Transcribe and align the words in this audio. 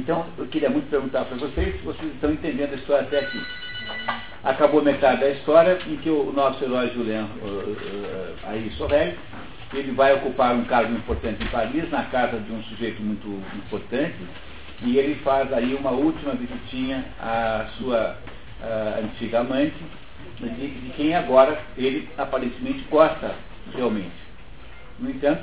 Então, 0.00 0.24
eu 0.38 0.46
queria 0.46 0.70
muito 0.70 0.88
perguntar 0.88 1.26
para 1.26 1.36
vocês 1.36 1.76
se 1.76 1.84
vocês 1.84 2.10
estão 2.14 2.32
entendendo 2.32 2.72
a 2.72 2.76
história 2.76 3.02
até 3.02 3.18
aqui. 3.18 3.38
Acabou 4.42 4.82
metade 4.82 5.20
da 5.20 5.28
história 5.28 5.78
em 5.86 5.96
que 5.98 6.08
o 6.08 6.32
nosso 6.32 6.64
herói 6.64 6.88
Julien 6.94 7.24
uh, 7.24 8.34
aí 8.44 8.70
Sorel, 8.78 9.12
ele 9.74 9.92
vai 9.92 10.14
ocupar 10.14 10.54
um 10.54 10.64
cargo 10.64 10.94
importante 10.94 11.44
em 11.44 11.48
Paris, 11.48 11.90
na 11.90 12.04
casa 12.04 12.40
de 12.40 12.50
um 12.50 12.62
sujeito 12.62 13.02
muito 13.02 13.28
importante, 13.54 14.16
e 14.82 14.96
ele 14.96 15.16
faz 15.16 15.52
aí 15.52 15.74
uma 15.74 15.90
última 15.90 16.32
visitinha 16.32 17.04
à 17.20 17.66
sua 17.76 18.16
antiga 19.04 19.40
amante, 19.40 19.76
de, 20.40 20.48
de 20.48 20.92
quem 20.96 21.14
agora 21.14 21.60
ele 21.76 22.08
aparentemente 22.16 22.86
gosta 22.90 23.34
realmente. 23.74 24.10
No 24.98 25.10
entanto, 25.10 25.42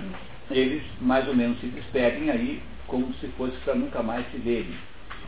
eles 0.49 0.81
mais 0.99 1.27
ou 1.27 1.35
menos 1.35 1.59
se 1.59 1.67
despedem 1.67 2.31
aí 2.31 2.61
como 2.87 3.13
se 3.15 3.27
fosse 3.37 3.55
para 3.63 3.75
nunca 3.75 4.01
mais 4.01 4.25
se 4.31 4.37
verem. 4.37 4.75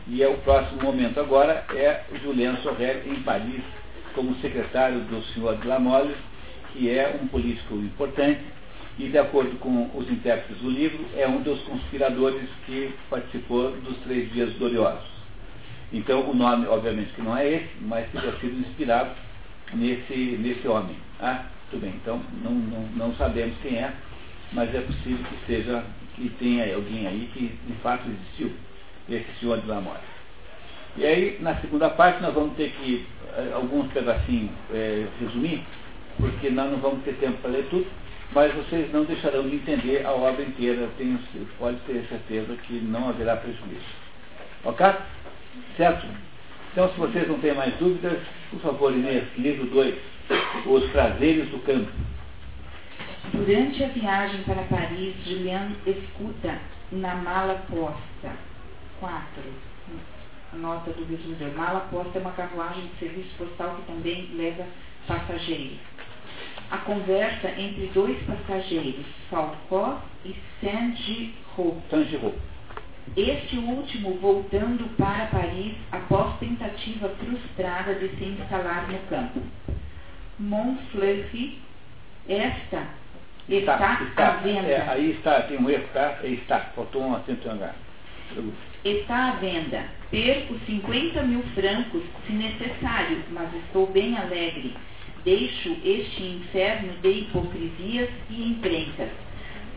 E 0.08 0.22
é 0.22 0.28
o 0.28 0.38
próximo 0.38 0.82
momento 0.82 1.20
agora 1.20 1.64
é 1.74 2.04
Julien 2.22 2.56
Sorel 2.58 3.02
em 3.06 3.22
Paris, 3.22 3.62
como 4.14 4.34
secretário 4.36 5.00
do 5.00 5.22
senhor 5.32 5.56
de 5.58 5.68
Lamolle, 5.68 6.16
que 6.72 6.90
é 6.90 7.18
um 7.22 7.26
político 7.28 7.74
importante 7.74 8.40
e, 8.98 9.08
de 9.08 9.18
acordo 9.18 9.56
com 9.58 9.90
os 9.94 10.10
intérpretes 10.10 10.62
do 10.62 10.70
livro, 10.70 11.04
é 11.16 11.26
um 11.26 11.42
dos 11.42 11.60
conspiradores 11.62 12.48
que 12.66 12.92
participou 13.08 13.70
dos 13.72 13.96
Três 13.98 14.30
Dias 14.32 14.52
Gloriosos. 14.58 15.08
Então, 15.92 16.28
o 16.28 16.34
nome, 16.34 16.66
obviamente, 16.66 17.12
que 17.14 17.22
não 17.22 17.36
é 17.36 17.48
esse, 17.48 17.70
mas 17.80 18.08
teria 18.10 18.32
sido 18.38 18.60
inspirado 18.60 19.10
nesse, 19.74 20.14
nesse 20.38 20.66
homem. 20.68 20.96
Ah, 21.20 21.46
tudo 21.70 21.80
bem, 21.80 21.94
então 22.02 22.20
não, 22.42 22.52
não, 22.52 22.82
não 22.94 23.14
sabemos 23.14 23.56
quem 23.62 23.76
é, 23.76 23.92
mas 24.52 24.74
é 24.74 24.80
possível 24.80 25.24
que 25.24 25.46
seja, 25.46 25.84
que 26.20 26.28
tenha 26.38 26.74
alguém 26.74 27.06
aí 27.06 27.30
que 27.32 27.48
de 27.66 27.72
fato 27.82 28.08
existiu, 28.08 28.52
esse 29.08 29.26
senhor 29.40 29.58
de 29.60 29.66
Lamora. 29.66 30.00
E 30.96 31.06
aí, 31.06 31.38
na 31.40 31.54
segunda 31.56 31.88
parte, 31.88 32.20
nós 32.20 32.34
vamos 32.34 32.56
ter 32.56 32.70
que, 32.72 33.06
eh, 33.36 33.52
alguns 33.54 33.90
pedacinhos, 33.92 34.50
é, 34.72 35.06
resumir, 35.20 35.62
porque 36.18 36.50
nós 36.50 36.70
não 36.70 36.78
vamos 36.78 37.02
ter 37.04 37.14
tempo 37.14 37.38
para 37.38 37.50
ler 37.50 37.66
tudo, 37.70 37.86
mas 38.32 38.52
vocês 38.54 38.92
não 38.92 39.04
deixarão 39.04 39.48
de 39.48 39.56
entender 39.56 40.04
a 40.04 40.12
obra 40.12 40.42
inteira, 40.42 40.88
tenho, 40.98 41.18
pode 41.58 41.78
ter 41.80 42.04
certeza 42.08 42.54
que 42.66 42.74
não 42.74 43.08
haverá 43.08 43.36
prejuízo. 43.36 43.86
Ok? 44.64 44.86
Certo? 45.76 46.06
Então, 46.72 46.88
se 46.90 46.98
vocês 46.98 47.26
não 47.26 47.40
têm 47.40 47.54
mais 47.54 47.74
dúvidas, 47.76 48.18
por 48.50 48.60
favor, 48.60 48.92
Inês, 48.92 49.24
livro 49.38 49.66
2, 49.66 49.94
Os 50.66 50.84
Prazeres 50.90 51.48
do 51.48 51.58
Campo. 51.60 51.90
Durante 53.28 53.84
a 53.84 53.88
viagem 53.88 54.42
para 54.44 54.62
Paris, 54.62 55.14
Julian 55.24 55.72
escuta 55.86 56.58
na 56.90 57.14
mala 57.16 57.62
posta. 57.70 58.32
4. 58.98 59.42
Nota 60.54 60.90
do 60.92 61.04
resumidor. 61.04 61.52
Mala 61.54 61.80
posta 61.90 62.18
é 62.18 62.20
uma 62.22 62.32
carruagem 62.32 62.86
de 62.86 62.98
serviço 62.98 63.30
postal 63.36 63.76
que 63.76 63.92
também 63.92 64.30
leva 64.34 64.66
passageiros. 65.06 65.78
A 66.70 66.78
conversa 66.78 67.48
entre 67.60 67.90
dois 67.94 68.16
passageiros, 68.24 69.06
Falcó 69.28 70.00
e 70.24 70.34
Saint-Giraud. 70.60 71.82
Saint-Giraud. 71.90 72.36
Este 73.16 73.56
último 73.58 74.14
voltando 74.14 74.96
para 74.96 75.26
Paris 75.26 75.76
após 75.92 76.38
tentativa 76.38 77.08
frustrada 77.10 77.94
de 77.94 78.08
se 78.16 78.24
instalar 78.24 78.88
no 78.88 78.98
campo. 79.08 79.40
Montfleury, 80.38 81.58
esta 82.28 82.86
está, 83.48 83.74
está, 83.74 84.04
está 84.04 84.28
à 84.28 84.36
venda. 84.36 84.68
É, 84.68 84.88
aí 84.88 85.10
está, 85.12 85.42
tem 85.42 85.58
um 85.58 85.68
erro, 85.68 85.86
tá? 85.92 86.18
Está, 86.22 86.60
faltou 86.74 87.02
um 87.02 87.14
acento 87.14 87.48
em 87.48 87.52
H. 87.52 87.74
Está 88.84 89.30
à 89.30 89.32
venda. 89.32 89.84
Perco 90.10 90.58
50 90.66 91.22
mil 91.22 91.42
francos, 91.54 92.02
se 92.26 92.32
necessário, 92.32 93.22
mas 93.30 93.52
estou 93.54 93.86
bem 93.86 94.16
alegre. 94.16 94.74
Deixo 95.24 95.76
este 95.84 96.22
inferno 96.22 96.94
de 97.02 97.08
hipocrisias 97.10 98.08
e 98.30 98.50
encrencas. 98.50 99.10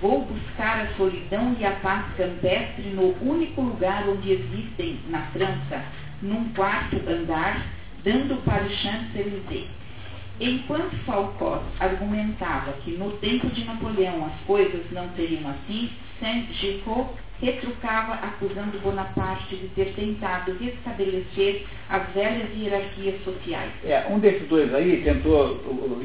Vou 0.01 0.25
buscar 0.25 0.81
a 0.81 0.87
solidão 0.95 1.55
e 1.59 1.65
a 1.65 1.71
paz 1.71 2.05
campestre 2.15 2.89
no 2.93 3.15
único 3.21 3.61
lugar 3.61 4.07
onde 4.07 4.31
existem, 4.31 4.99
na 5.09 5.21
França, 5.27 5.83
num 6.21 6.49
quarto 6.53 6.97
andar, 7.07 7.65
dando 8.03 8.43
para 8.43 8.63
o 8.63 8.69
Champs-Élysées. 8.69 9.67
Enquanto 10.39 10.95
Falcott 11.05 11.63
argumentava 11.79 12.73
que 12.83 12.91
no 12.91 13.11
tempo 13.17 13.47
de 13.47 13.63
Napoleão 13.65 14.25
as 14.25 14.45
coisas 14.45 14.81
não 14.91 15.07
seriam 15.15 15.47
assim, 15.49 15.91
Saint-Gicot 16.19 17.09
retrucava 17.39 18.13
acusando 18.13 18.79
Bonaparte 18.79 19.55
de 19.55 19.67
ter 19.69 19.93
tentado 19.93 20.57
restabelecer 20.57 21.65
as 21.89 22.09
velhas 22.13 22.49
hierarquias 22.55 23.21
sociais. 23.23 23.69
É, 23.83 24.05
um 24.09 24.17
desses 24.19 24.47
dois 24.47 24.73
aí 24.73 25.01
tentou 25.03 25.57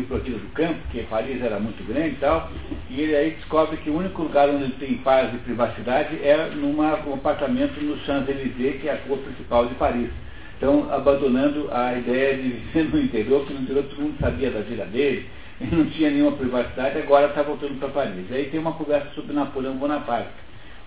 para 0.08 0.16
aquilo 0.16 0.38
do 0.38 0.52
campo, 0.52 0.80
que 0.90 1.02
Paris 1.04 1.40
era 1.40 1.60
muito 1.60 1.86
grande 1.86 2.14
e 2.16 2.18
tal, 2.18 2.50
e 2.90 3.00
ele 3.00 3.16
aí 3.16 3.30
descobre 3.30 3.76
que 3.78 3.88
o 3.88 3.96
único 3.96 4.22
lugar 4.22 4.48
onde 4.48 4.64
ele 4.64 4.76
tem 4.78 4.98
paz 4.98 5.32
e 5.32 5.38
privacidade 5.38 6.16
é 6.22 6.50
num 6.54 6.82
apartamento 6.82 7.80
no 7.80 7.96
Champs-Élysées, 8.00 8.80
que 8.80 8.88
é 8.88 8.92
a 8.92 9.06
rua 9.06 9.18
principal 9.18 9.66
de 9.66 9.74
Paris. 9.76 10.10
Então, 10.58 10.92
abandonando 10.92 11.68
a 11.72 11.94
ideia 11.94 12.36
de 12.36 12.48
viver 12.48 12.84
no 12.90 13.00
interior, 13.00 13.46
que 13.46 13.54
no 13.54 13.60
interior 13.60 13.84
todo 13.84 14.02
mundo 14.02 14.18
sabia 14.18 14.50
da 14.50 14.60
vida 14.60 14.84
dele, 14.86 15.30
ele 15.60 15.70
não 15.76 15.86
tinha 15.90 16.10
nenhuma 16.10 16.36
privacidade, 16.36 16.98
agora 16.98 17.28
está 17.28 17.42
voltando 17.42 17.78
para 17.78 17.88
Paris. 17.88 18.26
Aí 18.32 18.50
tem 18.50 18.58
uma 18.58 18.72
conversa 18.72 19.08
sobre 19.14 19.32
Napoleão 19.32 19.76
Bonaparte. 19.76 20.30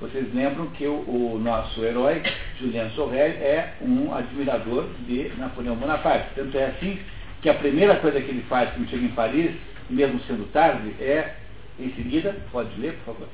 Vocês 0.02 0.34
lembram 0.34 0.68
que 0.72 0.86
o, 0.86 0.94
o 1.08 1.40
nosso 1.42 1.82
herói, 1.86 2.22
Julien 2.59 2.90
Sorel, 2.90 3.32
é 3.32 3.76
um 3.82 4.14
admirador 4.14 4.90
de 5.08 5.32
Napoleão 5.38 5.76
Bonaparte. 5.78 6.32
Tanto 6.36 6.58
é 6.58 6.66
assim 6.66 7.00
que 7.42 7.50
a 7.50 7.53
primeira 7.53 7.96
coisa 7.96 8.20
que 8.20 8.30
ele 8.30 8.44
faz 8.50 8.72
quando 8.72 8.90
chega 8.90 9.06
em 9.06 9.09
Paris, 9.09 9.52
mesmo 9.90 10.20
sendo 10.28 10.52
tarde, 10.52 10.94
é, 11.00 11.36
em 11.80 11.94
seguida, 11.94 12.36
pode 12.52 12.70
ler, 12.82 12.94
por 13.06 13.14
favor. 13.14 13.30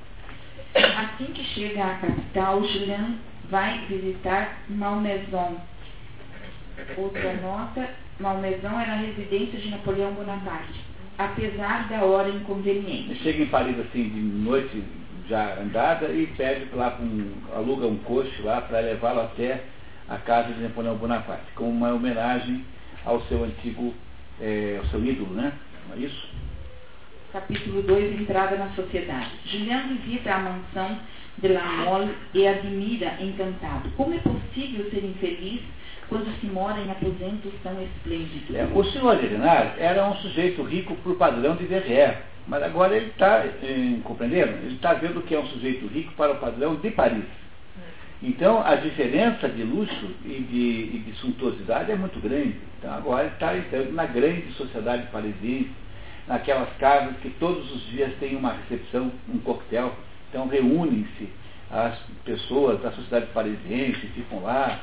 Assim 0.75 1.31
que 1.33 1.43
chega 1.45 1.83
à 1.83 1.95
capital, 1.95 2.63
Julien 2.63 3.17
vai 3.49 3.79
visitar 3.87 4.59
Malmaison, 4.69 5.57
Outra 6.97 7.33
nota, 7.35 7.89
Malmaison 8.19 8.79
era 8.79 8.93
a 8.93 8.97
residência 8.97 9.59
de 9.59 9.69
Napoleão 9.69 10.13
Bonaparte, 10.13 10.79
apesar 11.17 11.87
da 11.89 12.03
hora 12.03 12.29
inconveniente. 12.29 13.15
Chega 13.23 13.43
em 13.43 13.47
Paris 13.47 13.79
assim 13.79 14.09
de 14.09 14.19
noite 14.19 14.83
já 15.27 15.59
andada 15.59 16.09
e 16.09 16.27
pede 16.37 16.67
lá 16.73 16.97
um, 17.01 17.31
aluga 17.55 17.87
um 17.87 17.97
coche 17.97 18.41
lá 18.41 18.61
para 18.61 18.79
levá-lo 18.79 19.21
até 19.21 19.63
a 20.07 20.17
casa 20.17 20.53
de 20.53 20.61
Napoleão 20.61 20.95
Bonaparte, 20.95 21.51
como 21.55 21.69
uma 21.69 21.93
homenagem 21.93 22.63
ao 23.05 23.21
seu 23.23 23.43
antigo, 23.43 23.93
é, 24.39 24.77
ao 24.79 24.85
seu 24.85 25.03
ídolo, 25.03 25.33
né? 25.33 25.51
Não 25.89 25.95
é 25.95 25.99
isso? 25.99 26.29
Capítulo 27.33 27.81
2, 27.81 28.21
Entrada 28.21 28.55
na 28.55 28.69
Sociedade. 28.69 29.31
Julian 29.45 29.87
visita 29.87 30.33
a 30.33 30.39
mansão 30.39 30.97
de 31.39 31.47
La 31.49 31.63
Mole 31.63 32.15
e 32.33 32.47
admira 32.47 33.17
encantado. 33.19 33.89
Como 33.97 34.13
é 34.13 34.19
possível 34.19 34.89
ser 34.89 35.03
infeliz 35.03 35.61
quando 36.09 36.31
se 36.39 36.47
mora 36.47 36.79
em 36.79 36.89
aposentos 36.89 37.51
tão 37.63 37.81
esplêndidos. 37.81 38.55
É, 38.55 38.67
o 38.73 38.83
senhor 38.85 39.21
Linares 39.21 39.73
era 39.77 40.07
um 40.07 40.15
sujeito 40.15 40.63
rico 40.63 40.95
por 40.97 41.15
padrão 41.17 41.55
de 41.55 41.65
Verrières, 41.65 42.17
mas 42.47 42.63
agora 42.63 42.95
ele 42.95 43.07
está, 43.07 43.43
compreendendo? 44.03 44.53
Ele 44.63 44.75
está 44.75 44.93
vendo 44.93 45.21
que 45.21 45.35
é 45.35 45.39
um 45.39 45.47
sujeito 45.47 45.85
rico 45.87 46.13
para 46.13 46.31
o 46.31 46.37
padrão 46.37 46.75
de 46.75 46.89
Paris. 46.91 47.25
Então, 48.23 48.65
a 48.65 48.75
diferença 48.75 49.47
de 49.47 49.63
luxo 49.63 50.15
e 50.25 50.39
de, 50.39 50.95
e 50.95 51.03
de 51.05 51.17
suntuosidade 51.19 51.91
é 51.91 51.95
muito 51.95 52.19
grande. 52.19 52.55
Então, 52.79 52.93
agora 52.93 53.25
ele 53.25 53.33
está 53.33 53.55
entrando 53.55 53.91
na 53.91 54.05
grande 54.05 54.51
sociedade 54.53 55.07
parisiense, 55.11 55.69
naquelas 56.27 56.69
casas 56.77 57.15
que 57.17 57.29
todos 57.31 57.71
os 57.71 57.85
dias 57.89 58.11
tem 58.19 58.35
uma 58.35 58.53
recepção, 58.53 59.11
um 59.31 59.37
coquetel. 59.39 59.93
Então, 60.29 60.47
reúnem-se 60.47 61.29
as 61.69 61.99
pessoas 62.23 62.81
da 62.81 62.91
sociedade 62.91 63.27
parisiense, 63.33 64.07
ficam 64.07 64.41
lá, 64.41 64.79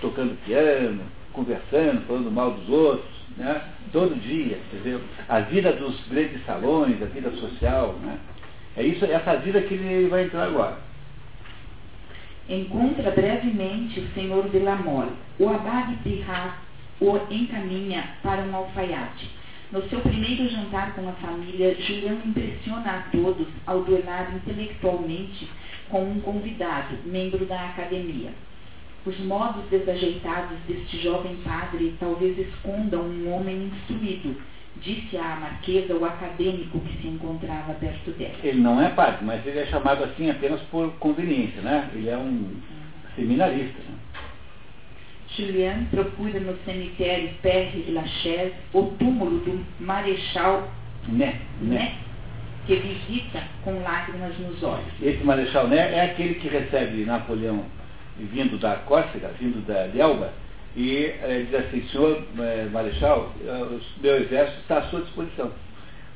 tocando 0.00 0.36
piano, 0.44 1.02
conversando, 1.32 2.06
falando 2.06 2.30
mal 2.30 2.52
dos 2.52 2.68
outros, 2.68 3.10
né? 3.36 3.62
todo 3.92 4.20
dia, 4.20 4.58
entendeu? 4.72 5.00
A 5.28 5.40
vida 5.40 5.72
dos 5.72 6.00
grandes 6.08 6.44
salões, 6.44 7.00
a 7.02 7.06
vida 7.06 7.30
social, 7.32 7.94
né? 8.02 8.18
É 8.76 8.82
isso, 8.82 9.04
essa 9.04 9.36
vida 9.36 9.60
que 9.62 9.74
ele 9.74 10.08
vai 10.08 10.24
entrar 10.24 10.44
agora. 10.44 10.78
Encontra 12.48 13.10
brevemente 13.10 14.00
o 14.00 14.08
senhor 14.12 14.48
de 14.50 14.58
Lamole. 14.58 15.12
O 15.38 15.48
abade 15.48 15.96
Pirrat 16.02 16.54
o 17.00 17.16
encaminha 17.30 18.16
para 18.22 18.42
um 18.42 18.56
alfaiate. 18.56 19.30
No 19.72 19.82
seu 19.88 20.00
primeiro 20.00 20.48
jantar 20.48 20.94
com 20.94 21.08
a 21.08 21.12
família, 21.12 21.74
Juliano 21.74 22.22
impressiona 22.24 22.90
a 22.90 23.02
todos 23.10 23.48
ao 23.66 23.82
duelar 23.82 24.34
intelectualmente 24.34 25.48
com 25.88 26.04
um 26.04 26.20
convidado, 26.20 26.96
membro 27.04 27.44
da 27.46 27.66
academia. 27.66 28.30
Os 29.06 29.16
modos 29.20 29.64
desajeitados 29.70 30.58
deste 30.66 31.00
jovem 31.00 31.36
padre 31.44 31.94
talvez 32.00 32.36
escondam 32.36 33.02
um 33.02 33.32
homem 33.32 33.70
instruído, 33.72 34.36
disse 34.82 35.16
à 35.16 35.36
marquesa 35.36 35.94
o 35.94 36.04
acadêmico 36.04 36.80
que 36.80 37.00
se 37.00 37.06
encontrava 37.06 37.74
perto 37.74 38.10
dela. 38.18 38.34
Ele 38.42 38.60
não 38.60 38.82
é 38.82 38.88
padre, 38.88 39.24
mas 39.24 39.46
ele 39.46 39.60
é 39.60 39.66
chamado 39.66 40.02
assim 40.02 40.28
apenas 40.28 40.60
por 40.72 40.90
conveniência, 40.94 41.62
né? 41.62 41.88
Ele 41.94 42.08
é 42.08 42.16
um, 42.16 42.56
seminarista. 43.14 43.78
Né? 43.78 43.96
Julien 45.36 45.84
procura 45.90 46.40
no 46.40 46.56
cemitério 46.64 47.30
Père 47.42 47.84
Lachaise 47.92 48.54
o 48.72 48.82
túmulo 48.98 49.38
do 49.38 49.64
Marechal 49.78 50.68
Né, 51.08 51.40
né. 51.60 51.76
Né, 51.76 51.94
que 52.66 52.74
visita 52.74 53.40
com 53.62 53.82
lágrimas 53.82 54.36
nos 54.40 54.60
olhos. 54.64 54.92
Esse 55.00 55.22
Marechal 55.22 55.68
Né 55.68 55.94
é 55.94 56.06
aquele 56.06 56.34
que 56.34 56.48
recebe 56.48 57.04
Napoleão 57.04 57.64
vindo 58.18 58.58
da 58.58 58.76
Córcega, 58.76 59.28
vindo 59.38 59.64
da 59.66 59.86
Elba, 59.96 60.32
e 60.76 61.06
eh, 61.06 61.46
diz 61.50 61.54
assim, 61.54 61.88
senhor 61.88 62.22
eh, 62.38 62.68
Marechal, 62.70 63.32
eh, 63.42 63.50
o 63.50 63.80
meu 64.02 64.16
exército 64.16 64.60
está 64.60 64.78
à 64.78 64.82
sua 64.82 65.00
disposição. 65.00 65.50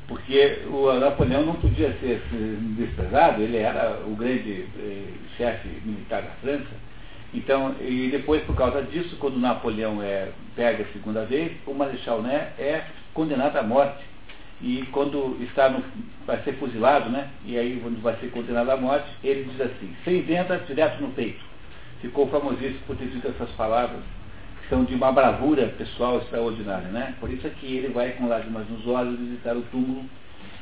Porque 0.06 0.58
o 0.68 0.92
Napoleão 0.92 1.46
não 1.46 1.54
podia 1.54 1.96
ser 2.00 2.20
desprezado, 2.76 3.40
ele 3.40 3.56
era 3.56 4.02
o 4.06 4.14
grande 4.16 4.66
chefe 5.36 5.68
militar 5.84 6.22
da 6.22 6.30
França. 6.42 6.90
Então, 7.32 7.76
e 7.80 8.08
depois, 8.10 8.42
por 8.42 8.56
causa 8.56 8.82
disso, 8.82 9.16
quando 9.20 9.38
Napoleão 9.38 10.02
é, 10.02 10.30
pega 10.56 10.82
a 10.82 10.92
segunda 10.92 11.24
vez, 11.24 11.52
o 11.64 11.72
Marechal 11.72 12.20
Né 12.22 12.52
é 12.58 12.82
condenado 13.14 13.56
à 13.56 13.62
morte. 13.62 14.04
E 14.60 14.84
quando 14.92 15.38
está 15.42 15.70
no, 15.70 15.82
vai 16.26 16.42
ser 16.42 16.54
fuzilado, 16.54 17.08
né? 17.08 17.28
E 17.46 17.56
aí 17.56 17.80
vai 18.02 18.14
ser 18.16 18.30
condenado 18.30 18.68
à 18.70 18.76
morte, 18.76 19.08
ele 19.24 19.44
diz 19.44 19.60
assim, 19.60 19.94
sem 20.04 20.22
venda, 20.22 20.58
direto 20.66 21.00
no 21.00 21.08
peito. 21.12 21.49
Ficou 22.00 22.28
famosíssimo 22.28 22.80
por 22.86 22.96
ter 22.96 23.08
dito 23.08 23.28
essas 23.28 23.50
palavras, 23.50 24.00
que 24.62 24.68
são 24.68 24.84
de 24.84 24.94
uma 24.94 25.12
bravura 25.12 25.68
pessoal 25.76 26.18
extraordinária, 26.18 26.88
né? 26.88 27.14
Por 27.20 27.30
isso 27.30 27.46
é 27.46 27.50
que 27.50 27.66
ele 27.66 27.88
vai 27.88 28.12
com 28.12 28.26
lágrimas 28.26 28.68
nos 28.68 28.86
olhos 28.86 29.18
visitar 29.18 29.56
o 29.56 29.62
túmulo 29.62 30.04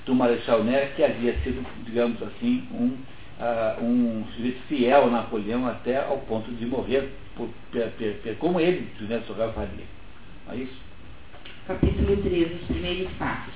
do 0.04 0.14
Marechal 0.14 0.64
Ney, 0.64 0.88
que 0.96 1.04
havia 1.04 1.34
sido, 1.42 1.64
digamos 1.84 2.20
assim, 2.22 2.66
um, 2.72 2.96
uh, 3.38 3.84
um 3.84 4.24
sujeito 4.34 4.60
fiel 4.66 5.04
a 5.04 5.10
Napoleão 5.10 5.66
até 5.66 5.98
ao 5.98 6.18
ponto 6.18 6.50
de 6.50 6.66
morrer, 6.66 7.12
por, 7.36 7.48
per, 7.70 7.90
per, 7.92 8.14
per, 8.22 8.36
como 8.38 8.58
ele, 8.58 8.88
José 8.98 9.20
Sorral 9.26 9.52
faria. 9.52 9.84
Não 10.46 10.54
é 10.54 10.56
isso? 10.56 10.88
Capítulo 11.66 12.16
13, 12.16 12.54
os 12.54 12.66
primeiros 12.66 13.12
passos. 13.12 13.54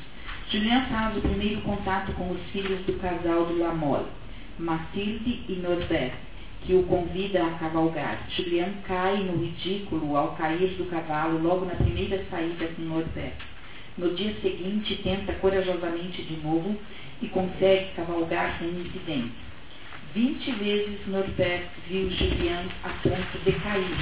Julien 0.50 0.84
faz 0.90 1.16
o 1.16 1.20
primeiro 1.22 1.62
contato 1.62 2.12
com 2.12 2.30
os 2.30 2.40
filhos 2.52 2.84
do 2.84 2.92
casal 3.00 3.46
de 3.46 3.54
Lamolle, 3.54 4.06
Mathilde 4.58 5.44
e 5.48 5.54
Norbert, 5.62 6.12
que 6.64 6.74
o 6.74 6.84
convida 6.84 7.44
a 7.44 7.50
cavalgar. 7.58 8.26
Julien 8.30 8.74
cai 8.86 9.16
no 9.24 9.42
ridículo 9.42 10.16
ao 10.16 10.36
cair 10.36 10.76
do 10.76 10.86
cavalo 10.86 11.42
logo 11.42 11.66
na 11.66 11.74
primeira 11.74 12.24
saída 12.30 12.66
com 12.68 12.82
Norbert. 12.82 13.36
No 13.98 14.14
dia 14.14 14.34
seguinte, 14.40 15.00
tenta 15.02 15.32
corajosamente 15.34 16.22
de 16.22 16.36
novo 16.36 16.76
e 17.20 17.28
consegue 17.28 17.92
cavalgar 17.94 18.58
sem 18.58 18.68
incidente. 18.68 19.32
Vinte 20.14 20.52
vezes 20.52 21.06
Norbert 21.06 21.68
viu 21.88 22.10
Julien 22.10 22.66
a 22.84 22.88
ponto 23.02 23.38
de 23.44 23.52
cair, 23.52 23.96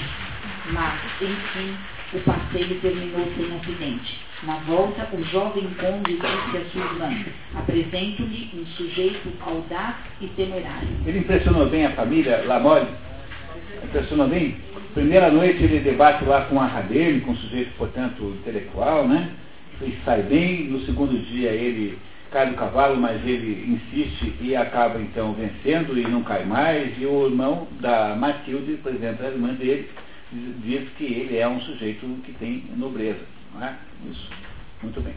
mas, 0.73 1.01
enfim, 1.23 1.77
o 2.13 2.19
passeio 2.21 2.81
terminou 2.81 3.27
sem 3.37 3.57
acidente. 3.57 4.19
Na 4.43 4.57
volta, 4.61 5.09
o 5.13 5.23
jovem 5.25 5.69
conde 5.79 6.15
disse 6.15 6.57
a 6.57 6.65
sua 6.73 6.85
irmã, 6.85 7.25
apresento-lhe 7.55 8.51
um 8.55 8.67
sujeito 8.67 9.33
audaz 9.41 9.97
e 10.21 10.27
temerário. 10.29 10.89
Ele 11.07 11.19
impressionou 11.19 11.69
bem 11.69 11.87
a 11.87 11.91
família 11.91 12.43
Lamolle? 12.47 12.89
Impressionou 13.85 14.29
bem? 14.29 14.57
Primeira 14.95 15.31
noite 15.31 15.63
ele 15.63 15.81
debate 15.81 16.25
lá 16.25 16.43
com 16.43 16.59
a 16.59 16.67
Radene, 16.67 17.21
com 17.21 17.31
um 17.31 17.37
sujeito, 17.37 17.71
portanto, 17.77 18.35
intelectual, 18.41 19.07
né? 19.07 19.31
E 19.83 19.97
sai 20.05 20.23
bem. 20.23 20.65
No 20.65 20.81
segundo 20.81 21.17
dia 21.27 21.51
ele 21.51 21.97
cai 22.33 22.49
do 22.49 22.57
cavalo, 22.57 22.97
mas 22.97 23.25
ele 23.25 23.73
insiste 23.73 24.35
e 24.41 24.57
acaba 24.57 25.01
então 25.01 25.33
vencendo 25.35 25.97
e 25.97 26.03
não 26.03 26.23
cai 26.23 26.45
mais. 26.45 26.99
E 26.99 27.07
o 27.07 27.27
irmão 27.27 27.69
da 27.79 28.17
Matilde, 28.17 28.79
por 28.83 28.93
exemplo, 28.93 29.25
a 29.25 29.31
irmã 29.31 29.55
dele, 29.55 29.89
diz 30.33 30.89
que 30.97 31.05
ele 31.05 31.39
é 31.39 31.49
um 31.49 31.61
sujeito 31.61 32.07
que 32.25 32.33
tem 32.35 32.65
nobreza. 32.77 33.25
Não 33.55 33.65
é? 33.65 33.77
Isso. 34.11 34.29
Muito 34.83 35.01
bem. 35.01 35.15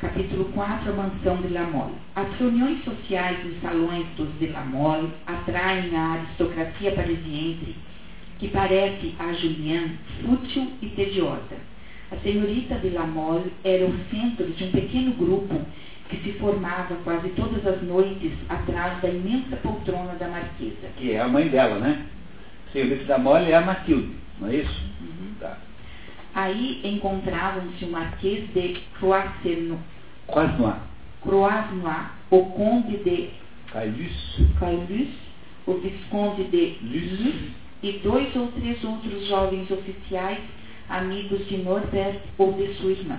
Capítulo 0.00 0.46
4, 0.46 0.90
a 0.90 0.94
mansão 0.94 1.36
de 1.36 1.48
Lamolle. 1.48 1.94
As 2.16 2.28
reuniões 2.36 2.82
sociais 2.84 3.38
nos 3.44 3.60
salões 3.60 4.04
dos 4.16 4.28
de 4.38 4.48
Lamolle 4.48 5.12
atraem 5.26 5.96
a 5.96 6.14
aristocracia 6.14 6.92
parisiense, 6.92 7.76
que 8.38 8.48
parece 8.48 9.14
a 9.18 9.32
Julien 9.32 9.96
fútil 10.20 10.72
e 10.82 10.88
tediosa. 10.88 11.56
A 12.10 12.16
senhorita 12.16 12.74
de 12.80 12.90
Lamolle 12.90 13.52
era 13.64 13.86
o 13.86 13.94
centro 14.10 14.46
de 14.52 14.64
um 14.64 14.70
pequeno 14.72 15.12
grupo 15.12 15.60
que 16.08 16.16
se 16.18 16.32
formava 16.38 16.96
quase 17.04 17.28
todas 17.30 17.66
as 17.66 17.80
noites 17.82 18.32
atrás 18.48 19.00
da 19.00 19.08
imensa 19.08 19.56
poltrona 19.56 20.14
da 20.14 20.28
marquesa. 20.28 20.88
Que 20.96 21.12
é 21.12 21.20
a 21.20 21.28
mãe 21.28 21.48
dela, 21.48 21.78
né? 21.78 22.06
Senhorita 22.72 23.04
da 23.04 23.18
Mole 23.18 23.50
é 23.50 23.56
a 23.56 23.60
Matilde, 23.60 24.14
não 24.40 24.48
é 24.48 24.56
isso? 24.56 24.80
Uhum. 25.00 25.34
Tá. 25.38 25.58
Aí 26.34 26.80
encontravam-se 26.82 27.84
o 27.84 27.90
Marquês 27.90 28.48
de 28.54 28.80
Croisenois, 28.98 29.80
Croisnois, 30.26 30.76
Croisnois, 31.22 32.06
o 32.30 32.44
Conde 32.46 32.96
de 32.98 33.30
Cailus, 33.70 34.40
Caylus, 34.58 35.08
o 35.66 35.74
Visconde 35.74 36.44
de 36.44 36.78
Luz 36.82 37.52
e 37.82 37.92
dois 37.98 38.34
ou 38.36 38.48
três 38.52 38.82
outros 38.82 39.26
jovens 39.26 39.70
oficiais, 39.70 40.40
amigos 40.88 41.46
de 41.48 41.58
Norbert 41.58 42.20
ou 42.38 42.52
de 42.52 42.72
sua 42.74 42.92
irmã. 42.92 43.18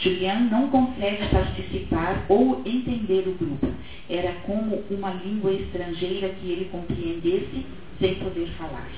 Julian 0.00 0.48
não 0.50 0.70
consegue 0.70 1.28
participar 1.28 2.24
ou 2.28 2.62
entender 2.64 3.28
o 3.28 3.34
grupo. 3.34 3.68
Era 4.08 4.32
como 4.46 4.82
uma 4.90 5.10
língua 5.10 5.52
estrangeira 5.52 6.30
que 6.30 6.50
ele 6.50 6.70
compreendesse 6.72 7.66
sem 7.98 8.14
poder 8.14 8.48
falar. 8.56 8.88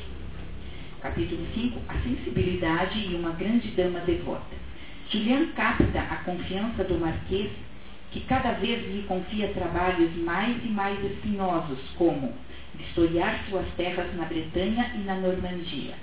Capítulo 1.01 1.45
5. 1.55 1.81
A 1.89 1.95
sensibilidade 2.03 3.01
e 3.01 3.17
uma 3.17 3.33
grande 3.33 3.67
dama 3.73 3.99
devota. 4.01 4.55
Julian 5.11 5.47
capta 5.57 5.99
a 5.99 6.17
confiança 6.25 6.85
do 6.85 6.99
Marquês, 6.99 7.51
que 8.13 8.21
cada 8.21 8.53
vez 8.53 8.87
lhe 8.95 9.03
confia 9.03 9.49
trabalhos 9.49 10.15
mais 10.19 10.57
e 10.65 10.69
mais 10.69 11.05
espinhosos, 11.05 11.81
como 11.97 12.33
vistoriar 12.77 13.45
suas 13.49 13.67
terras 13.75 14.15
na 14.15 14.25
Bretanha 14.27 14.93
e 14.95 14.99
na 14.99 15.17
Normandia. 15.17 15.95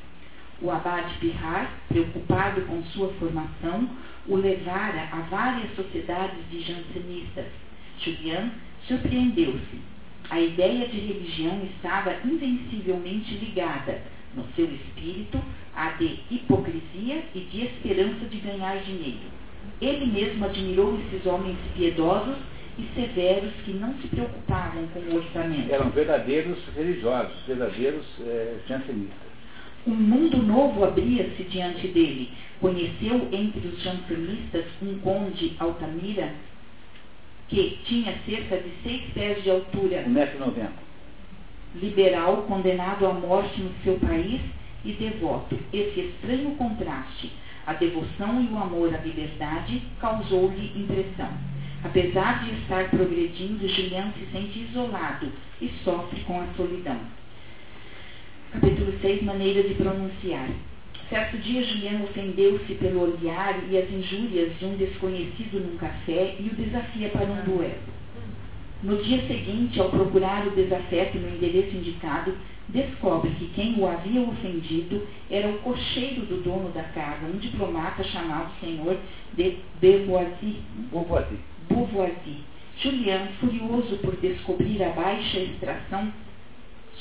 O 0.61 0.69
abade 0.69 1.13
Pirard, 1.19 1.69
preocupado 1.87 2.61
com 2.61 2.83
sua 2.85 3.09
formação, 3.13 3.89
o 4.27 4.35
levara 4.35 5.07
a 5.11 5.21
várias 5.29 5.73
sociedades 5.75 6.39
de 6.51 6.61
jansenistas. 6.61 7.45
Julian 7.99 8.51
surpreendeu-se. 8.87 9.79
A 10.29 10.39
ideia 10.39 10.87
de 10.87 10.99
religião 10.99 11.61
estava 11.63 12.15
invencivelmente 12.25 13.33
ligada, 13.35 14.01
no 14.35 14.45
seu 14.55 14.65
espírito, 14.65 15.41
à 15.75 15.89
de 15.91 16.19
hipocrisia 16.29 17.23
e 17.33 17.39
de 17.39 17.65
esperança 17.65 18.25
de 18.25 18.37
ganhar 18.37 18.77
dinheiro. 18.83 19.39
Ele 19.81 20.05
mesmo 20.05 20.45
admirou 20.45 20.99
esses 20.99 21.25
homens 21.25 21.57
piedosos 21.75 22.37
e 22.77 22.87
severos 22.93 23.53
que 23.65 23.71
não 23.71 23.93
se 23.95 24.07
preocupavam 24.07 24.87
com 24.87 24.99
o 24.99 25.15
orçamento. 25.15 25.73
Eram 25.73 25.89
verdadeiros 25.89 26.59
religiosos, 26.75 27.35
verdadeiros 27.47 28.05
é, 28.21 28.57
jansenistas. 28.67 29.28
Um 29.87 29.95
mundo 29.95 30.37
novo 30.37 30.83
abria-se 30.83 31.43
diante 31.43 31.87
dele. 31.87 32.31
Conheceu 32.59 33.27
entre 33.31 33.67
os 33.67 33.81
jansenistas 33.81 34.65
um 34.81 34.99
conde 34.99 35.55
Altamira 35.59 36.33
que 37.49 37.79
tinha 37.85 38.15
cerca 38.25 38.57
de 38.57 38.71
seis 38.83 39.01
pés 39.13 39.43
de 39.43 39.49
altura, 39.49 40.05
1,90m. 40.07 40.69
liberal, 41.75 42.43
condenado 42.43 43.07
à 43.07 43.13
morte 43.13 43.59
no 43.59 43.73
seu 43.83 43.97
país 43.99 44.39
e 44.85 44.93
devoto. 44.93 45.57
Esse 45.73 45.99
estranho 45.99 46.51
contraste, 46.51 47.31
a 47.65 47.73
devoção 47.73 48.41
e 48.41 48.47
o 48.53 48.57
amor 48.57 48.93
à 48.93 48.97
liberdade, 48.99 49.81
causou-lhe 49.99 50.79
impressão. 50.79 51.29
Apesar 51.83 52.43
de 52.43 52.51
estar 52.61 52.89
progredindo, 52.89 53.67
Julian 53.67 54.11
se 54.11 54.25
sente 54.31 54.59
isolado 54.59 55.31
e 55.61 55.69
sofre 55.83 56.21
com 56.21 56.41
a 56.41 56.47
solidão. 56.55 56.99
Capítulo 58.51 58.91
6 58.99 59.21
Maneira 59.21 59.61
de 59.61 59.75
pronunciar. 59.75 60.49
Certo 61.07 61.37
dia, 61.37 61.63
Julian 61.63 62.01
ofendeu-se 62.03 62.73
pelo 62.75 63.01
olhar 63.01 63.63
e 63.69 63.77
as 63.77 63.87
injúrias 63.91 64.57
de 64.57 64.65
um 64.65 64.75
desconhecido 64.75 65.59
num 65.59 65.77
café 65.77 66.35
e 66.39 66.49
o 66.51 66.55
desafia 66.55 67.09
para 67.09 67.27
um 67.27 67.43
duelo. 67.43 67.77
No 68.81 68.97
dia 69.03 69.21
seguinte, 69.27 69.79
ao 69.79 69.91
procurar 69.91 70.47
o 70.47 70.51
desafeto 70.51 71.19
no 71.19 71.29
endereço 71.29 71.77
indicado, 71.77 72.33
descobre 72.69 73.29
que 73.31 73.49
quem 73.49 73.79
o 73.79 73.87
havia 73.87 74.21
ofendido 74.21 75.05
era 75.29 75.47
o 75.47 75.59
cocheiro 75.59 76.25
do 76.25 76.41
dono 76.41 76.69
da 76.69 76.83
casa, 76.83 77.27
um 77.27 77.37
diplomata 77.37 78.03
chamado 78.03 78.49
senhor 78.59 78.97
de 79.33 79.57
Beauvoisis. 79.79 80.55
Beauvoisis. 80.91 81.39
Beauvoisis. 81.69 82.37
Julian, 82.81 83.27
furioso 83.39 83.97
por 83.97 84.15
descobrir 84.15 84.81
a 84.81 84.89
baixa 84.89 85.39
extração 85.39 86.11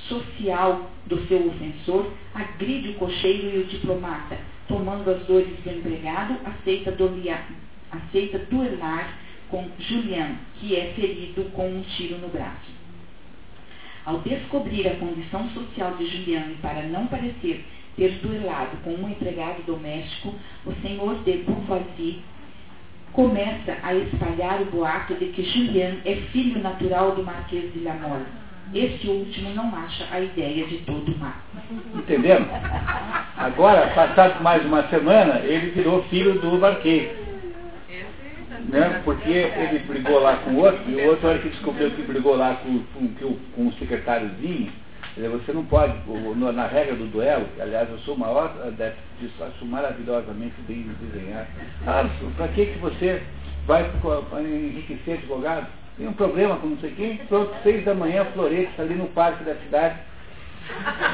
social 0.09 0.91
do 1.07 1.27
seu 1.27 1.49
ofensor, 1.49 2.13
agride 2.35 2.91
o 2.91 2.95
cocheiro 2.95 3.57
e 3.57 3.59
o 3.61 3.67
diplomata. 3.67 4.39
Tomando 4.67 5.11
as 5.11 5.25
dores 5.27 5.49
do 5.65 5.71
empregado, 5.71 6.37
aceita, 6.45 6.95
aceita 7.91 8.39
duelar 8.51 9.19
com 9.49 9.67
Julian, 9.79 10.37
que 10.61 10.77
é 10.77 10.93
ferido 10.95 11.45
com 11.53 11.69
um 11.69 11.83
tiro 11.97 12.19
no 12.19 12.29
braço. 12.29 12.79
Ao 14.05 14.19
descobrir 14.21 14.87
a 14.89 14.97
condição 14.97 15.49
social 15.51 15.95
de 15.97 16.07
Julian 16.07 16.47
e 16.51 16.59
para 16.63 16.83
não 16.83 17.07
parecer 17.07 17.65
ter 17.97 18.13
duelado 18.23 18.77
com 18.79 18.95
um 18.95 19.11
empregado 19.11 19.63
doméstico, 19.67 20.35
o 20.65 20.73
senhor 20.81 21.23
de 21.25 21.39
Beauvoisis 21.39 22.17
começa 23.13 23.77
a 23.83 23.95
espalhar 23.95 24.63
o 24.63 24.67
boato 24.67 25.15
de 25.15 25.27
que 25.27 25.43
Julian 25.43 25.97
é 26.05 26.15
filho 26.31 26.63
natural 26.63 27.17
do 27.17 27.25
Marquês 27.25 27.73
de 27.73 27.81
Lamole. 27.81 28.25
Este 28.75 29.09
último 29.09 29.55
não 29.55 29.75
acha 29.75 30.07
a 30.11 30.21
ideia 30.21 30.67
de 30.67 30.79
todo 30.79 31.17
má. 31.19 31.37
Entendendo? 31.95 32.49
Agora, 33.37 33.89
passado 33.89 34.43
mais 34.43 34.65
uma 34.65 34.83
semana, 34.89 35.41
ele 35.41 35.71
virou 35.71 36.03
filho 36.05 36.39
do 36.41 36.59
Marquês. 36.59 37.11
Né? 38.69 39.01
Porque 39.05 39.31
ele 39.31 39.79
brigou 39.87 40.21
lá 40.21 40.37
com 40.39 40.51
o 40.51 40.59
outro, 40.59 40.83
e 40.91 40.95
o 40.97 41.09
outro, 41.09 41.29
hora 41.29 41.39
que 41.39 41.49
descobriu 41.49 41.91
que 41.93 42.03
brigou 42.03 42.37
lá 42.37 42.57
com, 42.57 42.81
com, 42.95 43.37
com 43.55 43.69
o 43.69 43.73
secretáriozinho, 43.75 44.71
você 45.17 45.53
não 45.53 45.65
pode, 45.65 45.95
na 46.37 46.67
regra 46.67 46.95
do 46.95 47.07
duelo, 47.07 47.47
aliás, 47.59 47.91
eu 47.91 47.99
sou 48.01 48.15
o 48.15 48.19
maior 48.19 48.55
adepto 48.65 49.01
disso, 49.21 49.43
acho 49.43 49.65
maravilhosamente 49.65 50.55
bem 50.69 50.87
desenhado. 51.01 51.49
Ah, 51.87 52.09
para 52.37 52.49
que, 52.49 52.67
que 52.67 52.79
você 52.79 53.23
vai 53.67 53.91
enriquecer 54.41 55.15
advogado? 55.15 55.67
Tem 55.99 56.07
um 56.07 56.13
problema 56.13 56.57
com 56.57 56.69
não 56.69 56.79
sei 56.79 56.93
quem, 56.93 57.17
pronto, 57.27 57.53
seis 57.65 57.85
da 57.85 57.93
manhã, 57.93 58.25
floretes 58.27 58.79
ali 58.79 58.95
no 58.95 59.09
parque 59.09 59.43
da 59.43 59.57
cidade. 59.57 59.97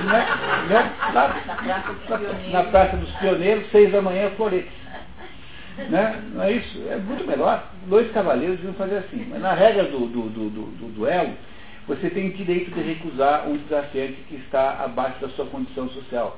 Né? 0.05 0.27
Né? 0.69 0.93
Na, 1.15 2.53
na, 2.53 2.65
Praça 2.65 2.97
dos 2.99 3.11
Pioneiros, 3.13 3.71
seis 3.71 3.91
da 3.91 4.03
manhã, 4.03 4.31
floretes. 4.37 4.73
Né? 5.89 6.23
Não 6.35 6.43
é 6.43 6.53
isso? 6.53 6.83
É 6.91 6.97
muito 6.97 7.27
melhor. 7.27 7.67
Dois 7.87 8.11
cavaleiros 8.13 8.57
deviam 8.57 8.75
fazer 8.75 8.99
assim. 8.99 9.27
Mas 9.31 9.41
na 9.41 9.55
regra 9.55 9.85
do, 9.85 10.01
do, 10.01 10.29
do, 10.29 10.51
do, 10.51 10.87
duelo, 10.93 11.33
você 11.89 12.11
tem 12.11 12.31
direito 12.31 12.71
de 12.71 12.81
recusar 12.83 13.49
um 13.49 13.57
desafiante 13.57 14.19
que 14.29 14.37
está 14.37 14.85
abaixo 14.85 15.19
da 15.21 15.31
sua 15.31 15.47
condição 15.47 15.89
social. 15.91 16.37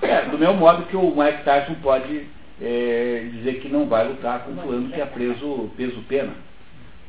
É, 0.00 0.22
do 0.22 0.38
mesmo 0.38 0.54
modo 0.54 0.86
que 0.86 0.96
o 0.96 1.14
Mike 1.14 1.44
Tyson 1.44 1.74
pode 1.82 2.26
é, 2.62 3.28
dizer 3.32 3.60
que 3.60 3.68
não 3.68 3.86
vai 3.86 4.08
lutar 4.08 4.40
com 4.40 4.52
o 4.52 4.56
fulano 4.56 4.88
que 4.88 5.00
é 5.00 5.06
preso 5.06 5.70
peso-pena. 5.76 6.32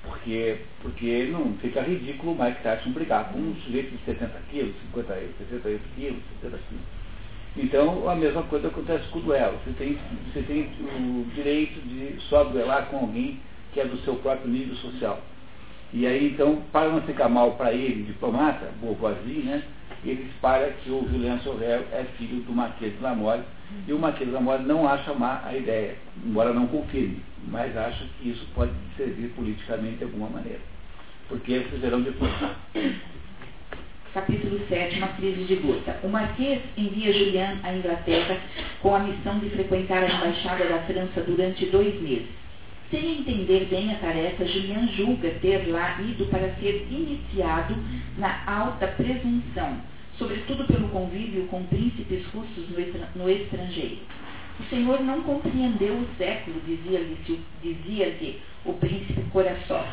Porque, 0.05 0.57
porque 0.81 1.29
não 1.31 1.53
fica 1.57 1.81
ridículo 1.81 2.33
o 2.33 2.43
Mike 2.43 2.61
Tyson 2.61 2.91
brigar 2.91 3.31
com 3.31 3.39
um 3.39 3.55
sujeito 3.65 3.91
de 3.91 4.05
70 4.05 4.39
quilos, 4.51 4.75
50, 4.93 5.13
68 5.49 5.81
quilos, 5.95 6.19
70 6.41 6.57
quilos. 6.69 6.85
Então, 7.57 8.09
a 8.09 8.15
mesma 8.15 8.43
coisa 8.43 8.67
acontece 8.67 9.07
com 9.09 9.19
o 9.19 9.21
duelo. 9.21 9.57
Você 9.65 9.71
tem, 9.71 9.97
você 10.31 10.41
tem 10.41 10.69
o 10.81 11.25
direito 11.33 11.79
de 11.87 12.21
só 12.23 12.43
duelar 12.43 12.87
com 12.87 12.97
alguém 12.97 13.39
que 13.73 13.79
é 13.79 13.85
do 13.85 13.97
seu 13.99 14.15
próprio 14.15 14.49
nível 14.49 14.75
social. 14.75 15.21
E 15.93 16.05
aí, 16.05 16.33
então, 16.33 16.61
para 16.71 16.89
não 16.89 17.01
ficar 17.03 17.29
mal 17.29 17.53
para 17.53 17.71
ele, 17.71 18.03
diplomata, 18.03 18.71
Beauvoisis, 18.81 19.45
né, 19.45 19.63
ele 20.09 20.29
espalha 20.29 20.73
que 20.83 20.89
o 20.89 21.07
Julien 21.09 21.39
Sorel 21.39 21.85
é 21.91 22.05
filho 22.17 22.41
do 22.41 22.53
Marquês 22.53 22.93
de 22.95 23.01
Lamore, 23.01 23.43
e 23.87 23.93
o 23.93 23.99
Marquês 23.99 24.29
de 24.29 24.35
Lamore 24.35 24.63
não 24.63 24.87
acha 24.87 25.13
má 25.13 25.41
a 25.45 25.55
ideia, 25.55 25.95
embora 26.23 26.53
não 26.53 26.67
confirme, 26.67 27.21
mas 27.47 27.75
acha 27.75 28.05
que 28.19 28.29
isso 28.29 28.45
pode 28.53 28.71
servir 28.95 29.29
politicamente 29.29 29.97
de 29.97 30.03
alguma 30.03 30.29
maneira. 30.29 30.59
Porque 31.27 31.59
vocês 31.59 31.81
verão 31.81 32.01
depois. 32.01 32.31
Capítulo 34.13 34.61
7, 34.69 34.97
uma 34.97 35.09
crise 35.09 35.43
de 35.43 35.55
gota. 35.55 35.99
O 36.01 36.07
Marquês 36.07 36.61
envia 36.77 37.11
Julian 37.11 37.57
à 37.63 37.73
Inglaterra 37.73 38.39
com 38.81 38.95
a 38.95 38.99
missão 38.99 39.39
de 39.39 39.49
frequentar 39.49 40.03
a 40.03 40.07
embaixada 40.07 40.63
da 40.69 40.79
França 40.83 41.21
durante 41.21 41.65
dois 41.65 42.01
meses. 42.01 42.29
Sem 42.89 43.19
entender 43.19 43.67
bem 43.69 43.91
a 43.91 43.97
tarefa, 43.97 44.45
Julian 44.45 44.87
julga 44.95 45.31
ter 45.41 45.67
lá 45.67 45.99
ido 46.01 46.25
para 46.27 46.53
ser 46.55 46.87
iniciado 46.89 47.75
na 48.17 48.41
alta 48.45 48.87
presunção, 48.87 49.81
sobretudo 50.17 50.65
pelo 50.65 50.89
convívio 50.89 51.47
com 51.47 51.63
príncipes 51.65 52.25
russos 52.27 52.69
no 53.15 53.29
estrangeiro. 53.29 53.99
O 54.59 54.63
senhor 54.69 55.01
não 55.01 55.21
compreendeu 55.23 55.95
o 55.95 56.07
século, 56.17 56.61
dizia-lhe 56.65 57.17
dizia 57.61 58.39
o 58.63 58.73
príncipe 58.73 59.21
Coraçó. 59.31 59.85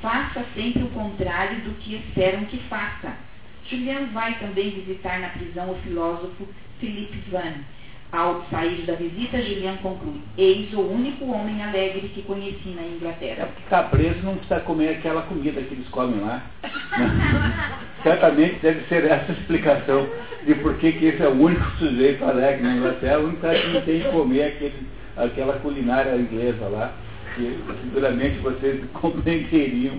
Faça 0.00 0.44
sempre 0.54 0.82
o 0.84 0.90
contrário 0.90 1.60
do 1.62 1.74
que 1.78 1.96
esperam 1.96 2.44
que 2.46 2.58
faça. 2.68 3.16
Julian 3.68 4.06
vai 4.12 4.38
também 4.38 4.70
visitar 4.70 5.20
na 5.20 5.28
prisão 5.28 5.72
o 5.72 5.80
filósofo 5.82 6.48
Philippe 6.78 7.18
Van, 7.30 7.54
ao 8.12 8.44
sair 8.50 8.82
da 8.86 8.94
visita, 8.94 9.40
Julian 9.40 9.76
conclui: 9.76 10.20
Eis 10.36 10.72
o 10.72 10.80
único 10.80 11.26
homem 11.26 11.62
alegre 11.62 12.08
que 12.08 12.22
conheci 12.22 12.70
na 12.70 12.82
Inglaterra. 12.82 13.42
É 13.42 13.46
porque 13.46 13.62
está 13.62 13.82
preso 13.84 14.22
não 14.22 14.36
precisa 14.36 14.60
comer 14.60 14.90
aquela 14.90 15.22
comida 15.22 15.60
que 15.62 15.74
eles 15.74 15.88
comem 15.88 16.20
lá. 16.20 16.42
Certamente 18.02 18.60
deve 18.60 18.86
ser 18.88 19.04
essa 19.04 19.30
a 19.30 19.34
explicação 19.34 20.08
de 20.44 20.54
por 20.56 20.76
que, 20.78 20.88
esse 20.88 21.22
é 21.22 21.28
o 21.28 21.40
único 21.40 21.64
sujeito 21.72 22.24
alegre 22.24 22.62
na 22.62 22.76
Inglaterra, 22.76 23.18
o 23.18 23.24
único 23.26 23.40
que 23.40 23.68
não 23.68 23.80
tem 23.82 24.00
que 24.00 24.08
comer 24.08 24.42
aquele, 24.44 24.86
aquela 25.16 25.52
culinária 25.60 26.16
inglesa 26.16 26.66
lá, 26.66 26.92
que 27.34 27.58
seguramente 27.84 28.38
vocês 28.38 28.82
compreenderiam 28.94 29.98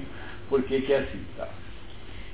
por 0.50 0.63
que, 0.63 0.82
que 0.82 0.94
é 0.94 1.00
assim. 1.00 1.20
Tá? 1.38 1.48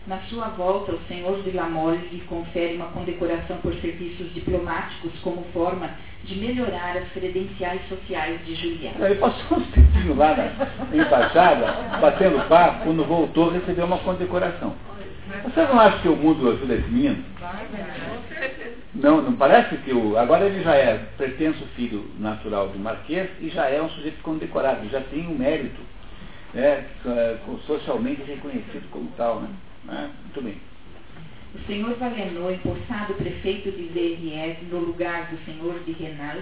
Na 0.07 0.19
sua 0.29 0.47
volta, 0.47 0.93
o 0.93 0.99
senhor 1.09 1.43
de 1.43 1.51
Lamole 1.51 1.97
lhe 2.09 2.21
confere 2.21 2.75
uma 2.75 2.85
condecoração 2.87 3.57
por 3.57 3.73
serviços 3.75 4.33
diplomáticos 4.33 5.11
como 5.21 5.43
forma 5.51 5.89
de 6.23 6.35
melhorar 6.35 6.95
as 6.95 7.11
credenciais 7.11 7.81
sociais 7.89 8.39
de 8.45 8.55
Juliana. 8.55 9.05
Ele 9.05 9.15
passou 9.15 9.57
um 9.57 9.65
tempinho 9.65 10.15
lá 10.15 10.33
na 10.33 10.95
embaixada, 10.95 11.99
batendo 11.99 12.47
papo, 12.47 12.85
quando 12.85 13.03
voltou 13.03 13.49
recebeu 13.49 13.85
uma 13.85 13.97
condecoração. 13.97 14.73
Você 15.43 15.61
não 15.65 15.77
acha 15.77 15.99
que 15.99 16.07
o 16.07 16.15
mundo 16.15 16.51
ajuda 16.51 16.75
esse 16.75 16.89
menino? 16.89 17.25
Não, 18.95 19.21
não 19.21 19.33
parece 19.33 19.75
que 19.75 19.91
o. 19.91 20.17
Agora 20.17 20.45
ele 20.45 20.63
já 20.63 20.73
é 20.73 21.05
pretenso 21.17 21.65
filho 21.75 22.09
natural 22.17 22.69
do 22.69 22.79
Marquês 22.79 23.29
e 23.41 23.49
já 23.49 23.69
é 23.69 23.81
um 23.81 23.89
sujeito 23.89 24.21
condecorado, 24.23 24.87
já 24.87 25.01
tem 25.01 25.27
um 25.27 25.37
mérito 25.37 25.81
né, 26.53 26.85
socialmente 27.65 28.21
reconhecido 28.21 28.89
como 28.89 29.11
tal. 29.17 29.41
Né? 29.41 29.49
Né? 29.87 30.11
Muito 30.23 30.41
bem. 30.41 30.57
O 31.55 31.59
senhor 31.65 31.95
Valenor, 31.95 32.53
empossado 32.53 33.13
prefeito 33.15 33.71
de 33.71 33.83
Verrières 33.87 34.57
no 34.69 34.79
lugar 34.79 35.31
do 35.31 35.43
senhor 35.45 35.79
de 35.85 35.93
Renal, 35.93 36.37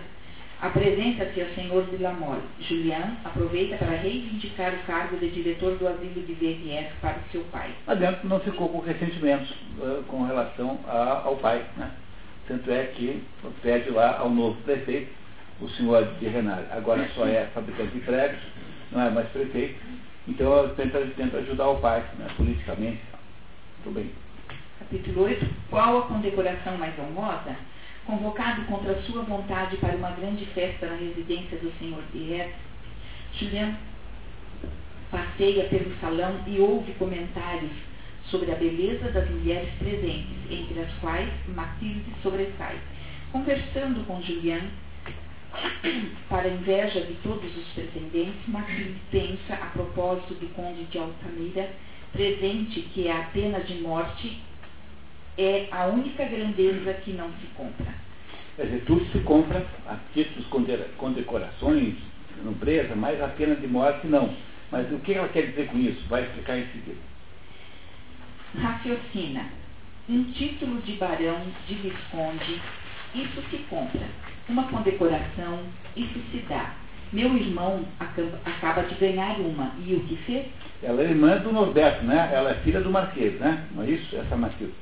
apresenta-se 0.61 1.41
ao 1.41 1.49
senhor 1.49 1.85
de 1.85 1.97
Lamole. 1.97 2.41
Julian 2.59 3.15
aproveita 3.23 3.77
para 3.77 3.95
reivindicar 3.97 4.73
o 4.73 4.85
cargo 4.87 5.17
de 5.17 5.29
diretor 5.29 5.77
do 5.77 5.87
asilo 5.87 6.25
de 6.25 6.33
Verrières 6.33 6.91
para 6.99 7.17
o 7.17 7.31
seu 7.31 7.41
pai. 7.51 7.69
Adentro 7.87 8.27
não 8.27 8.39
ficou 8.39 8.67
com 8.69 8.79
ressentimentos 8.79 9.49
uh, 9.79 10.03
com 10.07 10.25
relação 10.25 10.79
a, 10.87 11.21
ao 11.23 11.37
pai. 11.37 11.63
Né? 11.77 11.91
Tanto 12.47 12.71
é 12.71 12.83
que 12.85 13.23
pede 13.61 13.91
lá 13.91 14.17
ao 14.17 14.29
novo 14.29 14.59
prefeito, 14.63 15.11
o 15.61 15.69
senhor 15.69 16.05
de 16.19 16.27
Renal. 16.27 16.63
Agora 16.71 17.07
só 17.15 17.25
é 17.25 17.45
fabricante 17.53 17.93
de 17.93 17.99
prédios, 17.99 18.41
não 18.91 19.01
é 19.01 19.09
mais 19.09 19.27
prefeito. 19.29 19.75
Então 20.27 20.67
tenta, 20.75 20.99
tenta 21.15 21.37
ajudar 21.37 21.69
o 21.69 21.79
pai, 21.79 22.03
né, 22.17 22.27
politicamente. 22.35 22.99
Muito 23.86 24.00
bem. 24.00 24.12
Capítulo 24.80 25.25
8. 25.25 25.48
Qual 25.70 26.00
a 26.00 26.08
condecoração 26.08 26.75
mais 26.75 26.98
honrosa? 26.98 27.56
Convocado 28.04 28.63
contra 28.63 29.00
sua 29.04 29.22
vontade 29.22 29.77
para 29.77 29.96
uma 29.96 30.10
grande 30.10 30.44
festa 30.48 30.88
na 30.88 30.96
residência 30.96 31.60
do 31.60 31.72
senhor 31.77 32.01
Pierre, 32.12 32.51
Julien 33.34 33.75
passeia 35.12 35.65
pelo 35.65 35.96
salão 36.00 36.39
e 36.48 36.60
ouve 36.60 36.94
comentários 36.94 37.72
sobre 38.25 38.51
a 38.51 38.56
beleza 38.56 39.12
das 39.12 39.30
mulheres 39.30 39.72
presentes, 39.77 40.36
entre 40.50 40.80
as 40.80 40.92
quais 40.96 41.30
Mathilde 41.50 42.12
sobressai. 42.24 42.80
Conversando 43.32 44.04
com 44.08 44.20
Julian, 44.24 44.62
para 46.27 46.48
inveja 46.48 47.01
de 47.01 47.13
todos 47.22 47.56
os 47.56 47.68
pretendentes, 47.74 48.48
Mathilde 48.48 49.00
pensa 49.12 49.54
a 49.54 49.68
propósito 49.68 50.34
do 50.34 50.48
conde 50.56 50.86
de 50.86 50.98
Altamira 50.98 51.70
presente, 52.15 52.81
que 52.93 53.07
é 53.07 53.12
a 53.12 53.24
pena 53.25 53.60
de 53.60 53.75
morte, 53.81 54.41
é 55.38 55.67
a 55.72 55.88
única 55.88 56.24
grandeza 56.25 56.93
que 56.93 57.12
não 57.12 57.29
se 57.34 57.48
compra. 57.55 57.93
Quer 58.55 58.65
dizer, 58.67 58.84
tudo 58.86 59.05
se 59.12 59.19
compra 59.19 59.65
a 59.86 59.98
títulos, 60.13 60.48
condecorações, 60.98 61.95
nobreza, 62.43 62.95
mas 62.95 63.22
a 63.22 63.27
pena 63.27 63.55
de 63.55 63.67
morte 63.67 64.07
não. 64.07 64.34
Mas 64.72 64.89
o 64.91 65.00
que 65.00 65.13
ela 65.13 65.27
quer 65.27 65.48
dizer 65.48 65.67
com 65.67 65.77
isso? 65.77 66.07
Vai 66.07 66.24
explicar 66.24 66.57
em 66.57 66.65
seguida. 66.67 67.01
Raciocina. 68.57 69.50
Um 70.07 70.24
título 70.31 70.81
de 70.84 70.93
barão, 70.93 71.41
de 71.67 71.74
visconde, 71.75 72.62
isso 73.13 73.41
se 73.50 73.57
compra. 73.69 74.07
Uma 74.48 74.63
condecoração, 74.69 75.65
isso 75.95 76.19
se 76.31 76.38
dá. 76.48 76.75
Meu 77.13 77.35
irmão 77.38 77.85
acaba 78.00 78.83
de 78.83 78.95
ganhar 78.95 79.39
uma. 79.39 79.71
E 79.85 79.93
o 79.93 80.00
que 80.01 80.15
fez? 80.25 80.45
Ela 80.83 81.01
é 81.01 81.05
irmã 81.05 81.38
do 81.38 81.51
Norberto, 81.51 82.03
né? 82.05 82.29
Ela 82.33 82.51
é 82.51 82.53
filha 82.55 82.81
do 82.81 82.89
Marquês, 82.91 83.39
né? 83.39 83.65
Não 83.74 83.83
é 83.83 83.89
isso? 83.89 84.15
Essa 84.15 84.35
Matilde. 84.35 84.74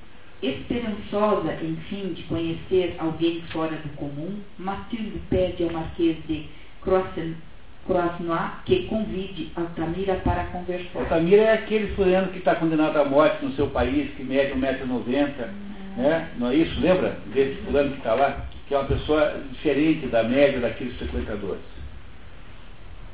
Esperançosa, 0.42 1.54
enfim, 1.62 2.14
de 2.14 2.24
conhecer 2.24 2.96
alguém 3.00 3.42
fora 3.54 3.78
do 3.78 3.96
comum, 3.96 4.40
Matilde 4.58 5.22
pede 5.30 5.64
ao 5.64 5.72
Marquês 5.72 6.18
de 6.28 6.50
Croisnois 6.82 8.52
que 8.66 8.88
convide 8.88 9.52
Altamira 9.56 10.16
para 10.16 10.44
conversar. 10.46 11.00
Altamira 11.00 11.44
é 11.44 11.54
aquele 11.54 11.96
fulano 11.96 12.28
que 12.30 12.40
está 12.40 12.56
condenado 12.56 12.98
à 12.98 13.06
morte 13.06 13.46
no 13.46 13.54
seu 13.54 13.68
país, 13.68 14.12
que 14.16 14.24
mede 14.24 14.54
1,90m, 14.54 15.48
né? 15.96 16.30
não 16.38 16.50
é 16.50 16.56
isso? 16.56 16.80
Lembra 16.82 17.18
desse 17.34 17.62
fulano 17.62 17.92
que 17.92 17.98
está 18.00 18.14
lá? 18.14 18.46
Que 18.68 18.74
é 18.74 18.78
uma 18.78 18.88
pessoa 18.88 19.42
diferente 19.52 20.08
da 20.08 20.24
média 20.24 20.60
daqueles 20.60 20.98
frequentadores. 20.98 21.73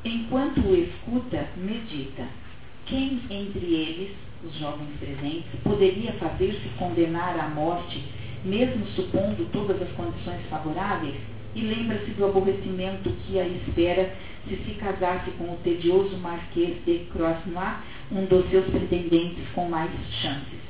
Enquanto 0.04 0.60
o 0.60 0.74
escuta, 0.74 1.46
medita. 1.56 2.26
Quem 2.86 3.20
entre 3.28 3.66
eles, 3.66 4.16
os 4.42 4.58
jovens 4.58 4.88
presentes, 4.98 5.44
poderia 5.62 6.12
fazer-se 6.14 6.68
condenar 6.78 7.38
à 7.38 7.48
morte, 7.48 8.02
mesmo 8.42 8.86
supondo 8.96 9.44
todas 9.52 9.80
as 9.82 9.90
condições 9.92 10.40
favoráveis? 10.48 11.16
E 11.54 11.60
lembra-se 11.60 12.12
do 12.12 12.24
aborrecimento 12.24 13.10
que 13.26 13.38
a 13.38 13.46
espera 13.46 14.16
se 14.48 14.56
se 14.56 14.74
casasse 14.74 15.30
com 15.32 15.44
o 15.52 15.58
tedioso 15.62 16.16
Marquês 16.16 16.82
de 16.86 17.00
Croisnois, 17.12 17.76
um 18.10 18.24
dos 18.24 18.48
seus 18.48 18.66
pretendentes 18.66 19.46
com 19.54 19.68
mais 19.68 19.90
chances. 20.22 20.60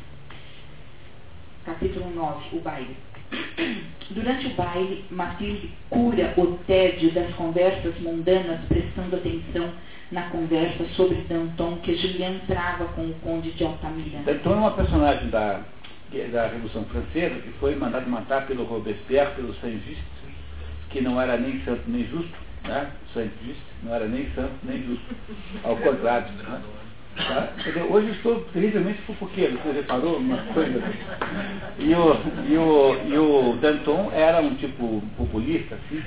Capítulo 1.65 2.11
9, 2.13 2.57
o 2.57 2.61
baile. 2.61 2.97
Durante 4.11 4.47
o 4.49 4.55
baile, 4.55 5.05
Matilde 5.11 5.71
cura 5.89 6.35
o 6.37 6.59
tédio 6.67 7.13
das 7.13 7.33
conversas 7.35 7.97
mundanas, 8.01 8.61
prestando 8.69 9.17
atenção 9.17 9.71
na 10.11 10.23
conversa 10.31 10.85
sobre 10.97 11.25
Danton 11.29 11.77
que 11.77 11.95
Julien 11.95 12.41
trava 12.49 12.87
com 12.87 13.03
o 13.03 13.15
conde 13.23 13.53
de 13.53 13.65
Altamira. 13.65 14.19
Danton 14.25 14.53
é 14.53 14.57
uma 14.57 14.73
personagem 14.73 15.31
da, 15.31 15.61
da 16.33 16.47
Revolução 16.49 16.85
Francesa 16.87 17.37
que 17.37 17.51
foi 17.61 17.77
mandado 17.77 18.11
matar 18.11 18.47
pelo 18.49 18.65
Robespierre, 18.65 19.37
pelo 19.37 19.55
Saint-Just, 19.61 20.03
que 20.91 21.01
não 21.01 21.21
era 21.21 21.37
nem 21.37 21.61
santo 21.61 21.83
nem 21.87 22.05
justo, 22.09 22.37
né? 22.67 22.91
Saint-Just 23.15 23.61
não 23.85 23.95
era 23.95 24.07
nem 24.07 24.29
santo 24.35 24.55
nem 24.65 24.83
justo, 24.83 25.15
ao 25.63 25.77
contrário. 25.77 26.33
Né? 26.33 26.61
Tá? 27.17 27.53
Hoje 27.91 28.11
estou 28.13 28.41
terrivelmente 28.53 29.03
fofoqueiro, 29.03 29.59
você 29.59 29.73
reparou 29.73 30.19
uma 30.19 30.39
coisa? 30.55 30.83
E 31.79 31.95
o, 31.95 32.17
e, 32.49 32.57
o, 32.57 33.09
e 33.09 33.19
o 33.19 33.57
Danton 33.61 34.11
era 34.13 34.41
um 34.41 34.55
tipo 34.55 35.03
populista, 35.17 35.75
assim, 35.75 36.03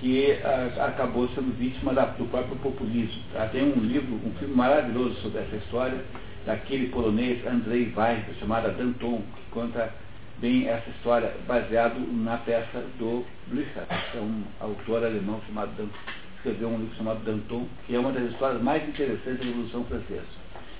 que 0.00 0.32
a, 0.42 0.86
acabou 0.86 1.28
sendo 1.30 1.56
vítima 1.58 1.92
da, 1.92 2.06
do 2.06 2.24
próprio 2.26 2.56
populismo. 2.56 3.22
Tá? 3.32 3.46
Tem 3.48 3.62
um 3.62 3.80
livro, 3.80 4.14
um 4.14 4.32
filme 4.38 4.54
maravilhoso 4.54 5.16
sobre 5.16 5.40
essa 5.40 5.56
história, 5.56 5.98
daquele 6.46 6.88
polonês 6.88 7.44
Andrei 7.46 7.92
Weiner, 7.96 8.24
chamada 8.38 8.70
Danton, 8.70 9.22
que 9.36 9.50
conta 9.50 9.92
bem 10.38 10.68
essa 10.68 10.88
história, 10.90 11.32
baseado 11.46 11.98
na 12.12 12.36
peça 12.38 12.84
do 12.98 13.24
Blücher, 13.48 13.82
que 14.12 14.18
é 14.18 14.20
um 14.20 14.42
autor 14.60 15.04
alemão 15.04 15.40
chamado 15.46 15.70
Danton, 15.76 15.98
escreveu 16.46 16.68
um 16.68 16.78
livro 16.78 16.96
chamado 16.96 17.24
Danton, 17.24 17.66
que 17.86 17.94
é 17.94 17.98
uma 17.98 18.12
das 18.12 18.30
histórias 18.30 18.62
mais 18.62 18.88
interessantes 18.88 19.40
da 19.40 19.44
Revolução 19.44 19.84
Francesa. 19.84 20.22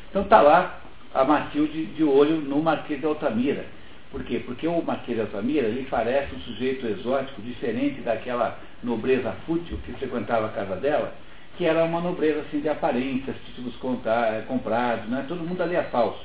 Então 0.09 0.23
está 0.23 0.41
lá 0.41 0.81
a 1.13 1.25
Matilde 1.25 1.87
de 1.87 2.05
olho 2.05 2.37
no 2.37 2.63
Marquês 2.63 3.01
de 3.01 3.07
Altamira. 3.07 3.65
Por 4.13 4.23
quê? 4.23 4.41
Porque 4.47 4.69
o 4.69 4.81
Marquês 4.81 5.17
de 5.17 5.23
Altamira 5.23 5.67
ele 5.67 5.87
parece 5.91 6.35
um 6.37 6.39
sujeito 6.41 6.87
exótico, 6.87 7.43
diferente 7.43 8.01
daquela 8.03 8.59
nobreza 8.83 9.33
fútil 9.45 9.77
que 9.85 9.93
frequentava 9.95 10.47
a 10.47 10.51
casa 10.51 10.77
dela, 10.77 11.13
que 11.59 11.65
era 11.65 11.85
uma 11.85 12.01
nobreza 12.01 12.41
assim, 12.41 12.61
de 12.61 12.69
aparências, 12.69 13.35
títulos 13.47 13.75
eh, 14.07 14.45
comprados, 14.47 15.09
né? 15.09 15.25
todo 15.27 15.43
mundo 15.43 15.61
ali 15.61 15.75
é 15.75 15.83
falso. 15.85 16.25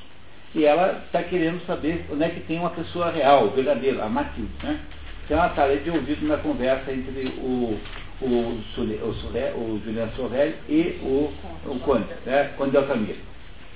E 0.54 0.64
ela 0.64 1.02
está 1.06 1.22
querendo 1.22 1.64
saber 1.66 2.04
onde 2.12 2.22
é 2.22 2.28
que 2.28 2.40
tem 2.40 2.60
uma 2.60 2.70
pessoa 2.70 3.10
real, 3.10 3.50
verdadeira, 3.50 4.04
a 4.04 4.08
Matilde. 4.08 4.52
Né? 4.62 4.78
Então 5.24 5.38
ela 5.38 5.48
está 5.48 5.64
ali 5.64 5.80
de 5.80 5.90
ouvido 5.90 6.28
na 6.28 6.36
conversa 6.36 6.92
entre 6.92 7.28
o, 7.38 7.80
o, 8.22 8.62
o, 8.76 9.10
o 9.10 9.82
Julian 9.84 10.08
Sorrel 10.16 10.54
e 10.68 10.98
o, 11.02 11.32
o 11.66 11.80
Conde, 11.80 12.06
né? 12.24 12.54
Altamira. 12.58 13.18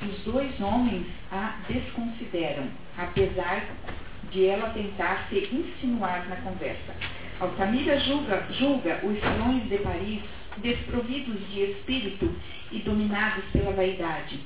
Os 0.02 0.32
dois 0.32 0.60
homens 0.60 1.06
a 1.32 1.56
desconsideram, 1.68 2.68
apesar 2.96 3.64
de 4.30 4.46
ela 4.46 4.70
tentar 4.70 5.26
se 5.28 5.48
insinuar 5.52 6.28
na 6.28 6.36
conversa. 6.36 6.94
Altamira 7.40 7.98
julga, 8.00 8.46
julga 8.50 9.00
os 9.02 9.18
salões 9.20 9.68
de 9.68 9.78
Paris 9.78 10.22
desprovidos 10.58 11.38
de 11.50 11.62
espírito 11.62 12.34
e 12.72 12.78
dominados 12.80 13.44
pela 13.52 13.72
vaidade. 13.72 14.40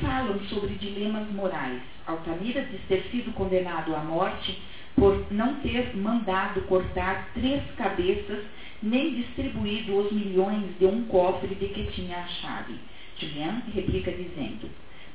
Falam 0.00 0.40
sobre 0.48 0.74
dilemas 0.74 1.28
morais. 1.30 1.80
Altamira 2.06 2.62
diz 2.62 2.80
ter 2.88 3.02
sido 3.10 3.32
condenado 3.34 3.94
à 3.94 4.00
morte 4.00 4.60
por 4.96 5.24
não 5.30 5.54
ter 5.56 5.96
mandado 5.96 6.60
cortar 6.62 7.28
três 7.34 7.62
cabeças 7.76 8.44
nem 8.82 9.14
distribuído 9.14 9.96
os 9.96 10.12
milhões 10.12 10.64
de 10.78 10.86
um 10.86 11.04
cofre 11.04 11.54
de 11.54 11.66
que 11.68 11.84
tinha 11.92 12.18
a 12.18 12.26
chave. 12.26 12.74
Julian 13.18 13.62
replica 13.74 14.10
dizendo, 14.10 14.68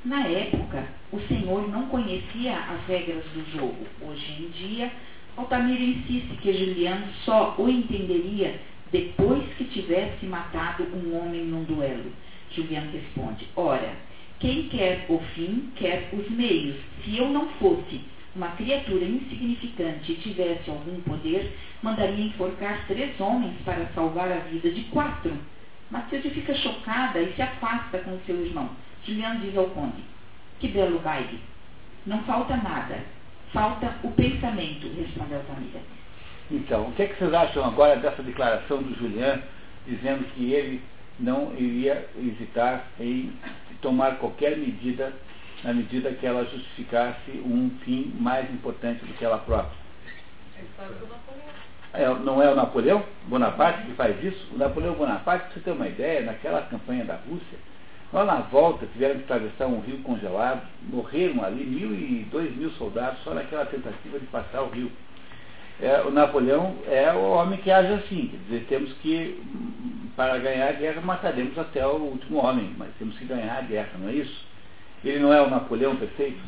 na 0.04 0.26
época, 0.26 0.86
o 1.12 1.20
senhor 1.22 1.68
não 1.68 1.86
conhecia 1.86 2.56
as 2.56 2.86
regras 2.86 3.24
do 3.34 3.44
jogo. 3.52 3.86
Hoje 4.00 4.32
em 4.40 4.48
dia, 4.50 4.90
Altamira 5.36 5.82
insiste 5.82 6.36
que 6.40 6.52
Julian 6.52 7.02
só 7.24 7.54
o 7.58 7.68
entenderia 7.68 8.60
depois 8.90 9.44
que 9.56 9.64
tivesse 9.64 10.24
matado 10.26 10.84
um 10.84 11.16
homem 11.16 11.44
num 11.44 11.64
duelo. 11.64 12.10
Julian 12.50 12.88
responde: 12.92 13.46
Ora, 13.54 13.92
quem 14.40 14.68
quer 14.68 15.04
o 15.08 15.18
fim, 15.34 15.70
quer 15.76 16.08
os 16.12 16.30
meios. 16.30 16.76
Se 17.04 17.16
eu 17.18 17.28
não 17.28 17.48
fosse 17.60 18.00
uma 18.34 18.48
criatura 18.48 19.04
insignificante 19.04 20.12
e 20.12 20.16
tivesse 20.16 20.70
algum 20.70 21.00
poder, 21.00 21.56
mandaria 21.82 22.26
enforcar 22.26 22.86
três 22.86 23.18
homens 23.20 23.54
para 23.64 23.86
salvar 23.94 24.30
a 24.30 24.38
vida 24.40 24.70
de 24.70 24.82
quatro. 24.84 25.36
Matilde 25.90 26.30
fica 26.30 26.54
chocada 26.54 27.20
e 27.20 27.32
se 27.34 27.42
afasta 27.42 27.98
com 27.98 28.18
seu 28.26 28.44
irmão. 28.44 28.70
Julian 29.04 29.36
diz 29.40 29.56
ao 29.56 29.66
conde: 29.70 30.02
Que 30.60 30.68
belo 30.68 30.98
baile! 30.98 31.40
Não 32.06 32.22
falta 32.22 32.56
nada. 32.56 32.98
Falta 33.52 33.94
o 34.02 34.10
pensamento, 34.10 34.86
respondeu 34.94 35.38
Altamira. 35.38 35.80
Então, 36.50 36.88
o 36.88 36.92
que, 36.92 37.02
é 37.02 37.06
que 37.06 37.18
vocês 37.18 37.32
acham 37.32 37.64
agora 37.64 37.96
dessa 37.96 38.22
declaração 38.22 38.82
do 38.82 38.94
Julian, 38.94 39.42
dizendo 39.86 40.24
que 40.34 40.52
ele 40.52 40.82
não 41.18 41.52
iria 41.56 42.08
hesitar 42.16 42.84
em 43.00 43.32
tomar 43.80 44.16
qualquer 44.16 44.56
medida 44.56 45.12
na 45.64 45.72
medida 45.72 46.12
que 46.12 46.26
ela 46.26 46.44
justificasse 46.44 47.30
um 47.44 47.70
fim 47.84 48.14
mais 48.18 48.50
importante 48.52 49.04
do 49.04 49.12
que 49.14 49.24
ela 49.24 49.38
própria. 49.38 49.76
É, 51.92 52.06
não 52.08 52.42
é 52.42 52.50
o 52.50 52.54
Napoleão 52.54 53.02
Bonaparte 53.26 53.82
que 53.86 53.92
faz 53.92 54.22
isso? 54.22 54.54
O 54.54 54.58
Napoleão 54.58 54.94
Bonaparte, 54.94 55.46
para 55.46 55.54
você 55.54 55.60
ter 55.60 55.70
uma 55.70 55.88
ideia, 55.88 56.22
naquela 56.22 56.62
campanha 56.62 57.04
da 57.04 57.14
Rússia, 57.14 57.58
lá 58.12 58.24
na 58.24 58.36
volta 58.36 58.86
tiveram 58.86 59.16
que 59.16 59.24
atravessar 59.24 59.66
um 59.66 59.80
rio 59.80 59.98
congelado, 60.02 60.62
morreram 60.82 61.42
ali 61.42 61.64
mil 61.64 61.92
e 61.92 62.26
dois 62.30 62.54
mil 62.56 62.70
soldados 62.72 63.22
só 63.24 63.32
naquela 63.34 63.64
tentativa 63.66 64.18
de 64.18 64.26
passar 64.26 64.62
o 64.62 64.70
rio. 64.70 64.92
É, 65.80 66.00
o 66.02 66.10
Napoleão 66.10 66.76
é 66.88 67.12
o 67.12 67.30
homem 67.30 67.58
que 67.60 67.70
age 67.70 67.92
assim, 67.92 68.28
quer 68.28 68.36
dizer, 68.36 68.66
temos 68.68 68.92
que, 68.94 69.40
para 70.16 70.36
ganhar 70.38 70.68
a 70.68 70.72
guerra, 70.72 71.00
mataremos 71.00 71.56
até 71.56 71.86
o 71.86 71.96
último 71.96 72.38
homem, 72.38 72.74
mas 72.76 72.88
temos 72.98 73.16
que 73.16 73.24
ganhar 73.24 73.58
a 73.58 73.62
guerra, 73.62 73.92
não 73.98 74.08
é 74.08 74.14
isso? 74.14 74.47
Ele 75.04 75.20
não 75.20 75.32
é 75.32 75.40
o 75.40 75.50
Napoleão 75.50 75.96
perfeito? 75.96 76.40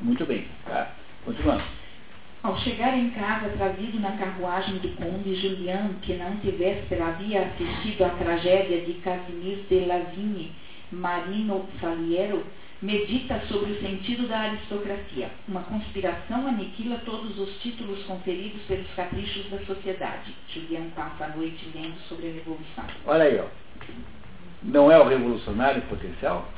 Muito 0.00 0.24
bem, 0.26 0.46
tá? 0.64 0.92
Continuando. 1.24 1.62
Ao 2.42 2.56
chegar 2.58 2.96
em 2.96 3.10
casa, 3.10 3.48
trazido 3.50 3.98
na 3.98 4.12
carruagem 4.12 4.78
do 4.78 4.88
conde 4.96 5.34
Julian, 5.34 5.90
que 6.02 6.14
na 6.14 6.28
antevéspera 6.28 7.06
havia 7.06 7.42
assistido 7.42 8.04
à 8.04 8.10
tragédia 8.10 8.82
de 8.82 8.94
Casimir 9.00 9.64
de 9.68 9.80
Lavigne, 9.84 10.52
Marino 10.92 11.66
Saliero, 11.80 12.44
medita 12.80 13.40
sobre 13.48 13.72
o 13.72 13.80
sentido 13.80 14.28
da 14.28 14.40
aristocracia. 14.40 15.30
Uma 15.48 15.62
conspiração 15.62 16.46
aniquila 16.46 17.00
todos 17.04 17.38
os 17.38 17.60
títulos 17.62 18.02
conferidos 18.04 18.62
pelos 18.62 18.90
caprichos 18.94 19.50
da 19.50 19.58
sociedade. 19.64 20.34
Julian 20.48 20.90
passa 20.94 21.24
a 21.24 21.36
noite 21.36 21.68
lendo 21.74 21.98
sobre 22.08 22.28
a 22.28 22.32
Revolução. 22.32 22.84
Olha 23.06 23.24
aí, 23.24 23.40
ó. 23.40 23.46
Não 24.62 24.90
é 24.90 24.98
o 24.98 25.08
revolucionário 25.08 25.82
potencial? 25.82 26.48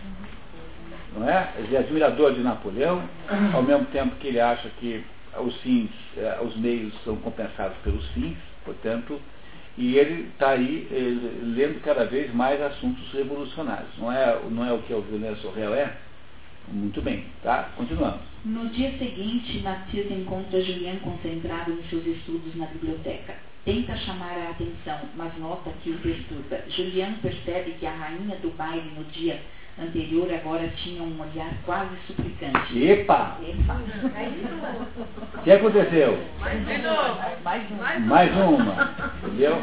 Não 1.17 1.29
é? 1.29 1.53
Ele 1.59 1.75
é 1.75 1.79
admirador 1.79 2.35
de 2.35 2.41
Napoleão, 2.41 3.03
ao 3.55 3.63
mesmo 3.63 3.87
tempo 3.87 4.17
que 4.17 4.29
ele 4.29 4.41
acha 4.41 4.69
que 4.81 5.05
os 5.39 5.57
fins, 5.63 5.91
eh, 6.17 6.39
os 6.43 6.57
meios 6.57 6.93
são 7.05 7.17
compensados 7.17 7.77
pelos 7.79 8.07
fins, 8.09 8.37
portanto, 8.65 9.21
e 9.77 9.97
ele 9.97 10.29
está 10.33 10.51
aí 10.51 10.89
ele, 10.91 11.55
lendo 11.55 11.81
cada 11.83 12.05
vez 12.05 12.35
mais 12.35 12.61
assuntos 12.61 13.13
revolucionários. 13.13 13.97
Não 13.97 14.11
é, 14.11 14.39
não 14.51 14.67
é 14.67 14.73
o 14.73 14.83
que 14.83 14.93
o 14.93 15.01
Villeneuve 15.03 15.41
Sorrel 15.41 15.75
é? 15.75 15.97
Muito 16.67 17.01
bem, 17.01 17.25
tá? 17.43 17.71
Continuamos. 17.77 18.21
No 18.45 18.69
dia 18.69 18.91
seguinte, 18.99 19.59
Matilde 19.61 20.15
encontra 20.15 20.61
Julien 20.61 20.99
concentrado 20.99 21.73
nos 21.73 21.89
seus 21.89 22.05
estudos 22.07 22.55
na 22.57 22.67
biblioteca. 22.67 23.35
Tenta 23.65 23.97
chamar 23.97 24.37
a 24.37 24.51
atenção, 24.51 24.99
mas 25.17 25.37
nota 25.39 25.71
que 25.83 25.91
o 25.91 25.99
perturba. 25.99 26.61
Julien 26.69 27.15
percebe 27.23 27.73
que 27.79 27.87
a 27.87 27.93
rainha 27.93 28.37
do 28.37 28.51
baile 28.51 28.93
no 28.97 29.05
dia 29.05 29.41
anterior 29.81 30.33
agora 30.33 30.69
tinha 30.77 31.03
um 31.03 31.21
olhar 31.21 31.53
quase 31.65 31.91
suplicante. 32.07 32.85
Epa! 32.85 33.39
Epa. 33.43 33.81
O 35.35 35.43
que 35.43 35.53
aconteceu? 35.53 36.19
Mais 36.41 36.67
de 36.67 36.79
novo. 36.79 37.21
Mais 37.45 37.71
um. 37.71 38.07
Mais 38.07 38.37
uma. 38.37 38.95
Entendeu? 39.25 39.63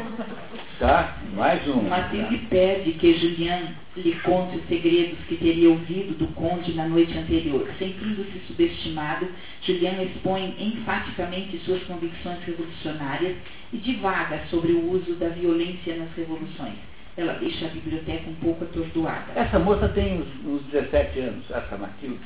Tá? 0.78 1.18
Mais 1.34 1.66
um. 1.68 1.82
Matilde 1.82 2.38
pede 2.50 2.92
que 2.92 3.18
Julian 3.18 3.74
lhe 3.96 4.14
conte 4.20 4.58
os 4.58 4.68
segredos 4.68 5.18
que 5.26 5.36
teria 5.36 5.70
ouvido 5.70 6.18
do 6.18 6.26
conde 6.34 6.74
na 6.74 6.86
noite 6.86 7.16
anterior. 7.16 7.66
Sentindo-se 7.78 8.38
subestimado, 8.46 9.26
Julian 9.62 10.02
expõe 10.02 10.54
enfaticamente 10.58 11.58
suas 11.60 11.82
convicções 11.84 12.42
revolucionárias 12.44 13.36
e 13.72 13.78
divaga 13.78 14.42
sobre 14.50 14.72
o 14.72 14.90
uso 14.90 15.14
da 15.14 15.28
violência 15.28 15.96
nas 15.96 16.12
revoluções. 16.14 16.76
Ela 17.16 17.32
deixa 17.34 17.66
a 17.66 17.70
biblioteca 17.70 18.28
um 18.28 18.34
pouco 18.34 18.64
atordoada. 18.64 19.32
Essa 19.34 19.58
moça 19.58 19.88
tem 19.88 20.20
uns, 20.20 20.46
uns 20.46 20.62
17 20.70 21.18
anos, 21.20 21.50
essa 21.50 21.76
Matilde. 21.76 22.20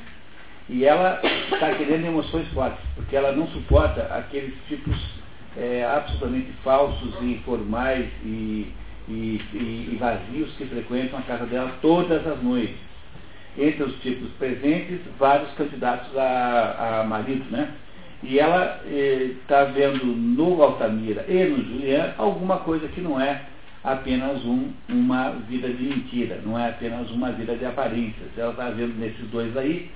E 0.67 0.85
ela 0.85 1.19
está 1.51 1.73
querendo 1.75 2.07
emoções 2.07 2.47
fortes, 2.49 2.83
porque 2.95 3.15
ela 3.15 3.31
não 3.31 3.47
suporta 3.47 4.03
aqueles 4.13 4.53
tipos 4.67 4.95
é, 5.57 5.83
absolutamente 5.85 6.51
falsos 6.63 7.13
e 7.21 7.33
informais 7.33 8.05
e, 8.23 8.71
e, 9.07 9.41
e, 9.53 9.97
vazios 9.99 10.51
que 10.57 10.65
frequentam 10.65 11.19
a 11.19 11.23
casa 11.23 11.45
dela 11.45 11.77
todas 11.81 12.25
as 12.27 12.41
noites. 12.43 12.75
Entre 13.57 13.83
os 13.83 13.95
tipos 14.01 14.29
presentes, 14.39 14.99
vários 15.19 15.51
candidatos 15.53 16.17
a, 16.17 17.01
a 17.01 17.03
marido, 17.03 17.43
né? 17.51 17.73
E 18.23 18.39
ela 18.39 18.81
está 18.85 19.61
eh, 19.61 19.71
vendo 19.73 20.05
no 20.05 20.61
Altamira 20.61 21.25
e 21.27 21.43
no 21.43 21.57
Julian 21.57 22.13
alguma 22.17 22.59
coisa 22.59 22.87
que 22.87 23.01
não 23.01 23.19
é 23.19 23.41
apenas 23.83 24.43
um, 24.45 24.71
uma 24.87 25.31
vida 25.47 25.67
de 25.67 25.83
mentira, 25.83 26.39
não 26.45 26.57
é 26.57 26.69
apenas 26.69 27.09
uma 27.11 27.31
vida 27.31 27.55
de 27.55 27.65
aparências. 27.65 28.29
Ela 28.37 28.51
está 28.51 28.69
vendo 28.69 28.99
nesses 28.99 29.27
dois 29.29 29.55
aí, 29.57 29.89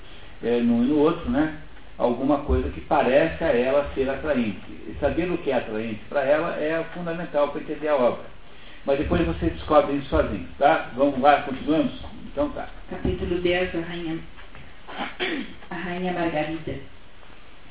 é, 0.43 0.59
num 0.59 0.83
e 0.83 0.87
no 0.87 0.97
outro, 0.97 1.29
né? 1.29 1.57
Alguma 1.97 2.39
coisa 2.39 2.69
que 2.69 2.81
parece 2.81 3.43
a 3.43 3.47
ela 3.47 3.89
ser 3.93 4.09
atraente. 4.09 4.59
E 4.87 4.95
saber 4.99 5.31
o 5.31 5.37
que 5.37 5.51
é 5.51 5.55
atraente 5.55 6.01
para 6.09 6.23
ela 6.23 6.55
é 6.57 6.83
fundamental 6.93 7.49
para 7.49 7.61
entender 7.61 7.87
a 7.87 7.95
obra. 7.95 8.25
Mas 8.85 8.99
depois 8.99 9.25
você 9.25 9.49
descobre 9.49 9.95
isso 9.95 10.09
sozinho, 10.09 10.47
tá? 10.59 10.91
Vamos 10.95 11.19
lá, 11.19 11.41
continuamos? 11.43 11.93
Então 12.25 12.49
tá. 12.49 12.67
Capítulo 12.89 13.39
10, 13.39 13.75
a 13.75 13.79
Rainha, 13.79 14.19
a 15.69 15.75
Rainha 15.75 16.13
Margarida. 16.13 16.75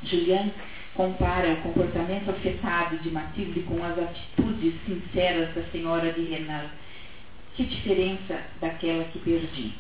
Julian 0.03 0.51
compara 0.95 1.53
o 1.53 1.63
comportamento 1.63 2.31
afetado 2.31 2.99
de 2.99 3.11
Matilde 3.11 3.61
com 3.63 3.85
as 3.85 3.99
atitudes 3.99 4.75
sinceras 4.87 5.55
da 5.55 5.63
senhora 5.71 6.13
de 6.13 6.23
Renal. 6.23 6.67
Que 7.55 7.65
diferença 7.65 8.41
daquela 8.61 9.05
que 9.05 9.19
perdi? 9.19 9.75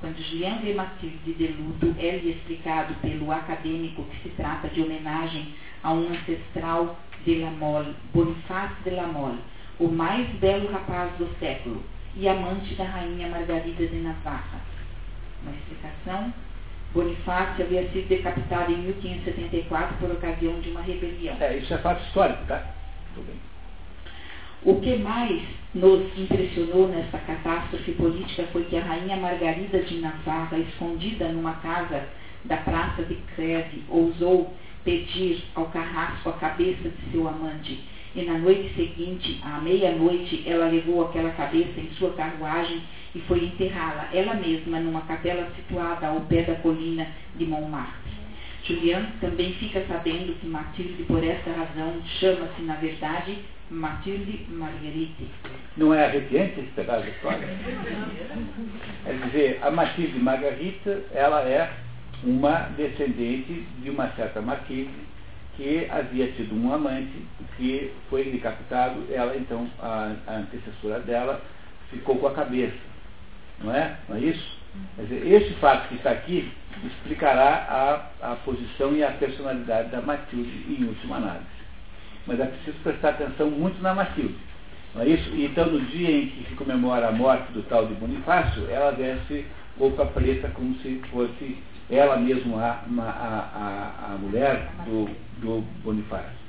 Quando 0.00 0.22
Julian 0.22 0.58
vê 0.58 0.74
Matilde 0.74 1.32
de 1.32 1.46
luto, 1.48 1.94
é-lhe 1.98 2.32
explicado 2.32 2.94
pelo 2.96 3.30
acadêmico 3.30 4.04
que 4.04 4.22
se 4.22 4.28
trata 4.30 4.68
de 4.68 4.82
homenagem 4.82 5.54
a 5.82 5.92
um 5.92 6.08
ancestral 6.10 6.98
de 7.24 7.36
la 7.36 7.50
Mole, 7.50 7.94
Bonifácio 8.12 8.76
de 8.84 8.90
la 8.90 9.06
Mole, 9.06 9.38
o 9.78 9.88
mais 9.88 10.28
belo 10.38 10.70
rapaz 10.70 11.12
do 11.18 11.28
século 11.38 11.82
e 12.16 12.28
amante 12.28 12.74
da 12.74 12.84
rainha 12.84 13.28
Margarida 13.28 13.86
de 13.86 13.96
Navarra. 13.96 14.60
Uma 15.42 15.52
explicação 15.52 16.32
Bonifácio 16.92 17.64
havia 17.64 17.88
sido 17.90 18.08
decapitado 18.08 18.72
em 18.72 18.76
1574 18.76 19.96
por 19.96 20.10
ocasião 20.10 20.60
de 20.60 20.70
uma 20.70 20.82
rebelião. 20.82 21.36
É, 21.40 21.56
isso 21.56 21.72
é 21.72 21.78
fato 21.78 22.04
histórico, 22.06 22.44
tá? 22.46 22.66
Tudo 23.14 23.26
bem. 23.26 23.36
O 24.64 24.80
que 24.80 24.96
mais 24.96 25.42
nos 25.74 26.16
impressionou 26.16 26.86
nesta 26.86 27.18
catástrofe 27.18 27.92
política 27.92 28.44
foi 28.52 28.64
que 28.64 28.76
a 28.76 28.82
rainha 28.82 29.16
Margarida 29.16 29.80
de 29.80 29.98
Navarra, 29.98 30.58
escondida 30.58 31.28
numa 31.28 31.54
casa 31.54 32.04
da 32.44 32.58
Praça 32.58 33.02
de 33.02 33.16
Creve, 33.34 33.82
ousou 33.88 34.54
pedir 34.84 35.42
ao 35.54 35.66
carrasco 35.66 36.28
a 36.28 36.34
cabeça 36.34 36.88
de 36.88 37.10
seu 37.10 37.26
amante. 37.26 37.80
E 38.14 38.22
na 38.22 38.38
noite 38.38 38.72
seguinte, 38.74 39.40
à 39.42 39.58
meia-noite, 39.60 40.44
ela 40.46 40.68
levou 40.68 41.06
aquela 41.06 41.30
cabeça 41.30 41.80
em 41.80 41.90
sua 41.98 42.12
carruagem 42.12 42.82
e 43.14 43.20
foi 43.20 43.44
enterrá-la, 43.44 44.08
ela 44.12 44.34
mesma, 44.34 44.80
numa 44.80 45.02
capela 45.02 45.46
situada 45.54 46.06
ao 46.06 46.20
pé 46.22 46.42
da 46.42 46.54
colina 46.56 47.06
de 47.36 47.44
Montmartre. 47.44 48.12
Julian 48.64 49.06
também 49.20 49.52
fica 49.54 49.84
sabendo 49.86 50.38
que 50.38 50.46
Matilde, 50.46 51.02
por 51.04 51.22
essa 51.22 51.50
razão, 51.50 52.00
chama-se, 52.20 52.62
na 52.62 52.76
verdade, 52.76 53.38
Matilde 53.68 54.46
Marguerite. 54.48 55.28
Não 55.76 55.92
é 55.92 56.06
arrepiante 56.06 56.60
esse 56.60 56.70
pedaço 56.70 57.04
da 57.04 57.10
história? 57.10 57.48
É 59.04 59.12
dizer, 59.14 59.58
a 59.62 59.70
Matilde 59.70 60.16
Margarita, 60.20 61.02
ela 61.12 61.42
é 61.42 61.72
uma 62.22 62.68
descendente 62.76 63.66
de 63.82 63.90
uma 63.90 64.08
certa 64.12 64.40
Matilde 64.40 64.92
que 65.56 65.88
havia 65.90 66.30
tido 66.32 66.54
um 66.54 66.72
amante 66.72 67.26
que 67.56 67.90
foi 68.08 68.24
decapitado, 68.24 69.04
ela 69.10 69.36
então, 69.36 69.68
a, 69.80 70.14
a 70.28 70.36
antecessora 70.36 71.00
dela, 71.00 71.42
ficou 71.90 72.16
com 72.16 72.28
a 72.28 72.32
cabeça 72.32 72.91
não 73.60 73.74
é? 73.74 73.96
Não 74.08 74.16
é 74.16 74.20
isso? 74.20 74.58
Quer 74.96 75.02
dizer, 75.02 75.26
esse 75.26 75.54
fato 75.54 75.88
que 75.88 75.96
está 75.96 76.10
aqui 76.10 76.50
explicará 76.84 78.10
a, 78.20 78.32
a 78.32 78.36
posição 78.36 78.94
e 78.94 79.04
a 79.04 79.10
personalidade 79.12 79.90
da 79.90 80.00
Matilde 80.00 80.64
em 80.68 80.84
última 80.84 81.16
análise. 81.16 81.46
Mas 82.26 82.40
é 82.40 82.46
preciso 82.46 82.78
prestar 82.82 83.10
atenção 83.10 83.50
muito 83.50 83.80
na 83.82 83.94
Matilde. 83.94 84.36
Não 84.94 85.02
é 85.02 85.08
isso? 85.08 85.30
Então, 85.34 85.66
no 85.66 85.80
dia 85.80 86.10
em 86.10 86.28
que 86.28 86.48
se 86.48 86.54
comemora 86.54 87.08
a 87.08 87.12
morte 87.12 87.50
do 87.52 87.62
tal 87.64 87.86
de 87.86 87.94
Bonifácio, 87.94 88.68
ela 88.70 88.92
veste 88.92 89.46
roupa 89.78 90.06
preta 90.06 90.48
como 90.50 90.74
se 90.76 91.00
fosse 91.10 91.58
ela 91.90 92.16
mesma 92.16 92.62
a, 92.62 92.70
a, 93.00 94.10
a, 94.10 94.14
a 94.14 94.18
mulher 94.18 94.70
do, 94.84 95.08
do 95.40 95.60
Bonifácio. 95.82 96.42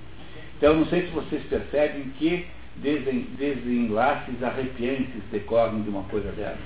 Então, 0.57 0.75
não 0.75 0.85
sei 0.87 1.03
se 1.03 1.07
vocês 1.11 1.43
percebem 1.43 2.09
que 2.17 2.47
desenlaces 2.81 4.43
arrepiantes 4.43 5.23
decorrem 5.31 5.83
de 5.83 5.89
uma 5.89 6.03
coisa 6.03 6.31
dessa. 6.31 6.57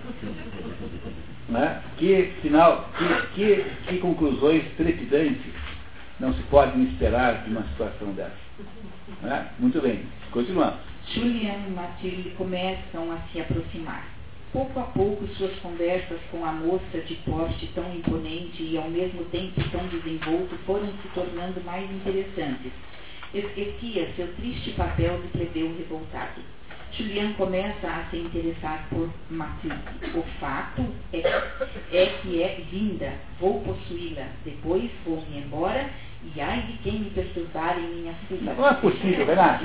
Né? 1.50 1.82
Que, 1.98 2.34
final, 2.42 2.90
que, 2.98 3.28
que, 3.36 3.66
que 3.88 3.98
conclusões 4.00 4.64
trepidantes 4.76 5.54
não 6.20 6.34
se 6.34 6.42
podem 6.44 6.84
esperar 6.84 7.44
de 7.44 7.52
uma 7.52 7.64
situação 7.70 8.12
dessa. 8.14 8.36
Né? 9.22 9.50
Muito 9.60 9.82
bem, 9.82 10.06
continuamos. 10.32 10.80
Julian 11.14 11.68
e 11.68 11.72
Matilde 11.72 12.30
começam 12.32 13.12
a 13.12 13.18
se 13.32 13.40
aproximar. 13.40 14.06
Pouco 14.52 14.80
a 14.80 14.84
pouco, 14.84 15.28
suas 15.36 15.54
conversas 15.60 16.20
com 16.32 16.44
a 16.44 16.52
moça 16.52 17.00
de 17.06 17.16
porte 17.16 17.68
tão 17.76 17.94
imponente 17.94 18.64
e 18.64 18.78
ao 18.78 18.90
mesmo 18.90 19.24
tempo 19.26 19.62
tão 19.70 19.86
desenvolto 19.88 20.58
foram 20.66 20.88
se 20.88 21.08
tornando 21.14 21.62
mais 21.64 21.90
interessantes 21.92 22.72
esquecia 23.34 24.10
seu 24.16 24.28
triste 24.36 24.72
papel 24.72 25.22
de 25.22 25.28
plebeu 25.30 25.76
revoltado. 25.78 26.42
Julian 26.92 27.34
começa 27.34 27.88
a 27.88 28.10
se 28.10 28.18
interessar 28.18 28.88
por 28.90 29.10
Matilde. 29.30 29.78
O 30.16 30.24
fato 30.40 30.86
é, 31.14 31.20
é 31.92 32.06
que 32.22 32.42
é 32.42 32.62
vinda, 32.72 33.14
vou 33.40 33.62
possuí-la, 33.62 34.28
depois 34.44 34.90
vou-me 35.06 35.38
embora 35.38 35.86
e 36.24 36.42
ai 36.42 36.62
de 36.62 36.74
quem 36.80 37.00
me 37.00 37.10
perturbar 37.12 37.78
em 37.78 37.88
minha 37.88 38.14
fuga. 38.28 38.54
Não 38.54 38.68
é 38.68 38.74
possível, 38.76 39.26
verdade? 39.26 39.64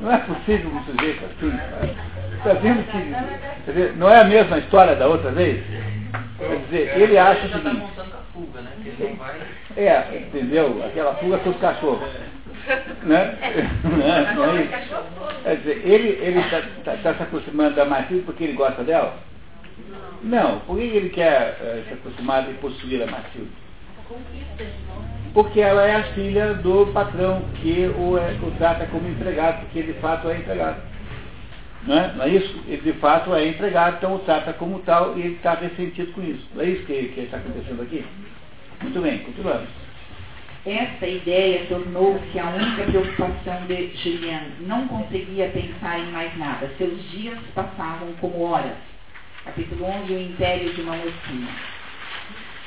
Não 0.00 0.12
é 0.12 0.18
possível 0.18 0.70
um 0.70 0.84
sujeito 0.84 1.24
assim. 1.24 1.52
Está 2.36 2.54
vendo 2.54 2.84
que 2.86 3.70
dizer, 3.70 3.96
não 3.96 4.08
é 4.08 4.20
a 4.20 4.24
mesma 4.24 4.58
história 4.58 4.94
da 4.94 5.08
outra 5.08 5.32
vez? 5.32 5.62
Quer 6.38 6.56
dizer, 6.64 7.00
ele 7.00 7.18
acha 7.18 7.46
o 7.46 7.50
seguinte 7.50 7.82
fuga, 8.32 8.60
né? 8.62 8.70
Que 8.82 8.88
ele 8.88 9.08
não 9.10 9.16
vai... 9.16 9.40
É, 9.78 10.26
entendeu? 10.26 10.82
Aquela 10.84 11.14
fuga 11.14 11.38
com 11.38 11.50
os 11.50 11.56
cachorros. 11.58 12.00
Né? 13.04 13.38
né? 13.84 14.34
Não 14.34 14.44
é 14.50 14.62
isso? 14.62 15.42
Quer 15.44 15.56
dizer, 15.58 15.82
ele 15.86 16.40
está 16.40 16.62
tá, 16.84 16.96
tá 16.96 17.14
se 17.14 17.22
aproximando 17.22 17.76
da 17.76 17.84
Matilde 17.84 18.24
porque 18.24 18.42
ele 18.42 18.54
gosta 18.54 18.82
dela? 18.82 19.16
Não. 20.24 20.58
Por 20.60 20.78
que 20.78 20.82
ele 20.82 21.10
quer 21.10 21.56
uh, 21.60 21.86
se 21.86 21.94
aproximar 21.94 22.50
e 22.50 22.54
possuir 22.54 23.04
a 23.04 23.06
Matilde? 23.06 23.52
Porque 25.32 25.60
ela 25.60 25.86
é 25.86 25.94
a 25.94 26.02
filha 26.14 26.54
do 26.54 26.86
patrão 26.92 27.42
que 27.62 27.86
o, 27.96 28.18
é, 28.18 28.32
o 28.42 28.50
trata 28.58 28.84
como 28.86 29.06
empregado, 29.08 29.60
porque 29.60 29.82
de 29.82 29.92
fato 30.00 30.28
é 30.28 30.38
empregado. 30.38 30.82
Não 31.86 31.96
é? 31.96 32.12
não 32.14 32.24
é 32.24 32.28
isso? 32.30 32.64
Ele 32.66 32.82
de 32.82 32.98
fato 32.98 33.32
é 33.32 33.46
empregado, 33.46 33.98
então 33.98 34.16
o 34.16 34.18
trata 34.18 34.52
como 34.54 34.80
tal 34.80 35.16
e 35.16 35.20
ele 35.20 35.34
está 35.36 35.54
ressentido 35.54 36.12
com 36.14 36.22
isso. 36.22 36.44
Não 36.52 36.64
é 36.64 36.66
isso 36.66 36.84
que 36.84 37.14
está 37.16 37.36
acontecendo 37.36 37.80
aqui? 37.80 38.04
Muito 38.82 39.00
bem, 39.00 39.18
continuamos. 39.18 39.68
Essa 40.64 41.06
ideia 41.06 41.66
tornou-se 41.66 42.38
a 42.38 42.50
única 42.50 42.84
preocupação 42.84 43.66
de 43.66 43.90
Julian. 43.96 44.42
Não 44.60 44.86
conseguia 44.86 45.48
pensar 45.48 45.98
em 45.98 46.12
mais 46.12 46.36
nada. 46.38 46.70
Seus 46.78 47.02
dias 47.10 47.38
passavam 47.54 48.12
como 48.20 48.42
horas. 48.42 48.76
Capítulo 49.44 49.84
11, 49.84 50.12
o 50.12 50.20
império 50.20 50.72
de 50.74 50.80
uma 50.82 50.96
mocinha. 50.96 51.48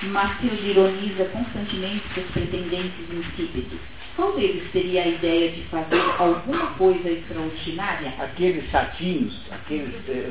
Matilde 0.04 0.72
ironiza 0.72 1.26
constantemente 1.26 2.04
seus 2.14 2.28
pretendentes 2.32 3.10
insípidos. 3.10 3.80
Qual 4.16 4.34
deles 4.34 4.70
teria 4.72 5.04
a 5.04 5.08
ideia 5.08 5.52
de 5.52 5.62
fazer 5.64 6.02
alguma 6.18 6.72
coisa 6.74 7.10
extraordinária? 7.10 8.14
Aqueles 8.20 8.70
chatinhos, 8.70 9.40
aqueles 9.52 9.94
eh, 10.10 10.30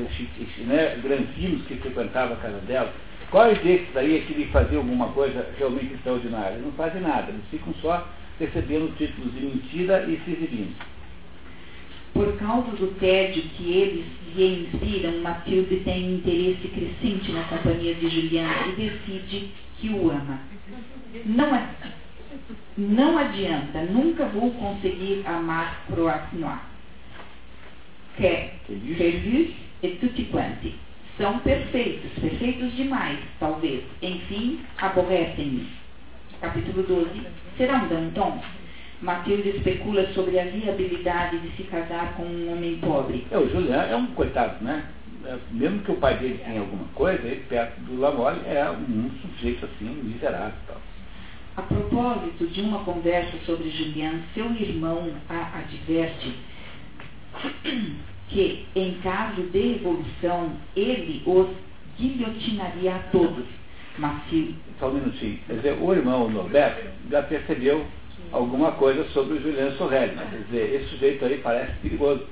né, 0.65 0.99
granfinos 1.01 1.65
que 1.65 1.75
frequentavam 1.75 2.33
a 2.33 2.39
casa 2.39 2.59
dela, 2.59 2.93
quais 3.31 3.57
desses 3.63 3.87
daí 3.93 4.17
é 4.17 4.21
que 4.21 4.33
lhe 4.33 4.45
fazer 4.47 4.75
alguma 4.75 5.07
coisa 5.13 5.49
realmente 5.57 5.93
extraordinária? 5.93 6.53
Eles 6.53 6.65
não 6.65 6.73
fazem 6.73 7.01
nada, 7.01 7.31
eles 7.31 7.41
ficam 7.49 7.73
só 7.81 8.07
recebendo 8.37 8.95
títulos 8.97 9.33
de 9.33 9.39
mentira 9.39 10.03
e 10.03 10.19
se 10.23 10.31
exibindo. 10.31 10.75
Por 12.13 12.37
causa 12.37 12.71
do 12.71 12.87
tédio 12.99 13.41
que 13.55 13.71
eles 13.71 14.05
lhe 14.35 14.65
inspiram, 14.65 15.19
Matilde 15.19 15.77
tem 15.77 16.09
um 16.09 16.15
interesse 16.15 16.67
crescente 16.67 17.31
na 17.31 17.43
companhia 17.45 17.95
de 17.95 18.09
Julian 18.09 18.49
e 18.67 18.71
decide 18.73 19.51
que 19.79 19.89
o 19.89 20.11
ama. 20.11 20.39
Não, 21.25 21.55
é, 21.55 21.69
não 22.77 23.17
adianta, 23.17 23.83
nunca 23.83 24.25
vou 24.25 24.51
conseguir 24.51 25.23
amar 25.25 25.85
Croix-Noir. 25.87 26.59
Feliz 28.17 29.55
e 29.83 29.87
tutti 29.99 30.25
quanti. 30.25 30.75
São 31.21 31.37
perfeitos, 31.37 32.11
perfeitos 32.19 32.75
demais, 32.75 33.19
talvez. 33.39 33.83
Enfim, 34.01 34.59
aborrecem-me. 34.79 35.69
Capítulo 36.41 36.81
12. 36.81 37.09
Será 37.57 37.75
um 37.75 37.87
Danton? 37.87 38.41
Matilde 39.03 39.49
especula 39.49 40.11
sobre 40.13 40.39
a 40.39 40.45
viabilidade 40.45 41.37
de 41.37 41.55
se 41.55 41.63
casar 41.65 42.15
com 42.15 42.23
um 42.23 42.51
homem 42.51 42.77
pobre. 42.77 43.27
É, 43.29 43.37
o 43.37 43.47
Julian 43.47 43.83
é 43.83 43.95
um 43.95 44.07
coitado, 44.07 44.65
né? 44.65 44.83
É, 45.25 45.37
mesmo 45.51 45.83
que 45.83 45.91
o 45.91 45.97
pai 45.97 46.17
dele 46.17 46.41
tenha 46.43 46.59
alguma 46.59 46.85
coisa, 46.95 47.21
ele 47.27 47.43
perto 47.47 47.79
do 47.81 47.99
Lamole 47.99 48.41
é 48.47 48.67
um 48.71 49.11
sujeito 49.21 49.63
assim, 49.63 49.93
miserável 50.03 50.57
tal. 50.65 50.81
A 51.55 51.61
propósito 51.61 52.47
de 52.47 52.61
uma 52.61 52.83
conversa 52.83 53.37
sobre 53.45 53.69
Julian, 53.69 54.21
seu 54.33 54.51
irmão 54.55 55.13
a 55.29 55.59
adverte 55.59 56.33
que, 58.31 58.65
em 58.75 58.93
caso 59.03 59.41
de 59.43 59.59
revolução, 59.59 60.53
ele 60.75 61.21
os 61.25 61.49
guilhotinaria 61.97 62.95
a 62.95 62.99
todos. 63.11 63.45
Mas 63.97 64.23
se... 64.29 64.55
Só 64.79 64.89
um 64.89 64.93
minutinho. 64.95 65.39
Quer 65.45 65.53
dizer, 65.55 65.77
o 65.79 65.93
irmão 65.93 66.29
Norberto 66.29 66.87
já 67.09 67.21
percebeu 67.23 67.85
alguma 68.31 68.71
coisa 68.73 69.03
sobre 69.09 69.37
o 69.37 69.41
Julian 69.41 69.71
Sorrelli. 69.77 70.15
Né? 70.15 70.27
Quer 70.31 70.37
dizer, 70.45 70.75
esse 70.75 70.89
sujeito 70.91 71.25
aí 71.25 71.39
parece 71.39 71.73
perigoso. 71.81 72.25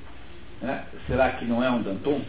Né? 0.62 0.84
Será 1.06 1.30
que 1.32 1.44
não 1.44 1.62
é 1.62 1.70
um 1.70 1.82
Danton? 1.82 2.22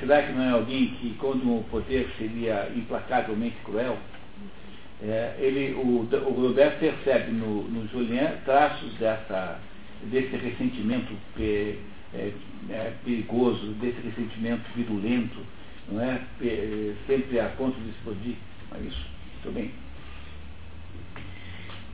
Será 0.00 0.22
que 0.22 0.32
não 0.32 0.42
é 0.42 0.50
alguém 0.50 0.88
que, 0.88 1.14
quando 1.18 1.44
o 1.44 1.64
poder 1.70 2.10
seria 2.18 2.70
implacavelmente 2.74 3.56
cruel? 3.64 3.96
É, 5.02 5.34
ele, 5.38 5.74
o, 5.74 6.08
o 6.28 6.42
Roberto 6.48 6.80
percebe 6.80 7.30
no, 7.30 7.62
no 7.64 7.86
Julien 7.88 8.32
traços 8.44 8.92
dessa, 8.94 9.60
desse 10.04 10.34
ressentimento 10.36 11.12
é, 12.14 12.32
é, 12.70 12.92
perigoso, 13.04 13.72
desse 13.80 14.00
ressentimento 14.00 14.62
virulento, 14.74 15.38
não 15.90 16.00
é? 16.00 16.20
sempre 17.06 17.40
a 17.40 17.48
ponto 17.50 17.78
de 17.80 17.90
explodir. 17.90 18.36
É 18.74 18.80
isso. 18.80 19.06
Muito 19.44 19.54
bem. 19.54 19.70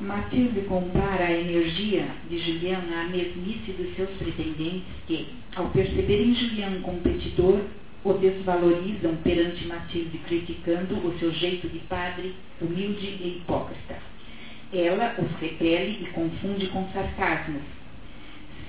Matilde 0.01 0.63
compara 0.63 1.27
a 1.27 1.33
energia 1.33 2.07
de 2.31 2.39
Julian 2.39 2.79
à 2.79 3.09
mesmice 3.09 3.73
dos 3.73 3.95
seus 3.95 4.09
pretendentes 4.13 4.83
que, 5.07 5.29
ao 5.55 5.69
perceberem 5.71 6.35
Julian 6.35 6.71
um 6.71 6.81
competidor, 6.81 7.61
o 8.03 8.15
desvalorizam 8.15 9.17
perante 9.17 9.67
Matilde, 9.67 10.17
criticando 10.27 10.95
o 11.07 11.19
seu 11.19 11.31
jeito 11.35 11.69
de 11.69 11.81
padre, 11.81 12.35
humilde 12.63 13.07
e 13.07 13.43
hipócrita. 13.43 13.99
Ela 14.73 15.17
os 15.19 15.31
repele 15.39 15.99
e 16.03 16.07
confunde 16.13 16.69
com 16.69 16.89
sarcasmos. 16.93 17.63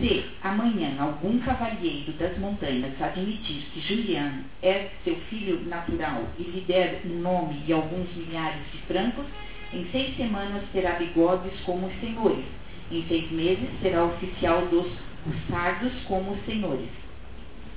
Se 0.01 0.25
amanhã 0.41 0.95
algum 0.99 1.37
cavalheiro 1.41 2.11
das 2.13 2.35
montanhas 2.39 2.99
admitir 2.99 3.61
que 3.71 3.81
Julian 3.81 4.45
é 4.63 4.89
seu 5.03 5.15
filho 5.29 5.63
natural 5.65 6.23
e 6.39 6.41
lhe 6.41 6.61
der 6.61 7.01
um 7.05 7.19
nome 7.19 7.61
e 7.67 7.71
alguns 7.71 8.11
milhares 8.15 8.63
de 8.71 8.79
francos, 8.87 9.27
em 9.71 9.85
seis 9.91 10.17
semanas 10.17 10.63
terá 10.73 10.93
bigodes 10.93 11.53
como 11.67 11.85
os 11.85 11.99
senhores. 11.99 12.43
Em 12.89 13.05
seis 13.07 13.31
meses 13.31 13.69
será 13.79 14.05
oficial 14.05 14.65
dos 14.69 14.87
sardos 15.47 15.93
como 16.07 16.31
os 16.31 16.45
senhores. 16.45 16.89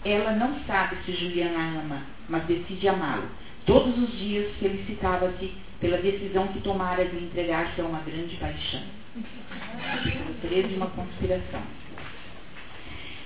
Ela 0.02 0.32
não 0.32 0.58
sabe 0.66 0.96
se 1.04 1.12
Julian 1.12 1.52
a 1.54 1.80
ama, 1.82 2.02
mas 2.30 2.46
decide 2.46 2.88
amá-lo. 2.88 3.28
Todos 3.66 3.98
os 3.98 4.18
dias 4.18 4.50
felicitava-se 4.58 5.52
pela 5.78 5.98
decisão 5.98 6.48
que 6.48 6.60
tomara 6.62 7.04
de 7.04 7.16
entregar-se 7.22 7.82
a 7.82 7.84
uma 7.84 8.00
grande 8.00 8.34
paixão. 8.36 8.80
Capítulo 9.82 10.34
13, 10.40 10.74
uma 10.74 10.86
conspiração. 10.86 11.83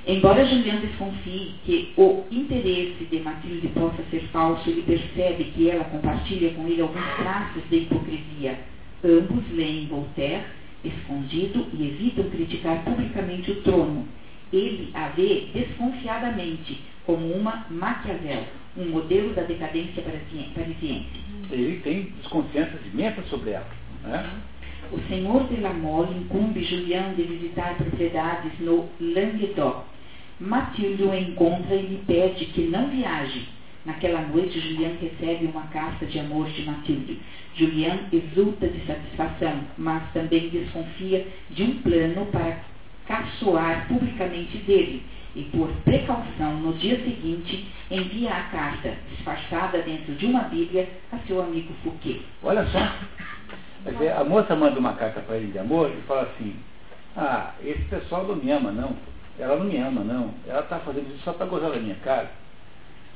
Embora 0.08 0.42
Julian 0.46 0.76
desconfie 0.76 1.52
que 1.66 1.92
o 1.94 2.24
interesse 2.30 3.04
de 3.10 3.20
Matilde 3.20 3.68
possa 3.68 4.02
ser 4.10 4.22
falso, 4.32 4.70
ele 4.70 4.80
percebe 4.80 5.44
que 5.54 5.68
ela 5.68 5.84
compartilha 5.84 6.54
com 6.54 6.66
ele 6.66 6.80
alguns 6.80 7.04
traços 7.16 7.62
de 7.68 7.76
hipocrisia. 7.76 8.58
Ambos 9.04 9.44
leem 9.52 9.86
Voltaire, 9.86 10.44
escondido, 10.82 11.66
e 11.74 11.88
evitam 11.88 12.24
criticar 12.30 12.82
publicamente 12.84 13.50
o 13.50 13.56
trono. 13.56 14.08
Ele 14.50 14.88
a 14.94 15.08
vê 15.08 15.48
desconfiadamente 15.52 16.80
como 17.04 17.30
uma 17.30 17.66
Maquiavel, 17.68 18.44
um 18.78 18.86
modelo 18.86 19.34
da 19.34 19.42
decadência 19.42 20.02
parisiense. 20.02 21.06
Ele 21.50 21.80
tem 21.80 22.14
desconfiança 22.22 22.78
imensa 22.94 23.22
sobre 23.24 23.50
ela. 23.50 23.68
Né? 24.02 24.26
O 24.90 24.98
senhor 25.06 25.46
de 25.48 25.60
la 25.60 25.74
Mole 25.74 26.16
incumbe 26.16 26.64
Julian 26.64 27.12
de 27.12 27.24
visitar 27.24 27.76
propriedades 27.76 28.58
no 28.60 28.88
Languedoc, 28.98 29.84
Matilde 30.40 31.02
o 31.02 31.14
encontra 31.14 31.74
e 31.74 31.82
lhe 31.82 32.02
pede 32.06 32.46
que 32.46 32.62
não 32.62 32.88
viaje. 32.88 33.48
Naquela 33.84 34.20
noite, 34.22 34.60
Julian 34.60 34.92
recebe 35.00 35.46
uma 35.46 35.62
carta 35.68 36.06
de 36.06 36.18
amor 36.18 36.48
de 36.50 36.62
Matilde. 36.62 37.18
Julian 37.54 38.00
exulta 38.12 38.68
de 38.68 38.86
satisfação, 38.86 39.60
mas 39.76 40.02
também 40.12 40.48
desconfia 40.48 41.26
de 41.50 41.62
um 41.62 41.82
plano 41.82 42.26
para 42.26 42.58
caçoar 43.06 43.88
publicamente 43.88 44.58
dele 44.58 45.02
e, 45.34 45.42
por 45.44 45.68
precaução, 45.84 46.54
no 46.58 46.74
dia 46.74 46.96
seguinte, 46.98 47.66
envia 47.90 48.34
a 48.34 48.42
carta, 48.44 48.94
disfarçada 49.10 49.78
dentro 49.82 50.14
de 50.14 50.26
uma 50.26 50.42
Bíblia, 50.42 50.88
a 51.12 51.18
seu 51.26 51.42
amigo 51.42 51.72
Fouquet. 51.82 52.22
Olha 52.42 52.66
só, 52.66 52.78
a 54.20 54.24
moça 54.24 54.54
manda 54.54 54.78
uma 54.78 54.94
carta 54.94 55.20
para 55.20 55.36
ele 55.36 55.52
de 55.52 55.58
amor 55.58 55.90
e 55.90 56.00
fala 56.02 56.22
assim: 56.22 56.54
Ah, 57.16 57.54
esse 57.64 57.82
pessoal 57.84 58.26
não 58.26 58.36
me 58.36 58.50
ama, 58.50 58.70
não. 58.70 58.94
Ela 59.38 59.56
não 59.56 59.64
me 59.64 59.76
ama, 59.76 60.02
não. 60.02 60.34
Ela 60.46 60.60
está 60.60 60.78
fazendo 60.80 61.08
isso 61.14 61.22
só 61.24 61.32
para 61.32 61.46
gozar 61.46 61.70
da 61.70 61.76
minha 61.78 61.94
cara. 61.96 62.30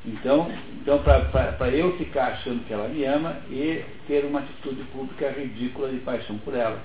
Então, 0.05 0.51
então 0.81 0.99
para 0.99 1.69
eu 1.69 1.97
ficar 1.97 2.27
achando 2.27 2.65
que 2.65 2.73
ela 2.73 2.89
me 2.89 3.05
ama 3.05 3.37
e 3.49 3.83
ter 4.05 4.25
uma 4.25 4.39
atitude 4.39 4.83
pública 4.85 5.29
ridícula 5.29 5.89
de 5.89 5.97
paixão 5.99 6.37
por 6.39 6.53
ela. 6.53 6.79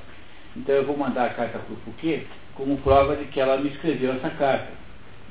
Então 0.57 0.75
eu 0.75 0.85
vou 0.85 0.97
mandar 0.97 1.27
a 1.27 1.35
carta 1.35 1.59
para 1.59 1.73
o 1.73 1.77
Fouquet 1.79 2.27
como 2.55 2.79
prova 2.79 3.17
de 3.17 3.25
que 3.27 3.41
ela 3.41 3.57
me 3.57 3.71
escreveu 3.71 4.13
essa 4.13 4.31
carta. 4.31 4.73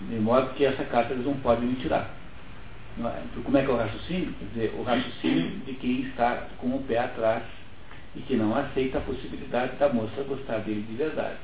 De 0.02 0.16
modo 0.16 0.54
que 0.54 0.66
essa 0.66 0.84
carta 0.84 1.14
eles 1.14 1.26
não 1.26 1.36
podem 1.36 1.70
me 1.70 1.76
tirar. 1.76 2.14
É? 3.00 3.24
Então, 3.26 3.44
como 3.44 3.58
é 3.58 3.64
que 3.64 3.70
é 3.70 3.74
o 3.74 3.78
raciocínio? 3.78 4.34
Quer 4.34 4.46
dizer, 4.46 4.76
o 4.78 4.84
raciocínio 4.84 5.50
de 5.66 5.74
quem 5.74 6.02
está 6.02 6.48
com 6.58 6.68
o 6.68 6.84
pé 6.84 6.98
atrás 6.98 7.44
e 8.16 8.22
que 8.22 8.36
não 8.36 8.56
aceita 8.56 8.98
a 8.98 9.02
possibilidade 9.02 9.76
da 9.78 9.90
moça 9.90 10.24
gostar 10.24 10.60
dele 10.60 10.82
de 10.82 10.96
verdade. 10.96 11.38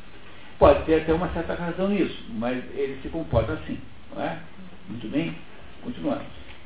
Pode 0.59 0.85
ter 0.85 1.01
até 1.01 1.13
uma 1.13 1.29
certa 1.29 1.53
razão 1.53 1.89
nisso, 1.89 2.23
mas 2.29 2.63
ele 2.75 2.99
se 3.01 3.09
comporta 3.09 3.53
assim, 3.53 3.77
não 4.15 4.23
é? 4.23 4.39
Muito 4.87 5.07
bem? 5.09 5.35
Continuando. 5.83 6.23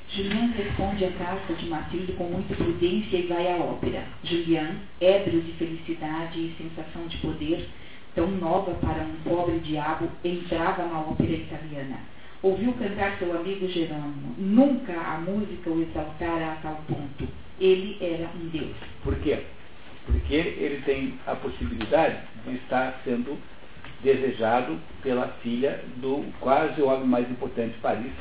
Julian 0.09 0.51
responde 0.55 1.03
à 1.03 1.11
carta 1.11 1.53
de 1.53 1.65
Matilde 1.67 2.13
com 2.13 2.25
muita 2.25 2.55
prudência 2.55 3.17
e 3.17 3.27
vai 3.27 3.51
à 3.51 3.57
ópera. 3.57 4.03
Julian, 4.23 4.75
ébrio 5.01 5.41
de 5.41 5.51
felicidade 5.53 6.39
e 6.39 6.55
sensação 6.57 7.07
de 7.07 7.17
poder, 7.17 7.67
tão 8.15 8.27
nova 8.31 8.71
para 8.75 9.03
um 9.03 9.15
pobre 9.23 9.59
diabo, 9.59 10.09
entrava 10.23 10.85
na 10.85 10.99
ópera 10.99 11.33
italiana. 11.33 11.97
Ouviu 12.41 12.71
cantar 12.73 13.17
seu 13.17 13.35
amigo 13.35 13.67
Jerônimo. 13.67 14.35
Nunca 14.37 14.93
a 14.93 15.17
música 15.17 15.69
o 15.69 15.81
exaltara 15.81 16.53
a 16.53 16.55
tal 16.61 16.81
ponto. 16.87 17.27
Ele 17.59 17.97
era 17.99 18.29
um 18.35 18.47
Deus. 18.47 18.75
Por 19.03 19.15
quê? 19.19 19.43
Porque 20.05 20.35
ele 20.35 20.81
tem 20.85 21.19
a 21.25 21.35
possibilidade 21.35 22.17
de 22.45 22.55
estar 22.55 23.01
sendo 23.03 23.37
desejado 24.03 24.77
pela 25.01 25.27
filha 25.41 25.81
do 25.97 26.25
quase 26.39 26.81
o 26.81 26.87
homem 26.87 27.07
mais 27.07 27.29
importante 27.29 27.73
de 27.73 27.79
Paris, 27.79 28.11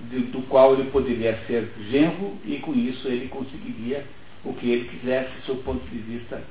do, 0.00 0.20
do 0.30 0.42
qual 0.48 0.74
ele 0.74 0.90
poderia 0.90 1.38
ser 1.46 1.70
genro 1.90 2.38
e 2.44 2.58
com 2.58 2.72
isso 2.74 3.08
ele 3.08 3.28
conseguiria 3.28 4.04
o 4.44 4.52
que 4.54 4.70
ele 4.70 4.88
quisesse, 4.88 5.30
do 5.46 5.56
ponto 5.62 5.84
de 5.88 5.98
vista 5.98 6.42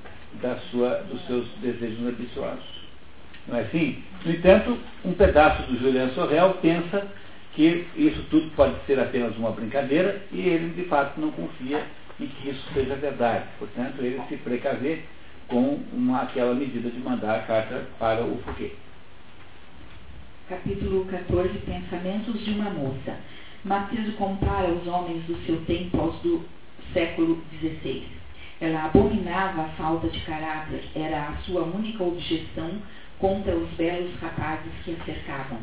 da 0.42 0.56
sua, 0.70 1.04
dos 1.10 1.26
seus 1.28 1.46
desejos 1.62 2.00
ambiciosos. 2.08 2.82
Não 3.48 3.58
é 3.58 3.62
assim? 3.62 4.04
No 4.24 4.32
entanto, 4.32 4.78
um 5.04 5.14
pedaço 5.14 5.64
do 5.64 5.78
Julian 5.80 6.10
Sorrel 6.10 6.58
pensa 6.62 7.08
que 7.54 7.86
isso 7.96 8.24
tudo 8.30 8.50
pode 8.56 8.76
ser 8.86 9.00
apenas 9.00 9.36
uma 9.36 9.52
brincadeira 9.52 10.22
e 10.32 10.40
ele 10.40 10.70
de 10.70 10.84
fato 10.88 11.20
não 11.20 11.32
confia 11.32 11.84
em 12.20 12.28
que 12.28 12.50
isso 12.50 12.62
seja 12.74 12.96
verdade. 12.96 13.46
Portanto, 13.60 13.96
ele 14.00 14.22
se 14.30 14.38
precaver 14.38 15.06
com 15.52 15.78
uma, 15.92 16.22
aquela 16.22 16.56
medida 16.56 16.90
de 16.90 17.00
mandar 17.00 17.36
a 17.36 17.44
carta 17.44 17.86
para 18.00 18.24
o 18.26 18.38
Fouquet. 18.38 18.74
Capítulo 20.48 21.06
14 21.06 21.60
Pensamentos 21.60 22.44
de 22.44 22.52
uma 22.52 22.70
moça. 22.70 23.18
Matilde 23.66 24.14
compara 24.14 24.72
os 24.72 24.88
homens 24.88 25.24
do 25.26 25.36
seu 25.46 25.64
tempo 25.66 26.00
aos 26.00 26.16
do 26.22 26.44
século 26.94 27.44
XVI. 27.60 28.08
Ela 28.62 28.86
abominava 28.86 29.64
a 29.64 29.70
falta 29.70 30.08
de 30.08 30.20
caráter, 30.22 30.84
era 30.96 31.28
a 31.28 31.38
sua 31.44 31.64
única 31.64 32.04
objeção 32.04 32.72
contra 33.20 33.54
os 33.54 33.70
belos 33.72 34.16
rapazes 34.20 34.72
que 34.86 34.94
a 34.94 35.04
cercavam. 35.04 35.60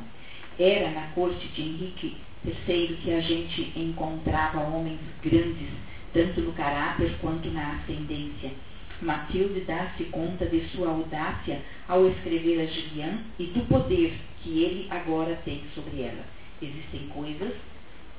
Era 0.59 0.90
na 0.90 1.07
corte 1.14 1.46
de 1.48 1.62
Henrique 1.62 2.16
III 2.44 2.98
que 3.03 3.12
a 3.12 3.20
gente 3.20 3.72
encontrava 3.74 4.61
homens 4.61 5.01
grandes, 5.22 5.70
tanto 6.12 6.40
no 6.40 6.53
caráter 6.53 7.16
quanto 7.20 7.48
na 7.51 7.77
ascendência. 7.77 8.51
Matilde 9.00 9.61
dá-se 9.61 10.04
conta 10.04 10.46
de 10.46 10.61
sua 10.68 10.88
audácia 10.88 11.61
ao 11.87 12.08
escrever 12.08 12.61
a 12.61 12.66
Julian 12.66 13.18
e 13.38 13.44
do 13.46 13.61
poder 13.66 14.14
que 14.42 14.62
ele 14.62 14.87
agora 14.90 15.38
tem 15.44 15.62
sobre 15.74 16.02
ela. 16.02 16.24
Existem 16.61 17.08
coisas 17.08 17.52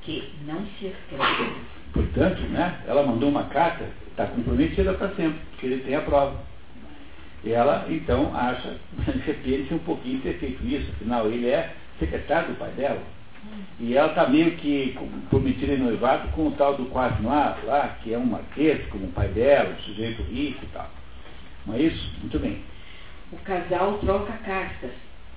que 0.02 0.32
não 0.46 0.66
se 0.78 0.88
escrevem. 0.88 1.54
Portanto, 1.94 2.42
né, 2.44 2.82
ela 2.88 3.06
mandou 3.06 3.30
uma 3.30 3.46
carta, 3.46 3.90
está 4.10 4.28
comprometida 4.28 4.94
para 4.94 5.10
sempre, 5.16 5.40
porque 5.52 5.66
ele 5.66 5.84
tem 5.84 5.96
a 5.96 6.02
prova. 6.02 6.42
Ela, 7.46 7.86
então, 7.90 8.36
acha, 8.36 8.78
arrepende 9.08 9.74
um 9.74 9.80
pouquinho 9.80 10.18
de 10.18 10.24
ter 10.24 10.40
feito 10.40 10.66
isso, 10.66 10.92
afinal, 10.92 11.28
ele 11.28 11.48
é 11.48 11.74
secretário 11.98 12.50
do 12.50 12.60
pai 12.60 12.72
dela. 12.72 13.02
E 13.80 13.96
ela 13.96 14.10
está 14.10 14.28
meio 14.28 14.52
que 14.58 14.98
prometida 15.30 15.74
em 15.74 15.78
noivado 15.78 16.30
com 16.30 16.48
o 16.48 16.52
tal 16.52 16.76
do 16.76 16.86
quase 16.86 17.22
lá, 17.24 17.58
lá, 17.64 17.98
que 18.04 18.14
é 18.14 18.18
um 18.18 18.26
marquês, 18.26 18.86
como 18.90 19.06
o 19.06 19.12
pai 19.12 19.28
dela, 19.30 19.76
um 19.78 19.82
sujeito 19.84 20.22
rico 20.24 20.64
e 20.64 20.68
tal. 20.68 20.90
Não 21.66 21.76
é 21.76 21.82
isso? 21.82 22.12
Muito 22.20 22.40
bem. 22.40 22.62
O 23.32 23.38
casal 23.38 23.98
troca 24.00 24.34
cartas. 24.34 24.92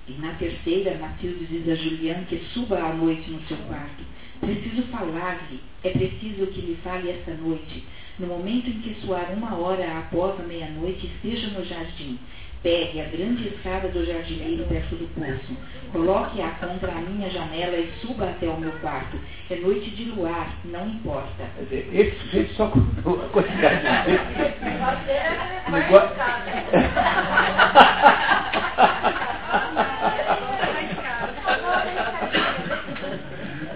E 0.07 0.13
na 0.13 0.33
terceira, 0.33 0.97
Matilde 0.97 1.45
diz 1.45 1.69
a 1.69 1.75
Juliana 1.75 2.25
que 2.25 2.37
suba 2.53 2.77
à 2.77 2.93
noite 2.93 3.29
no 3.29 3.41
seu 3.43 3.57
quarto. 3.57 4.03
Preciso 4.41 4.83
falar-lhe. 4.83 5.61
É 5.83 5.91
preciso 5.91 6.47
que 6.47 6.61
lhe 6.61 6.77
fale 6.83 7.09
esta 7.09 7.33
noite. 7.35 7.85
No 8.19 8.27
momento 8.27 8.69
em 8.69 8.81
que 8.81 8.95
soar 9.05 9.31
uma 9.31 9.55
hora 9.55 9.99
após 9.99 10.39
a 10.39 10.43
meia-noite, 10.43 11.07
esteja 11.07 11.47
no 11.47 11.63
jardim. 11.63 12.19
Pegue 12.63 13.01
a 13.01 13.03
grande 13.03 13.49
escada 13.49 13.89
do 13.89 14.05
jardineiro 14.05 14.63
perto 14.63 14.95
do 14.95 15.05
poço. 15.13 15.57
Coloque-a 15.91 16.47
contra 16.65 16.93
a 16.93 17.01
minha 17.01 17.29
janela 17.29 17.75
e 17.75 17.91
suba 17.99 18.29
até 18.29 18.47
o 18.47 18.57
meu 18.57 18.71
quarto. 18.79 19.17
É 19.49 19.55
noite 19.57 19.89
de 19.89 20.05
luar, 20.05 20.49
não 20.63 20.87
importa. 20.87 21.43
Esse 21.69 22.15
sujeito 22.21 22.53
só 22.53 22.67
contou 22.67 23.21
a 23.21 23.29
quantidade 23.29 23.81
de 23.81 24.11
vezes. 24.41 24.55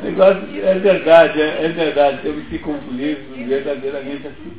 Negócio, 0.02 0.66
é 0.66 0.80
verdade, 0.80 1.42
é, 1.42 1.66
é 1.66 1.68
verdade. 1.68 2.20
Eu 2.24 2.34
me 2.36 2.44
fico 2.44 2.72
confundido 2.72 3.36
verdadeiramente 3.48 4.28
assim. 4.28 4.58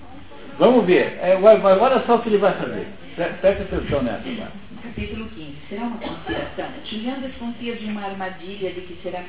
Vamos 0.59 0.85
ver. 0.85 1.19
É, 1.23 1.35
olha 1.43 2.03
só 2.07 2.17
o 2.17 2.19
que 2.21 2.29
ele 2.29 2.37
vai 2.37 2.53
fazer. 2.53 2.87
Preste 3.19 3.63
atenção 3.63 4.01
nessa 4.05 4.29
agora. 4.29 4.53
Capítulo 4.81 5.29
15. 5.31 5.53
Será 5.69 5.83
uma 5.83 5.99
conspiração? 5.99 6.67
Juliano 6.85 7.23
desconfia 7.23 7.75
de 7.75 7.87
uma 7.87 8.05
armadilha 8.05 8.71
de 8.71 8.81
que 8.83 8.97
será 9.03 9.25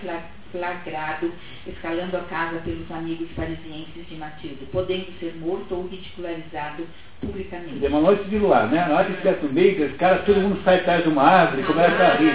flagrado 0.51 1.31
escalando 1.65 2.17
a 2.17 2.19
casa 2.21 2.59
pelos 2.59 2.91
amigos 2.91 3.27
parisienses 3.35 4.07
de 4.07 4.15
Matilde, 4.15 4.67
podendo 4.71 5.07
ser 5.19 5.35
morto 5.37 5.73
ou 5.73 5.87
ridicularizado 5.87 6.85
publicamente. 7.19 7.83
É 7.83 7.89
uma 7.89 8.01
noite 8.01 8.25
de 8.25 8.37
luar, 8.37 8.67
né? 8.67 8.85
Na 8.87 8.93
hora 8.93 9.05
que 9.05 9.13
estiver 9.13 9.39
no 9.41 9.51
meio, 9.51 9.83
esse 9.83 9.95
cara, 9.95 10.19
todo 10.19 10.39
mundo 10.39 10.61
sai 10.63 10.81
atrás 10.81 11.01
de 11.01 11.09
uma 11.09 11.23
árvore 11.23 11.63
e 11.63 11.65
começa 11.65 12.03
a 12.03 12.13
rir. 12.13 12.33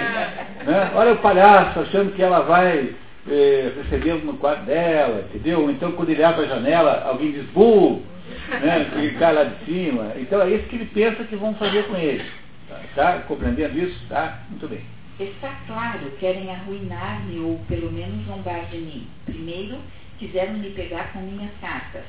Né? 0.65 0.91
Olha 0.93 1.13
o 1.13 1.19
palhaço 1.19 1.79
achando 1.79 2.13
que 2.13 2.21
ela 2.21 2.41
vai 2.41 2.93
eh, 3.29 3.71
recebê-lo 3.77 4.25
no 4.25 4.33
quarto 4.33 4.65
dela, 4.65 5.25
entendeu? 5.29 5.71
Então 5.71 5.93
quando 5.93 6.09
ele 6.09 6.21
abre 6.23 6.43
a 6.43 6.49
janela, 6.49 7.03
alguém 7.05 7.31
diz, 7.31 7.45
buh! 7.51 8.01
Né, 8.49 8.85
que 8.93 9.17
cai 9.17 9.33
lá 9.33 9.43
de 9.43 9.65
cima. 9.65 10.13
Então 10.17 10.41
é 10.41 10.49
isso 10.49 10.67
que 10.67 10.75
ele 10.75 10.85
pensa 10.85 11.23
que 11.23 11.35
vão 11.35 11.53
fazer 11.55 11.83
com 11.87 11.95
ele. 11.95 12.23
Tá, 12.67 12.81
tá 12.95 13.19
compreendendo 13.21 13.77
isso? 13.77 13.99
Tá? 14.07 14.43
Muito 14.49 14.67
bem. 14.67 14.81
Está 15.19 15.49
claro, 15.65 16.11
querem 16.19 16.49
arruinar-me 16.49 17.39
ou 17.39 17.59
pelo 17.67 17.91
menos 17.91 18.25
zombar 18.25 18.65
de 18.65 18.77
mim. 18.77 19.07
Primeiro, 19.25 19.77
quiseram 20.19 20.53
me 20.53 20.71
pegar 20.71 21.13
com 21.13 21.19
minhas 21.19 21.51
cartas. 21.61 22.03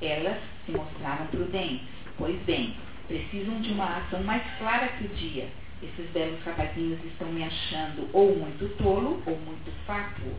Elas 0.00 0.38
se 0.66 0.72
mostraram 0.72 1.26
prudentes. 1.26 1.88
Pois 2.18 2.36
bem, 2.42 2.76
precisam 3.08 3.60
de 3.60 3.70
uma 3.70 3.98
ação 3.98 4.22
mais 4.22 4.42
clara 4.58 4.88
que 4.88 5.04
o 5.04 5.08
dia. 5.08 5.48
Esses 5.82 6.10
belos 6.12 6.38
rapazinhos 6.44 7.02
estão 7.04 7.28
me 7.28 7.42
achando 7.42 8.08
ou 8.12 8.36
muito 8.36 8.68
tolo 8.76 9.22
ou 9.26 9.36
muito 9.38 9.72
fátuo 9.86 10.32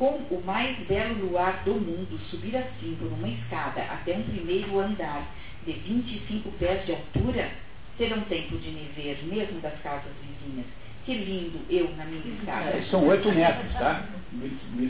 com 0.00 0.16
o 0.34 0.42
mais 0.46 0.78
belo 0.88 1.26
luar 1.26 1.62
do 1.62 1.74
mundo, 1.74 2.18
subir 2.30 2.56
assim 2.56 2.96
por 2.98 3.12
uma 3.12 3.28
escada 3.28 3.82
até 3.82 4.16
um 4.16 4.22
primeiro 4.22 4.80
andar 4.80 5.30
de 5.66 5.72
25 5.72 6.50
pés 6.52 6.86
de 6.86 6.92
altura, 6.92 7.50
terão 7.98 8.22
tempo 8.22 8.56
de 8.56 8.70
me 8.70 8.90
ver, 8.96 9.22
mesmo 9.26 9.60
das 9.60 9.78
casas 9.82 10.10
vizinhas. 10.22 10.64
Que 11.04 11.12
lindo 11.12 11.60
eu 11.68 11.90
na 11.98 12.06
minha 12.06 12.34
escada. 12.34 12.70
É, 12.70 12.82
são 12.90 13.06
oito 13.08 13.30
metros, 13.30 13.72
tá? 13.74 14.06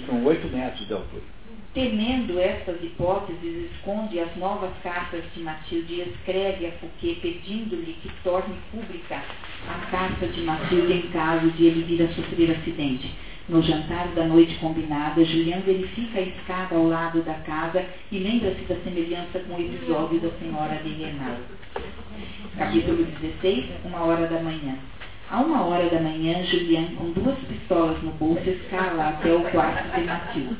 São 0.07 0.25
oito 0.27 0.47
metros 0.47 0.87
de 0.87 0.93
altura. 0.93 1.23
Temendo 1.75 2.39
estas 2.39 2.81
hipóteses, 2.81 3.69
esconde 3.73 4.21
as 4.21 4.37
novas 4.37 4.71
cartas 4.81 5.25
de 5.35 5.41
Matilde 5.41 5.95
e 5.95 6.01
escreve 6.03 6.67
a 6.67 6.73
Fouquet 6.73 7.17
pedindo-lhe 7.17 7.97
que 8.01 8.11
torne 8.23 8.55
pública 8.71 9.21
a 9.69 9.87
carta 9.91 10.29
de 10.29 10.41
Matilde 10.43 10.93
em 10.93 11.03
caso 11.11 11.51
de 11.51 11.67
ele 11.67 11.83
vir 11.83 12.05
a 12.05 12.09
sofrer 12.15 12.53
acidente. 12.53 13.13
No 13.51 13.61
jantar 13.63 14.07
da 14.15 14.27
noite 14.27 14.55
combinada, 14.61 15.25
Julian 15.25 15.59
verifica 15.67 16.21
a 16.21 16.23
escada 16.23 16.77
ao 16.77 16.87
lado 16.87 17.21
da 17.23 17.35
casa 17.35 17.85
e 18.13 18.19
lembra-se 18.21 18.61
da 18.63 18.77
semelhança 18.77 19.41
com 19.41 19.57
o 19.57 19.61
episódio 19.61 20.21
da 20.21 20.31
senhora 20.39 20.77
de 20.77 20.91
Renal. 20.91 21.35
Capítulo 22.57 23.05
16, 23.05 23.65
uma 23.85 24.05
hora 24.05 24.29
da 24.29 24.41
manhã. 24.41 24.77
A 25.29 25.41
uma 25.41 25.65
hora 25.65 25.91
da 25.91 26.01
manhã, 26.01 26.45
Julian, 26.45 26.95
com 26.97 27.11
duas 27.11 27.37
pistolas 27.41 28.01
no 28.05 28.13
bolso, 28.13 28.49
escala 28.49 29.09
até 29.09 29.35
o 29.35 29.43
quarto 29.51 29.99
de 29.99 30.07
Matilde. 30.07 30.57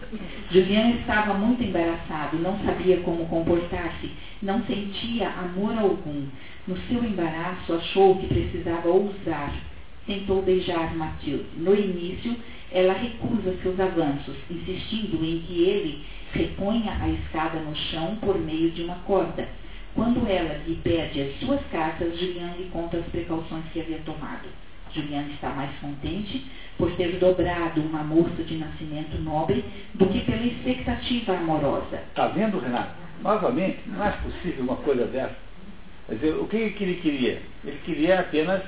Julian 0.51 0.91
estava 0.91 1.35
muito 1.35 1.63
embaraçado, 1.63 2.39
não 2.39 2.59
sabia 2.65 2.97
como 3.03 3.25
comportar-se, 3.27 4.11
não 4.43 4.65
sentia 4.65 5.29
amor 5.29 5.79
algum. 5.79 6.27
No 6.67 6.77
seu 6.89 7.05
embaraço, 7.05 7.73
achou 7.73 8.17
que 8.17 8.27
precisava 8.27 8.89
ousar. 8.89 9.70
Tentou 10.11 10.43
beijar 10.43 10.93
Matilde. 10.97 11.47
No 11.57 11.73
início, 11.73 12.35
ela 12.73 12.95
recusa 12.95 13.57
seus 13.63 13.79
avanços, 13.79 14.35
insistindo 14.51 15.25
em 15.25 15.39
que 15.43 15.63
ele 15.63 16.05
reponha 16.33 16.99
a 17.01 17.09
escada 17.09 17.61
no 17.61 17.77
chão 17.77 18.17
por 18.17 18.37
meio 18.37 18.73
de 18.73 18.83
uma 18.83 18.97
corda. 19.07 19.49
Quando 19.95 20.29
ela 20.29 20.61
lhe 20.67 20.75
pede 20.83 21.21
as 21.21 21.39
suas 21.39 21.61
cartas, 21.71 22.19
Julian 22.19 22.55
lhe 22.59 22.69
conta 22.73 22.97
as 22.97 23.07
precauções 23.07 23.65
que 23.73 23.81
havia 23.81 23.99
tomado. 23.99 24.49
Julian 24.93 25.29
está 25.29 25.51
mais 25.51 25.71
contente 25.79 26.45
por 26.77 26.91
ter 26.97 27.17
dobrado 27.21 27.81
uma 27.81 28.03
moça 28.03 28.43
de 28.43 28.57
nascimento 28.57 29.17
nobre 29.23 29.65
do 29.95 30.07
que 30.07 30.23
pela 30.23 30.45
expectativa 30.45 31.37
amorosa. 31.37 32.03
Está 32.09 32.27
vendo, 32.27 32.59
Renato? 32.59 32.97
Novamente, 33.23 33.79
não 33.87 34.05
é 34.05 34.11
possível 34.11 34.65
uma 34.65 34.77
coisa 34.77 35.07
dessa. 35.07 35.37
Quer 36.09 36.15
dizer, 36.17 36.35
o 36.35 36.49
que, 36.49 36.71
que 36.71 36.83
ele 36.83 36.95
queria? 36.97 37.43
Ele 37.65 37.79
queria 37.85 38.19
apenas 38.19 38.61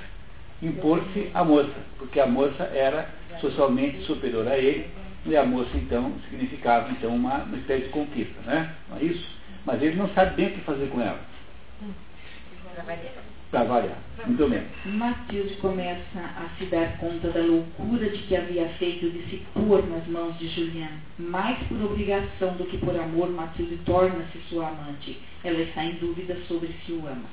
impor-se 0.62 1.31
à 1.35 1.44
moça, 1.44 1.75
porque 1.98 2.20
a 2.20 2.27
moça 2.27 2.62
era 2.64 3.11
socialmente 3.40 4.03
superior 4.03 4.46
a 4.46 4.57
ele, 4.57 4.87
e 5.27 5.37
a 5.37 5.44
moça 5.44 5.70
então 5.75 6.12
significava 6.29 6.90
então 6.90 7.14
uma, 7.14 7.38
uma 7.44 7.57
espécie 7.57 7.85
de 7.85 7.90
conquista, 7.90 8.40
né? 8.46 8.75
Não 8.88 8.98
é 8.98 9.05
isso? 9.05 9.29
Mas 9.64 9.83
ele 9.83 9.96
não 9.96 10.09
sabe 10.11 10.37
bem 10.37 10.46
o 10.48 10.51
que 10.53 10.61
fazer 10.61 10.88
com 10.88 11.01
ela. 11.01 11.20
Para 13.51 13.64
variar. 13.64 13.98
Muito 14.27 14.48
bem. 14.48 14.62
Matilde 14.87 15.57
começa 15.57 16.18
a 16.18 16.48
se 16.57 16.64
dar 16.66 16.96
conta 16.96 17.29
da 17.29 17.40
loucura 17.40 18.09
de 18.09 18.18
que 18.22 18.35
havia 18.35 18.66
feito 18.79 19.11
de 19.11 19.22
se 19.29 19.42
pôr 19.53 19.87
nas 19.88 20.07
mãos 20.07 20.38
de 20.38 20.48
Julian. 20.48 20.88
Mais 21.18 21.59
por 21.68 21.83
obrigação 21.83 22.55
do 22.55 22.64
que 22.64 22.79
por 22.79 22.98
amor, 22.98 23.31
Matilde 23.31 23.77
torna-se 23.85 24.38
sua 24.48 24.68
amante. 24.68 25.20
Ela 25.44 25.61
está 25.61 25.85
em 25.85 25.96
dúvida 25.96 26.35
sobre 26.48 26.75
se 26.85 26.92
o 26.92 27.07
ama. 27.07 27.29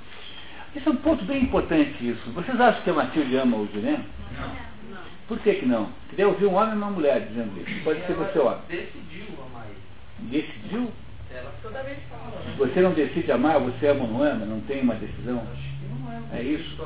Esse 0.75 0.88
é 0.88 0.91
um 0.91 0.95
ponto 0.97 1.25
bem 1.25 1.43
importante 1.43 2.08
isso. 2.08 2.32
Vocês 2.32 2.60
acham 2.60 2.82
que 2.84 2.89
a 2.89 2.93
Matilde 2.93 3.36
ama 3.38 3.58
o 3.58 3.67
Julian? 3.67 4.03
Não. 4.38 4.99
Por 5.27 5.39
que 5.39 5.55
que 5.55 5.65
não? 5.65 5.91
Queria 6.10 6.27
ouvir 6.27 6.45
um 6.45 6.55
homem 6.55 6.73
e 6.73 6.77
uma 6.77 6.91
mulher 6.91 7.27
dizendo 7.27 7.60
isso. 7.60 7.84
Pode 7.84 8.05
ser 8.05 8.13
você, 8.13 8.39
ó. 8.39 8.58
decidiu 8.67 9.25
amar 9.45 9.65
ele. 9.67 10.29
Decidiu? 10.29 10.91
Ela 11.32 11.53
toda 11.61 11.84
vez 11.84 11.97
fala. 12.09 12.43
Né? 12.43 12.55
Você 12.57 12.82
não 12.82 12.93
decide 12.93 13.32
amar, 13.32 13.59
você 13.59 13.88
ama 13.88 14.03
ou 14.03 14.07
não 14.09 14.24
ama? 14.24 14.45
Não 14.45 14.61
tem 14.61 14.82
uma 14.82 14.95
decisão? 14.95 15.39
Acho 15.51 15.61
que 15.61 15.86
não 15.88 16.11
é. 16.11 16.39
É 16.39 16.43
isso? 16.43 16.78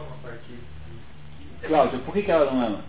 Cláudia, 1.68 2.00
por 2.00 2.14
que, 2.14 2.24
que 2.24 2.32
ela 2.32 2.52
não 2.52 2.62
ama? 2.62 2.84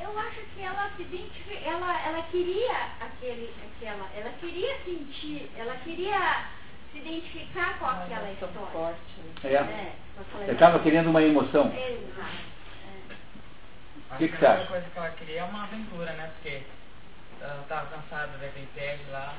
Eu 0.00 0.18
acho 0.18 0.40
que 0.54 0.62
ela 0.62 0.90
se 0.96 1.02
identifica, 1.02 1.68
ela, 1.68 2.06
ela 2.06 2.22
queria 2.30 2.76
aquele, 3.00 3.50
aquela, 3.66 4.08
ela 4.16 4.30
queria 4.40 4.76
sentir, 4.84 5.50
ela 5.56 5.74
queria 5.76 6.44
se 6.94 6.98
identificar 7.00 7.78
com 7.78 7.86
aquela 7.86 8.30
história. 8.30 8.54
Forte. 8.72 8.98
É. 9.44 9.48
é 9.54 9.92
Ela 10.42 10.52
estava 10.52 10.78
querendo 10.78 11.10
uma 11.10 11.22
emoção. 11.22 11.66
Exato. 11.74 12.54
O 14.12 14.16
que, 14.16 14.28
que 14.28 14.36
você 14.36 14.46
acha? 14.46 14.62
A 14.62 14.66
coisa 14.66 14.86
que 14.92 14.98
ela 14.98 15.10
queria 15.10 15.40
é 15.40 15.44
uma 15.44 15.64
aventura, 15.64 16.12
né? 16.12 16.30
Porque 16.34 16.62
ela 17.40 17.60
estava 17.62 17.86
cansada 17.86 18.38
daquele 18.38 18.68
pé 18.74 18.98
lá, 19.10 19.34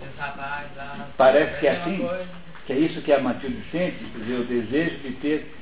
dos 0.00 0.16
rapazes 0.18 0.76
lá. 0.76 1.08
Parece 1.16 1.58
que 1.58 1.66
é 1.66 1.70
assim, 1.72 1.98
coisa. 1.98 2.28
que 2.66 2.72
é 2.72 2.78
isso 2.78 3.02
que 3.02 3.12
a 3.12 3.18
Matilde 3.18 3.64
sente, 3.72 4.04
quer 4.04 4.18
dizer, 4.18 4.34
o 4.34 4.44
desejo 4.44 4.96
de 4.98 5.10
ter, 5.16 5.54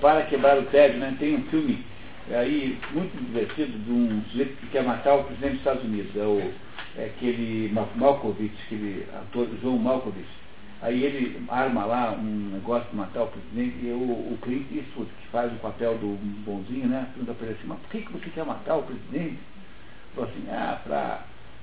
para 0.00 0.22
quebrar 0.22 0.58
o 0.58 0.64
tédio, 0.64 0.98
né? 0.98 1.14
Tem 1.20 1.36
um 1.36 1.44
filme 1.48 1.86
aí 2.32 2.78
muito 2.90 3.16
divertido 3.24 3.78
de 3.78 3.90
um 3.92 4.22
sujeito 4.30 4.56
que 4.56 4.66
quer 4.68 4.82
matar 4.82 5.14
o 5.14 5.24
presidente 5.24 5.50
dos 5.52 5.60
Estados 5.60 5.84
Unidos, 5.84 6.16
é, 6.16 6.20
o, 6.20 6.52
é 6.96 7.04
aquele 7.06 7.68
Ma- 7.72 7.88
Malkovich, 7.94 8.54
aquele 8.66 9.06
ator 9.14 9.48
João 9.62 9.78
Malkovich. 9.78 10.39
Aí 10.82 11.04
ele 11.04 11.44
arma 11.48 11.84
lá 11.84 12.12
um 12.12 12.52
negócio 12.54 12.88
de 12.88 12.96
matar 12.96 13.24
o 13.24 13.26
presidente 13.26 13.84
e 13.84 13.90
o, 13.90 14.32
o 14.32 14.38
Clint 14.40 14.64
Eastwood, 14.72 15.10
que 15.20 15.28
faz 15.28 15.52
o 15.52 15.56
papel 15.56 15.98
do 15.98 16.16
bonzinho, 16.44 16.88
né? 16.88 17.06
Pergunta 17.12 17.34
para 17.34 17.48
ele 17.48 17.56
assim, 17.58 17.68
mas 17.68 17.78
por 17.80 17.90
que, 17.90 18.00
que 18.00 18.12
você 18.12 18.30
quer 18.30 18.46
matar 18.46 18.76
o 18.76 18.84
presidente? 18.84 19.38
Falou 20.14 20.30
assim, 20.30 20.42
ah, 20.50 20.80
para 20.82 21.20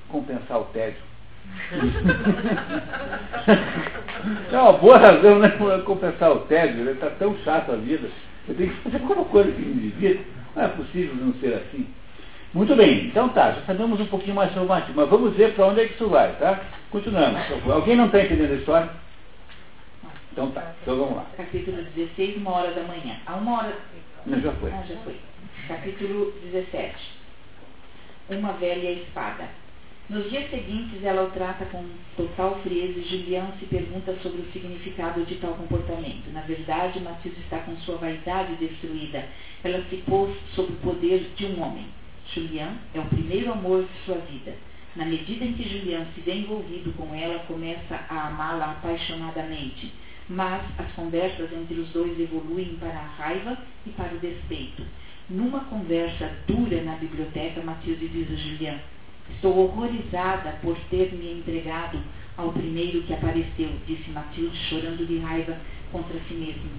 compensar 0.10 0.60
o 0.60 0.66
tédio. 0.66 1.02
é 4.52 4.60
uma 4.60 4.74
boa 4.74 4.98
razão, 4.98 5.40
né? 5.40 5.50
Para 5.50 5.80
compensar 5.80 6.32
o 6.32 6.42
tédio, 6.42 6.82
ele 6.82 6.92
está 6.92 7.10
tão 7.10 7.36
chato 7.40 7.72
a 7.72 7.76
vida. 7.76 8.08
Eu 8.48 8.54
tenho 8.54 8.70
que 8.70 8.82
fazer 8.82 8.98
alguma 8.98 9.26
coisa 9.26 9.52
que 9.52 9.62
me 9.62 9.90
divirta. 9.90 10.24
Não 10.56 10.64
é 10.64 10.68
possível 10.68 11.16
não 11.16 11.34
ser 11.36 11.56
assim. 11.56 11.88
Muito 12.54 12.76
bem, 12.76 13.08
então 13.08 13.30
tá, 13.30 13.52
já 13.52 13.62
sabemos 13.62 14.00
um 14.00 14.06
pouquinho 14.06 14.36
mais 14.36 14.54
sobre 14.54 14.66
o 14.66 14.70
Matias, 14.70 14.96
mas 14.96 15.10
vamos 15.10 15.36
ver 15.36 15.54
para 15.54 15.68
onde 15.68 15.82
é 15.82 15.86
que 15.86 15.96
isso 15.96 16.08
vai, 16.08 16.32
tá? 16.38 16.60
Continuamos. 16.90 17.42
Alguém 17.70 17.96
não 17.96 18.06
está 18.06 18.22
entendendo 18.22 18.52
a 18.52 18.56
história? 18.56 18.90
Então 20.38 20.52
tá, 20.52 20.76
então 20.80 20.96
vamos 20.96 21.16
lá. 21.16 21.26
Capítulo 21.36 21.82
16, 21.96 22.38
uma 22.38 22.52
hora 22.52 22.72
da 22.72 22.84
manhã. 22.84 23.18
A 23.26 23.38
uma 23.38 23.58
hora. 23.58 23.76
Não, 24.24 24.40
já 24.40 24.52
foi. 24.52 24.72
Ah, 24.72 24.84
já 24.88 24.96
foi. 24.98 25.16
Capítulo 25.68 26.32
17. 26.44 26.96
Uma 28.30 28.54
velha 28.54 28.92
espada. 28.92 29.50
Nos 30.08 30.30
dias 30.30 30.48
seguintes, 30.52 31.04
ela 31.04 31.24
o 31.24 31.32
trata 31.32 31.66
com 31.66 31.84
total 32.16 32.60
frieza 32.62 33.00
e 33.00 33.04
Julian 33.10 33.48
se 33.58 33.66
pergunta 33.66 34.16
sobre 34.22 34.42
o 34.42 34.52
significado 34.52 35.26
de 35.26 35.38
tal 35.38 35.56
comportamento. 35.56 36.32
Na 36.32 36.42
verdade, 36.42 37.00
Matilde 37.00 37.40
está 37.40 37.58
com 37.62 37.76
sua 37.78 37.98
vaidade 37.98 38.58
destruída. 38.58 39.26
Ela 39.64 39.84
se 39.90 39.98
pôs 40.08 40.38
sob 40.54 40.72
o 40.72 40.76
poder 40.76 41.32
de 41.36 41.48
um 41.48 41.64
homem. 41.64 41.88
Julian 42.32 42.76
é 42.94 43.00
o 43.00 43.06
primeiro 43.06 43.54
amor 43.54 43.86
de 43.86 44.06
sua 44.06 44.18
vida. 44.18 44.54
Na 44.96 45.04
medida 45.04 45.44
em 45.44 45.54
que 45.54 45.68
Julian 45.68 46.06
se 46.14 46.22
vê 46.22 46.36
envolvido 46.36 46.94
com 46.94 47.16
ela, 47.16 47.40
começa 47.40 48.06
a 48.08 48.28
amá-la 48.28 48.74
apaixonadamente. 48.74 49.92
Mas 50.30 50.62
as 50.78 50.92
conversas 50.92 51.52
entre 51.54 51.80
os 51.80 51.90
dois 51.90 52.20
evoluem 52.20 52.76
para 52.80 52.98
a 52.98 53.08
raiva 53.18 53.58
e 53.86 53.90
para 53.92 54.14
o 54.14 54.20
despeito. 54.20 54.84
Numa 55.30 55.62
conversa 55.66 56.32
dura 56.48 56.82
na 56.84 56.96
biblioteca, 56.96 57.62
Matilde 57.62 58.08
diz 58.10 58.32
a 58.32 58.36
Julian: 58.36 58.80
Estou 59.30 59.58
horrorizada 59.58 60.58
por 60.62 60.78
ter 60.90 61.14
me 61.14 61.32
entregado 61.32 62.00
ao 62.38 62.52
primeiro 62.52 63.02
que 63.04 63.14
apareceu, 63.14 63.70
disse 63.86 64.10
Matilde, 64.12 64.58
chorando 64.70 65.06
de 65.06 65.18
raiva 65.20 65.58
contra 65.92 66.20
si 66.28 66.34
mesma. 66.34 66.70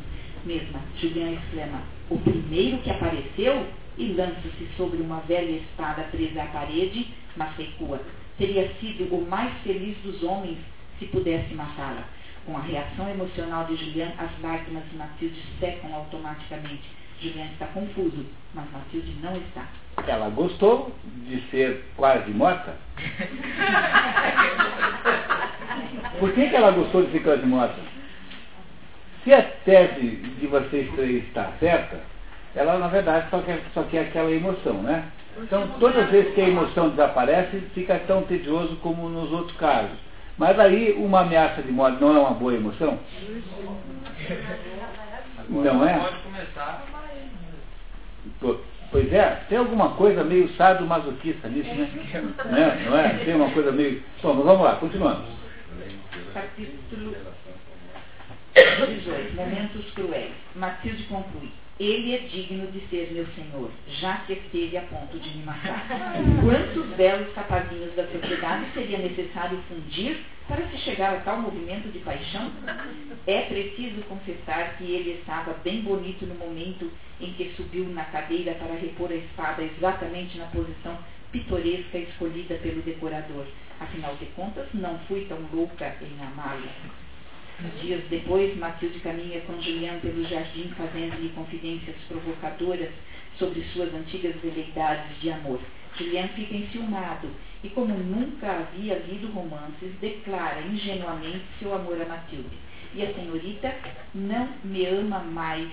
mesma. 0.44 0.80
Julian 1.00 1.32
exclama: 1.32 1.82
O 2.10 2.18
primeiro 2.18 2.78
que 2.78 2.90
apareceu? 2.90 3.66
E 3.96 4.12
lança-se 4.12 4.68
sobre 4.76 4.98
uma 4.98 5.18
velha 5.20 5.58
espada 5.58 6.04
presa 6.04 6.44
à 6.44 6.46
parede, 6.46 7.08
mas 7.36 7.56
recua. 7.56 8.00
Teria 8.38 8.72
sido 8.80 9.12
o 9.12 9.28
mais 9.28 9.52
feliz 9.62 9.96
dos 10.04 10.22
homens 10.22 10.58
se 11.00 11.06
pudesse 11.06 11.52
matá-la. 11.54 12.04
Com 12.48 12.56
a 12.56 12.60
reação 12.60 13.10
emocional 13.10 13.66
de 13.66 13.76
Julian, 13.76 14.10
as 14.16 14.30
lágrimas 14.40 14.82
de 14.90 14.96
Matilde 14.96 15.38
secam 15.60 15.94
automaticamente. 15.94 16.82
Julian 17.20 17.44
está 17.44 17.66
confuso, 17.66 18.24
mas 18.54 18.64
Matilde 18.72 19.14
não 19.20 19.36
está. 19.36 19.66
Ela 20.06 20.30
gostou 20.30 20.90
de 21.26 21.42
ser 21.50 21.84
quase 21.94 22.30
morta? 22.30 22.74
Por 26.18 26.32
que, 26.32 26.48
que 26.48 26.56
ela 26.56 26.70
gostou 26.70 27.04
de 27.04 27.12
ser 27.12 27.22
quase 27.22 27.44
morta? 27.44 27.76
Se 29.24 29.34
a 29.34 29.42
tese 29.42 30.16
de 30.40 30.46
vocês 30.46 30.90
três 30.94 31.24
está 31.24 31.52
certa, 31.60 32.00
ela 32.54 32.78
na 32.78 32.88
verdade 32.88 33.28
só 33.28 33.42
quer, 33.42 33.60
só 33.74 33.82
quer 33.82 34.06
aquela 34.06 34.30
emoção, 34.30 34.82
né? 34.82 35.04
Então 35.36 35.68
todas 35.78 36.04
as 36.04 36.10
vezes 36.10 36.32
que 36.34 36.40
a 36.40 36.48
emoção 36.48 36.88
desaparece, 36.88 37.60
fica 37.74 37.98
tão 38.06 38.22
tedioso 38.22 38.76
como 38.76 39.06
nos 39.10 39.30
outros 39.32 39.58
casos. 39.58 40.07
Mas 40.38 40.58
aí 40.58 40.92
uma 40.92 41.20
ameaça 41.20 41.62
de 41.62 41.72
morte 41.72 42.00
não 42.00 42.16
é 42.16 42.20
uma 42.20 42.30
boa 42.30 42.54
emoção? 42.54 42.98
Não 45.48 45.88
é? 45.88 46.12
Pois 48.90 49.12
é, 49.12 49.42
tem 49.48 49.58
alguma 49.58 49.90
coisa 49.90 50.24
meio 50.24 50.48
sadomasoquista 50.54 51.48
nisso, 51.48 51.68
né? 51.74 51.90
né? 52.46 52.86
Não 52.88 52.98
é? 52.98 53.08
Tem 53.24 53.34
uma 53.34 53.50
coisa 53.50 53.72
meio. 53.72 54.02
Bom, 54.22 54.34
mas 54.34 54.44
vamos 54.44 54.64
lá, 54.64 54.76
continuamos. 54.76 55.26
Capítulo 56.32 57.14
18. 58.54 59.34
Momentos 59.34 59.90
cruéis. 59.92 60.32
Matilde 60.54 61.02
conclui. 61.04 61.50
Ele 61.78 62.12
é 62.12 62.18
digno 62.18 62.66
de 62.72 62.80
ser 62.88 63.12
meu 63.12 63.24
senhor, 63.28 63.70
já 64.00 64.16
que 64.18 64.32
esteve 64.32 64.76
a 64.76 64.82
ponto 64.82 65.16
de 65.16 65.28
me 65.36 65.44
matar. 65.44 65.86
Quantos 66.42 66.96
belos 66.96 67.32
rapazinhos 67.34 67.94
da 67.94 68.04
sociedade 68.08 68.66
seria 68.74 68.98
necessário 68.98 69.62
fundir 69.68 70.18
para 70.48 70.66
se 70.68 70.78
chegar 70.78 71.14
a 71.14 71.20
tal 71.20 71.40
movimento 71.40 71.88
de 71.92 72.00
paixão? 72.00 72.50
É 73.28 73.42
preciso 73.42 74.02
confessar 74.08 74.76
que 74.76 74.92
ele 74.92 75.20
estava 75.20 75.52
bem 75.62 75.82
bonito 75.82 76.26
no 76.26 76.34
momento 76.34 76.90
em 77.20 77.32
que 77.34 77.52
subiu 77.54 77.84
na 77.84 78.06
cadeira 78.06 78.54
para 78.54 78.74
repor 78.74 79.12
a 79.12 79.14
espada 79.14 79.62
exatamente 79.62 80.36
na 80.36 80.46
posição 80.46 80.98
pitoresca 81.30 81.98
escolhida 81.98 82.56
pelo 82.56 82.82
decorador. 82.82 83.46
Afinal 83.78 84.16
de 84.16 84.26
contas, 84.26 84.66
não 84.74 84.98
fui 85.06 85.26
tão 85.26 85.38
louca 85.52 85.94
em 86.02 86.26
amá-lo. 86.26 86.68
Dias 87.80 88.04
depois, 88.08 88.56
Matilde 88.56 89.00
caminha 89.00 89.40
com 89.40 89.60
Julián 89.60 89.98
pelo 89.98 90.24
jardim, 90.28 90.70
fazendo-lhe 90.76 91.30
confidências 91.30 91.96
provocadoras 92.06 92.90
sobre 93.36 93.62
suas 93.72 93.92
antigas 93.92 94.36
veleidades 94.40 95.20
de 95.20 95.28
amor. 95.30 95.58
Julián 95.96 96.28
fica 96.28 96.54
enciumado 96.54 97.28
e, 97.64 97.68
como 97.70 97.98
nunca 97.98 98.48
havia 98.48 99.00
lido 99.00 99.32
romances, 99.32 99.92
declara 100.00 100.60
ingenuamente 100.60 101.44
seu 101.58 101.74
amor 101.74 102.00
a 102.00 102.04
Matilde. 102.04 102.56
E 102.94 103.02
a 103.02 103.12
senhorita 103.12 103.74
não 104.14 104.48
me 104.62 104.86
ama 104.86 105.18
mais, 105.18 105.68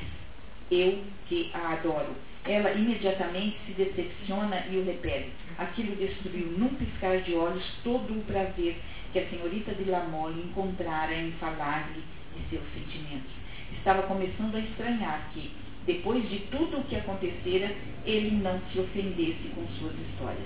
eu 0.72 1.04
que 1.28 1.52
a 1.54 1.74
adoro. 1.74 2.16
Ela 2.46 2.72
imediatamente 2.72 3.60
se 3.68 3.74
decepciona 3.74 4.66
e 4.72 4.78
o 4.78 4.86
repele. 4.86 5.32
Aquilo 5.60 5.96
destruiu 5.96 6.48
num 6.58 6.70
piscar 6.70 7.22
de 7.22 7.36
olhos 7.36 7.64
todo 7.84 8.12
o 8.12 8.24
prazer 8.24 8.76
que 9.16 9.20
a 9.20 9.30
senhorita 9.30 9.74
de 9.74 9.90
Lamolle 9.90 10.42
encontrara 10.42 11.14
em 11.14 11.32
falar-lhe 11.40 12.04
de 12.36 12.50
seus 12.50 12.64
sentimentos. 12.74 13.32
Estava 13.72 14.02
começando 14.02 14.56
a 14.56 14.60
estranhar 14.60 15.30
que, 15.34 15.54
depois 15.86 16.30
de 16.30 16.40
tudo 16.52 16.80
o 16.80 16.84
que 16.84 16.98
acontecera, 16.98 17.72
ele 18.06 18.32
não 18.32 18.60
se 18.70 18.78
ofendesse 18.78 19.54
com 19.56 19.66
suas 19.80 19.94
histórias. 19.94 20.44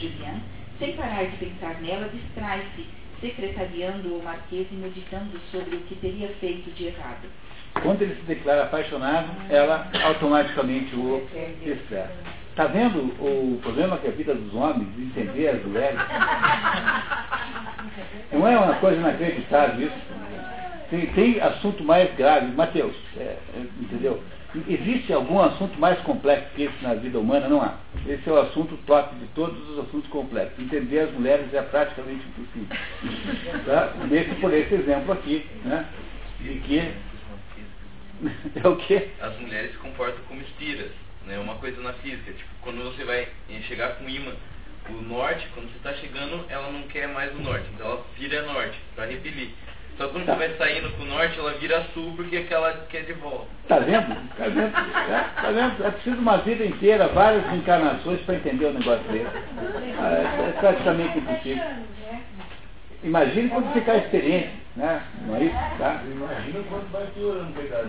Julián, 0.00 0.40
sem 0.78 0.96
parar 0.96 1.24
de 1.24 1.36
pensar 1.36 1.78
nela, 1.82 2.08
distrai-se, 2.08 2.86
secretariando 3.20 4.16
o 4.16 4.24
marquês 4.24 4.66
e 4.72 4.74
meditando 4.76 5.38
sobre 5.50 5.76
o 5.76 5.80
que 5.80 5.94
teria 5.96 6.28
feito 6.40 6.70
de 6.70 6.86
errado. 6.86 7.28
Quando 7.82 8.00
ele 8.00 8.14
se 8.14 8.22
declara 8.22 8.62
apaixonado, 8.62 9.28
ela 9.50 9.90
automaticamente 10.04 10.96
o 10.96 11.28
expressa. 11.66 12.40
Está 12.48 12.64
vendo 12.64 12.98
o 13.20 13.60
problema 13.60 13.98
que 13.98 14.06
é 14.06 14.10
a 14.10 14.14
vida 14.14 14.34
dos 14.34 14.54
homens 14.54 14.88
de 14.96 15.02
entender 15.02 15.48
as 15.48 15.62
mulheres? 15.66 16.00
Não 18.32 18.46
é 18.46 18.56
uma 18.56 18.74
coisa 18.74 18.98
inacreditável 18.98 19.86
isso? 19.86 19.96
Tem, 20.90 21.06
tem 21.12 21.40
assunto 21.40 21.84
mais 21.84 22.12
grave. 22.14 22.52
Mateus, 22.52 22.94
é, 23.16 23.36
entendeu? 23.80 24.22
Existe 24.68 25.12
algum 25.12 25.40
assunto 25.40 25.78
mais 25.78 25.98
complexo 26.00 26.48
que 26.56 26.64
esse 26.64 26.82
na 26.82 26.94
vida 26.94 27.20
humana? 27.20 27.48
Não 27.48 27.62
há. 27.62 27.76
Esse 28.04 28.28
é 28.28 28.32
o 28.32 28.40
assunto 28.40 28.76
top 28.84 29.14
de 29.14 29.26
todos 29.28 29.56
os 29.70 29.78
assuntos 29.78 30.10
complexos. 30.10 30.58
Entender 30.58 31.00
as 31.00 31.12
mulheres 31.12 31.54
é 31.54 31.62
praticamente 31.62 32.24
impossível. 32.26 32.76
Tá? 33.64 33.94
Nesse, 34.08 34.34
por 34.36 34.52
esse 34.52 34.74
exemplo 34.74 35.12
aqui, 35.12 35.46
né? 35.64 35.86
De 36.40 36.54
que 36.60 36.78
é 38.62 38.68
o 38.68 38.76
quê? 38.76 39.08
As 39.20 39.38
mulheres 39.38 39.72
se 39.72 39.78
comportam 39.78 40.22
como 40.26 40.40
espiras, 40.40 40.90
né? 41.26 41.38
Uma 41.38 41.54
coisa 41.56 41.80
na 41.80 41.92
física, 41.94 42.32
tipo, 42.32 42.50
quando 42.62 42.82
você 42.82 43.04
vai 43.04 43.28
chegar 43.68 43.96
com 43.96 44.08
imã, 44.08 44.32
o 44.88 45.02
norte, 45.02 45.46
quando 45.54 45.68
você 45.70 45.76
está 45.76 45.92
chegando, 45.94 46.44
ela 46.48 46.70
não 46.70 46.82
quer 46.82 47.06
mais 47.08 47.32
o 47.34 47.40
norte, 47.42 47.66
então 47.74 47.86
ela 47.86 48.04
vira 48.18 48.42
norte, 48.42 48.78
para 48.94 49.04
repelir. 49.06 49.50
Só 49.98 50.08
quando 50.08 50.24
Tá. 50.24 50.32
você 50.34 50.48
vai 50.48 50.56
saindo 50.56 50.90
com 50.96 51.02
o 51.02 51.06
norte, 51.06 51.38
ela 51.38 51.52
vira 51.54 51.84
sul 51.92 52.14
porque 52.16 52.36
é 52.36 52.42
que 52.44 52.54
ela 52.54 52.72
quer 52.88 53.02
de 53.02 53.12
volta. 53.14 53.46
Tá 53.68 53.78
vendo? 53.80 54.14
Tá 54.36 54.44
vendo? 54.48 54.76
É, 54.76 55.42
tá 55.42 55.50
vendo? 55.50 55.84
É 55.86 55.90
preciso 55.90 56.16
uma 56.16 56.38
vida 56.38 56.64
inteira, 56.64 57.06
várias 57.08 57.44
encarnações 57.52 58.20
para 58.22 58.36
entender 58.36 58.64
o 58.66 58.72
negócio 58.72 59.04
dele. 59.12 59.28
Ah, 59.98 60.10
É, 60.46 60.48
é 60.48 60.52
praticamente 60.58 61.18
impossível. 61.18 61.62
Imagine 63.02 63.48
quando 63.48 63.72
ficar 63.72 63.96
experiente, 63.96 64.50
né? 64.76 65.02
Não 65.26 65.36
é 65.36 65.44
isso? 65.44 65.54
Tá? 65.78 66.02
Imagina 66.04 66.60
quanto 66.68 66.92
vai 66.92 67.06
piorando, 67.14 67.52
coitado. 67.54 67.88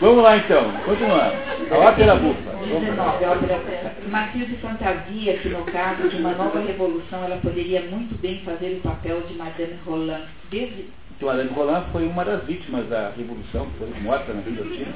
Vamos 0.00 0.22
lá 0.24 0.36
então, 0.38 0.72
continuando. 0.84 1.36
A 1.70 1.78
ópera 1.78 2.16
bufa. 2.16 2.50
Vamos 2.52 2.96
lá. 2.96 3.16
19. 3.18 3.24
a 3.24 3.32
ópera 3.32 3.60
Matilde 4.08 4.56
fantasia 4.56 5.38
que, 5.38 5.48
no 5.50 5.64
caso 5.64 6.08
de 6.08 6.16
uma 6.16 6.32
nova 6.32 6.60
revolução, 6.60 7.24
ela 7.24 7.36
poderia 7.36 7.82
muito 7.82 8.20
bem 8.20 8.40
fazer 8.44 8.78
o 8.78 8.80
papel 8.80 9.20
de 9.22 9.34
Madame 9.34 9.78
Roland. 9.86 10.24
Desde, 10.50 10.86
Então, 11.16 11.28
Madame 11.28 11.50
Roland 11.50 11.84
foi 11.92 12.06
uma 12.06 12.24
das 12.24 12.44
vítimas 12.44 12.88
da 12.88 13.10
Revolução, 13.16 13.66
que 13.66 13.78
foi 13.78 14.00
morta 14.00 14.32
na 14.32 14.40
guilhotina. 14.40 14.92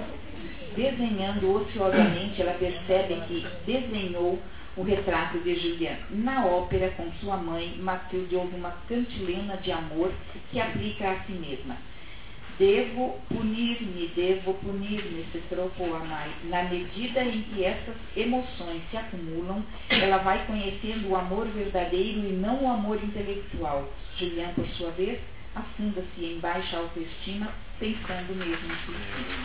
Desenhando 0.75 1.55
ociosamente, 1.55 2.43
ela 2.43 2.53
percebe 2.53 3.15
que 3.29 3.47
desenhou 3.67 4.39
o 4.77 4.83
retrato 4.83 5.39
de 5.39 5.55
Julian. 5.55 5.97
Na 6.11 6.45
ópera, 6.47 6.91
com 6.91 7.11
sua 7.21 7.37
mãe, 7.37 7.77
Matilde 7.79 8.37
ouve 8.37 8.55
uma 8.57 8.73
cantilena 8.89 9.57
de 9.57 9.73
amor 9.73 10.13
que 10.51 10.61
aplica 10.61 11.11
a 11.11 11.21
si 11.25 11.33
mesma. 11.33 11.77
Devo 12.59 13.21
punir-me, 13.29 14.09
devo 14.15 14.55
punir-me, 14.55 15.27
se 15.31 15.39
trocou 15.49 15.95
a 15.95 15.99
mãe. 15.99 16.31
Na 16.45 16.63
medida 16.65 17.23
em 17.23 17.43
que 17.43 17.63
essas 17.65 17.95
emoções 18.17 18.83
se 18.91 18.97
acumulam, 18.97 19.63
ela 19.91 20.19
vai 20.19 20.47
conhecendo 20.47 21.11
o 21.11 21.17
amor 21.17 21.47
verdadeiro 21.49 22.21
e 22.21 22.33
não 22.33 22.65
o 22.65 22.71
amor 22.71 23.03
intelectual. 23.03 23.93
Julian, 24.19 24.55
por 24.55 24.67
sua 24.69 24.91
vez, 24.93 25.21
afunda-se 25.55 26.25
em 26.25 26.39
baixa 26.39 26.79
autoestima, 26.79 27.53
pensando 27.79 28.35
mesmo 28.35 28.73
em 28.73 28.77
suicídio. 28.87 29.37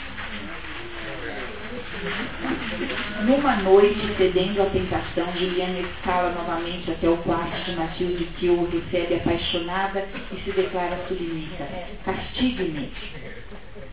Numa 3.25 3.55
noite, 3.57 3.99
cedendo 4.17 4.61
à 4.61 4.65
tentação, 4.65 5.31
Juliana 5.37 5.79
escala 5.79 6.31
novamente 6.31 6.89
até 6.91 7.09
o 7.09 7.17
quarto 7.17 7.63
de 7.65 7.75
Matilde, 7.75 8.25
que 8.37 8.49
o 8.49 8.69
recebe 8.69 9.15
apaixonada 9.15 10.07
e 10.31 10.41
se 10.41 10.51
declara 10.51 11.05
submissa. 11.07 11.67
Castigue-me 12.03 12.91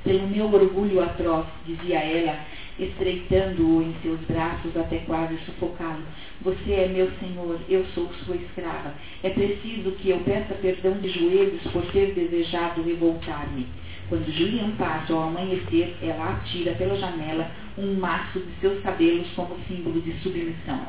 pelo 0.04 0.26
meu 0.28 0.46
orgulho 0.46 1.02
atroz, 1.02 1.46
dizia 1.66 1.98
ela, 1.98 2.38
estreitando-o 2.78 3.82
em 3.82 3.94
seus 4.02 4.20
braços 4.20 4.76
até 4.76 4.98
quase 4.98 5.36
sufocá-lo. 5.44 6.04
Você 6.42 6.72
é 6.72 6.88
meu 6.88 7.10
senhor, 7.20 7.58
eu 7.68 7.84
sou 7.94 8.10
sua 8.24 8.36
escrava. 8.36 8.94
É 9.22 9.30
preciso 9.30 9.90
que 9.92 10.10
eu 10.10 10.18
peça 10.20 10.54
perdão 10.54 10.92
de 10.94 11.08
joelhos 11.08 11.62
por 11.72 11.84
ter 11.92 12.14
desejado 12.14 12.82
revoltar-me. 12.82 13.66
Quando 14.08 14.32
Julian 14.32 14.70
passa 14.78 15.12
ao 15.12 15.24
amanhecer, 15.24 15.96
ela 16.02 16.30
atira 16.30 16.72
pela 16.72 16.96
janela 16.96 17.50
um 17.76 17.94
maço 17.94 18.40
de 18.40 18.60
seus 18.60 18.82
cabelos 18.82 19.28
como 19.36 19.56
símbolo 19.68 20.00
de 20.00 20.12
submissão. 20.20 20.80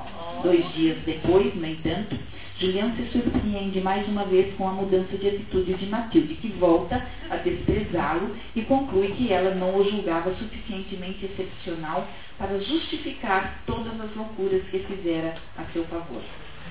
Dois 0.41 0.65
dias 0.73 0.97
depois, 1.05 1.53
no 1.53 1.67
entanto, 1.67 2.17
Julian 2.59 2.93
se 2.95 3.11
surpreende 3.11 3.81
mais 3.81 4.07
uma 4.07 4.25
vez 4.25 4.53
com 4.55 4.67
a 4.67 4.71
mudança 4.71 5.17
de 5.17 5.27
atitude 5.27 5.73
de 5.73 5.85
Matilde, 5.85 6.35
que 6.35 6.47
volta 6.59 7.05
a 7.29 7.35
desprezá-lo 7.37 8.35
e 8.55 8.61
conclui 8.63 9.09
que 9.09 9.31
ela 9.31 9.53
não 9.53 9.75
o 9.75 9.89
julgava 9.89 10.33
suficientemente 10.35 11.25
excepcional 11.25 12.07
para 12.37 12.57
justificar 12.59 13.61
todas 13.65 13.99
as 13.99 14.15
loucuras 14.15 14.61
que 14.71 14.79
fizera 14.79 15.35
a 15.57 15.63
seu 15.73 15.83
favor. 15.85 16.21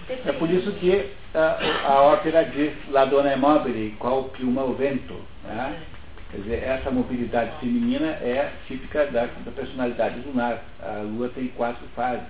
É 0.08 0.32
por 0.32 0.50
isso 0.50 0.72
que 0.72 1.10
a, 1.34 1.90
a 1.92 2.02
ópera 2.02 2.44
diz 2.44 2.72
La 2.90 3.04
donna 3.04 3.32
è 3.32 3.36
mobile, 3.36 3.94
qual 3.98 4.24
piuma 4.24 4.62
o 4.64 4.74
vento. 4.74 5.14
Né? 5.44 5.76
Quer 6.30 6.38
dizer, 6.38 6.62
essa 6.62 6.90
mobilidade 6.90 7.58
feminina 7.58 8.06
é 8.06 8.52
típica 8.66 9.06
da, 9.06 9.26
da 9.26 9.50
personalidade 9.50 10.20
lunar. 10.20 10.62
A 10.80 11.02
lua 11.02 11.30
tem 11.30 11.48
quatro 11.48 11.86
fases. 11.96 12.26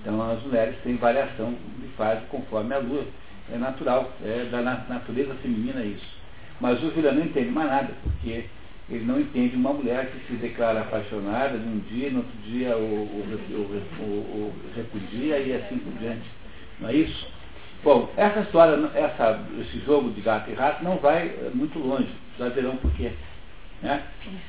Então 0.00 0.22
as 0.30 0.42
mulheres 0.42 0.76
têm 0.82 0.96
variação 0.96 1.54
de 1.78 1.88
fase 1.96 2.22
conforme 2.30 2.74
a 2.74 2.78
lua. 2.78 3.04
É 3.52 3.58
natural, 3.58 4.10
é 4.24 4.48
da 4.50 4.62
natureza 4.62 5.34
feminina 5.42 5.84
isso. 5.84 6.06
Mas 6.60 6.82
o 6.82 6.90
Juliano 6.94 7.18
não 7.18 7.26
entende 7.26 7.50
mais 7.50 7.68
nada, 7.68 7.92
porque 8.02 8.44
ele 8.88 9.04
não 9.04 9.20
entende 9.20 9.56
uma 9.56 9.72
mulher 9.72 10.10
que 10.10 10.26
se 10.26 10.32
declara 10.34 10.80
apaixonada 10.80 11.56
num 11.58 11.80
dia, 11.80 12.10
no 12.10 12.18
outro 12.18 12.38
dia 12.44 12.76
o, 12.76 12.80
o, 12.80 13.40
o, 13.52 14.04
o 14.04 14.54
repudia 14.74 15.38
e 15.38 15.54
assim 15.54 15.78
por 15.78 15.92
diante. 15.98 16.28
Não 16.80 16.88
é 16.88 16.94
isso? 16.94 17.26
Bom, 17.82 18.10
essa 18.16 18.40
história, 18.40 18.90
essa, 18.94 19.42
esse 19.58 19.80
jogo 19.86 20.10
de 20.10 20.20
gato 20.20 20.50
e 20.50 20.54
rato 20.54 20.84
não 20.84 20.98
vai 20.98 21.28
eh, 21.28 21.50
muito 21.54 21.78
longe. 21.78 22.10
Já 22.38 22.48
verão 22.50 22.76
por 22.76 22.92
quê. 22.92 23.12
Né? 23.82 24.02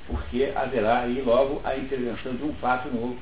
Porque 0.08 0.52
haverá 0.54 1.02
aí 1.02 1.22
logo 1.22 1.62
a 1.64 1.78
intervenção 1.78 2.36
de 2.36 2.44
um 2.44 2.54
fato 2.56 2.94
novo 2.94 3.18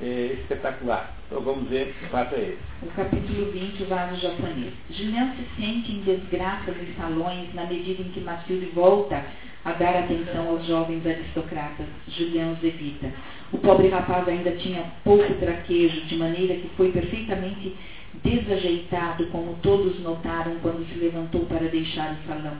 é, 0.00 0.36
espetacular. 0.40 1.14
Então 1.26 1.40
vamos 1.42 1.68
ver 1.68 1.94
que 1.98 2.06
fato 2.06 2.34
é 2.36 2.40
esse. 2.40 2.58
O 2.82 2.86
capítulo 2.94 3.50
20, 3.50 3.82
o 3.82 3.86
vaso 3.86 4.20
japonês. 4.20 4.72
Julian 4.90 5.34
se 5.34 5.60
sente 5.60 5.92
em 5.92 6.02
desgraça 6.02 6.70
nos 6.70 6.96
salões 6.96 7.52
na 7.54 7.66
medida 7.66 8.02
em 8.02 8.10
que 8.10 8.20
Matilde 8.20 8.66
volta 8.66 9.24
a 9.64 9.72
dar 9.72 9.96
atenção 9.96 10.48
aos 10.48 10.64
jovens 10.66 11.04
aristocratas. 11.04 11.86
Julian 12.08 12.52
os 12.52 12.64
evita. 12.64 13.12
O 13.52 13.58
pobre 13.58 13.88
rapaz 13.88 14.26
ainda 14.28 14.52
tinha 14.52 14.84
pouco 15.04 15.34
traquejo, 15.34 16.02
de 16.02 16.16
maneira 16.16 16.54
que 16.54 16.68
foi 16.76 16.92
perfeitamente 16.92 17.74
desajeitado, 18.22 19.26
como 19.26 19.56
todos 19.62 20.00
notaram 20.00 20.56
quando 20.60 20.86
se 20.88 20.98
levantou 20.98 21.46
para 21.46 21.68
deixar 21.68 22.12
o 22.12 22.26
salão. 22.26 22.56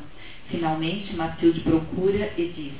Finalmente, 0.48 1.14
Matilde 1.14 1.60
procura 1.60 2.32
e 2.36 2.52
diz: 2.56 2.72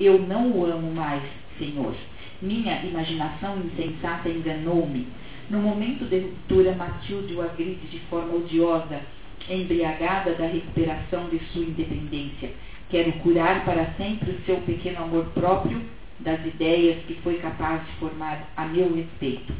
Eu 0.00 0.18
não 0.20 0.50
o 0.50 0.64
amo 0.64 0.92
mais, 0.92 1.22
senhor. 1.58 1.94
Minha 2.40 2.82
imaginação 2.84 3.58
insensata 3.58 4.28
enganou-me. 4.28 5.06
No 5.50 5.60
momento 5.60 6.04
de 6.04 6.20
ruptura, 6.20 6.74
Matilde 6.74 7.34
o 7.34 7.42
agride 7.42 7.86
de 7.88 7.98
forma 8.10 8.34
odiosa, 8.34 9.00
embriagada 9.48 10.34
da 10.34 10.46
recuperação 10.46 11.28
de 11.28 11.38
sua 11.52 11.62
independência. 11.62 12.50
Quero 12.90 13.12
curar 13.14 13.64
para 13.64 13.92
sempre 13.96 14.30
o 14.30 14.40
seu 14.44 14.56
pequeno 14.62 15.04
amor 15.04 15.26
próprio 15.34 15.82
das 16.20 16.44
ideias 16.44 17.04
que 17.06 17.14
foi 17.22 17.38
capaz 17.38 17.84
de 17.86 17.92
formar 17.92 18.50
a 18.56 18.66
meu 18.66 18.94
respeito. 18.94 19.52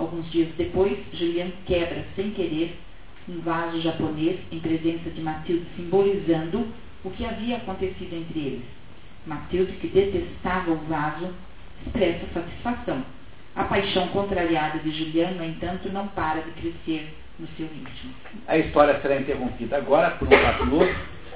Alguns 0.00 0.30
dias 0.30 0.48
depois, 0.56 0.96
Julian 1.12 1.50
quebra, 1.66 2.06
sem 2.16 2.30
querer, 2.30 2.74
um 3.28 3.38
vaso 3.40 3.82
japonês 3.82 4.40
em 4.50 4.58
presença 4.58 5.10
de 5.10 5.20
Matilde, 5.20 5.66
simbolizando 5.76 6.68
o 7.04 7.10
que 7.10 7.22
havia 7.26 7.58
acontecido 7.58 8.14
entre 8.14 8.38
eles. 8.38 8.62
Matilde, 9.26 9.72
que 9.72 9.88
detestava 9.88 10.70
o 10.70 10.78
vaso, 10.88 11.28
expressa 11.84 12.24
satisfação. 12.32 13.04
A 13.54 13.64
paixão 13.64 14.08
contrariada 14.08 14.78
de 14.78 14.90
Juliano, 14.90 15.36
no 15.36 15.44
entanto, 15.44 15.90
não 15.90 16.08
para 16.08 16.40
de 16.40 16.50
crescer 16.52 17.14
no 17.38 17.46
seu 17.58 17.66
íntimo. 17.66 18.14
A 18.48 18.56
história 18.56 18.98
será 19.02 19.20
interrompida 19.20 19.76
agora 19.76 20.12
por 20.12 20.26
um 20.26 20.66
novo, 20.66 20.94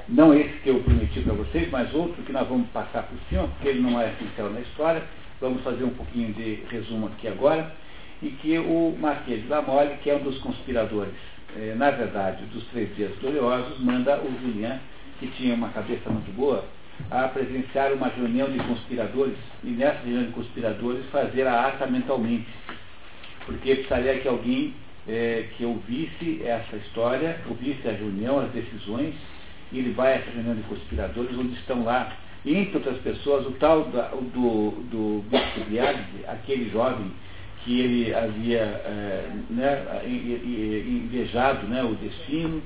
não 0.09 0.33
esse 0.33 0.55
que 0.61 0.71
eu 0.71 0.81
prometi 0.81 1.21
para 1.21 1.35
vocês, 1.35 1.71
mas 1.71 1.93
outro 1.93 2.23
que 2.23 2.33
nós 2.33 2.49
vamos 2.49 2.69
passar 2.71 3.03
por 3.03 3.19
cima, 3.29 3.47
porque 3.47 3.69
ele 3.69 3.81
não 3.81 4.01
é 4.01 4.11
essencial 4.11 4.49
na 4.49 4.61
história. 4.61 5.03
Vamos 5.39 5.62
fazer 5.62 5.85
um 5.85 5.91
pouquinho 5.91 6.33
de 6.33 6.61
resumo 6.71 7.09
aqui 7.09 7.29
agora. 7.29 7.84
E 8.25 8.31
que 8.41 8.59
o 8.59 8.97
Marquês 8.99 9.43
de 9.43 9.49
Lamole, 9.49 9.99
que 10.03 10.09
é 10.09 10.16
um 10.16 10.22
dos 10.22 10.39
conspiradores, 10.39 11.12
eh, 11.59 11.75
na 11.77 11.91
verdade, 11.91 12.43
dos 12.47 12.64
Três 12.68 12.97
Dias 12.97 13.12
Gloriosos, 13.20 13.79
manda 13.81 14.18
o 14.18 14.35
Julian, 14.41 14.81
que 15.20 15.27
tinha 15.37 15.55
uma 15.55 15.68
cabeça 15.68 16.09
muito 16.09 16.35
boa, 16.35 16.64
a 17.11 17.29
presenciar 17.29 17.93
uma 17.93 18.09
reunião 18.09 18.51
de 18.51 18.59
conspiradores 18.61 19.37
e 19.62 19.68
nessa 19.68 19.99
reunião 20.05 20.25
de 20.25 20.33
conspiradores 20.33 21.05
fazer 21.12 21.47
a 21.47 21.66
ata 21.66 21.87
mentalmente. 21.87 22.47
Porque 23.45 23.75
precisaria 23.75 24.18
que 24.18 24.29
alguém 24.29 24.72
é, 25.07 25.49
que 25.59 25.66
ouvisse 25.66 26.41
essa 26.47 26.77
história, 26.77 27.39
ouvisse 27.47 27.87
a 27.87 27.93
reunião, 27.93 28.41
as 28.41 28.51
decisões, 28.53 29.14
e 29.70 29.81
ele 29.81 29.93
vai 29.93 30.14
a 30.14 30.16
essa 30.16 30.31
reunião 30.31 30.55
de 30.55 30.62
conspiradores, 30.62 31.37
onde 31.37 31.53
estão 31.57 31.85
lá, 31.85 32.11
entre 32.47 32.79
outras 32.79 32.97
pessoas, 33.03 33.47
o 33.47 33.51
tal 33.53 33.85
da, 33.91 34.09
do, 34.09 34.70
do 34.91 35.25
Bispo 35.29 35.61
aquele 36.27 36.70
jovem 36.70 37.12
que 37.65 37.81
ele 37.81 38.15
havia 38.15 38.59
é, 38.59 39.31
né, 39.51 40.03
invejado 40.07 41.67
né, 41.67 41.83
o 41.83 41.95
destino, 41.95 42.62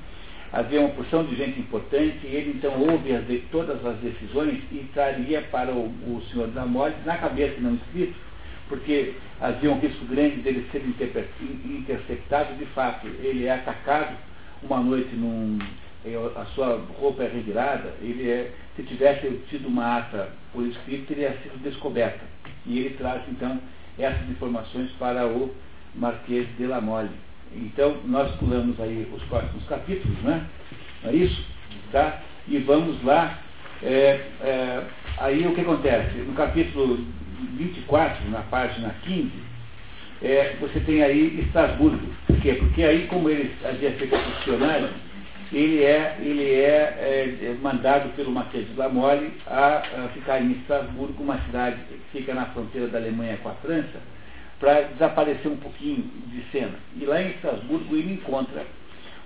havia 0.51 0.81
uma 0.81 0.89
porção 0.89 1.23
de 1.23 1.35
gente 1.35 1.59
importante, 1.59 2.19
e 2.23 2.35
ele 2.35 2.51
então 2.57 2.77
ouve 2.81 3.15
as 3.15 3.25
de, 3.25 3.39
todas 3.51 3.83
as 3.85 3.97
decisões 3.99 4.61
e 4.71 4.85
traria 4.93 5.41
para 5.43 5.71
o, 5.71 5.85
o 5.85 6.21
senhor 6.29 6.47
da 6.49 6.65
morte, 6.65 6.97
na 7.05 7.17
cabeça 7.17 7.55
não 7.61 7.75
escrito, 7.75 8.15
porque 8.67 9.13
havia 9.39 9.71
um 9.71 9.79
risco 9.79 10.05
grande 10.05 10.37
dele 10.37 10.67
ser 10.71 10.83
interceptado, 11.65 12.55
de 12.55 12.65
fato, 12.67 13.07
ele 13.21 13.45
é 13.45 13.53
atacado 13.53 14.15
uma 14.61 14.81
noite 14.81 15.15
num, 15.15 15.57
a 16.35 16.45
sua 16.53 16.81
roupa 16.99 17.23
é 17.23 17.27
revirada, 17.27 17.93
ele 18.01 18.29
é, 18.29 18.51
se 18.75 18.83
tivesse 18.83 19.29
tido 19.49 19.67
uma 19.67 19.99
ata 19.99 20.29
por 20.51 20.65
escrito, 20.65 21.07
teria 21.07 21.31
sido 21.43 21.61
descoberta. 21.63 22.23
E 22.65 22.79
ele 22.79 22.95
traz 22.95 23.21
então 23.29 23.59
essas 23.99 24.29
informações 24.29 24.89
para 24.93 25.27
o 25.27 25.53
Marquês 25.95 26.47
de 26.57 26.65
la 26.65 26.81
Mole. 26.81 27.09
Então, 27.53 27.97
nós 28.05 28.31
pulamos 28.35 28.79
aí 28.79 29.07
os 29.13 29.23
próximos 29.23 29.63
capítulos, 29.65 30.17
né? 30.19 30.45
Não 31.03 31.11
é 31.11 31.15
isso? 31.15 31.43
Tá? 31.91 32.21
E 32.47 32.57
vamos 32.59 33.03
lá. 33.03 33.39
É, 33.81 34.21
é, 34.41 34.83
aí 35.17 35.45
o 35.47 35.53
que 35.53 35.61
acontece? 35.61 36.17
No 36.17 36.33
capítulo 36.33 37.05
24, 37.55 38.29
na 38.29 38.41
página 38.41 38.95
15, 39.03 39.31
é, 40.21 40.55
você 40.59 40.79
tem 40.81 41.01
aí 41.01 41.39
Estrasburgo. 41.39 42.07
Por 42.27 42.39
quê? 42.41 42.53
Porque 42.53 42.83
aí, 42.83 43.07
como 43.07 43.29
ele 43.29 43.53
havia 43.63 43.91
feito 43.91 44.17
funcionário, 44.17 44.89
ele 45.51 45.83
é, 45.83 46.17
ele 46.19 46.53
é, 46.53 47.37
é, 47.41 47.57
mandado 47.61 48.09
pelo 48.15 48.31
Marquês 48.31 48.67
de 48.67 48.75
Lamole 48.75 49.33
a, 49.47 49.77
a 50.05 50.09
ficar 50.13 50.41
em 50.41 50.51
Estrasburgo, 50.51 51.23
uma 51.23 51.39
cidade 51.45 51.77
que 51.89 52.19
fica 52.19 52.33
na 52.33 52.45
fronteira 52.47 52.87
da 52.87 52.99
Alemanha 52.99 53.37
com 53.37 53.49
a 53.49 53.53
França, 53.55 53.99
para 54.59 54.81
desaparecer 54.81 55.51
um 55.51 55.57
pouquinho 55.57 56.03
de 56.27 56.43
cena. 56.51 56.75
E 56.95 57.05
lá 57.05 57.21
em 57.21 57.29
Estrasburgo 57.29 57.95
ele 57.95 58.13
encontra 58.13 58.63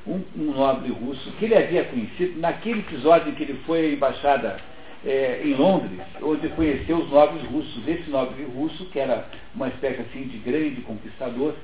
um, 0.08 0.22
um, 0.38 0.54
nobre 0.54 0.92
russo 0.92 1.32
que 1.34 1.46
ele 1.46 1.56
havia 1.56 1.84
conhecido 1.86 2.40
naquele 2.40 2.80
episódio 2.80 3.30
em 3.30 3.36
que 3.36 3.44
ele 3.44 3.60
foi 3.66 3.86
à 3.86 3.90
embaixada 3.90 4.58
é, 5.06 5.42
em 5.44 5.54
Londres, 5.56 6.00
onde 6.22 6.48
conheceu 6.50 6.98
os 6.98 7.10
nobres 7.10 7.44
russos. 7.48 7.86
Esse 7.88 8.10
nobre 8.10 8.44
russo, 8.44 8.86
que 8.86 9.00
era 9.00 9.26
uma 9.54 9.68
espécie 9.68 10.02
assim 10.02 10.24
de 10.24 10.38
grande 10.38 10.82
conquistador, 10.82 11.56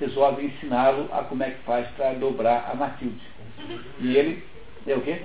resolve 0.00 0.46
ensiná-lo 0.46 1.08
a 1.12 1.22
como 1.22 1.42
é 1.44 1.50
que 1.50 1.62
faz 1.64 1.86
para 1.96 2.14
dobrar 2.14 2.68
a 2.70 2.74
Matilde. 2.74 3.20
E 4.00 4.16
ele 4.16 4.42
é 4.86 4.94
o 4.94 5.00
quê? 5.00 5.16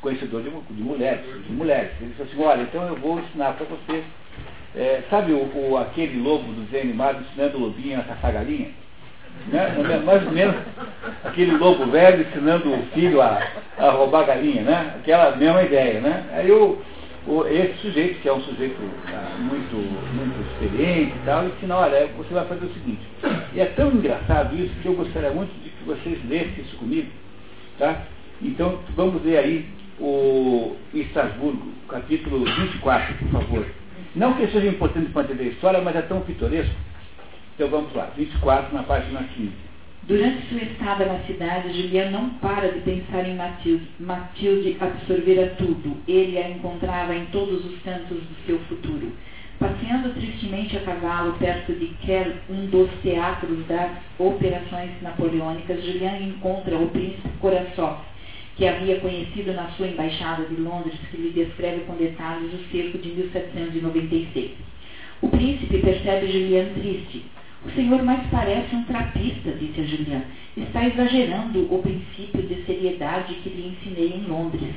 Conhecedor 0.00 0.42
de, 0.42 0.50
de 0.50 0.82
mulheres, 0.82 1.20
de 1.46 1.52
mulheres. 1.52 1.90
Ele 2.00 2.10
disse 2.10 2.22
assim, 2.22 2.42
olha, 2.42 2.62
então 2.62 2.86
eu 2.86 2.96
vou 2.96 3.18
ensinar 3.18 3.54
para 3.54 3.66
você. 3.66 4.02
É, 4.76 5.02
sabe 5.08 5.32
o, 5.32 5.70
o, 5.70 5.78
aquele 5.78 6.20
lobo 6.20 6.52
do 6.52 6.64
desenho 6.64 6.84
animado 6.84 7.22
ensinando 7.22 7.56
o 7.56 7.60
lobinho 7.60 8.00
a 8.00 8.04
caçar 8.04 8.32
galinha? 8.32 8.70
Né? 9.48 10.02
Mais 10.04 10.24
ou 10.26 10.32
menos 10.32 10.56
aquele 11.24 11.52
lobo 11.52 11.86
velho 11.86 12.22
ensinando 12.22 12.72
o 12.72 12.82
filho 12.92 13.20
a, 13.20 13.40
a 13.78 13.90
roubar 13.90 14.26
galinha, 14.26 14.62
né? 14.62 14.94
Aquela 15.00 15.36
mesma 15.36 15.62
ideia, 15.62 16.00
né? 16.00 16.24
Aí 16.32 16.50
o, 16.50 16.80
o, 17.26 17.46
esse 17.46 17.78
sujeito, 17.78 18.20
que 18.20 18.28
é 18.28 18.32
um 18.32 18.42
sujeito 18.42 18.76
ah, 19.08 19.36
muito, 19.38 19.76
muito 19.76 20.52
experiente 20.52 21.14
e 21.16 21.24
tal, 21.24 21.46
ensina, 21.46 21.76
olha, 21.76 22.06
você 22.16 22.34
vai 22.34 22.46
fazer 22.46 22.66
o 22.66 22.72
seguinte. 22.74 23.02
E 23.54 23.60
é 23.60 23.66
tão 23.66 23.90
engraçado 23.92 24.54
isso 24.56 24.74
que 24.82 24.86
eu 24.86 24.94
gostaria 24.94 25.30
muito 25.30 25.52
de 25.62 25.63
que 25.84 26.02
vocês 26.02 26.18
lessem 26.28 26.64
isso 26.64 26.76
comigo. 26.76 27.08
Tá? 27.78 28.02
Então 28.40 28.80
vamos 28.96 29.22
ler 29.24 29.38
aí 29.38 29.66
o 30.00 30.76
Estrasburgo, 30.92 31.68
capítulo 31.88 32.44
24, 32.44 33.14
por 33.14 33.28
favor. 33.28 33.66
Não 34.16 34.34
que 34.34 34.46
seja 34.48 34.66
importante 34.66 35.10
para 35.10 35.24
entender 35.24 35.44
a 35.44 35.52
história, 35.52 35.80
mas 35.80 35.96
é 35.96 36.02
tão 36.02 36.20
pitoresco 36.22 36.74
então 37.54 37.68
vamos 37.68 37.94
lá, 37.94 38.10
24 38.16 38.74
na 38.74 38.82
página 38.82 39.22
15. 39.22 39.52
Durante 40.08 40.48
sua 40.48 40.58
estada 40.58 41.06
na 41.06 41.20
cidade, 41.20 41.72
Julian 41.72 42.10
não 42.10 42.30
para 42.30 42.72
de 42.72 42.80
pensar 42.80 43.26
em 43.26 43.36
Matilde. 43.36 43.86
Matilde 44.00 44.76
absorvera 44.80 45.54
tudo. 45.56 45.96
Ele 46.06 46.36
a 46.36 46.50
encontrava 46.50 47.14
em 47.14 47.26
todos 47.26 47.64
os 47.64 47.80
cantos 47.82 48.18
do 48.18 48.46
seu 48.46 48.58
futuro. 48.68 49.12
Passeando 49.64 50.10
tristemente 50.10 50.76
a 50.76 50.80
cavalo 50.80 51.32
perto 51.38 51.72
de 51.72 51.86
Kerr, 52.04 52.34
um 52.50 52.66
dos 52.66 52.90
teatros 53.00 53.66
das 53.66 53.92
operações 54.18 54.90
napoleônicas, 55.00 55.82
Julian 55.82 56.18
encontra 56.18 56.76
o 56.76 56.90
príncipe 56.90 57.30
Coraçov, 57.40 57.96
que 58.56 58.68
havia 58.68 59.00
conhecido 59.00 59.54
na 59.54 59.68
sua 59.70 59.88
embaixada 59.88 60.44
de 60.44 60.56
Londres, 60.56 60.92
que 61.10 61.16
lhe 61.16 61.30
descreve 61.30 61.80
com 61.86 61.94
detalhes 61.94 62.52
o 62.52 62.70
cerco 62.70 62.98
de 62.98 63.08
1796. 63.08 64.50
O 65.22 65.28
príncipe 65.30 65.78
percebe 65.78 66.30
Julian 66.30 66.66
triste 66.74 67.24
o 67.64 67.70
senhor 67.70 68.02
mais 68.02 68.20
parece 68.30 68.76
um 68.76 68.84
trapista, 68.84 69.50
disse 69.52 69.80
a 69.80 69.84
Julian. 69.84 70.22
Está 70.54 70.86
exagerando 70.86 71.74
o 71.74 71.80
princípio 71.80 72.42
de 72.42 72.62
seriedade 72.66 73.32
que 73.36 73.48
lhe 73.48 73.68
ensinei 73.68 74.18
em 74.18 74.28
Londres. 74.28 74.74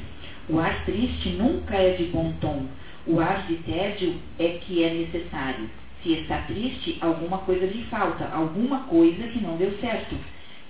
O 0.48 0.58
ar 0.58 0.86
triste 0.86 1.32
nunca 1.32 1.76
é 1.76 1.96
de 1.96 2.06
bom 2.06 2.34
tom. 2.40 2.66
O 3.08 3.22
ar 3.22 3.48
de 3.48 3.56
tédio 3.60 4.16
é 4.38 4.60
que 4.60 4.84
é 4.84 4.94
necessário. 4.94 5.70
Se 6.04 6.12
está 6.12 6.40
triste, 6.42 6.98
alguma 7.00 7.38
coisa 7.40 7.66
lhe 7.66 7.84
falta, 7.86 8.28
alguma 8.34 8.82
coisa 8.84 9.28
que 9.28 9.40
não 9.40 9.56
deu 9.56 9.72
certo. 9.80 10.16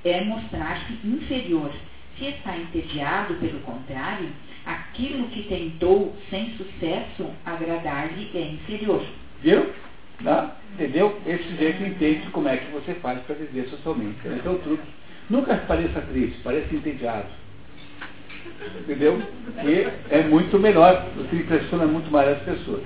É 0.05 0.23
mostrar-se 0.23 0.93
inferior. 1.03 1.71
Se 2.17 2.25
está 2.25 2.55
entediado, 2.55 3.33
pelo 3.35 3.59
contrário, 3.61 4.29
aquilo 4.65 5.27
que 5.29 5.43
tentou 5.43 6.15
sem 6.29 6.51
sucesso 6.57 7.25
agradar-lhe 7.43 8.29
é 8.35 8.51
inferior. 8.51 9.03
Viu? 9.41 9.71
Tá? 10.23 10.57
Entendeu? 10.73 11.19
Esse 11.25 11.43
sujeito 11.43 11.83
entende 11.83 12.27
como 12.31 12.47
é 12.47 12.57
que 12.57 12.71
você 12.71 12.93
faz 12.95 13.19
para 13.21 13.35
viver 13.35 13.67
socialmente. 13.69 14.19
Esse 14.25 14.47
é 14.47 14.49
o 14.49 14.59
truque. 14.59 14.87
Nunca 15.29 15.55
pareça 15.57 16.01
triste, 16.01 16.39
pareça 16.43 16.73
entediado. 16.73 17.27
Entendeu? 18.79 19.21
E 19.63 19.87
é 20.09 20.23
muito 20.23 20.57
melhor, 20.59 21.05
você 21.15 21.35
impressiona 21.35 21.85
muito 21.85 22.11
mais 22.11 22.29
as 22.29 22.39
pessoas. 22.39 22.81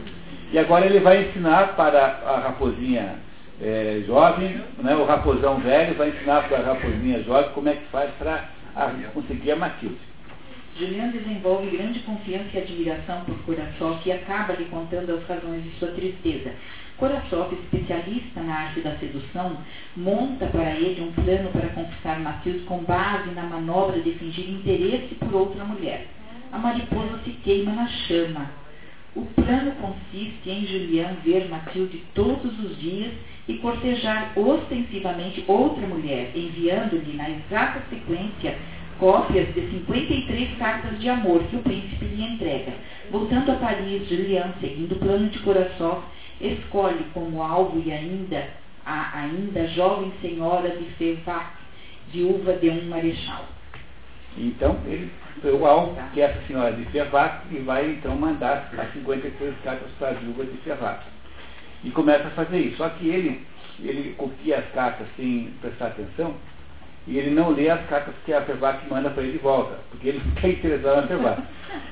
E 0.52 0.60
agora 0.60 0.86
ele 0.86 1.00
vai 1.00 1.30
ensinar 1.30 1.76
para 1.76 2.22
a 2.26 2.40
raposinha 2.40 3.16
é, 3.62 4.04
jovem, 4.06 4.60
né, 4.80 4.96
o 4.96 5.06
raposão 5.06 5.60
velho 5.60 5.96
vai 5.96 6.10
ensinar 6.10 6.48
para 6.48 6.58
a 6.58 6.74
raposinha 6.74 7.24
jovem 7.24 7.52
como 7.54 7.70
é 7.70 7.74
que 7.74 7.86
faz 7.86 8.10
para 8.18 8.50
conseguir 9.14 9.52
a 9.52 9.56
Matilde. 9.56 10.12
Julian 10.78 11.10
desenvolve 11.10 11.70
grande 11.70 12.00
confiança 12.00 12.50
e 12.54 12.58
admiração 12.58 13.22
por 13.26 13.38
Curaçao, 13.44 14.00
que 14.00 14.12
acaba 14.12 14.54
lhe 14.54 14.66
contando 14.66 15.14
as 15.14 15.28
razões 15.28 15.64
de 15.64 15.72
sua 15.72 15.90
tristeza. 15.90 16.54
Korasov, 17.02 17.52
especialista 17.52 18.42
na 18.42 18.54
arte 18.54 18.82
da 18.82 18.96
sedução, 18.98 19.58
monta 19.98 20.46
para 20.46 20.76
ele 20.76 21.02
um 21.02 21.12
plano 21.12 21.50
para 21.50 21.70
conquistar 21.70 22.20
Matilde 22.20 22.60
com 22.60 22.84
base 22.84 23.32
na 23.32 23.42
manobra 23.42 24.00
de 24.02 24.12
fingir 24.12 24.48
interesse 24.48 25.16
por 25.16 25.34
outra 25.34 25.66
mulher. 25.66 26.06
A 26.52 26.60
mariposa 26.60 27.20
se 27.24 27.32
queima 27.44 27.74
na 27.74 27.88
chama. 27.88 28.52
O 29.16 29.26
plano 29.26 29.72
consiste 29.82 30.48
em 30.48 30.68
Julian 30.68 31.16
ver 31.24 31.50
Matilde 31.50 32.04
todos 32.14 32.60
os 32.60 32.80
dias 32.80 33.12
e 33.48 33.56
cortejar 33.56 34.34
ostensivamente 34.38 35.44
outra 35.48 35.88
mulher, 35.88 36.32
enviando-lhe 36.36 37.18
na 37.18 37.32
exata 37.32 37.82
sequência 37.90 38.56
cópias 39.00 39.52
de 39.56 39.62
53 39.72 40.58
cartas 40.60 41.00
de 41.00 41.10
amor 41.10 41.42
que 41.46 41.56
o 41.56 41.64
príncipe 41.64 42.06
lhe 42.06 42.24
entrega. 42.24 42.74
Voltando 43.10 43.52
a 43.52 43.56
Paris, 43.56 44.08
Julian, 44.08 44.54
seguindo 44.62 44.92
o 44.92 45.00
plano 45.00 45.28
de 45.30 45.40
Curaçao, 45.40 46.04
escolhe 46.42 47.06
como 47.14 47.42
alvo 47.42 47.82
e 47.86 47.92
ainda 47.92 48.48
a 48.86 49.20
ainda 49.20 49.68
jovem 49.70 50.12
senhora 50.22 50.70
de 50.70 50.86
Fervac, 50.96 51.52
viúva 52.12 52.54
de 52.54 52.70
um 52.70 52.90
marechal. 52.90 53.46
Então, 54.38 54.78
ele 54.86 55.12
o 55.44 55.66
alvo, 55.66 55.96
que 56.14 56.22
é 56.22 56.26
essa 56.26 56.42
senhora 56.48 56.74
de 56.74 56.86
Fervac, 56.86 57.46
e 57.52 57.60
vai 57.60 57.92
então 57.92 58.16
mandar 58.16 58.72
as 58.78 58.94
53 58.94 59.56
cartas 59.64 59.90
para 59.98 60.10
a 60.10 60.14
viúva 60.14 60.46
de 60.46 60.58
Fervac. 60.58 61.04
E 61.84 61.90
começa 61.92 62.28
a 62.28 62.32
fazer 62.32 62.60
isso. 62.60 62.78
Só 62.78 62.90
que 62.90 63.08
ele, 63.08 63.46
ele 63.80 64.14
copia 64.18 64.60
as 64.60 64.70
cartas 64.72 65.08
sem 65.16 65.52
prestar 65.62 65.88
atenção, 65.88 66.36
e 67.08 67.18
ele 67.18 67.32
não 67.32 67.50
lê 67.50 67.70
as 67.70 67.84
cartas 67.88 68.14
que 68.26 68.34
a 68.34 68.42
Fervac 68.42 68.88
manda 68.90 69.10
para 69.10 69.24
ele 69.24 69.34
de 69.34 69.38
volta, 69.40 69.76
porque 69.90 70.10
ele 70.10 70.20
fica 70.36 70.48
interessado 70.48 71.02
na 71.02 71.08
Fervac. 71.08 71.42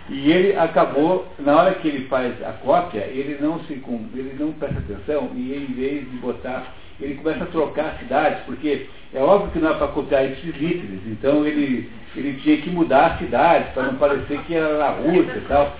E 0.10 0.32
ele 0.32 0.58
acabou, 0.58 1.28
na 1.38 1.56
hora 1.56 1.76
que 1.76 1.88
ele 1.88 2.08
faz 2.08 2.34
a 2.44 2.52
cópia, 2.54 3.02
ele 3.02 3.38
não 3.40 3.60
se 3.66 3.74
ele 3.74 4.36
não 4.40 4.52
presta 4.54 4.80
atenção 4.80 5.30
e 5.36 5.54
em 5.54 5.68
vez 5.68 6.10
de 6.10 6.18
botar, 6.18 6.74
ele 7.00 7.14
começa 7.14 7.44
a 7.44 7.48
trocar 7.48 7.96
cidades, 8.00 8.40
porque 8.46 8.88
é 9.14 9.22
óbvio 9.22 9.52
que 9.52 9.60
não 9.60 9.70
é 9.70 9.74
para 9.76 9.88
copiar 9.90 10.26
ipsis 10.26 11.02
então 11.06 11.46
ele, 11.46 11.92
ele 12.16 12.40
tinha 12.42 12.58
que 12.58 12.72
mudar 12.72 13.06
a 13.06 13.18
cidade 13.20 13.72
para 13.74 13.84
não 13.84 13.96
parecer 13.96 14.42
que 14.46 14.56
era 14.56 14.80
na 14.80 14.90
Rússia 14.90 15.38
e 15.38 15.46
tal. 15.48 15.78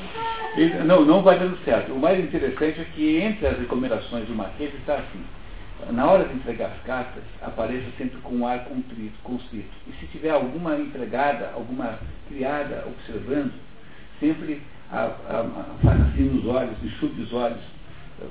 Ele, 0.56 0.76
não, 0.84 1.04
não 1.04 1.24
vai 1.24 1.40
dando 1.40 1.58
certo. 1.66 1.92
O 1.92 2.00
mais 2.00 2.20
interessante 2.20 2.82
é 2.82 2.86
que 2.96 3.18
entre 3.18 3.48
as 3.48 3.58
recomendações 3.58 4.26
do 4.28 4.36
Marquês 4.36 4.72
está 4.76 4.94
assim 4.94 5.24
na 5.92 6.06
hora 6.06 6.26
de 6.26 6.34
entregar 6.36 6.68
as 6.68 6.82
cartas, 6.84 7.24
apareça 7.42 7.88
sempre 7.98 8.18
com 8.22 8.36
um 8.36 8.48
ar 8.48 8.66
contrito, 8.66 9.18
constrito. 9.24 9.70
E 9.88 9.94
se 9.94 10.08
tiver 10.08 10.32
alguma 10.32 10.76
empregada, 10.76 11.52
alguma 11.56 12.00
criada 12.28 12.86
observando, 12.88 13.54
sempre 14.20 14.62
a, 14.92 15.02
a, 15.02 15.40
a, 15.40 15.66
faça 15.84 16.04
assim 16.04 16.24
nos 16.24 16.46
olhos, 16.46 16.76
enxugue 16.84 17.22
os 17.22 17.34
olhos, 17.34 17.62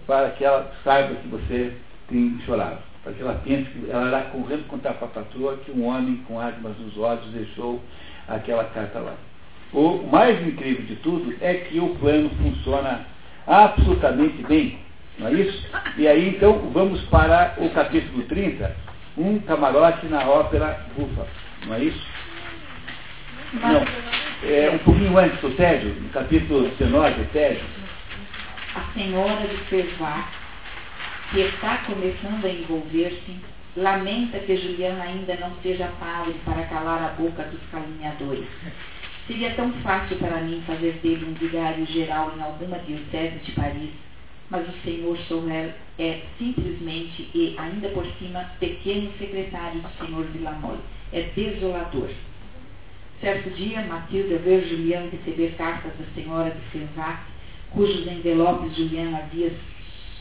para 0.06 0.30
que 0.30 0.44
ela 0.44 0.70
saiba 0.84 1.14
que 1.16 1.28
você 1.28 1.72
tem 2.08 2.38
chorado. 2.44 2.78
Para 3.02 3.12
que 3.12 3.22
ela 3.22 3.40
pense 3.44 3.64
que 3.70 3.90
ela 3.90 4.08
irá 4.08 4.22
correndo 4.22 4.68
contar 4.68 4.94
para 4.94 5.06
a 5.06 5.10
patroa 5.10 5.56
que 5.58 5.70
um 5.70 5.86
homem 5.86 6.16
com 6.26 6.36
lágrimas 6.36 6.76
nos 6.78 6.96
olhos 6.98 7.24
deixou 7.32 7.82
aquela 8.26 8.64
carta 8.64 8.98
lá. 8.98 9.14
O 9.72 10.06
mais 10.10 10.46
incrível 10.46 10.84
de 10.84 10.96
tudo 10.96 11.34
é 11.40 11.54
que 11.54 11.78
o 11.78 11.94
plano 11.96 12.30
funciona 12.30 13.06
absolutamente 13.46 14.42
bem 14.42 14.78
não 15.18 15.28
é 15.28 15.32
isso? 15.32 15.66
E 15.96 16.06
aí 16.06 16.28
então 16.28 16.70
vamos 16.72 17.00
para 17.06 17.54
o 17.58 17.68
capítulo 17.70 18.22
30, 18.24 18.74
um 19.16 19.40
camarote 19.40 20.06
na 20.06 20.28
ópera 20.28 20.86
Bufa. 20.96 21.26
Não 21.66 21.74
é 21.74 21.84
isso? 21.84 22.06
Não. 23.54 23.84
É 24.48 24.70
um 24.70 24.78
pouquinho 24.78 25.18
antes 25.18 25.40
do 25.40 25.50
Tédio, 25.56 25.94
no 25.94 26.08
capítulo 26.10 26.68
19, 26.68 27.22
o 27.22 27.24
Tédio. 27.26 27.64
A 28.76 28.92
senhora 28.92 29.48
de 29.48 29.56
Fervat, 29.64 30.28
que 31.30 31.40
está 31.40 31.78
começando 31.78 32.44
a 32.44 32.48
envolver-se, 32.48 33.36
lamenta 33.76 34.38
que 34.38 34.56
Juliana 34.56 35.02
ainda 35.02 35.34
não 35.36 35.52
seja 35.62 35.90
padre 35.98 36.36
para 36.44 36.62
calar 36.64 37.02
a 37.02 37.20
boca 37.20 37.42
dos 37.44 37.60
caluniadores. 37.72 38.46
Seria 39.26 39.50
tão 39.54 39.72
fácil 39.82 40.16
para 40.18 40.40
mim 40.42 40.62
fazer 40.66 40.92
dele 41.02 41.26
um 41.28 41.34
vigário 41.34 41.84
geral 41.86 42.32
em 42.36 42.42
alguma 42.42 42.78
diocese 42.78 43.38
de 43.44 43.52
Paris 43.52 43.90
mas 44.50 44.68
o 44.68 44.72
senhor 44.82 45.16
Sorel 45.28 45.72
é 45.98 46.22
simplesmente 46.38 47.28
e 47.34 47.54
ainda 47.58 47.88
por 47.90 48.06
cima 48.18 48.50
pequeno 48.58 49.12
secretário 49.18 49.80
do 49.80 49.88
senhor 49.98 50.24
Villamol. 50.26 50.78
É 51.12 51.22
desolador. 51.34 52.10
Certo 53.20 53.50
dia, 53.50 53.82
Matilda 53.82 54.38
vê 54.38 54.60
Julian 54.62 55.08
receber 55.10 55.54
cartas 55.56 55.92
da 55.98 56.04
senhora 56.14 56.50
de 56.50 56.60
Fervac, 56.70 57.24
cujos 57.70 58.06
envelopes 58.06 58.76
Julian 58.76 59.16
havia 59.16 59.52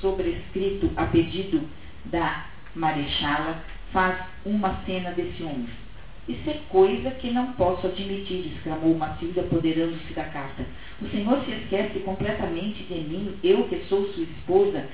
sobrescrito 0.02 0.90
a 0.96 1.06
pedido 1.06 1.62
da 2.06 2.48
marechala, 2.74 3.64
faz 3.92 4.18
uma 4.46 4.82
cena 4.86 5.12
de 5.12 5.32
ciúmes. 5.34 5.87
Isso 6.28 6.50
é 6.50 6.60
coisa 6.70 7.12
que 7.12 7.32
não 7.32 7.54
posso 7.54 7.88
admitir, 7.88 8.54
exclamou 8.56 8.96
Matilde, 8.96 9.40
apoderando-se 9.40 10.14
da 10.14 10.26
carta. 10.26 10.66
O 11.02 11.08
senhor 11.08 11.44
se 11.46 11.52
esquece 11.52 12.00
completamente 12.00 12.84
de 12.84 12.96
mim, 12.96 13.38
eu 13.44 13.64
que 13.68 13.84
sou 13.88 14.08
sua 14.14 14.24
esposa. 14.24 14.86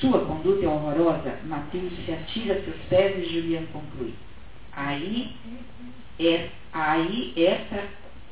Sua 0.00 0.24
conduta 0.26 0.64
é 0.64 0.68
horrorosa. 0.68 1.38
Matilde 1.44 1.94
se 2.04 2.12
atira 2.12 2.54
a 2.54 2.62
seus 2.62 2.76
pés 2.90 3.16
e 3.16 3.32
Julian 3.32 3.62
conclui. 3.72 4.12
Aí, 4.72 5.30
é, 6.18 6.48
aí 6.72 7.32
essa 7.36 7.84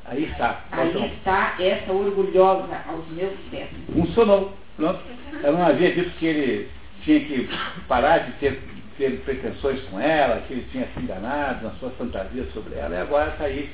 Aí 0.05 0.25
está. 0.25 0.65
Aí 0.71 1.13
está 1.15 1.55
essa 1.59 1.93
orgulhosa 1.93 2.81
aos 2.87 3.07
meus 3.09 3.33
pés. 3.49 3.69
Funcionou. 3.93 4.53
Pronto. 4.75 4.99
Ela 5.41 5.57
não 5.57 5.65
havia 5.65 5.93
dito 5.93 6.11
que 6.17 6.25
ele 6.25 6.69
tinha 7.03 7.19
que 7.21 7.49
parar 7.87 8.19
de 8.19 8.31
ter, 8.33 8.61
ter 8.97 9.21
pretensões 9.21 9.81
com 9.83 9.99
ela, 9.99 10.41
que 10.41 10.53
ele 10.53 10.67
tinha 10.71 10.87
se 10.93 10.99
enganado 10.99 11.65
nas 11.65 11.77
suas 11.79 11.93
fantasias 11.95 12.51
sobre 12.53 12.75
ela, 12.75 12.95
e 12.95 13.01
agora 13.01 13.31
está 13.31 13.45
aí. 13.45 13.71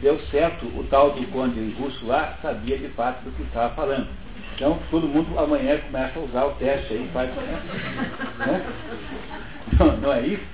Deu 0.00 0.18
certo, 0.30 0.64
o 0.66 0.86
tal 0.88 1.10
do 1.10 1.26
conde 1.28 1.60
russo 1.72 2.06
lá 2.06 2.38
sabia 2.40 2.78
de 2.78 2.88
fato 2.90 3.24
do 3.24 3.32
que 3.32 3.42
estava 3.42 3.74
falando. 3.74 4.06
Então 4.54 4.78
todo 4.90 5.08
mundo 5.08 5.36
amanhã 5.38 5.78
começa 5.78 6.18
a 6.18 6.22
usar 6.22 6.44
o 6.44 6.52
teste 6.52 6.92
aí, 6.92 7.10
faz. 7.12 7.30
Né? 8.38 8.66
Não, 9.78 9.96
não 9.96 10.12
é 10.12 10.20
isso? 10.20 10.44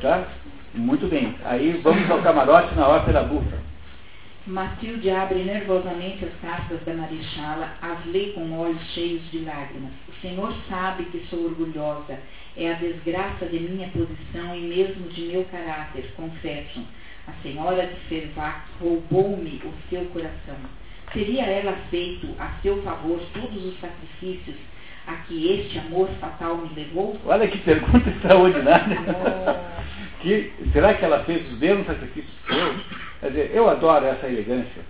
Tá? 0.00 0.26
Muito 0.74 1.06
bem. 1.06 1.34
Aí 1.44 1.80
vamos 1.82 2.10
ao 2.10 2.22
camarote 2.22 2.74
na 2.74 2.88
ópera 2.88 3.22
bufa. 3.22 3.62
Matilde 4.46 5.08
abre 5.08 5.44
nervosamente 5.44 6.24
as 6.24 6.34
cartas 6.40 6.80
da 6.84 6.94
Marichala, 6.94 7.68
as 7.80 8.04
lê 8.06 8.30
com 8.30 8.58
olhos 8.58 8.82
cheios 8.92 9.22
de 9.30 9.38
lágrimas. 9.40 9.92
O 10.08 10.20
Senhor 10.20 10.52
sabe 10.68 11.04
que 11.04 11.24
sou 11.30 11.44
orgulhosa. 11.44 12.18
É 12.56 12.70
a 12.70 12.74
desgraça 12.74 13.46
de 13.46 13.58
minha 13.58 13.88
posição 13.88 14.54
e 14.54 14.60
mesmo 14.60 15.08
de 15.08 15.22
meu 15.22 15.44
caráter, 15.44 16.12
confesso. 16.16 16.82
A 17.26 17.32
senhora 17.42 17.86
de 17.86 17.94
Fervac 18.08 18.60
roubou-me 18.80 19.62
o 19.64 19.72
seu 19.88 20.04
coração. 20.06 20.56
Teria 21.12 21.44
ela 21.44 21.76
feito 21.90 22.28
a 22.38 22.50
seu 22.62 22.82
favor 22.82 23.20
todos 23.32 23.64
os 23.64 23.80
sacrifícios 23.80 24.56
a 25.06 25.14
que 25.26 25.52
este 25.52 25.78
amor 25.78 26.08
fatal 26.20 26.56
me 26.56 26.74
levou? 26.74 27.16
Olha 27.26 27.48
que 27.48 27.58
pergunta 27.58 28.08
extraordinária. 28.08 28.98
que, 30.20 30.52
será 30.72 30.94
que 30.94 31.04
ela 31.04 31.24
fez 31.24 31.50
os 31.50 31.58
mesmos 31.58 31.86
sacrifícios 31.86 32.34
que 32.46 32.54
eu? 32.54 32.74
Quer 33.20 33.28
dizer, 33.28 33.50
eu 33.54 33.68
adoro 33.68 34.06
essa 34.06 34.26
elegância. 34.26 34.82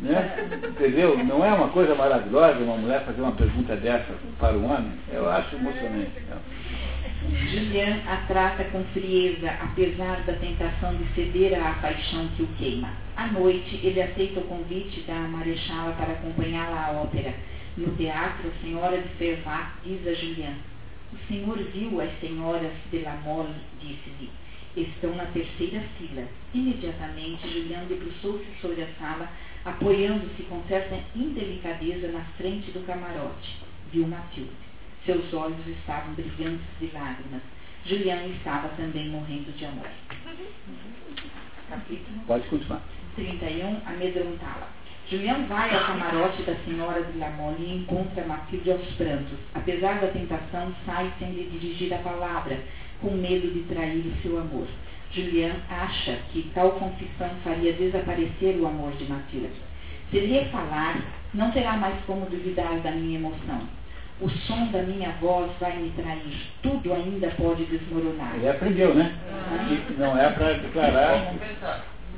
Né? 0.00 0.48
Entendeu? 0.66 1.18
Não 1.24 1.44
é 1.44 1.52
uma 1.52 1.68
coisa 1.68 1.94
maravilhosa 1.94 2.58
uma 2.58 2.76
mulher 2.76 3.04
fazer 3.04 3.20
uma 3.20 3.32
pergunta 3.32 3.76
dessa 3.76 4.14
para 4.38 4.56
um 4.56 4.64
homem? 4.64 4.92
Eu 5.12 5.28
acho 5.28 5.56
emocionante. 5.56 6.20
Né? 6.20 6.36
Julian 7.30 8.02
a 8.06 8.16
trata 8.26 8.64
com 8.64 8.82
frieza, 8.92 9.50
apesar 9.62 10.22
da 10.22 10.32
tentação 10.34 10.96
de 10.96 11.04
ceder 11.14 11.54
à 11.54 11.74
paixão 11.74 12.26
que 12.36 12.42
o 12.42 12.46
queima. 12.58 12.92
À 13.16 13.28
noite, 13.28 13.78
ele 13.82 14.02
aceita 14.02 14.40
o 14.40 14.44
convite 14.44 15.00
da 15.02 15.14
Marechala 15.14 15.92
para 15.92 16.12
acompanhá-la 16.12 16.86
à 16.86 16.92
ópera. 17.02 17.32
No 17.76 17.94
teatro, 17.96 18.48
a 18.48 18.62
senhora 18.62 19.00
de 19.00 19.08
Fervat 19.10 19.74
diz 19.84 20.04
a 20.06 20.14
Julian: 20.14 20.54
O 21.12 21.16
senhor 21.28 21.58
viu 21.72 22.00
as 22.00 22.10
senhoras 22.20 22.72
de 22.90 22.98
la 22.98 23.14
Mole, 23.16 23.54
disse-lhe. 23.80 24.30
Estão 24.76 25.14
na 25.14 25.26
terceira 25.26 25.82
fila. 25.98 26.24
Imediatamente, 26.52 27.48
Julian 27.48 27.84
debruçou-se 27.84 28.46
sobre 28.60 28.82
a 28.82 28.88
sala, 28.98 29.28
apoiando-se 29.64 30.42
com 30.44 30.62
certa 30.68 30.98
indelicadeza 31.14 32.08
na 32.08 32.24
frente 32.36 32.70
do 32.72 32.84
camarote. 32.86 33.58
Viu 33.92 34.06
Matilde. 34.06 34.69
Seus 35.04 35.32
olhos 35.32 35.66
estavam 35.66 36.14
brilhantes 36.14 36.66
de 36.78 36.90
lágrimas. 36.92 37.42
Julian 37.86 38.26
estava 38.26 38.68
também 38.70 39.08
morrendo 39.08 39.50
de 39.56 39.64
amor. 39.64 39.88
Capítulo 41.68 42.20
Pode 42.26 42.46
continuar. 42.48 42.82
31. 43.16 43.80
Amedrontá-la. 43.86 44.68
Julian 45.08 45.46
vai 45.48 45.74
ao 45.74 45.86
camarote 45.86 46.42
da 46.42 46.54
senhora 46.64 47.02
de 47.02 47.18
Lamole 47.18 47.64
e 47.64 47.76
encontra 47.78 48.24
Matilde 48.26 48.70
aos 48.70 48.86
prantos. 48.92 49.38
Apesar 49.54 50.00
da 50.00 50.08
tentação, 50.08 50.72
sai 50.86 51.12
sem 51.18 51.32
lhe 51.32 51.50
dirigir 51.50 51.92
a 51.94 51.98
palavra, 51.98 52.60
com 53.00 53.10
medo 53.12 53.50
de 53.50 53.62
trair 53.64 54.06
o 54.06 54.22
seu 54.22 54.38
amor. 54.38 54.68
Julian 55.12 55.56
acha 55.68 56.18
que 56.30 56.48
tal 56.54 56.72
confissão 56.72 57.30
faria 57.42 57.72
desaparecer 57.72 58.56
o 58.60 58.66
amor 58.66 58.92
de 58.92 59.04
Matilde. 59.06 59.50
Se 60.10 60.20
lhe 60.20 60.44
falar, 60.46 61.02
não 61.34 61.50
terá 61.50 61.76
mais 61.76 61.98
como 62.04 62.26
duvidar 62.26 62.78
da 62.80 62.92
minha 62.92 63.18
emoção. 63.18 63.79
O 64.20 64.28
som 64.28 64.66
da 64.66 64.82
minha 64.82 65.10
voz 65.20 65.50
vai 65.58 65.76
me 65.78 65.90
trair. 65.90 66.50
Tudo 66.62 66.92
ainda 66.92 67.28
pode 67.38 67.64
desmoronar. 67.64 68.34
Ele 68.36 68.48
aprendeu, 68.48 68.94
né? 68.94 69.16
Que 69.66 69.94
não 69.94 70.18
é 70.18 70.28
para 70.30 70.52
declarar. 70.54 71.34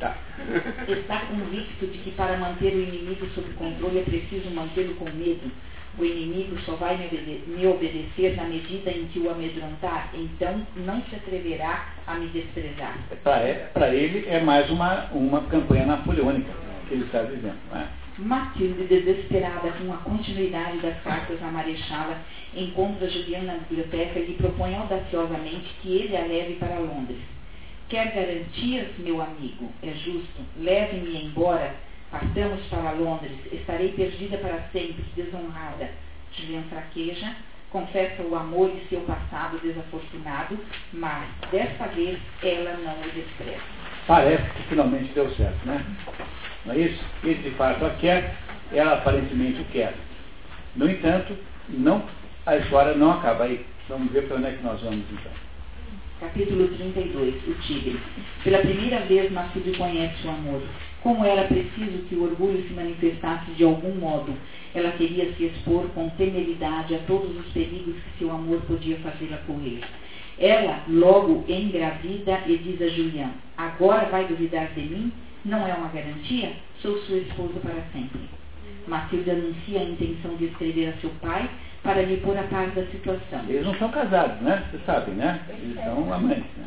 Tá. 0.00 0.16
Está 0.88 1.20
convicto 1.26 1.86
de 1.86 1.98
que 1.98 2.10
para 2.12 2.36
manter 2.36 2.74
o 2.74 2.82
inimigo 2.82 3.24
sob 3.34 3.48
controle 3.52 4.00
é 4.00 4.02
preciso 4.02 4.50
mantê-lo 4.50 4.94
com 4.96 5.04
medo. 5.10 5.48
O 5.96 6.04
inimigo 6.04 6.58
só 6.62 6.74
vai 6.74 6.96
me, 6.96 7.06
obede 7.06 7.42
me 7.46 7.66
obedecer 7.66 8.34
na 8.34 8.44
medida 8.44 8.90
em 8.90 9.06
que 9.08 9.18
o 9.20 9.30
amedrontar, 9.30 10.10
então 10.14 10.66
não 10.74 11.02
se 11.02 11.14
atreverá 11.14 11.86
a 12.06 12.14
me 12.14 12.28
desprezar. 12.28 12.96
Para 13.22 13.94
ele 13.94 14.26
é 14.26 14.40
mais 14.40 14.68
uma, 14.70 15.04
uma 15.12 15.42
campanha 15.42 15.86
napoleônica 15.86 16.50
que 16.88 16.94
ele 16.94 17.04
está 17.04 17.22
dizendo. 17.22 17.58
Não 17.70 17.78
é? 17.78 17.86
Matilde, 18.18 18.84
desesperada 18.84 19.72
com 19.72 19.92
a 19.92 19.96
continuidade 19.98 20.78
das 20.78 21.00
cartas 21.02 21.42
à 21.42 21.46
Marechala, 21.46 22.18
encontra 22.54 23.08
Julian 23.08 23.42
na 23.42 23.54
biblioteca 23.54 24.18
e 24.18 24.26
lhe 24.26 24.34
propõe 24.34 24.74
audaciosamente 24.74 25.74
que 25.80 25.96
ele 25.96 26.16
a 26.16 26.26
leve 26.26 26.54
para 26.54 26.78
Londres. 26.78 27.18
Quer 27.88 28.14
garantias, 28.14 28.88
meu 28.98 29.20
amigo? 29.20 29.70
É 29.82 29.92
justo. 29.92 30.42
Leve-me 30.58 31.24
embora. 31.24 31.74
Partamos 32.10 32.60
para 32.66 32.92
Londres. 32.92 33.38
Estarei 33.50 33.92
perdida 33.92 34.36
para 34.38 34.68
sempre, 34.72 35.04
desonrada. 35.16 35.90
Julian 36.32 36.62
fraqueja, 36.64 37.34
confessa 37.70 38.22
o 38.22 38.34
amor 38.34 38.70
de 38.70 38.86
seu 38.88 39.00
passado 39.00 39.58
desafortunado, 39.62 40.58
mas 40.92 41.28
desta 41.50 41.86
vez 41.88 42.18
ela 42.42 42.76
não 42.78 43.00
o 43.00 43.10
despreza. 43.12 43.62
Parece 44.06 44.50
que 44.50 44.62
finalmente 44.68 45.12
deu 45.12 45.30
certo, 45.34 45.66
né? 45.66 45.84
Não 46.64 46.74
é 46.74 46.78
isso? 46.78 47.02
Ele 47.24 47.42
de 47.42 47.50
fato 47.56 47.84
a 47.84 47.90
quer, 47.90 48.36
ela 48.72 48.94
aparentemente 48.94 49.60
o 49.60 49.64
quer. 49.66 49.94
No 50.76 50.88
entanto, 50.88 51.36
não, 51.68 52.02
a 52.46 52.56
história 52.56 52.94
não 52.94 53.12
acaba 53.12 53.44
aí. 53.44 53.64
Vamos 53.88 54.12
ver 54.12 54.26
para 54.26 54.36
onde 54.36 54.46
é 54.46 54.52
que 54.52 54.64
nós 54.64 54.80
vamos 54.80 55.04
então. 55.10 55.32
Capítulo 56.20 56.68
32, 56.68 57.34
o 57.48 57.54
tigre. 57.62 57.98
Pela 58.44 58.58
primeira 58.58 59.00
vez 59.00 59.30
Matilde 59.32 59.76
conhece 59.76 60.24
o 60.24 60.30
amor. 60.30 60.62
Como 61.02 61.24
era 61.24 61.48
preciso 61.48 62.04
que 62.08 62.14
o 62.14 62.22
orgulho 62.22 62.62
se 62.62 62.72
manifestasse 62.74 63.50
de 63.50 63.64
algum 63.64 63.92
modo, 63.96 64.32
ela 64.72 64.92
queria 64.92 65.32
se 65.34 65.46
expor 65.46 65.88
com 65.94 66.08
temeridade 66.10 66.94
a 66.94 66.98
todos 67.08 67.36
os 67.36 67.52
perigos 67.52 67.96
que 67.96 68.18
seu 68.20 68.30
amor 68.30 68.60
podia 68.62 68.96
fazê-la 68.98 69.38
correr. 69.38 69.80
Ela 70.38 70.84
logo 70.88 71.44
engravida 71.48 72.40
e 72.46 72.56
diz 72.56 72.80
a 72.80 72.88
Julian, 72.88 73.30
agora 73.56 74.06
vai 74.06 74.24
duvidar 74.24 74.68
de 74.74 74.80
mim? 74.80 75.12
Não 75.44 75.66
é 75.66 75.74
uma 75.74 75.88
garantia? 75.88 76.52
Sou 76.80 76.96
sua 77.02 77.18
esposa 77.18 77.58
para 77.60 77.82
sempre. 77.92 78.20
Matilde 78.86 79.30
anuncia 79.30 79.80
a 79.80 79.84
intenção 79.84 80.36
de 80.36 80.46
escrever 80.46 80.88
a 80.88 81.00
seu 81.00 81.10
pai 81.20 81.48
para 81.82 82.02
lhe 82.02 82.18
pôr 82.18 82.36
a 82.38 82.44
par 82.44 82.68
da 82.70 82.84
situação. 82.86 83.44
Eles 83.48 83.64
não 83.64 83.74
são 83.74 83.90
casados, 83.90 84.40
né? 84.40 84.64
Vocês 84.70 84.84
sabem, 84.84 85.14
né? 85.14 85.40
Eles 85.48 85.74
são 85.82 86.12
amantes, 86.12 86.44
né? 86.56 86.64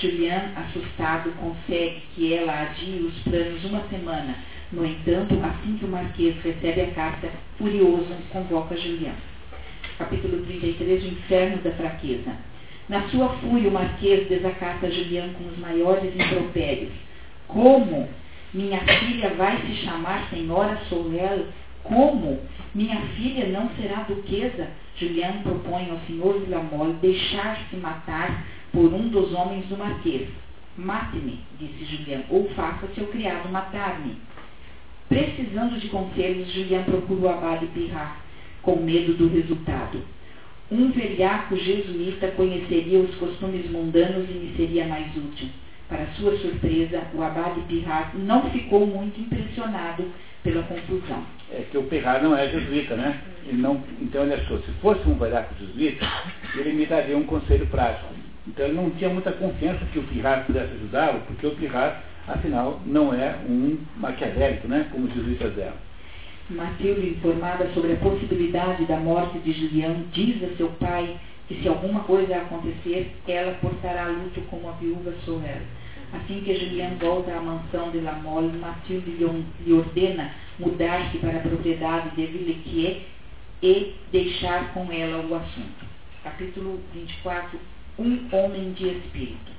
Julian, 0.00 0.50
assustado, 0.56 1.30
consegue 1.38 2.02
que 2.14 2.34
ela 2.34 2.62
adie 2.62 3.00
os 3.02 3.14
planos 3.22 3.64
uma 3.64 3.82
semana. 3.88 4.34
No 4.72 4.84
entanto, 4.84 5.34
assim 5.44 5.78
que 5.78 5.84
o 5.84 5.88
Marquês 5.88 6.36
recebe 6.42 6.80
a 6.80 6.90
carta, 6.90 7.30
furioso, 7.56 8.12
convoca 8.30 8.76
Julian. 8.76 9.14
Capítulo 9.98 10.44
33, 10.44 11.04
o 11.04 11.06
inferno 11.06 11.62
da 11.62 11.70
fraqueza. 11.72 12.32
Na 12.88 13.08
sua 13.08 13.28
fúria, 13.38 13.68
o 13.68 13.72
Marquês 13.72 14.28
desacata 14.28 14.90
Julian 14.90 15.32
com 15.34 15.48
os 15.48 15.58
maiores 15.58 16.12
impropérios. 16.14 17.05
Como? 17.48 18.08
Minha 18.52 18.80
filha 18.80 19.34
vai 19.34 19.60
se 19.62 19.84
chamar 19.84 20.28
Senhora 20.30 20.76
Sorel? 20.88 21.46
Como? 21.82 22.40
Minha 22.74 23.00
filha 23.16 23.46
não 23.48 23.70
será 23.70 24.02
duquesa? 24.02 24.68
Julian 24.96 25.42
propõe 25.42 25.90
ao 25.90 25.98
senhor 26.06 26.40
Villamol 26.40 26.94
deixar-se 26.94 27.76
matar 27.76 28.46
por 28.72 28.92
um 28.92 29.08
dos 29.08 29.32
homens 29.32 29.66
do 29.66 29.76
Marquês. 29.76 30.28
Mate-me, 30.76 31.40
disse 31.58 31.84
Julian, 31.84 32.22
ou 32.28 32.48
faça 32.50 32.86
seu 32.94 33.06
criado 33.08 33.48
matar-me. 33.50 34.16
Precisando 35.08 35.78
de 35.78 35.88
conselhos, 35.88 36.52
Julian 36.52 36.82
procura 36.82 37.20
o 37.20 37.28
abade 37.28 37.66
Pirrat, 37.66 38.16
com 38.62 38.76
medo 38.76 39.14
do 39.14 39.28
resultado. 39.28 40.02
Um 40.70 40.90
velhaco 40.90 41.56
jesuíta 41.56 42.28
conheceria 42.32 42.98
os 42.98 43.14
costumes 43.14 43.70
mundanos 43.70 44.28
e 44.28 44.32
me 44.32 44.56
seria 44.56 44.86
mais 44.86 45.16
útil. 45.16 45.48
Para 45.88 46.06
sua 46.16 46.36
surpresa, 46.38 47.02
o 47.14 47.22
abade 47.22 47.60
Pirrat 47.68 48.16
não 48.16 48.50
ficou 48.50 48.86
muito 48.86 49.20
impressionado 49.20 50.04
pela 50.42 50.62
confusão. 50.64 51.22
É 51.52 51.64
que 51.70 51.78
o 51.78 51.84
Pirrat 51.84 52.22
não 52.22 52.36
é 52.36 52.48
jesuíta, 52.48 52.96
né? 52.96 53.20
Ele 53.46 53.62
não, 53.62 53.82
então 54.00 54.24
ele 54.24 54.34
achou, 54.34 54.58
se 54.58 54.72
fosse 54.80 55.08
um 55.08 55.14
velhaco 55.14 55.54
jesuíta, 55.60 56.04
ele 56.56 56.72
me 56.72 56.86
daria 56.86 57.16
um 57.16 57.24
conselho 57.24 57.66
prático. 57.68 58.12
Então 58.48 58.66
ele 58.66 58.74
não 58.74 58.90
tinha 58.90 59.10
muita 59.10 59.30
confiança 59.32 59.84
que 59.92 59.98
o 59.98 60.04
Pirrat 60.04 60.44
pudesse 60.46 60.72
ajudá-lo, 60.74 61.20
porque 61.26 61.46
o 61.46 61.54
Pirrat 61.54 61.96
afinal, 62.28 62.80
não 62.84 63.14
é 63.14 63.36
um 63.48 63.78
maquiavélico, 63.96 64.68
né? 64.68 64.88
como 64.90 65.06
os 65.06 65.14
jesuítas 65.14 65.56
eram. 65.58 65.86
Matilde, 66.50 67.08
informada 67.08 67.68
sobre 67.74 67.92
a 67.92 67.96
possibilidade 67.96 68.84
da 68.86 68.96
morte 68.96 69.38
de 69.40 69.52
Julião, 69.52 70.04
diz 70.12 70.42
a 70.44 70.56
seu 70.56 70.68
pai 70.80 71.16
que 71.48 71.54
se 71.62 71.68
alguma 71.68 72.00
coisa 72.00 72.36
acontecer, 72.36 73.14
ela 73.26 73.52
portará 73.54 74.06
luto 74.08 74.40
como 74.50 74.68
a 74.68 74.72
viúva 74.72 75.14
Sorel. 75.24 75.62
Assim 76.12 76.40
que 76.40 76.54
Julián 76.54 76.96
volta 77.00 77.32
à 77.32 77.40
mansão 77.40 77.90
de 77.90 78.00
La 78.00 78.12
Mole, 78.12 78.56
Matilde 78.58 79.10
lhe 79.10 79.72
ordena 79.72 80.32
mudar-se 80.58 81.18
para 81.18 81.38
a 81.38 81.40
propriedade 81.40 82.10
de 82.16 82.26
Villequier 82.26 83.02
e 83.62 83.94
deixar 84.12 84.72
com 84.72 84.90
ela 84.92 85.24
o 85.26 85.34
assunto. 85.34 85.86
Capítulo 86.22 86.80
24 86.94 87.58
Um 87.98 88.28
homem 88.32 88.72
de 88.72 88.88
espírito. 88.88 89.56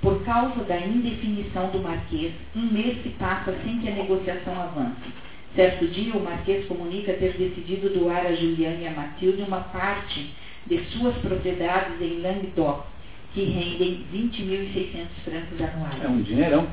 Por 0.00 0.22
causa 0.24 0.62
da 0.64 0.78
indefinição 0.78 1.70
do 1.70 1.80
Marquês, 1.80 2.32
um 2.54 2.66
mês 2.66 3.02
se 3.02 3.10
passa 3.10 3.56
sem 3.64 3.80
que 3.80 3.88
a 3.88 3.94
negociação 3.94 4.60
avance. 4.60 5.12
Certo 5.54 5.86
dia, 5.88 6.14
o 6.14 6.22
Marquês 6.22 6.66
comunica 6.66 7.14
ter 7.14 7.32
decidido 7.32 7.88
doar 7.88 8.26
a 8.26 8.34
Juliane 8.34 8.82
e 8.82 8.88
a 8.88 8.90
Matilde 8.90 9.42
uma 9.42 9.60
parte 9.60 10.30
de 10.66 10.84
suas 10.90 11.16
propriedades 11.18 12.00
em 12.00 12.20
Languedoc, 12.20 12.86
que 13.32 13.44
rendem 13.44 14.04
20.600 14.12 15.06
francos 15.24 15.60
anuais. 15.60 16.04
É 16.04 16.08
um 16.08 16.22
dinheirão. 16.22 16.66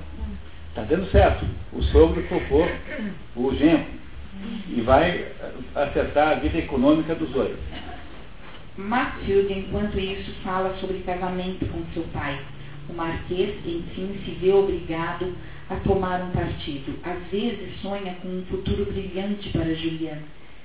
Está 0.70 0.84
dando 0.84 1.10
certo. 1.12 1.46
O 1.72 1.84
sogro 1.84 2.24
focou 2.24 2.68
o 3.36 3.56
genro 3.56 3.86
e 4.68 4.82
vai 4.82 5.28
acertar 5.76 6.30
a 6.30 6.36
vida 6.36 6.58
econômica 6.58 7.14
dos 7.14 7.30
dois. 7.30 7.56
Matilde, 8.76 9.54
enquanto 9.54 10.00
isso, 10.00 10.32
fala 10.44 10.76
sobre 10.80 11.00
casamento 11.00 11.66
com 11.68 11.84
seu 11.94 12.04
pai. 12.12 12.40
O 12.90 12.94
marquês, 12.94 13.56
enfim, 13.66 14.20
se 14.26 14.32
vê 14.32 14.52
obrigado 14.52 15.36
a 15.70 15.76
tomar 15.76 16.22
um 16.24 16.32
partido. 16.32 17.00
Às 17.04 17.32
vezes 17.32 17.80
sonha 17.82 18.16
com 18.22 18.28
um 18.28 18.44
futuro 18.50 18.86
brilhante 18.92 19.50
para 19.50 19.76
Juliana, 19.76 20.24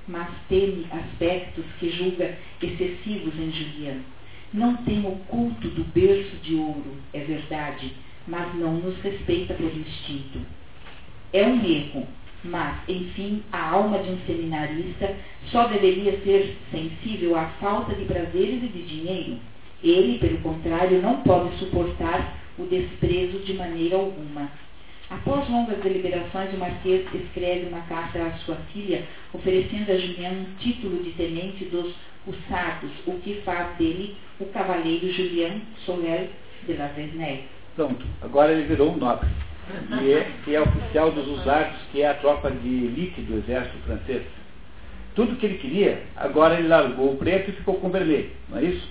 mas 0.08 0.28
teme 0.48 0.86
aspectos 0.90 1.64
que 1.78 1.90
julga 1.90 2.36
excessivos 2.62 3.38
em 3.38 3.52
Juliana. 3.52 4.00
Não 4.52 4.76
tem 4.78 5.00
o 5.00 5.12
culto 5.28 5.68
do 5.68 5.84
berço 5.84 6.36
de 6.38 6.54
ouro, 6.54 6.96
é 7.12 7.20
verdade, 7.20 7.92
mas 8.26 8.54
não 8.54 8.74
nos 8.74 8.98
respeita 9.00 9.54
por 9.54 9.66
instinto. 9.66 10.40
É 11.32 11.46
um 11.46 11.62
erro, 11.62 12.06
mas, 12.42 12.80
enfim, 12.88 13.42
a 13.52 13.70
alma 13.70 13.98
de 13.98 14.10
um 14.10 14.18
seminarista 14.26 15.14
só 15.50 15.66
deveria 15.68 16.18
ser 16.22 16.56
sensível 16.70 17.36
à 17.36 17.46
falta 17.60 17.94
de 17.94 18.06
prazeres 18.06 18.62
e 18.62 18.68
de 18.68 18.82
dinheiro. 18.82 19.36
Ele, 19.82 20.18
pelo 20.18 20.38
contrário, 20.38 21.02
não 21.02 21.20
pode 21.22 21.56
suportar 21.58 22.38
o 22.58 22.64
desprezo 22.64 23.40
de 23.40 23.52
maneira 23.52 23.96
alguma. 23.96 24.50
Após 25.10 25.48
longas 25.48 25.78
deliberações, 25.78 26.52
o 26.52 26.58
Marquês 26.58 27.06
escreve 27.14 27.66
uma 27.66 27.80
carta 27.82 28.22
à 28.22 28.32
sua 28.44 28.56
filha, 28.72 29.04
oferecendo 29.32 29.90
a 29.90 29.96
Juliana 29.96 30.40
um 30.40 30.54
título 30.58 31.02
de 31.02 31.12
tenente 31.12 31.64
dos 31.66 31.94
Hussardos, 32.26 32.90
o 33.06 33.12
que 33.20 33.40
faz 33.42 33.74
dele 33.78 34.16
o 34.38 34.44
cavaleiro 34.46 35.10
Julien 35.10 35.62
Soler 35.86 36.28
de 36.66 36.74
la 36.74 36.88
Vernelle. 36.88 37.44
Pronto, 37.74 38.04
agora 38.20 38.52
ele 38.52 38.64
virou 38.64 38.92
um 38.92 38.96
nobre. 38.98 39.28
E 40.02 40.12
é, 40.12 40.30
e 40.46 40.54
é 40.54 40.60
oficial 40.60 41.10
dos 41.10 41.26
Hussardos, 41.26 41.80
que 41.90 42.02
é 42.02 42.08
a 42.08 42.14
tropa 42.14 42.50
de 42.50 42.68
elite 42.68 43.22
do 43.22 43.38
exército 43.38 43.78
francês. 43.86 44.22
Tudo 45.14 45.36
que 45.36 45.46
ele 45.46 45.58
queria, 45.58 46.02
agora 46.16 46.58
ele 46.58 46.68
largou 46.68 47.12
o 47.12 47.16
preto 47.16 47.50
e 47.50 47.54
ficou 47.54 47.74
com 47.76 47.88
o 47.88 47.90
vermelho, 47.90 48.30
não 48.48 48.58
é 48.58 48.64
isso? 48.64 48.88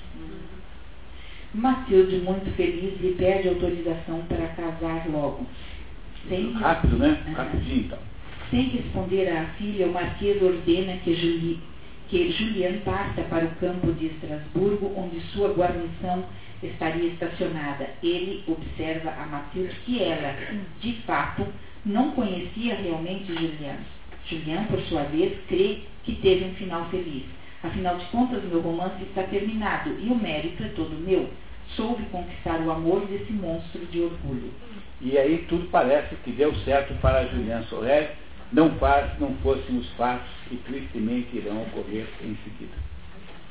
Matilde, 1.53 2.17
muito 2.17 2.53
feliz, 2.55 2.99
lhe 2.99 3.13
pede 3.13 3.49
autorização 3.49 4.21
para 4.27 4.47
casar 4.47 5.07
logo. 5.09 5.45
Sem 6.27 6.51
Rápido, 6.53 6.97
né? 6.97 7.23
Rapidinho 7.35 7.79
então. 7.85 7.99
Sem 8.49 8.63
responder 8.63 9.29
à 9.29 9.45
filha, 9.57 9.87
o 9.87 9.93
Marquês 9.93 10.41
ordena 10.41 10.97
que, 10.97 11.13
Julie, 11.13 11.59
que 12.07 12.31
Julian 12.31 12.79
parta 12.85 13.21
para 13.23 13.45
o 13.45 13.55
campo 13.55 13.91
de 13.93 14.07
Estrasburgo, 14.07 14.93
onde 14.95 15.19
sua 15.31 15.49
guarnição 15.49 16.23
estaria 16.63 17.09
estacionada. 17.09 17.89
Ele 18.01 18.43
observa 18.47 19.11
a 19.11 19.25
Matilde 19.25 19.75
que 19.85 20.01
ela, 20.01 20.33
de 20.79 20.93
fato, 21.05 21.45
não 21.85 22.11
conhecia 22.11 22.75
realmente 22.75 23.33
Julian. 23.33 23.77
Julian, 24.25 24.63
por 24.65 24.79
sua 24.83 25.03
vez, 25.03 25.37
crê 25.47 25.79
que 26.03 26.15
teve 26.15 26.45
um 26.45 26.53
final 26.55 26.89
feliz. 26.89 27.23
Afinal 27.63 27.97
de 27.97 28.05
contas, 28.05 28.43
meu 28.43 28.61
romance 28.61 29.03
está 29.03 29.23
terminado 29.23 29.97
e 29.99 30.07
o 30.09 30.15
mérito 30.15 30.63
é 30.63 30.69
todo 30.69 31.01
meu. 31.05 31.29
Soube 31.75 32.03
conquistar 32.11 32.61
o 32.61 32.71
amor 32.71 33.05
desse 33.07 33.31
monstro 33.33 33.85
de 33.87 34.01
orgulho. 34.01 34.51
E 34.99 35.17
aí 35.17 35.45
tudo 35.47 35.67
parece 35.69 36.15
que 36.23 36.31
deu 36.31 36.53
certo 36.63 36.93
para 37.01 37.27
Julian 37.27 37.61
Sorel, 37.63 38.09
não 38.51 38.71
faz, 38.79 39.19
não 39.19 39.35
fossem 39.43 39.77
os 39.77 39.87
fatos 39.91 40.27
que 40.47 40.57
tristemente 40.57 41.37
irão 41.37 41.61
ocorrer 41.63 42.07
em 42.21 42.35
seguida. 42.43 42.73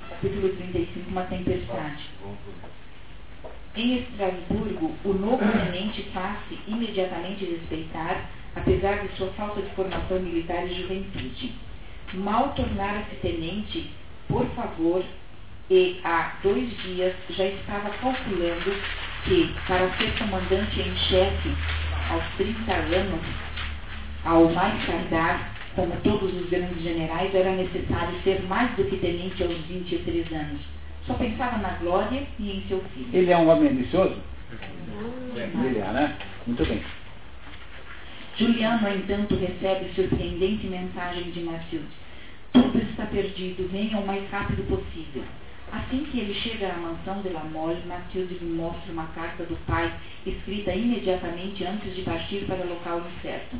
Capítulo 0.09 0.49
35, 0.49 1.11
uma 1.11 1.23
tempestade. 1.25 2.03
Em 3.77 3.99
Estrasburgo, 3.99 4.95
o 5.05 5.13
novo 5.13 5.45
tenente 5.53 6.03
faz-se 6.15 6.59
imediatamente 6.67 7.45
respeitar, 7.45 8.31
apesar 8.57 9.07
de 9.07 9.17
sua 9.17 9.29
falta 9.33 9.61
de 9.61 9.71
formação 9.75 10.19
militar 10.19 10.67
e 10.67 10.81
juventude. 10.81 11.53
Mal 12.15 12.55
tornara-se 12.55 13.17
tenente, 13.17 13.91
por 14.27 14.47
favor, 14.55 15.05
e 15.71 16.01
há 16.03 16.37
dois 16.43 16.71
dias 16.83 17.15
já 17.31 17.45
estava 17.47 17.91
calculando 17.91 18.73
que, 19.27 19.55
para 19.67 19.91
ser 19.97 20.17
comandante 20.19 20.81
em 20.81 20.97
chefe 20.97 21.51
aos 22.11 22.25
30 22.37 22.73
anos, 22.73 23.21
ao 24.25 24.49
mais 24.51 24.87
tardar, 24.87 25.53
como 25.75 25.95
todos 26.03 26.35
os 26.35 26.49
grandes 26.49 26.83
generais, 26.83 27.35
era 27.35 27.53
necessário 27.53 28.19
ser 28.23 28.43
mais 28.45 28.71
do 28.77 28.85
que 28.85 28.97
tenente 28.97 29.43
aos 29.43 29.59
23 29.67 30.33
anos. 30.33 30.61
Só 31.07 31.15
pensava 31.15 31.59
na 31.59 31.71
glória 31.81 32.27
e 32.39 32.51
em 32.51 32.65
seu 32.69 32.83
filho. 32.95 33.09
Ele 33.13 33.31
é 33.31 33.37
um 33.37 33.49
homem 33.49 33.71
ambicioso? 33.71 34.17
Ele 35.35 35.79
é, 35.79 35.93
né? 35.93 36.17
Muito 36.47 36.65
bem. 36.65 36.83
Juliano, 38.39 38.83
no 38.83 38.95
entanto, 38.95 39.37
recebe 39.37 39.93
surpreendente 39.95 40.67
mensagem 40.67 41.31
de 41.31 41.41
Matilde. 41.41 41.87
Tudo 42.53 42.79
está 42.79 43.07
perdido, 43.07 43.69
venha 43.71 43.99
o 43.99 44.07
mais 44.07 44.29
rápido 44.31 44.63
possível. 44.69 45.25
Assim 45.73 46.05
que 46.05 46.21
ele 46.21 46.35
chega 46.35 46.73
à 46.73 46.77
mansão 46.77 47.21
de 47.23 47.29
La 47.31 47.45
Mole, 47.45 47.83
Matilde 47.87 48.35
lhe 48.35 48.57
mostra 48.57 48.93
uma 48.93 49.07
carta 49.09 49.45
do 49.45 49.57
pai, 49.67 49.93
escrita 50.25 50.73
imediatamente 50.73 51.65
antes 51.65 51.95
de 51.95 52.03
partir 52.03 52.45
para 52.47 52.65
o 52.65 52.69
local 52.69 53.03
incerto. 53.17 53.57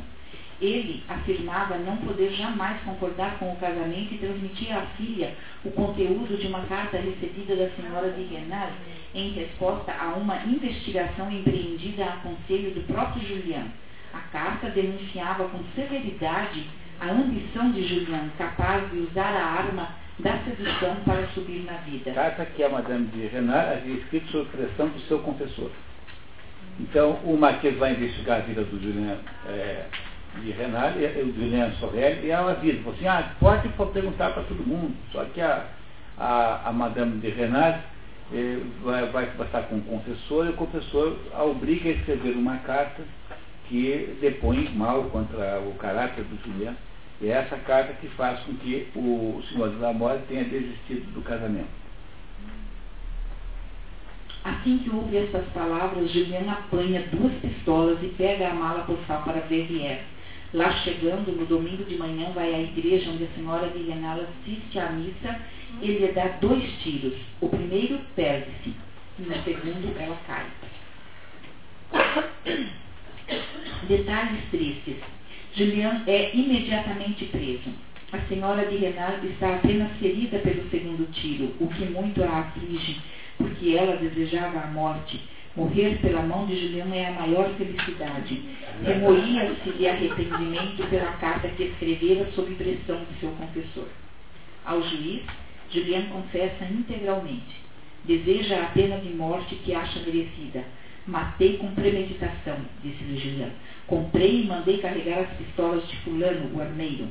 Ele 0.59 1.03
afirmava 1.07 1.77
não 1.77 1.97
poder 1.97 2.31
jamais 2.31 2.81
concordar 2.81 3.37
com 3.37 3.51
o 3.51 3.57
casamento 3.57 4.13
e 4.13 4.17
transmitia 4.17 4.77
à 4.77 4.81
filha 4.97 5.35
o 5.63 5.71
conteúdo 5.71 6.35
de 6.37 6.47
uma 6.47 6.61
carta 6.61 6.97
recebida 6.97 7.55
da 7.55 7.69
senhora 7.71 8.09
de 8.11 8.23
Renal 8.23 8.71
em 9.13 9.33
resposta 9.33 9.93
a 9.93 10.15
uma 10.15 10.43
investigação 10.45 11.31
empreendida 11.31 12.05
a 12.05 12.17
conselho 12.17 12.71
do 12.71 12.87
próprio 12.87 13.27
Julian. 13.27 13.67
A 14.13 14.19
carta 14.31 14.69
denunciava 14.69 15.47
com 15.49 15.59
severidade 15.75 16.67
a 16.99 17.11
ambição 17.11 17.71
de 17.71 17.87
Julian, 17.87 18.29
capaz 18.37 18.89
de 18.89 18.97
usar 18.97 19.35
a 19.35 19.45
arma 19.45 20.06
da 20.19 20.37
sedução 20.39 20.95
para 21.05 21.27
subir 21.27 21.63
na 21.65 21.77
vida. 21.77 22.11
Carta 22.11 22.45
que 22.45 22.63
a 22.63 22.69
Madame 22.69 23.07
de 23.07 23.27
Renard 23.27 23.73
havia 23.73 23.95
escrito 23.95 24.31
sob 24.31 24.49
pressão 24.49 24.87
do 24.87 24.99
seu 25.01 25.19
confessor. 25.19 25.69
Então, 26.79 27.19
o 27.23 27.37
Marquês 27.37 27.77
vai 27.77 27.93
investigar 27.93 28.39
a 28.39 28.41
vida 28.41 28.63
do 28.63 28.81
Julian 28.81 29.17
é, 29.47 29.85
de 30.41 30.51
Renard, 30.51 30.97
o 30.97 31.33
Julian 31.33 31.71
Sorel, 31.79 32.23
e 32.23 32.29
ela 32.29 32.51
avisa, 32.51 32.89
assim, 32.89 33.07
ah, 33.07 33.31
pode 33.39 33.67
perguntar 33.93 34.31
para 34.31 34.43
todo 34.43 34.65
mundo, 34.65 34.95
só 35.11 35.23
que 35.25 35.41
a, 35.41 35.65
a, 36.17 36.69
a 36.69 36.71
Madame 36.71 37.19
de 37.19 37.29
Renard 37.29 37.79
eh, 38.33 38.59
vai, 38.83 39.05
vai 39.07 39.25
conversar 39.27 39.63
com 39.63 39.77
o 39.77 39.81
confessor, 39.81 40.45
e 40.45 40.49
o 40.49 40.53
confessor 40.53 41.17
a 41.33 41.43
obriga 41.43 41.89
a 41.89 41.93
escrever 41.93 42.35
uma 42.35 42.57
carta 42.57 43.01
que 43.67 44.17
depõe 44.21 44.69
mal 44.75 45.05
contra 45.05 45.59
o 45.61 45.73
caráter 45.75 46.23
do 46.23 46.37
Julian, 46.43 46.73
e 46.73 46.77
é 47.21 47.29
essa 47.29 47.57
carta 47.57 47.93
que 47.93 48.07
faz 48.09 48.39
com 48.41 48.53
que 48.57 48.87
o 48.95 49.41
senhor 49.49 49.71
de 49.71 49.77
Lamore 49.77 50.21
tenha 50.27 50.43
desistido 50.43 51.11
do 51.13 51.21
casamento. 51.21 51.87
Assim 54.43 54.77
que 54.77 54.89
ouve 54.89 55.17
estas 55.17 55.45
palavras, 55.47 56.11
Juliana 56.11 56.53
apanha 56.53 57.03
duas 57.11 57.33
pistolas 57.41 57.97
e 58.01 58.07
pega 58.09 58.49
a 58.49 58.53
mala 58.53 58.83
postal 58.83 59.23
para 59.23 59.41
Verrières. 59.41 60.05
Lá 60.53 60.71
chegando, 60.83 61.35
no 61.35 61.45
domingo 61.45 61.83
de 61.83 61.97
manhã, 61.97 62.31
vai 62.31 62.53
à 62.53 62.61
igreja 62.61 63.09
onde 63.09 63.25
a 63.25 63.35
senhora 63.35 63.67
Villanal 63.67 64.21
assiste 64.21 64.79
à 64.79 64.89
missa 64.91 65.41
e 65.81 65.87
lhe 65.87 66.07
dá 66.13 66.27
dois 66.39 66.63
tiros. 66.81 67.17
O 67.41 67.49
primeiro 67.49 67.99
perde-se, 68.15 68.73
e 69.19 69.21
no 69.23 69.43
segundo 69.43 69.99
ela 69.99 70.17
cai. 70.25 70.45
Detalhes 73.89 74.49
tristes. 74.49 75.16
Julian 75.57 76.03
é 76.05 76.35
imediatamente 76.35 77.25
preso. 77.25 77.71
A 78.11 78.19
senhora 78.29 78.67
de 78.67 78.77
Renard 78.77 79.25
está 79.25 79.55
apenas 79.55 79.91
ferida 79.97 80.37
pelo 80.37 80.69
segundo 80.69 81.11
tiro, 81.11 81.51
o 81.59 81.67
que 81.67 81.83
muito 81.85 82.23
a 82.23 82.41
aflige, 82.41 83.01
porque 83.39 83.55
que 83.55 83.75
ela 83.75 83.97
desejava 83.97 84.59
a 84.59 84.67
morte. 84.67 85.19
Morrer 85.55 85.97
pela 85.99 86.21
mão 86.21 86.45
de 86.45 86.61
Julião 86.61 86.93
é 86.93 87.07
a 87.07 87.11
maior 87.13 87.49
felicidade. 87.55 88.39
Remoía-se 88.85 89.71
de 89.71 89.87
arrependimento 89.87 90.87
pela 90.91 91.13
carta 91.13 91.47
que 91.47 91.63
escrevera 91.63 92.31
sob 92.33 92.53
pressão 92.53 93.03
de 93.05 93.19
seu 93.19 93.31
confessor. 93.31 93.87
Ao 94.63 94.79
juiz, 94.83 95.23
Julião 95.71 96.03
confessa 96.03 96.65
integralmente. 96.65 97.63
Deseja 98.05 98.61
a 98.61 98.65
pena 98.67 98.99
de 98.99 99.09
morte 99.09 99.55
que 99.55 99.73
acha 99.73 99.99
merecida. 100.01 100.63
Matei 101.07 101.57
com 101.57 101.73
premeditação, 101.73 102.57
disse-lhe 102.83 103.17
Julião. 103.17 103.49
Comprei 103.87 104.41
e 104.41 104.45
mandei 104.45 104.79
carregar 104.79 105.19
as 105.19 105.37
pistolas 105.37 105.87
de 105.87 105.95
fulano, 105.97 106.53
o 106.53 106.61
armeiro. 106.61 107.07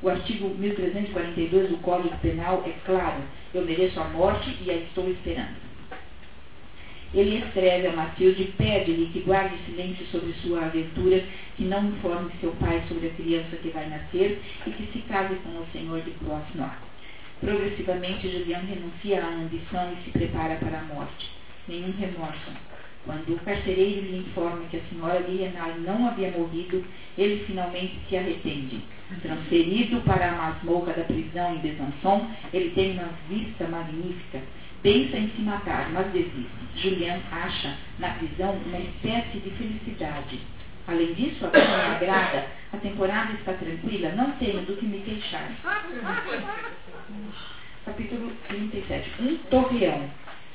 O 0.00 0.08
artigo 0.08 0.48
1342 0.48 1.70
do 1.70 1.76
Código 1.78 2.16
Penal 2.18 2.62
é 2.66 2.72
claro. 2.86 3.20
Eu 3.52 3.64
mereço 3.64 4.00
a 4.00 4.04
morte 4.08 4.56
e 4.64 4.70
a 4.70 4.74
estou 4.74 5.10
esperando. 5.10 5.56
Ele 7.12 7.38
escreve 7.38 7.88
a 7.88 7.92
Matilde 7.92 8.42
e 8.42 8.52
pede-lhe 8.52 9.10
que 9.12 9.20
guarde 9.20 9.54
silêncio 9.66 10.06
sobre 10.06 10.32
sua 10.34 10.64
aventura, 10.64 11.22
que 11.56 11.64
não 11.64 11.88
informe 11.88 12.30
seu 12.40 12.52
pai 12.52 12.82
sobre 12.88 13.08
a 13.08 13.10
criança 13.10 13.56
que 13.56 13.68
vai 13.68 13.88
nascer 13.88 14.40
e 14.66 14.70
que 14.70 14.92
se 14.92 15.00
case 15.00 15.34
com 15.36 15.50
o 15.50 15.66
senhor 15.72 16.00
de 16.00 16.10
Croasnois. 16.12 16.72
Progressivamente, 17.40 18.30
Julião 18.30 18.62
renuncia 18.64 19.22
à 19.22 19.28
ambição 19.28 19.92
e 19.92 20.04
se 20.04 20.10
prepara 20.10 20.54
para 20.56 20.78
a 20.78 20.82
morte. 20.82 21.30
Nenhum 21.68 21.92
remorso. 21.92 22.71
Quando 23.04 23.34
o 23.34 23.38
carcereiro 23.40 24.02
lhe 24.02 24.18
informa 24.18 24.64
que 24.70 24.76
a 24.76 24.80
senhora 24.90 25.22
de 25.22 25.80
não 25.80 26.08
havia 26.08 26.30
morrido, 26.30 26.84
ele 27.18 27.44
finalmente 27.46 27.98
se 28.08 28.16
arrepende. 28.16 28.80
Transferido 29.20 30.00
para 30.02 30.30
a 30.30 30.32
masmorra 30.32 30.92
da 30.92 31.04
prisão 31.04 31.54
em 31.56 31.58
Besançon, 31.58 32.30
ele 32.52 32.70
tem 32.70 32.92
uma 32.92 33.10
vista 33.28 33.66
magnífica 33.66 34.40
pensa 34.82 35.16
em 35.16 35.28
se 35.30 35.42
matar, 35.42 35.90
mas 35.92 36.12
desiste. 36.12 36.50
Julian 36.76 37.20
acha 37.30 37.76
na 37.98 38.10
prisão 38.14 38.52
uma 38.66 38.78
espécie 38.78 39.38
de 39.38 39.50
felicidade. 39.50 40.40
Além 40.88 41.14
disso, 41.14 41.46
a 41.46 41.48
vida 41.48 41.64
me 41.64 41.94
agrada, 41.94 42.46
a 42.72 42.76
temporada 42.78 43.32
está 43.34 43.52
tranquila, 43.52 44.10
não 44.16 44.32
tenho 44.32 44.62
do 44.62 44.76
que 44.76 44.84
me 44.84 44.98
queixar. 45.00 45.48
Capítulo 47.84 48.32
37. 48.48 49.10
Um 49.20 49.36
torreão. 49.48 50.10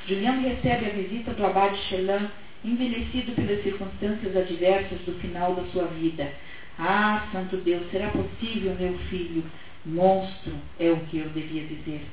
Julian 0.07 0.39
recebe 0.39 0.85
a 0.85 0.89
visita 0.89 1.33
do 1.33 1.45
abade 1.45 1.77
Chelan, 1.89 2.31
envelhecido 2.63 3.33
pelas 3.33 3.61
circunstâncias 3.61 4.37
adversas 4.37 4.99
do 5.01 5.19
final 5.19 5.53
da 5.53 5.63
sua 5.65 5.83
vida. 5.87 6.31
Ah, 6.79 7.27
santo 7.33 7.57
Deus, 7.57 7.91
será 7.91 8.09
possível, 8.09 8.73
meu 8.79 8.97
filho? 9.09 9.43
Monstro 9.85 10.53
é 10.79 10.89
o 10.91 10.99
que 11.07 11.17
eu 11.17 11.29
devia 11.29 11.63
dizer. 11.63 12.05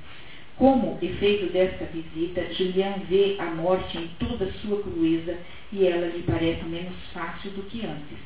Como 0.56 0.98
efeito 1.00 1.52
desta 1.52 1.84
visita, 1.84 2.52
Julian 2.54 2.94
vê 3.08 3.36
a 3.38 3.46
morte 3.46 3.96
em 3.96 4.08
toda 4.18 4.50
sua 4.60 4.82
crueza 4.82 5.36
e 5.72 5.86
ela 5.86 6.08
lhe 6.08 6.22
parece 6.24 6.64
menos 6.64 6.94
fácil 7.12 7.52
do 7.52 7.62
que 7.62 7.86
antes. 7.86 8.18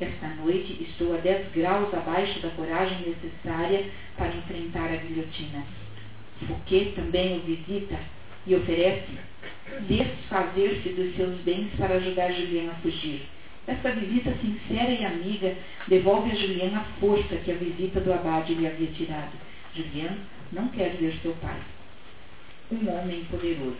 Esta 0.00 0.28
noite 0.36 0.84
estou 0.88 1.14
a 1.14 1.18
10 1.18 1.52
graus 1.52 1.92
abaixo 1.92 2.38
da 2.40 2.50
coragem 2.50 2.98
necessária 3.00 3.86
para 4.16 4.28
enfrentar 4.28 4.92
a 4.92 4.96
guilhotina. 4.96 5.64
Fouquet 6.46 6.92
também 6.94 7.38
o 7.38 7.40
visita 7.40 7.98
e 8.46 8.54
oferece 8.54 9.06
desfazer-se 9.88 10.88
dos 10.90 11.16
seus 11.16 11.40
bens 11.40 11.68
para 11.76 11.96
ajudar 11.96 12.32
Julian 12.32 12.70
a 12.70 12.74
fugir. 12.76 13.22
Esta 13.66 13.90
visita 13.90 14.32
sincera 14.40 14.90
e 14.90 15.04
amiga 15.04 15.54
devolve 15.88 16.30
a 16.30 16.34
Julian 16.34 16.76
a 16.76 16.84
força 17.00 17.36
que 17.36 17.50
a 17.50 17.56
visita 17.56 18.00
do 18.00 18.12
abade 18.12 18.54
lhe 18.54 18.66
havia 18.66 18.86
tirado. 18.88 19.32
Julian 19.74 20.16
não 20.52 20.68
quer 20.68 20.96
ver 20.96 21.14
seu 21.22 21.32
pai 21.42 21.60
um 22.70 22.88
homem 22.90 23.24
poderoso. 23.30 23.76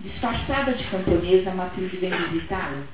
Disfarçada 0.00 0.72
de 0.72 0.84
camponesa, 0.84 1.52
Matilde 1.52 1.96
vem 1.96 2.10
visitá-lo. 2.10 2.86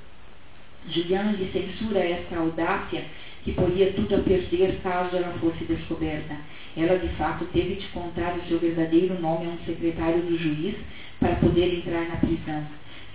Juliana 0.89 1.33
lhe 1.33 1.51
censura 1.53 1.99
essa 1.99 2.37
audácia 2.37 3.05
que 3.45 3.53
poria 3.53 3.93
tudo 3.93 4.17
a 4.17 4.19
perder 4.19 4.81
caso 4.83 5.17
ela 5.17 5.33
fosse 5.41 5.65
descoberta. 5.65 6.37
Ela, 6.77 6.99
de 6.99 7.09
fato, 7.17 7.45
teve 7.47 7.77
de 7.77 7.87
contar 7.89 8.37
o 8.37 8.49
seu 8.49 8.59
verdadeiro 8.59 9.21
nome 9.21 9.47
a 9.47 9.51
um 9.51 9.59
secretário 9.65 10.23
do 10.23 10.39
juiz 10.39 10.77
para 11.19 11.37
poder 11.37 11.79
entrar 11.79 12.09
na 12.09 12.17
prisão. 12.17 12.67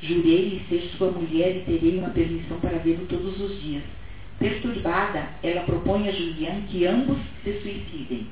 Jurei-lhe 0.01 0.65
ser 0.67 0.81
sua 0.97 1.11
mulher 1.11 1.55
e 1.55 1.61
terei 1.61 1.97
uma 1.97 2.09
permissão 2.09 2.59
para 2.59 2.77
vê-lo 2.79 3.05
todos 3.07 3.39
os 3.39 3.61
dias. 3.61 3.83
Perturbada, 4.39 5.29
ela 5.41 5.61
propõe 5.61 6.09
a 6.09 6.11
Julian 6.11 6.61
que 6.67 6.85
ambos 6.85 7.17
se 7.43 7.53
suicidem. 7.61 8.27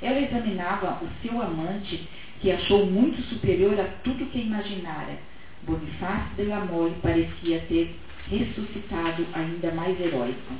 Ela 0.00 0.20
examinava 0.20 1.00
o 1.02 1.08
seu 1.20 1.42
amante 1.42 2.08
que 2.40 2.52
achou 2.52 2.86
muito 2.86 3.20
superior 3.22 3.78
a 3.80 3.84
tudo 4.04 4.26
que 4.26 4.38
imaginara. 4.38 5.18
Bonifácio 5.62 6.36
de 6.36 6.44
Lamole 6.44 6.94
parecia 7.02 7.60
ter 7.68 7.96
ressuscitado 8.30 9.26
ainda 9.34 9.72
mais 9.72 10.00
heróico. 10.00 10.52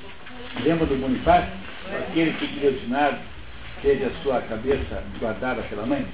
Lembra 0.63 0.87
do 0.87 0.97
Bonifácio? 0.97 1.53
Aquele 2.09 2.33
que 2.35 2.47
guilhotinado 2.47 3.19
teve 3.83 4.05
a 4.05 4.11
sua 4.23 4.41
cabeça 4.43 5.03
guardada 5.19 5.63
pela 5.63 5.87
mãe? 5.87 6.07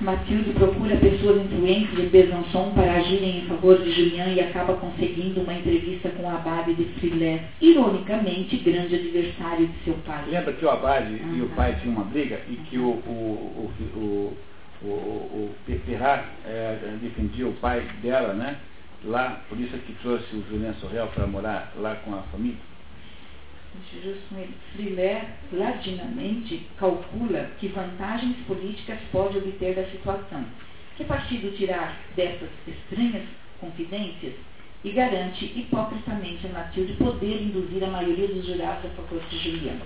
Matilde 0.00 0.52
procura 0.52 0.96
pessoas 0.96 1.42
influentes 1.44 1.98
em 1.98 2.08
Besançon 2.08 2.72
para 2.74 2.92
agirem 2.92 3.38
em 3.38 3.46
favor 3.46 3.78
de 3.78 3.90
Julian 3.90 4.26
e 4.28 4.40
acaba 4.40 4.74
conseguindo 4.74 5.40
uma 5.40 5.54
entrevista 5.54 6.10
com 6.10 6.24
o 6.24 6.28
Abade 6.28 6.74
de 6.74 6.84
Frilé, 7.00 7.44
ironicamente 7.60 8.56
grande 8.58 8.94
adversário 8.94 9.66
de 9.66 9.84
seu 9.84 9.94
pai. 10.06 10.24
Lembra 10.28 10.52
que 10.52 10.64
o 10.64 10.70
Abade 10.70 11.14
uhum. 11.14 11.36
e 11.36 11.42
o 11.42 11.48
pai 11.50 11.76
tinham 11.80 11.96
uma 11.96 12.04
briga 12.04 12.40
e 12.48 12.56
que 12.56 12.78
o, 12.78 12.90
o, 12.90 13.72
o, 13.96 14.36
o, 14.82 14.86
o, 14.86 15.54
Perrat 15.86 16.24
é, 16.46 16.96
defendia 17.00 17.48
o 17.48 17.54
pai 17.54 17.82
dela, 18.02 18.34
né? 18.34 18.56
Lá, 19.04 19.40
por 19.48 19.58
isso 19.58 19.74
é 19.74 19.78
que 19.78 19.92
trouxe 20.02 20.36
o 20.36 20.44
Julian 20.50 20.74
Sorrel 20.74 21.06
para 21.14 21.26
morar 21.26 21.72
lá 21.76 21.94
com 22.04 22.14
a 22.14 22.22
família? 22.30 22.58
Frilé 24.72 25.28
ladinamente 25.52 26.66
calcula 26.76 27.50
que 27.58 27.68
vantagens 27.68 28.36
políticas 28.46 28.98
pode 29.12 29.38
obter 29.38 29.74
da 29.74 29.84
situação. 29.90 30.44
Que 30.96 31.04
partido 31.04 31.56
tirar 31.56 31.96
dessas 32.16 32.50
estranhas 32.66 33.24
confidências? 33.60 34.34
E 34.84 34.90
garante 34.92 35.44
hipocritamente 35.44 36.46
a 36.46 36.50
Matilde 36.50 36.92
poder 36.94 37.42
induzir 37.42 37.82
a 37.82 37.90
maioria 37.90 38.28
dos 38.28 38.46
jurados 38.46 38.84
a 38.84 38.94
favor 38.94 39.20
de 39.28 39.38
Juliana. 39.38 39.82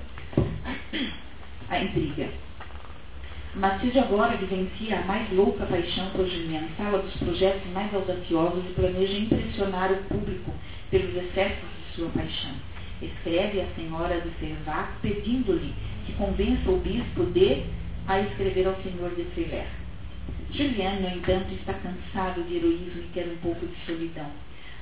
A 1.71 1.79
intriga. 1.81 2.29
Matilde 3.55 3.99
agora 3.99 4.37
vivencia 4.37 4.99
a 4.99 5.05
mais 5.05 5.31
louca 5.33 5.67
paixão 5.67 6.11
por 6.11 6.27
Juliana, 6.27 6.69
fala 6.77 6.99
dos 6.99 7.15
projetos 7.17 7.71
mais 7.73 7.93
audaciosos 7.95 8.65
e 8.65 8.75
planeja 8.75 9.19
impressionar 9.19 9.93
o 9.93 10.05
público 10.05 10.53
pelos 10.91 11.15
excessos 11.15 11.69
de 11.69 11.97
sua 11.97 12.09
paixão 12.11 12.72
escreve 13.07 13.61
à 13.61 13.67
senhora 13.75 14.21
de 14.21 14.31
Servac 14.39 14.89
pedindo-lhe 15.01 15.75
que 16.07 16.13
convença 16.15 16.71
o 16.71 16.79
bispo 16.79 17.25
de 17.27 17.65
a 18.07 18.21
escrever 18.21 18.67
ao 18.67 18.77
senhor 18.83 19.15
de 19.15 19.25
Friler. 19.35 19.67
Julian, 20.51 21.01
no 21.01 21.09
entanto, 21.09 21.55
está 21.55 21.73
cansado 21.75 22.43
de 22.45 22.57
heroísmo 22.57 23.03
e 23.03 23.11
quer 23.15 23.27
um 23.27 23.37
pouco 23.39 23.67
de 23.67 23.75
solidão. 23.87 24.31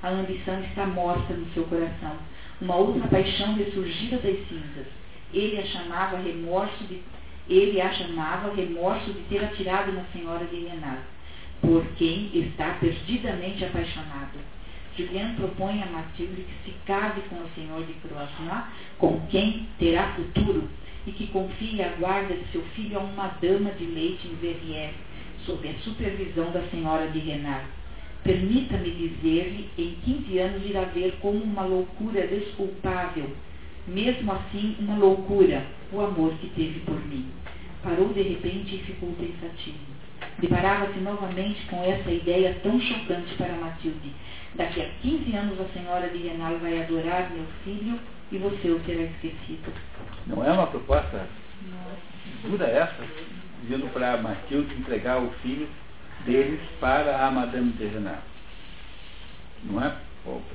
A 0.02 0.08
ambição 0.08 0.60
está 0.64 0.86
morta 0.86 1.32
no 1.34 1.46
seu 1.52 1.64
coração. 1.64 2.16
Uma 2.60 2.76
outra 2.76 3.06
paixão 3.08 3.54
ressurgira 3.54 4.18
das 4.18 4.36
cinzas. 4.48 4.86
Ele 5.32 5.58
a 5.58 5.66
chamava 5.66 6.18
remorso 6.18 6.84
de 6.84 7.00
ele 7.48 7.80
a 7.80 7.92
chamava 7.92 8.54
remorso 8.54 9.12
de 9.12 9.20
ter 9.22 9.44
atirado 9.44 9.90
na 9.90 10.04
senhora 10.12 10.44
de 10.46 10.56
Renal, 10.56 10.98
por 11.60 11.84
quem 11.96 12.30
está 12.32 12.74
perdidamente 12.74 13.64
apaixonado. 13.64 14.38
Julian 15.00 15.34
propõe 15.34 15.82
a 15.82 15.86
Matilde 15.86 16.42
que 16.42 16.70
se 16.70 16.76
case 16.84 17.20
com 17.30 17.36
o 17.36 17.48
senhor 17.54 17.84
de 17.86 17.94
Croisnois, 17.94 18.64
com 18.98 19.18
quem 19.28 19.66
terá 19.78 20.12
futuro, 20.14 20.68
e 21.06 21.12
que 21.12 21.28
confie 21.28 21.82
a 21.82 21.88
guarda 21.96 22.34
de 22.34 22.44
seu 22.52 22.62
filho 22.74 22.98
a 22.98 23.02
uma 23.02 23.28
dama 23.40 23.70
de 23.72 23.86
leite 23.86 24.28
em 24.28 24.34
Verrières, 24.34 24.94
sob 25.46 25.66
a 25.66 25.72
supervisão 25.82 26.50
da 26.50 26.62
senhora 26.68 27.08
de 27.08 27.18
Renard. 27.18 27.66
Permita-me 28.22 28.90
dizer-lhe, 28.90 29.70
em 29.78 29.96
15 30.04 30.38
anos 30.38 30.66
irá 30.66 30.82
ver 30.82 31.16
como 31.22 31.42
uma 31.42 31.64
loucura 31.64 32.26
desculpável, 32.26 33.34
mesmo 33.86 34.30
assim 34.32 34.76
uma 34.80 34.98
loucura, 34.98 35.64
o 35.90 36.00
amor 36.00 36.34
que 36.34 36.48
teve 36.48 36.80
por 36.80 37.00
mim. 37.06 37.26
Parou 37.82 38.12
de 38.12 38.20
repente 38.20 38.74
e 38.74 38.78
ficou 38.80 39.10
pensativo. 39.14 39.89
Deparava-se 40.40 40.98
novamente 41.00 41.66
com 41.66 41.82
essa 41.84 42.10
ideia 42.10 42.58
tão 42.62 42.80
chocante 42.80 43.34
para 43.34 43.52
Matilde 43.54 44.14
Daqui 44.54 44.82
a 44.82 44.88
15 45.02 45.36
anos 45.36 45.60
a 45.60 45.68
senhora 45.72 46.08
de 46.08 46.18
Renal 46.18 46.58
vai 46.58 46.82
adorar 46.82 47.30
meu 47.30 47.46
filho 47.64 47.98
e 48.32 48.38
você 48.38 48.70
o 48.70 48.80
terá 48.80 49.02
esquecido. 49.02 49.72
Não 50.26 50.44
é 50.44 50.50
uma 50.50 50.66
proposta 50.66 51.26
dura 52.42 52.66
essa, 52.66 53.04
dizendo 53.62 53.92
para 53.92 54.16
Matilde 54.16 54.74
entregar 54.74 55.22
o 55.22 55.30
filho 55.42 55.68
deles 56.24 56.60
para 56.80 57.26
a 57.26 57.30
Madame 57.30 57.72
de 57.72 57.84
Renal. 57.86 58.18
Não 59.64 59.84
é? 59.84 59.94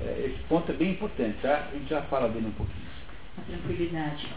é? 0.02 0.26
Esse 0.26 0.44
ponto 0.50 0.72
é 0.72 0.76
bem 0.76 0.92
importante, 0.92 1.38
tá? 1.42 1.70
A 1.72 1.78
gente 1.78 1.90
já 1.90 2.02
fala 2.04 2.28
dele 2.30 2.48
um 2.48 2.52
pouquinho. 2.52 2.86
A 3.38 3.42
tranquilidade. 3.42 4.28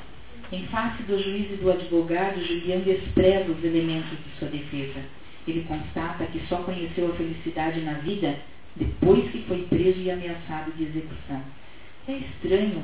Em 0.53 0.67
face 0.69 1.03
do 1.03 1.21
juiz 1.21 1.51
e 1.53 1.57
do 1.57 1.71
advogado, 1.71 2.41
Julião 2.41 2.81
despreza 2.81 3.51
os 3.51 3.65
elementos 3.65 4.11
de 4.11 4.39
sua 4.39 4.49
defesa 4.49 5.18
Ele 5.51 5.65
constata 5.67 6.27
que 6.27 6.41
só 6.49 6.57
conheceu 6.59 7.11
a 7.11 7.17
felicidade 7.17 7.81
na 7.81 7.95
vida 7.95 8.37
depois 8.77 9.31
que 9.31 9.43
foi 9.49 9.63
preso 9.69 9.99
e 10.01 10.11
ameaçado 10.11 10.73
de 10.77 10.85
execução. 10.85 11.43
É 12.07 12.13
estranho 12.13 12.83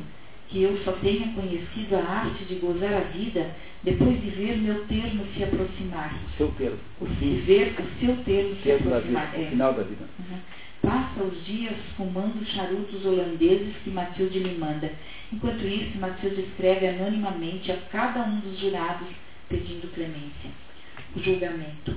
que 0.48 0.62
eu 0.62 0.76
só 0.84 0.92
tenha 0.92 1.32
conhecido 1.32 1.96
a 1.96 2.02
arte 2.02 2.44
de 2.44 2.56
gozar 2.56 2.92
a 2.94 3.00
vida 3.00 3.50
depois 3.82 4.20
de 4.22 4.30
ver 4.30 4.56
meu 4.58 4.84
termo 4.86 5.24
se 5.34 5.44
aproximar. 5.44 6.14
O 6.14 6.36
seu 6.36 6.48
termo. 6.52 6.78
O 7.00 7.06
ver 7.06 7.74
o 7.78 8.00
seu 8.00 8.16
termo 8.24 8.56
se 8.62 8.72
aproximar. 8.72 9.26
vida, 9.26 9.38
o 9.38 9.46
É. 9.46 9.50
final 9.50 9.74
da 9.74 9.82
vida. 9.82 10.04
Uhum. 10.18 10.38
Passa 10.82 11.22
os 11.22 11.44
dias 11.46 11.74
fumando 11.96 12.44
charutos 12.46 13.04
holandeses 13.06 13.74
que 13.82 13.90
Matilde 13.90 14.38
lhe 14.38 14.58
manda. 14.58 14.92
Enquanto 15.32 15.66
isso, 15.66 15.98
Matilde 15.98 16.42
escreve 16.42 16.88
anonimamente 16.88 17.72
a 17.72 17.76
cada 17.90 18.22
um 18.22 18.40
dos 18.40 18.58
jurados 18.58 19.08
pedindo 19.48 19.92
clemência. 19.94 20.50
O 21.16 21.20
julgamento. 21.20 21.96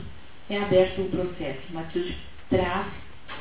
É 0.49 0.57
aberto 0.57 1.01
o 1.01 1.09
processo. 1.09 1.59
Matilde 1.71 2.15
traz 2.49 2.87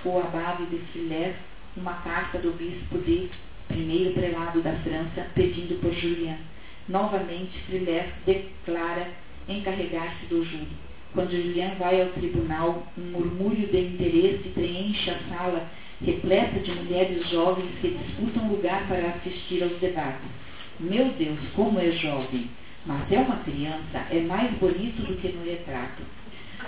o 0.04 0.18
abade 0.18 0.66
de 0.66 0.78
Filés 0.92 1.36
uma 1.76 1.94
carta 1.94 2.38
do 2.38 2.52
bispo 2.52 2.98
de 2.98 3.28
primeiro 3.68 4.12
prelado 4.12 4.60
da 4.60 4.72
França 4.76 5.26
pedindo 5.34 5.80
por 5.80 5.92
Julian. 5.92 6.38
Novamente, 6.88 7.58
Filés 7.68 8.06
declara 8.24 9.08
encarregar-se 9.48 10.26
do 10.26 10.44
júri. 10.44 10.68
Quando 11.12 11.30
Julian 11.30 11.74
vai 11.78 12.02
ao 12.02 12.08
tribunal, 12.08 12.86
um 12.98 13.10
murmúrio 13.12 13.68
de 13.68 13.78
interesse 13.78 14.48
preenche 14.50 15.10
a 15.10 15.18
sala 15.28 15.68
repleta 16.04 16.60
de 16.60 16.72
mulheres 16.72 17.28
jovens 17.30 17.70
que 17.80 17.88
disputam 17.88 18.48
lugar 18.48 18.86
para 18.88 19.08
assistir 19.10 19.62
aos 19.62 19.78
debates. 19.78 20.28
Meu 20.80 21.08
Deus, 21.12 21.38
como 21.54 21.78
é 21.78 21.90
jovem! 21.92 22.50
Mas 22.84 23.10
é 23.10 23.18
uma 23.18 23.38
criança, 23.38 24.06
é 24.10 24.20
mais 24.20 24.52
bonito 24.58 25.02
do 25.02 25.16
que 25.16 25.28
no 25.28 25.44
retrato. 25.44 26.02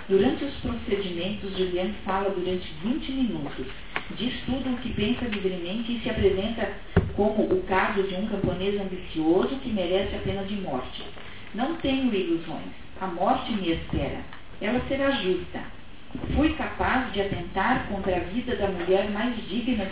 Durante 0.07 0.43
os 0.43 0.55
procedimentos, 0.55 1.57
Julian 1.57 1.91
fala 2.03 2.29
durante 2.31 2.67
20 2.83 3.11
minutos, 3.11 3.67
diz 4.17 4.33
tudo 4.45 4.73
o 4.73 4.77
que 4.77 4.93
pensa 4.93 5.25
livremente 5.25 5.91
e 5.91 5.99
se 6.01 6.09
apresenta 6.09 6.71
como 7.15 7.43
o 7.43 7.63
caso 7.67 8.03
de 8.03 8.15
um 8.15 8.27
camponês 8.27 8.79
ambicioso 8.79 9.55
que 9.57 9.69
merece 9.69 10.15
a 10.15 10.19
pena 10.19 10.43
de 10.43 10.55
morte. 10.55 11.03
Não 11.53 11.75
tenho 11.75 12.13
ilusões. 12.13 12.71
A 13.01 13.07
morte 13.07 13.51
me 13.51 13.71
espera. 13.71 14.21
Ela 14.61 14.81
será 14.87 15.11
justa. 15.11 15.59
Fui 16.35 16.53
capaz 16.53 17.11
de 17.13 17.21
atentar 17.21 17.87
contra 17.87 18.15
a 18.15 18.19
vida 18.19 18.55
da 18.55 18.67
mulher 18.67 19.09
mais 19.11 19.35
digna 19.47 19.87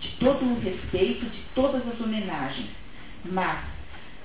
de 0.00 0.08
todo 0.18 0.44
o 0.44 0.60
respeito, 0.60 1.26
de 1.26 1.42
todas 1.54 1.86
as 1.86 2.00
homenagens. 2.00 2.68
Mas, 3.24 3.58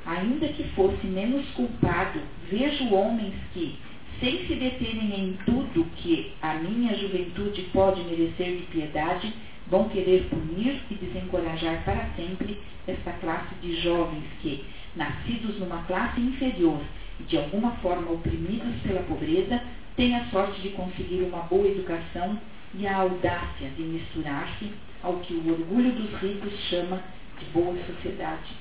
ainda 0.05 0.47
que 0.47 0.63
fosse 0.76 1.05
menos 1.07 1.45
culpado, 1.51 2.19
vejo 2.49 2.93
homens 2.93 3.34
que, 3.53 3.78
sem 4.24 4.47
se 4.47 4.55
deterem 4.55 5.19
em 5.19 5.38
tudo 5.43 5.86
que 5.97 6.32
a 6.41 6.53
minha 6.53 6.95
juventude 6.95 7.61
pode 7.74 8.01
merecer 8.03 8.55
de 8.55 8.63
piedade, 8.71 9.34
vão 9.67 9.89
querer 9.89 10.30
punir 10.30 10.80
e 10.89 10.93
desencorajar 10.93 11.84
para 11.84 12.09
sempre 12.15 12.57
esta 12.88 13.11
classe 13.11 13.53
de 13.61 13.82
jovens 13.82 14.24
que, 14.41 14.63
nascidos 14.95 15.59
numa 15.59 15.84
classe 15.84 16.21
inferior 16.21 16.80
e 17.19 17.24
de 17.24 17.38
alguma 17.38 17.71
forma 17.82 18.11
oprimidos 18.11 18.74
pela 18.84 19.03
pobreza, 19.03 19.61
têm 19.97 20.15
a 20.15 20.26
sorte 20.28 20.61
de 20.61 20.69
conseguir 20.69 21.24
uma 21.24 21.39
boa 21.39 21.67
educação 21.67 22.39
e 22.76 22.88
a 22.88 22.95
audácia 22.95 23.69
de 23.76 23.82
misturar-se 23.82 24.71
ao 25.03 25.17
que 25.17 25.34
o 25.34 25.51
orgulho 25.51 25.91
dos 25.91 26.21
ricos 26.21 26.53
chama 26.69 27.03
de 27.38 27.45
boa 27.47 27.76
sociedade. 27.88 28.55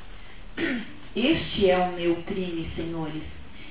Este 1.15 1.71
é 1.71 1.79
o 1.79 1.93
meu 1.93 2.17
crime, 2.25 2.69
senhores, 2.75 3.23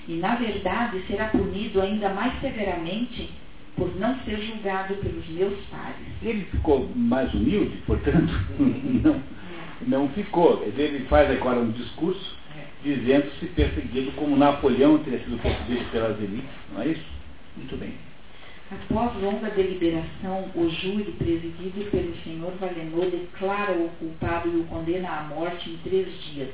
e 0.08 0.14
na 0.14 0.36
verdade 0.36 1.04
será 1.08 1.28
punido 1.28 1.82
ainda 1.82 2.10
mais 2.10 2.40
severamente 2.42 3.30
por 3.76 3.96
não 3.98 4.18
ser 4.20 4.38
julgado 4.42 4.96
pelos 4.96 5.28
meus 5.30 5.60
pares. 5.66 6.08
Ele 6.22 6.46
ficou 6.52 6.90
mais 6.96 7.34
humilde, 7.34 7.78
portanto, 7.86 8.32
não, 8.60 9.24
não 9.88 10.10
ficou. 10.10 10.64
Ele 10.64 11.06
faz 11.06 11.32
agora 11.32 11.60
um 11.60 11.72
discurso 11.72 12.42
dizendo-se 12.84 13.46
perseguido 13.48 14.12
como 14.14 14.36
Napoleão 14.36 14.98
teria 15.00 15.20
sido 15.20 15.42
perseguido 15.42 15.86
pelas 15.92 16.20
elites, 16.20 16.50
não 16.74 16.82
é 16.82 16.88
isso? 16.88 17.06
Muito 17.56 17.78
bem. 17.78 17.94
Após 18.72 19.22
longa 19.22 19.50
deliberação, 19.50 20.50
o 20.56 20.70
júri, 20.70 21.12
presidido 21.18 21.92
pelo 21.92 22.16
senhor 22.24 22.54
Valenor, 22.54 23.06
declara 23.12 23.74
o 23.74 23.90
culpado 24.00 24.48
e 24.48 24.62
o 24.62 24.64
condena 24.64 25.10
à 25.10 25.24
morte 25.24 25.70
em 25.70 25.78
três 25.78 26.08
dias. 26.24 26.50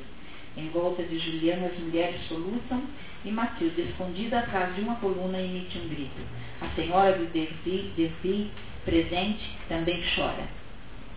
Em 0.58 0.70
volta 0.70 1.03
de 1.03 1.20
Juliana, 1.20 1.68
as 1.68 1.80
mulheres 1.80 2.20
soluçam 2.28 2.84
e 3.24 3.32
Matilde, 3.32 3.82
escondida 3.82 4.39
atrás 4.39 4.76
de 4.76 4.82
uma 4.82 4.95
coluna, 4.95 5.39
emite 5.39 5.78
um 5.78 5.88
grito. 5.88 6.22
A 6.62 6.68
senhora 6.76 7.18
de 7.18 7.26
Derby, 7.26 8.51
presente, 8.84 9.58
também 9.70 10.01
chora. 10.16 10.47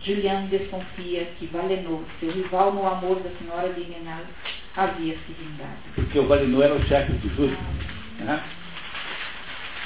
Julian 0.03 0.45
desconfia 0.45 1.25
que 1.37 1.47
Valenor, 1.47 2.01
seu 2.19 2.31
rival 2.31 2.73
no 2.73 2.87
amor 2.87 3.19
da 3.19 3.29
senhora 3.37 3.71
de 3.73 3.81
Renal, 3.81 4.21
havia 4.75 5.13
se 5.13 5.33
vingado. 5.33 5.77
Porque 5.95 6.19
o 6.19 6.27
Valinor 6.27 6.63
era 6.63 6.75
o 6.75 6.87
chefe 6.87 7.11
do 7.13 7.29
júri. 7.35 7.57
Né? 8.19 8.43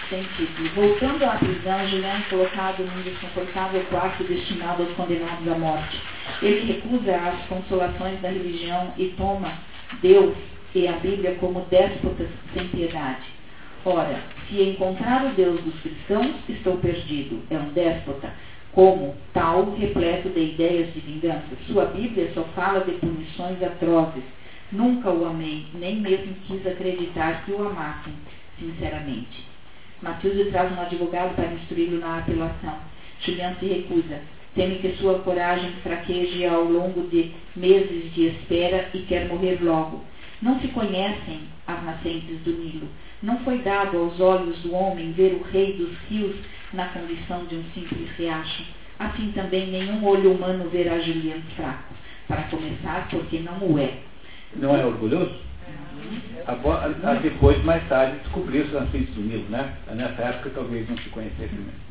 Sentido. 0.10 0.74
Voltando 0.76 1.24
à 1.24 1.36
prisão, 1.36 1.88
Julian 1.88 2.20
é 2.20 2.30
colocado 2.30 2.84
num 2.84 3.02
desconfortável 3.02 3.84
quarto 3.90 4.24
destinado 4.24 4.84
aos 4.84 4.92
condenados 4.94 5.48
à 5.48 5.58
morte. 5.58 6.02
Ele 6.42 6.74
recusa 6.74 7.16
as 7.16 7.46
consolações 7.48 8.22
da 8.22 8.30
religião 8.30 8.94
e 8.98 9.08
toma 9.18 9.54
Deus 10.02 10.36
e 10.74 10.88
a 10.88 10.94
Bíblia 10.94 11.36
como 11.36 11.62
déspotas 11.70 12.28
sem 12.54 12.68
piedade. 12.68 13.24
Ora, 13.86 14.20
se 14.50 14.62
encontrar 14.62 15.26
o 15.26 15.30
Deus 15.36 15.62
dos 15.62 15.80
cristãos, 15.82 16.36
estou 16.50 16.78
perdido. 16.78 17.42
É 17.50 17.58
um 17.58 17.70
déspota. 17.70 18.30
Como 18.72 19.16
tal, 19.34 19.74
repleto 19.76 20.30
de 20.30 20.40
ideias 20.40 20.94
de 20.94 21.00
vingança. 21.00 21.56
Sua 21.68 21.86
Bíblia 21.86 22.30
só 22.34 22.44
fala 22.56 22.82
de 22.82 22.92
punições 22.94 23.62
atrozes. 23.64 24.24
Nunca 24.72 25.10
o 25.10 25.26
amei, 25.26 25.66
nem 25.76 25.98
mesmo 26.02 26.34
quis 26.48 26.66
acreditar 26.68 27.46
que 27.46 27.52
o 27.52 27.66
amassem, 27.66 28.14
sinceramente. 28.60 29.55
Matilde 30.02 30.46
traz 30.52 30.72
um 30.72 30.82
advogado 30.82 31.36
para 31.36 31.54
instruí-lo 31.54 32.00
na 32.00 32.20
apelação. 32.20 32.78
Julian 33.22 33.56
se 33.60 33.66
recusa. 33.66 34.20
Teme 34.54 34.76
que 34.76 34.96
sua 34.98 35.20
coragem 35.20 35.72
fraqueje 35.84 36.46
ao 36.46 36.64
longo 36.64 37.08
de 37.10 37.32
meses 37.56 38.14
de 38.14 38.28
espera 38.28 38.90
e 38.94 39.00
quer 39.00 39.28
morrer 39.28 39.60
logo. 39.62 40.02
Não 40.42 40.60
se 40.60 40.68
conhecem 40.70 41.42
as 41.68 41.84
nascentes 41.84 42.40
do 42.42 42.52
Nilo. 42.52 42.88
Não 43.22 43.40
foi 43.40 43.60
dado 43.60 43.98
aos 43.98 44.20
olhos 44.20 44.58
do 44.60 44.74
homem 44.74 45.12
ver 45.12 45.34
o 45.34 45.44
rei 45.52 45.74
dos 45.74 45.98
rios 46.10 46.36
na 46.74 46.88
condição 46.88 47.46
de 47.46 47.56
um 47.56 47.64
simples 47.74 48.10
riacho. 48.18 48.64
Assim 49.00 49.32
também 49.34 49.68
nenhum 49.68 50.06
olho 50.06 50.34
humano 50.34 50.70
verá 50.70 51.00
Julian 51.00 51.42
fraco. 51.56 51.94
Para 52.28 52.44
começar, 52.44 53.08
porque 53.10 53.40
não 53.40 53.58
o 53.60 53.80
é. 53.80 53.98
Não 54.56 54.76
é 54.76 54.86
orgulhoso? 54.86 55.36
A- 56.48 57.14
depois, 57.16 57.64
mais 57.64 57.88
tarde, 57.88 58.20
descobriu-se 58.20 58.72
na 58.72 58.86
frente 58.88 59.12
do 59.12 59.22
Nilo, 59.22 59.50
né? 59.50 59.74
Nessa 59.94 60.22
época 60.22 60.52
talvez 60.54 60.88
não 60.90 60.98
se 60.98 61.10
conhecesse 61.10 61.54
mesmo. 61.54 61.86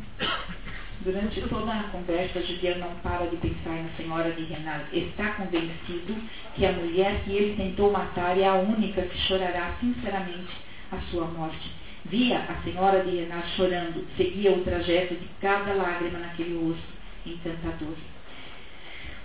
Durante 1.00 1.40
toda 1.42 1.70
a 1.72 1.82
conversa, 1.84 2.40
Julian 2.40 2.76
não 2.78 2.94
para 3.02 3.26
de 3.26 3.36
pensar 3.36 3.74
na 3.82 3.90
senhora 3.96 4.30
de 4.30 4.44
Renal. 4.44 4.80
Está 4.92 5.32
convencido 5.32 6.16
que 6.54 6.64
a 6.64 6.72
mulher 6.72 7.20
que 7.24 7.32
ele 7.32 7.56
tentou 7.56 7.92
matar 7.92 8.38
é 8.38 8.46
a 8.46 8.54
única 8.54 9.02
que 9.02 9.18
chorará 9.26 9.74
sinceramente 9.80 10.52
a 10.92 10.98
sua 11.10 11.26
morte. 11.26 11.70
Via 12.06 12.38
a 12.38 12.62
senhora 12.62 13.02
de 13.02 13.16
Renal 13.16 13.42
chorando, 13.56 14.06
seguia 14.16 14.52
o 14.52 14.62
trajeto 14.62 15.14
de 15.14 15.28
cada 15.40 15.74
lágrima 15.74 16.20
naquele 16.20 16.54
rosto 16.64 16.94
encantador. 17.26 17.96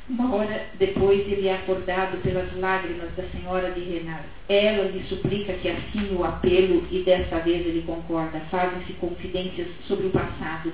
Uma 0.09 0.33
hora 0.33 0.65
depois 0.79 1.19
ele 1.19 1.47
é 1.47 1.53
acordado 1.53 2.17
pelas 2.23 2.51
lágrimas 2.57 3.15
da 3.15 3.23
senhora 3.29 3.69
de 3.69 3.81
Renal. 3.81 4.21
Ela 4.49 4.89
lhe 4.89 5.03
suplica 5.07 5.53
que 5.53 5.69
assine 5.69 6.15
o 6.15 6.25
apelo 6.25 6.87
e 6.89 7.03
desta 7.03 7.37
vez 7.37 7.63
ele 7.67 7.83
concorda. 7.85 8.39
Fazem-se 8.49 8.93
confidências 8.93 9.67
sobre 9.87 10.07
o 10.07 10.09
passado. 10.09 10.73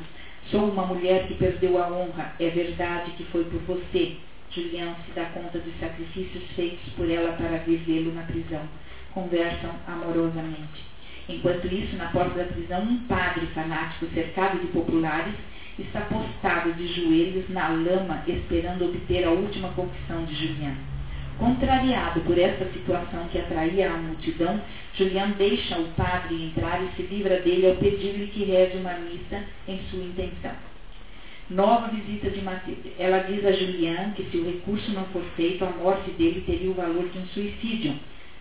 Sou 0.50 0.70
uma 0.70 0.86
mulher 0.86 1.28
que 1.28 1.34
perdeu 1.34 1.84
a 1.84 1.90
honra. 1.90 2.34
É 2.40 2.50
verdade 2.50 3.12
que 3.18 3.26
foi 3.26 3.44
por 3.44 3.60
você. 3.64 4.16
Julião 4.52 4.96
se 5.06 5.12
dá 5.14 5.26
conta 5.26 5.60
dos 5.60 5.80
sacrifícios 5.82 6.44
feitos 6.56 6.94
por 6.96 7.12
ela 7.12 7.34
para 7.34 7.58
vivê-lo 7.58 8.14
na 8.14 8.24
prisão. 8.24 8.62
Conversam 9.14 9.72
amorosamente. 9.86 10.82
Enquanto 11.28 11.66
isso, 11.66 11.98
na 11.98 12.08
porta 12.08 12.38
da 12.38 12.46
prisão, 12.46 12.84
um 12.84 13.00
padre 13.00 13.48
fanático 13.48 14.06
cercado 14.14 14.60
de 14.60 14.68
populares 14.68 15.34
está 15.80 16.02
postado 16.02 16.74
de 16.74 16.88
joelhos 16.88 17.50
na 17.50 17.70
lama 17.70 18.24
esperando 18.28 18.86
obter 18.86 19.26
a 19.26 19.32
última 19.32 19.70
confissão 19.70 20.24
de 20.26 20.36
Julian. 20.36 20.76
Contrariado 21.38 22.22
por 22.22 22.38
esta 22.38 22.66
situação 22.72 23.28
que 23.28 23.38
atraía 23.38 23.92
a 23.92 23.98
multidão, 23.98 24.62
Julian 24.94 25.32
deixa 25.32 25.78
o 25.78 25.88
padre 25.90 26.46
entrar 26.46 26.82
e 26.82 26.96
se 26.96 27.02
livra 27.04 27.42
dele 27.42 27.68
ao 27.68 27.76
pedir-lhe 27.76 28.28
que 28.28 28.46
reze 28.46 28.78
uma 28.78 28.94
missa 28.94 29.44
em 29.68 29.80
sua 29.90 30.04
intenção. 30.04 30.54
Nova 31.50 31.90
visita 31.90 32.30
de 32.30 32.42
Matilde. 32.42 32.94
Ela 32.98 33.20
diz 33.20 33.46
a 33.46 33.52
Julian 33.52 34.12
que 34.16 34.24
se 34.32 34.38
o 34.38 34.46
recurso 34.46 34.92
não 34.92 35.04
for 35.06 35.24
feito, 35.36 35.64
a 35.64 35.70
morte 35.70 36.10
dele 36.12 36.42
teria 36.46 36.72
o 36.72 36.74
valor 36.74 37.08
de 37.10 37.20
um 37.20 37.28
suicídio. 37.28 38.00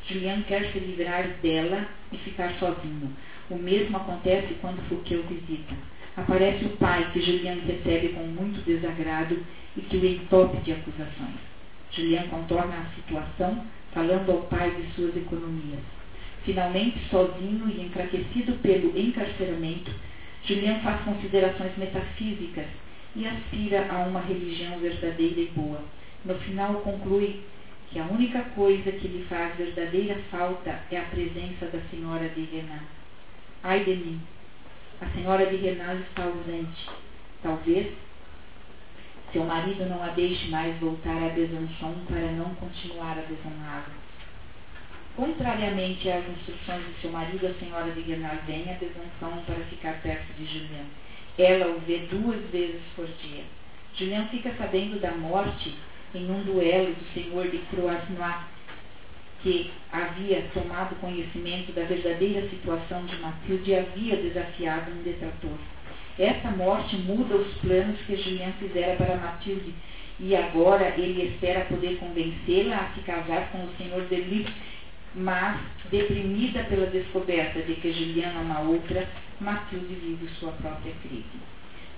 Julian 0.08 0.42
quer 0.42 0.70
se 0.72 0.78
livrar 0.78 1.26
dela 1.42 1.86
e 2.12 2.16
ficar 2.18 2.52
sozinho. 2.60 3.10
O 3.50 3.56
mesmo 3.56 3.96
acontece 3.96 4.54
quando 4.60 4.88
Fouquet 4.88 5.16
o 5.16 5.22
visita. 5.24 5.74
Aparece 6.16 6.64
o 6.64 6.76
pai, 6.76 7.10
que 7.12 7.20
Julian 7.20 7.56
recebe 7.66 8.10
com 8.10 8.24
muito 8.24 8.64
desagrado 8.64 9.36
e 9.76 9.80
que 9.80 9.96
o 9.96 10.06
entope 10.06 10.58
de 10.58 10.72
acusações. 10.72 11.40
Julian 11.90 12.28
contorna 12.28 12.76
a 12.76 12.94
situação, 12.94 13.64
falando 13.92 14.30
ao 14.30 14.42
pai 14.42 14.70
de 14.70 14.92
suas 14.94 15.16
economias. 15.16 15.80
Finalmente, 16.44 16.98
sozinho 17.10 17.68
e 17.68 17.80
enfraquecido 17.80 18.52
pelo 18.62 18.96
encarceramento, 18.98 19.90
Julian 20.44 20.78
faz 20.80 21.00
considerações 21.02 21.76
metafísicas 21.78 22.66
e 23.16 23.26
aspira 23.26 23.86
a 23.90 24.04
uma 24.04 24.20
religião 24.20 24.78
verdadeira 24.78 25.40
e 25.40 25.50
boa. 25.54 25.82
No 26.24 26.34
final, 26.36 26.74
conclui 26.74 27.40
que 27.90 27.98
a 27.98 28.04
única 28.04 28.40
coisa 28.54 28.92
que 28.92 29.08
lhe 29.08 29.24
faz 29.24 29.56
verdadeira 29.56 30.16
falta 30.30 30.80
é 30.90 30.98
a 30.98 31.04
presença 31.04 31.66
da 31.66 31.80
senhora 31.90 32.28
de 32.28 32.42
Renan. 32.42 32.82
Ai 33.62 33.84
de 33.84 33.96
mim! 33.96 34.20
A 35.00 35.06
senhora 35.10 35.46
de 35.46 35.56
Renan 35.56 36.00
está 36.00 36.24
ausente. 36.24 36.90
Talvez 37.42 37.92
seu 39.34 39.44
marido 39.44 39.84
não 39.86 40.00
a 40.00 40.10
deixe 40.10 40.48
mais 40.48 40.78
voltar 40.78 41.16
a 41.16 41.30
Besançon 41.30 41.94
para 42.06 42.30
não 42.32 42.54
continuar 42.54 43.18
a 43.18 43.22
desonrá-lo. 43.22 43.92
Contrariamente 45.16 46.08
às 46.08 46.24
instruções 46.28 46.86
de 46.86 47.00
seu 47.00 47.10
marido, 47.10 47.44
a 47.44 47.54
senhora 47.54 47.90
de 47.90 48.00
Renan 48.02 48.38
vem 48.46 48.70
a 48.70 48.74
Besançon 48.74 49.42
para 49.44 49.64
ficar 49.64 50.00
perto 50.02 50.32
de 50.34 50.46
Julian. 50.46 50.86
Ela 51.36 51.66
o 51.74 51.80
vê 51.80 52.06
duas 52.10 52.40
vezes 52.50 52.80
por 52.94 53.06
dia. 53.06 53.42
Julian 53.96 54.28
fica 54.28 54.54
sabendo 54.56 55.00
da 55.00 55.10
morte 55.10 55.74
em 56.14 56.30
um 56.30 56.44
duelo 56.44 56.94
do 56.94 57.12
senhor 57.12 57.48
de 57.48 57.58
Croisnois, 57.58 58.53
que 59.44 59.70
havia 59.92 60.42
tomado 60.54 60.98
conhecimento 61.00 61.70
da 61.72 61.84
verdadeira 61.84 62.48
situação 62.48 63.04
de 63.04 63.14
Matilde 63.16 63.70
e 63.70 63.76
havia 63.76 64.16
desafiado 64.16 64.90
um 64.90 65.02
detrator. 65.02 65.58
Essa 66.18 66.50
morte 66.50 66.96
muda 66.96 67.36
os 67.36 67.54
planos 67.58 68.00
que 68.06 68.16
Julian 68.16 68.52
fizera 68.58 68.96
para 68.96 69.18
Matilde 69.18 69.74
e 70.18 70.34
agora 70.34 70.94
ele 70.96 71.28
espera 71.28 71.66
poder 71.66 71.98
convencê-la 71.98 72.76
a 72.76 72.94
se 72.94 73.00
casar 73.00 73.50
com 73.52 73.64
o 73.64 73.76
senhor 73.76 74.06
Delis, 74.06 74.48
mas, 75.14 75.60
deprimida 75.90 76.64
pela 76.64 76.86
descoberta 76.86 77.60
de 77.60 77.74
que 77.74 77.92
Julian 77.92 78.32
ama 78.40 78.60
outra, 78.60 79.06
Matilde 79.40 79.94
vive 79.94 80.26
sua 80.40 80.52
própria 80.52 80.94
crise. 81.02 81.24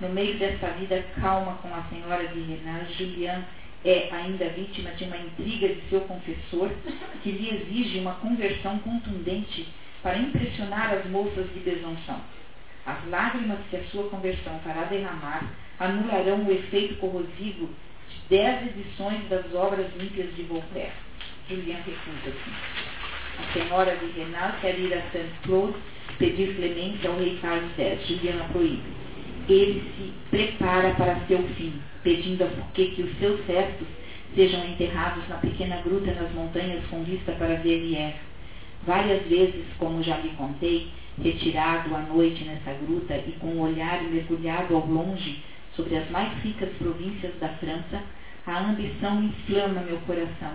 No 0.01 0.09
meio 0.09 0.37
desta 0.37 0.67
vida 0.71 1.03
calma 1.21 1.59
com 1.63 1.73
a 1.73 1.85
senhora 1.85 2.27
de 2.27 2.41
Renan, 2.41 2.87
Julian 2.99 3.45
é 3.89 4.09
ainda 4.11 4.49
vítima 4.49 4.91
de 4.91 5.05
uma 5.05 5.17
intriga 5.17 5.69
de 5.69 5.81
seu 5.89 6.01
confessor 6.03 6.71
que 7.23 7.31
lhe 7.31 7.51
exige 7.55 8.01
uma 8.01 8.15
conversão 8.15 8.79
contundente 8.81 9.69
para 10.03 10.19
impressionar 10.19 10.93
as 10.93 11.07
moças 11.07 11.47
de 11.55 11.61
Besançon. 11.61 12.21
As 12.85 13.09
lágrimas 13.09 13.59
que 13.71 13.77
a 13.77 13.85
sua 13.85 14.09
conversão 14.09 14.59
fará 14.61 14.85
derramar 14.85 15.53
anularão 15.79 16.45
o 16.45 16.53
efeito 16.53 16.97
corrosivo 16.97 17.69
de 18.09 18.21
dez 18.29 18.67
edições 18.69 19.29
das 19.29 19.55
obras 19.55 19.87
límpias 19.97 20.35
de 20.35 20.43
Voltaire. 20.43 20.93
Julian 21.49 21.77
recusa-se. 21.77 22.51
A 23.39 23.53
senhora 23.53 23.97
de 23.97 24.07
Renal 24.19 24.53
quer 24.61 24.79
ir 24.79 24.95
a 24.95 25.03
Saint-Claude 25.13 25.77
pedir 26.19 26.57
clemência 26.57 27.11
ao 27.11 27.19
rei 27.19 27.39
Carlos 27.41 27.71
X. 27.77 28.07
Julian 28.09 28.43
a 28.43 28.49
proíbe. 28.49 28.83
Ele 29.49 29.83
se 29.97 30.13
prepara 30.31 30.95
para 30.95 31.21
seu 31.27 31.43
fim 31.55 31.81
pedindo 32.03 32.45
a 32.45 32.49
Fouquet 32.49 32.93
que 32.95 33.03
os 33.03 33.19
seus 33.19 33.45
cestos 33.47 33.87
sejam 34.35 34.65
enterrados 34.65 35.29
na 35.29 35.37
pequena 35.37 35.81
gruta 35.83 36.13
nas 36.15 36.31
montanhas 36.33 36.85
com 36.87 37.03
vista 37.03 37.33
para 37.33 37.57
Verrières. 37.57 38.15
Várias 38.87 39.27
vezes, 39.27 39.65
como 39.79 40.03
já 40.03 40.17
lhe 40.19 40.29
contei, 40.31 40.89
retirado 41.21 41.95
à 41.95 42.01
noite 42.01 42.45
nessa 42.45 42.73
gruta 42.75 43.17
e 43.17 43.33
com 43.41 43.49
o 43.49 43.63
olhar 43.63 44.03
mergulhado 44.05 44.77
ao 44.77 44.87
longe 44.87 45.43
sobre 45.75 45.97
as 45.97 46.09
mais 46.11 46.33
ricas 46.43 46.71
províncias 46.79 47.33
da 47.41 47.49
França, 47.49 48.03
a 48.47 48.61
ambição 48.61 49.23
inflama 49.25 49.81
meu 49.81 49.99
coração. 50.01 50.53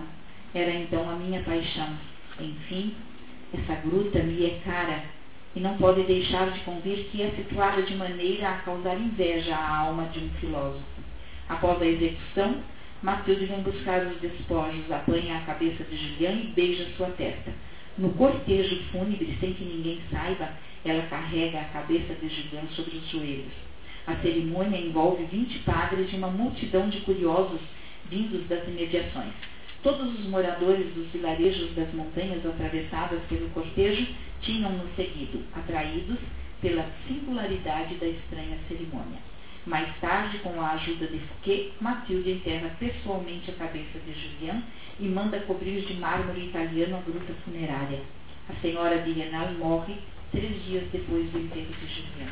Era 0.54 0.70
então 0.70 1.08
a 1.10 1.16
minha 1.16 1.42
paixão. 1.42 1.88
Enfim, 2.40 2.94
essa 3.52 3.74
gruta 3.86 4.20
me 4.20 4.46
é 4.46 4.60
cara 4.64 5.02
e 5.54 5.60
não 5.60 5.76
pode 5.76 6.02
deixar 6.04 6.50
de 6.50 6.60
convir 6.60 7.08
que 7.10 7.22
é 7.22 7.30
situada 7.30 7.82
de 7.82 7.94
maneira 7.94 8.48
a 8.48 8.58
causar 8.58 8.98
inveja 8.98 9.54
à 9.54 9.78
alma 9.78 10.04
de 10.06 10.20
um 10.20 10.30
filósofo. 10.40 10.84
Após 11.48 11.80
a 11.80 11.86
execução, 11.86 12.56
Matilde 13.02 13.46
vem 13.46 13.62
buscar 13.62 14.06
os 14.06 14.20
despojos, 14.20 14.90
apanha 14.90 15.38
a 15.38 15.40
cabeça 15.40 15.82
de 15.84 15.96
Julian 15.96 16.32
e 16.32 16.52
beija 16.54 16.86
sua 16.96 17.08
testa. 17.08 17.52
No 17.98 18.10
cortejo 18.10 18.82
fúnebre, 18.90 19.36
sem 19.40 19.52
que 19.52 19.64
ninguém 19.64 20.00
saiba, 20.10 20.50
ela 20.84 21.02
carrega 21.06 21.60
a 21.60 21.64
cabeça 21.64 22.14
de 22.14 22.28
Julian 22.28 22.66
sobre 22.70 22.96
os 22.96 23.08
joelhos. 23.08 23.52
A 24.06 24.16
cerimônia 24.16 24.78
envolve 24.78 25.24
vinte 25.24 25.58
padres 25.60 26.12
e 26.12 26.16
uma 26.16 26.28
multidão 26.28 26.88
de 26.88 27.00
curiosos 27.00 27.60
vindos 28.08 28.46
das 28.48 28.66
imediações. 28.66 29.32
Todos 29.82 30.18
os 30.20 30.26
moradores 30.26 30.94
dos 30.94 31.08
vilarejos 31.08 31.74
das 31.74 31.92
montanhas 31.92 32.44
atravessadas 32.46 33.20
pelo 33.28 33.48
cortejo 33.50 34.06
tinham-no 34.40 34.88
seguido, 34.94 35.42
atraídos 35.54 36.18
pela 36.60 36.86
singularidade 37.06 37.96
da 37.96 38.06
estranha 38.06 38.58
cerimônia. 38.68 39.18
Mais 39.66 39.88
tarde, 40.00 40.38
com 40.38 40.60
a 40.60 40.72
ajuda 40.72 41.06
de 41.06 41.18
Fouquet, 41.18 41.72
Matilde 41.80 42.30
enterra 42.30 42.70
pessoalmente 42.78 43.50
a 43.50 43.54
cabeça 43.54 43.98
de 43.98 44.12
Julian 44.12 44.62
e 45.00 45.08
manda 45.08 45.40
cobrir 45.40 45.84
de 45.84 45.94
mármore 45.94 46.46
italiano 46.46 46.96
a 46.96 47.00
gruta 47.00 47.32
funerária. 47.44 48.00
A 48.48 48.54
senhora 48.60 48.98
de 49.02 49.12
Renal 49.12 49.52
morre 49.54 49.94
três 50.30 50.64
dias 50.64 50.84
depois 50.92 51.28
do 51.30 51.38
enterro 51.38 51.72
de 51.80 51.86
Julian. 51.86 52.30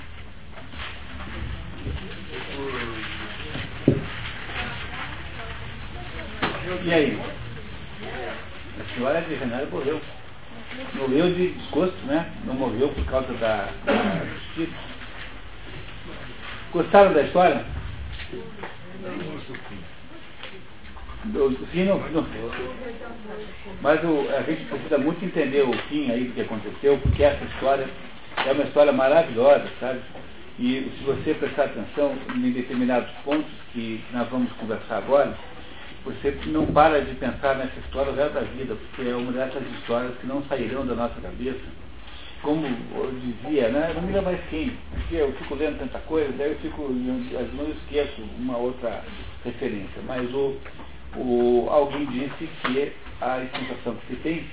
E 6.85 6.93
aí? 6.93 7.19
A 8.79 8.95
senhora 8.95 9.21
de 9.23 9.35
Renal 9.35 9.67
morreu. 9.67 10.01
Morreu 10.95 11.35
de 11.35 11.53
desgosto, 11.53 12.07
né? 12.07 12.31
Não 12.45 12.55
morreu 12.55 12.89
por 12.89 13.05
causa 13.07 13.33
da, 13.35 13.69
da 13.85 14.25
justiça. 14.27 14.77
Gostaram 16.73 17.13
da 17.13 17.23
história? 17.23 17.65
Do, 21.25 21.51
do 21.51 21.67
fim 21.67 21.85
não, 21.85 21.99
não, 22.11 22.27
Mas 23.83 24.03
o, 24.05 24.29
a 24.35 24.43
gente 24.43 24.65
precisa 24.67 24.99
muito 24.99 25.25
entender 25.25 25.63
o 25.63 25.73
fim 25.89 26.11
aí 26.11 26.25
do 26.25 26.35
que 26.35 26.41
aconteceu, 26.43 26.99
porque 26.99 27.23
essa 27.23 27.45
história 27.45 27.87
é 28.47 28.53
uma 28.53 28.65
história 28.65 28.93
maravilhosa, 28.93 29.69
sabe? 29.81 30.01
E 30.59 30.93
se 30.97 31.05
você 31.05 31.35
prestar 31.35 31.65
atenção 31.65 32.17
em 32.35 32.53
determinados 32.53 33.11
pontos 33.25 33.51
que 33.73 34.03
nós 34.13 34.29
vamos 34.29 34.53
conversar 34.53 34.99
agora, 34.99 35.37
você 36.05 36.37
não 36.47 36.67
para 36.67 37.05
de 37.05 37.15
pensar 37.15 37.57
nessa 37.57 37.79
história 37.81 38.13
o 38.13 38.17
resto 38.17 38.35
da 38.35 38.41
vida, 38.41 38.75
porque 38.75 39.09
é 39.09 39.15
uma 39.15 39.33
dessas 39.33 39.63
histórias 39.79 40.17
que 40.19 40.27
não 40.27 40.43
sairão 40.45 40.87
da 40.87 40.95
nossa 40.95 41.21
cabeça. 41.21 41.61
Como 42.43 42.67
eu 42.67 43.13
dizia, 43.21 43.69
né, 43.69 43.93
não 43.95 44.03
me 44.03 44.13
lembro 44.13 44.31
mais 44.31 44.41
quem, 44.49 44.73
porque 44.95 45.17
eu 45.17 45.31
fico 45.35 45.55
lendo 45.57 45.79
tanta 45.79 45.99
coisa, 46.01 46.33
daí 46.39 46.53
eu 46.53 46.59
fico, 46.61 46.85
às 46.85 47.51
vezes 47.51 47.77
esqueço 47.83 48.23
uma 48.39 48.57
outra 48.57 49.05
referência, 49.45 50.01
mas 50.07 50.33
o, 50.33 50.57
o, 51.17 51.69
alguém 51.69 52.07
disse 52.07 52.49
que 52.63 52.93
a 53.21 53.47
sensação 53.59 53.95
que 53.97 54.15
se 54.15 54.23
tem, 54.23 54.47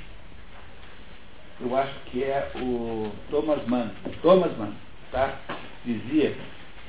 eu 1.61 1.77
acho 1.77 1.93
que 2.11 2.23
é 2.23 2.51
o 2.57 3.09
Thomas 3.31 3.65
Mann, 3.67 3.89
Thomas 4.21 4.55
Mann, 4.57 4.73
tá? 5.13 5.39
dizia 5.85 6.35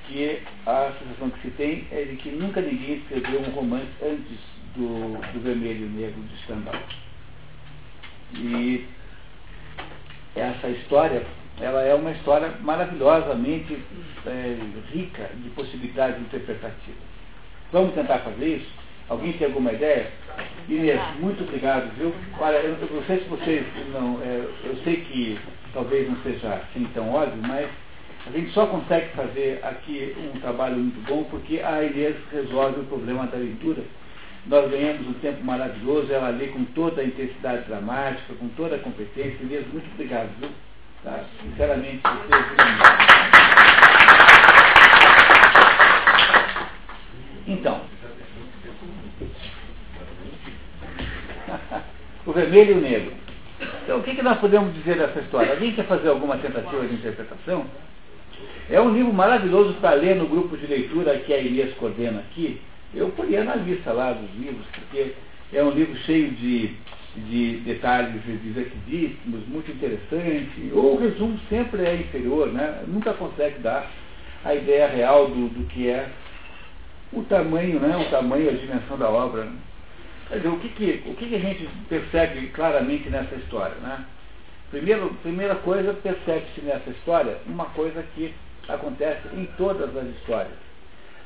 que 0.08 0.42
a 0.66 0.92
sensação 0.98 1.30
que 1.30 1.42
se 1.42 1.50
tem 1.52 1.86
é 1.92 2.02
de 2.04 2.16
que 2.16 2.30
nunca 2.30 2.60
ninguém 2.60 2.96
escreveu 2.96 3.40
um 3.40 3.50
romance 3.50 3.86
antes 4.02 4.38
do, 4.74 5.18
do 5.32 5.40
Vermelho 5.40 5.86
e 5.86 5.88
Negro 5.88 6.20
de 6.22 6.42
Stendhal. 6.42 6.82
E 8.34 8.86
essa 10.34 10.68
história 10.68 11.24
ela 11.60 11.82
é 11.82 11.94
uma 11.94 12.12
história 12.12 12.52
maravilhosamente 12.60 13.78
é, 14.26 14.56
rica 14.92 15.30
de 15.42 15.50
possibilidades 15.50 16.20
interpretativas. 16.20 17.02
Vamos 17.72 17.94
tentar 17.94 18.18
fazer 18.20 18.56
isso? 18.56 18.70
Alguém 19.08 19.32
tem 19.32 19.46
alguma 19.46 19.72
ideia? 19.72 20.12
Inês, 20.68 21.00
muito 21.18 21.42
obrigado, 21.42 21.90
viu? 21.96 22.14
Olha, 22.38 22.56
eu 22.58 22.76
não 22.90 23.02
sei 23.04 23.18
se 23.18 23.24
vocês 23.24 23.66
não. 23.92 24.20
É, 24.22 24.48
eu 24.64 24.76
sei 24.84 24.96
que 24.96 25.38
talvez 25.72 26.08
não 26.08 26.16
seja 26.22 26.54
assim 26.54 26.84
tão 26.94 27.12
óbvio, 27.12 27.40
mas 27.42 27.68
a 28.28 28.38
gente 28.38 28.50
só 28.52 28.66
consegue 28.66 29.08
fazer 29.16 29.60
aqui 29.62 30.14
um 30.18 30.38
trabalho 30.40 30.76
muito 30.76 31.00
bom 31.08 31.24
porque 31.24 31.60
a 31.60 31.82
Inês 31.82 32.16
resolve 32.30 32.80
o 32.80 32.84
problema 32.84 33.26
da 33.26 33.38
leitura 33.38 33.82
nós 34.48 34.70
ganhamos 34.70 35.06
um 35.06 35.12
tempo 35.14 35.44
maravilhoso, 35.44 36.10
ela 36.10 36.30
lê 36.30 36.46
com 36.48 36.64
toda 36.64 37.02
a 37.02 37.04
intensidade 37.04 37.64
dramática, 37.64 38.32
com 38.34 38.48
toda 38.48 38.76
a 38.76 38.78
competência, 38.78 39.44
mesmo. 39.44 39.74
Muito 39.74 39.90
obrigado, 39.92 40.30
viu? 40.40 40.48
Tá? 41.04 41.22
Sinceramente, 41.42 42.00
vocês. 42.02 42.46
Então, 47.46 47.82
o 52.24 52.32
vermelho 52.32 52.70
e 52.70 52.78
o 52.78 52.80
negro. 52.80 53.12
Então, 53.84 53.98
o 53.98 54.02
que, 54.02 54.14
que 54.14 54.22
nós 54.22 54.38
podemos 54.38 54.72
dizer 54.74 54.96
dessa 54.96 55.20
história? 55.20 55.52
Alguém 55.52 55.74
quer 55.74 55.84
fazer 55.86 56.08
alguma 56.08 56.38
tentativa 56.38 56.86
de 56.86 56.94
interpretação? 56.94 57.66
É 58.70 58.80
um 58.80 58.92
livro 58.92 59.12
maravilhoso 59.12 59.74
para 59.80 59.94
ler 59.94 60.16
no 60.16 60.26
grupo 60.26 60.56
de 60.56 60.66
leitura 60.66 61.18
que 61.18 61.32
a 61.32 61.38
Elias 61.38 61.74
coordena 61.74 62.20
aqui. 62.20 62.60
Eu 62.94 63.08
poria 63.10 63.42
na 63.44 63.54
lista 63.54 63.92
lá 63.92 64.12
dos 64.12 64.30
livros, 64.34 64.66
porque 64.74 65.12
é 65.52 65.62
um 65.64 65.70
livro 65.70 65.96
cheio 66.00 66.30
de, 66.32 66.74
de 67.16 67.56
detalhes 67.64 68.22
divertidíssimos, 68.42 69.46
muito 69.48 69.70
interessante. 69.70 70.70
O 70.72 70.96
resumo 70.96 71.38
sempre 71.48 71.82
é 71.82 71.96
inferior, 71.96 72.52
né? 72.52 72.82
nunca 72.86 73.14
consegue 73.14 73.58
dar 73.60 73.90
a 74.44 74.54
ideia 74.54 74.86
real 74.88 75.28
do, 75.28 75.48
do 75.48 75.66
que 75.68 75.88
é 75.88 76.08
o 77.12 77.22
tamanho, 77.22 77.80
né? 77.80 77.96
o 77.96 78.10
tamanho, 78.10 78.50
a 78.50 78.52
dimensão 78.52 78.98
da 78.98 79.08
obra. 79.08 79.48
Quer 80.28 80.36
dizer, 80.36 80.48
o 80.48 80.58
que, 80.58 80.68
que, 80.68 81.02
o 81.06 81.14
que, 81.14 81.26
que 81.26 81.34
a 81.34 81.40
gente 81.40 81.68
percebe 81.88 82.48
claramente 82.48 83.08
nessa 83.08 83.34
história? 83.34 83.76
Né? 83.76 84.04
Primeiro, 84.70 85.14
primeira 85.22 85.54
coisa, 85.56 85.94
percebe-se 85.94 86.60
nessa 86.60 86.90
história 86.90 87.38
uma 87.46 87.66
coisa 87.66 88.02
que 88.14 88.34
acontece 88.68 89.28
em 89.34 89.46
todas 89.56 89.96
as 89.96 90.06
histórias. 90.16 90.52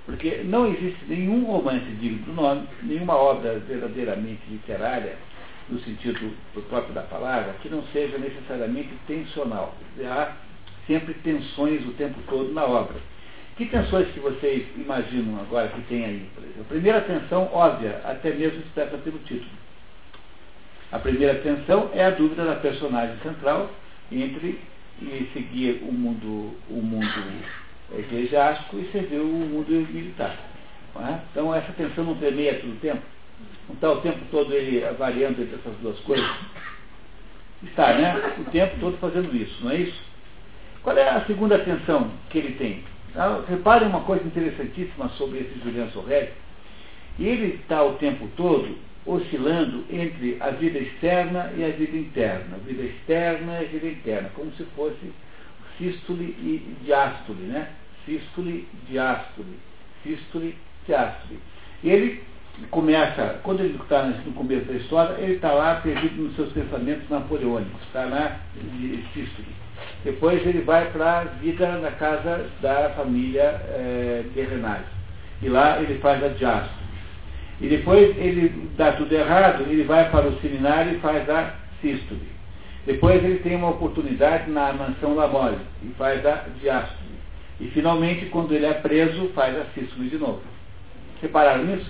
Porque 0.06 0.43
não 0.44 0.66
existe 0.66 1.05
nenhum 1.09 1.44
romance 1.44 1.86
digno 2.01 2.24
do 2.27 2.32
nome, 2.32 2.69
nenhuma 2.82 3.16
obra 3.16 3.59
verdadeiramente 3.59 4.40
literária, 4.48 5.16
no 5.69 5.78
sentido 5.81 6.32
próprio 6.69 6.94
da 6.94 7.02
palavra, 7.02 7.55
que 7.62 7.69
não 7.69 7.82
seja 7.93 8.19
necessariamente 8.19 8.90
tensional. 9.06 9.74
Há 10.05 10.32
sempre 10.86 11.14
tensões 11.14 11.85
o 11.86 11.93
tempo 11.93 12.19
todo 12.28 12.52
na 12.52 12.64
obra. 12.64 12.97
Que 13.56 13.66
tensões 13.66 14.09
que 14.09 14.20
vocês 14.20 14.66
imaginam 14.77 15.40
agora 15.40 15.69
que 15.69 15.82
tem 15.82 16.05
aí? 16.05 16.28
A 16.60 16.64
primeira 16.64 17.01
tensão, 17.02 17.48
óbvia, 17.52 18.01
até 18.05 18.32
mesmo 18.32 18.60
expressa 18.60 18.97
pelo 18.98 19.19
título. 19.20 19.51
A 20.93 20.98
primeira 20.98 21.36
tensão 21.36 21.90
é 21.94 22.05
a 22.05 22.10
dúvida 22.10 22.44
da 22.44 22.56
personagem 22.56 23.16
central 23.23 23.70
entre 24.10 24.60
seguir 25.32 25.82
o 25.82 25.90
mundo, 25.90 26.55
o 26.69 26.82
mundo 26.82 27.32
eclesiástico 27.98 28.78
e 28.78 28.90
servir 28.93 29.20
o 29.20 29.24
mundo 29.24 29.70
militar. 29.70 30.36
É? 30.94 31.19
Então 31.31 31.55
essa 31.55 31.73
tensão 31.73 32.05
não 32.05 32.14
tremeia 32.16 32.60
todo 32.60 32.73
o 32.73 32.77
tempo. 32.77 33.02
Não 33.66 33.74
está 33.74 33.90
o 33.90 34.01
tempo 34.02 34.19
todo 34.31 34.52
ele 34.52 34.81
variando 34.98 35.40
entre 35.40 35.55
essas 35.55 35.74
duas 35.81 35.98
coisas. 36.01 36.31
Está, 37.62 37.94
né? 37.94 38.35
O 38.39 38.44
tempo 38.51 38.78
todo 38.78 38.98
fazendo 38.98 39.35
isso, 39.35 39.64
não 39.64 39.70
é 39.70 39.77
isso? 39.77 39.98
Qual 40.82 40.97
é 40.97 41.09
a 41.09 41.24
segunda 41.24 41.59
tensão 41.60 42.10
que 42.28 42.36
ele 42.36 42.55
tem? 42.56 42.85
Ah, 43.16 43.40
reparem 43.48 43.89
uma 43.89 44.01
coisa 44.02 44.27
interessantíssima 44.27 45.09
sobre 45.10 45.39
esse 45.39 45.59
Julian 45.64 45.89
Sorrel. 45.90 46.28
Ele 47.19 47.60
está 47.62 47.82
o 47.82 47.94
tempo 47.94 48.28
todo 48.36 48.77
oscilando 49.05 49.85
entre 49.91 50.37
a 50.41 50.51
vida 50.51 50.79
externa 50.79 51.53
e 51.57 51.65
a 51.65 51.69
vida 51.69 51.97
interna. 51.97 52.57
Vida 52.66 52.83
externa 52.83 53.62
e 53.62 53.66
vida 53.66 53.87
interna, 53.89 54.31
como 54.35 54.53
se 54.53 54.65
fosse 54.77 55.12
sístole 55.79 56.24
e 56.24 56.77
diástole, 56.85 57.43
né? 57.45 57.69
Sístole, 58.07 58.69
diástole, 58.89 59.59
sístole, 60.03 60.57
diástole. 60.87 61.39
E 61.83 61.91
ele 61.91 62.23
começa, 62.70 63.41
quando 63.43 63.61
ele 63.61 63.77
está 63.77 64.05
no 64.05 64.33
começo 64.33 64.66
da 64.66 64.74
história, 64.74 65.15
ele 65.20 65.35
está 65.35 65.53
lá 65.53 65.77
perdido 65.77 66.23
nos 66.23 66.37
seus 66.37 66.53
pensamentos 66.53 67.09
napoleônicos, 67.09 67.83
está 67.83 68.05
lá 68.05 68.41
de 68.55 69.03
sístole. 69.15 69.49
Depois 70.05 70.45
ele 70.47 70.61
vai 70.61 70.91
para 70.91 71.20
a 71.20 71.24
vida 71.24 71.79
na 71.79 71.91
casa 71.93 72.47
da 72.61 72.91
família 72.91 73.43
é, 73.43 74.24
de 74.33 74.41
Renais. 74.43 74.87
E 75.41 75.49
lá 75.49 75.81
ele 75.81 75.99
faz 75.99 76.23
a 76.23 76.29
diástole. 76.29 76.81
E 77.62 77.68
depois 77.68 78.16
ele 78.18 78.70
dá 78.76 78.90
tudo 78.93 79.14
errado, 79.14 79.62
ele 79.62 79.84
vai 79.84 80.10
para 80.10 80.26
o 80.26 80.40
seminário 80.40 80.97
e 80.97 80.98
faz 80.98 81.30
a 81.30 81.55
sístole. 81.80 82.26
Depois 82.84 83.22
ele 83.22 83.39
tem 83.39 83.55
uma 83.55 83.70
oportunidade 83.70 84.51
na 84.51 84.72
mansão 84.72 85.14
Lamole 85.14 85.59
e 85.80 85.86
faz 85.97 86.26
a 86.26 86.44
diástole. 86.60 87.12
E 87.60 87.68
finalmente, 87.68 88.26
quando 88.26 88.52
ele 88.52 88.66
é 88.66 88.74
preso, 88.74 89.28
faz 89.28 89.56
a 89.56 89.64
sístole 89.66 90.10
de 90.10 90.18
novo. 90.18 90.43
Repararam 91.22 91.64
nisso? 91.64 91.89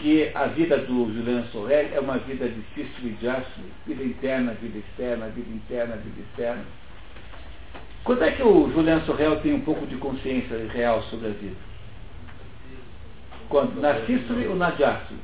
Que 0.00 0.30
a 0.34 0.44
vida 0.48 0.76
do 0.76 1.10
Julian 1.10 1.44
Sorel 1.44 1.88
é 1.94 1.98
uma 1.98 2.18
vida 2.18 2.46
de 2.46 2.62
sístole 2.74 3.08
e 3.08 3.16
diástole, 3.18 3.66
vida 3.86 4.04
interna, 4.04 4.52
vida 4.60 4.78
externa, 4.78 5.28
vida 5.28 5.50
interna, 5.50 5.96
vida 5.96 6.20
externa. 6.20 6.64
Quando 8.04 8.24
é 8.24 8.30
que 8.32 8.42
o 8.42 8.70
Julian 8.74 9.00
Sorel 9.06 9.40
tem 9.40 9.54
um 9.54 9.60
pouco 9.62 9.86
de 9.86 9.96
consciência 9.96 10.68
real 10.70 11.02
sobre 11.04 11.28
a 11.28 11.30
vida? 11.30 11.67
Quando? 13.48 13.80
Na 13.80 13.94
ou 14.48 14.56
na 14.56 14.70
diástole? 14.70 15.20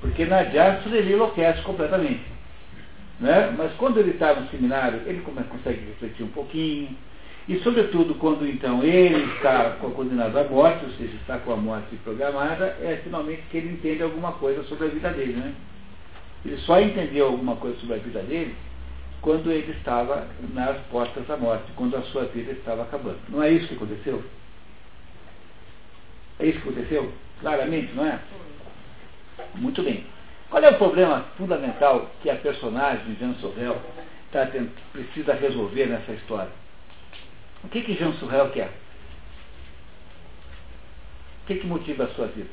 Porque 0.00 0.24
na 0.26 0.42
ele 0.42 1.12
enlouquece 1.12 1.62
completamente. 1.62 2.24
Né? 3.20 3.54
Mas 3.56 3.72
quando 3.74 3.98
ele 3.98 4.10
está 4.10 4.34
no 4.34 4.48
seminário, 4.48 5.02
ele 5.06 5.20
consegue 5.22 5.86
refletir 5.86 6.24
um 6.24 6.28
pouquinho. 6.28 6.96
E 7.46 7.58
sobretudo 7.58 8.14
quando 8.14 8.46
então 8.48 8.82
ele 8.82 9.24
está 9.34 9.76
condenado 9.94 10.38
à 10.38 10.44
morte, 10.44 10.84
ou 10.84 10.90
seja, 10.92 11.14
está 11.16 11.38
com 11.38 11.52
a 11.52 11.56
morte 11.56 11.94
programada, 11.96 12.76
é 12.80 13.00
finalmente 13.04 13.42
que 13.50 13.58
ele 13.58 13.74
entende 13.74 14.02
alguma 14.02 14.32
coisa 14.32 14.62
sobre 14.64 14.86
a 14.86 14.90
vida 14.90 15.10
dele. 15.10 15.34
Né? 15.34 15.54
Ele 16.44 16.56
só 16.58 16.80
entendeu 16.80 17.26
alguma 17.26 17.56
coisa 17.56 17.78
sobre 17.80 17.96
a 17.96 17.98
vida 17.98 18.20
dele 18.20 18.54
quando 19.20 19.50
ele 19.50 19.72
estava 19.72 20.26
nas 20.52 20.76
portas 20.90 21.26
da 21.26 21.36
morte, 21.36 21.64
quando 21.76 21.96
a 21.96 22.02
sua 22.02 22.24
vida 22.26 22.52
estava 22.52 22.82
acabando. 22.82 23.18
Não 23.30 23.42
é 23.42 23.50
isso 23.50 23.68
que 23.68 23.74
aconteceu? 23.74 24.22
É 26.38 26.46
isso 26.46 26.60
que 26.60 26.68
aconteceu? 26.68 27.12
Claramente, 27.40 27.92
não 27.94 28.06
é? 28.06 28.20
Muito 29.54 29.82
bem. 29.82 30.06
Qual 30.50 30.62
é 30.62 30.70
o 30.70 30.78
problema 30.78 31.22
fundamental 31.36 32.10
que 32.22 32.30
a 32.30 32.36
personagem 32.36 33.04
de 33.06 33.18
Jean 33.18 33.34
Sorrel 33.34 33.80
tá 34.30 34.48
precisa 34.92 35.34
resolver 35.34 35.86
nessa 35.86 36.12
história? 36.12 36.50
O 37.62 37.68
que 37.68 37.82
que 37.82 37.94
Jean 37.94 38.12
Sorrel 38.14 38.50
quer? 38.50 38.70
O 41.42 41.46
que 41.46 41.56
que 41.56 41.66
motiva 41.66 42.04
a 42.04 42.08
sua 42.08 42.26
vida? 42.28 42.50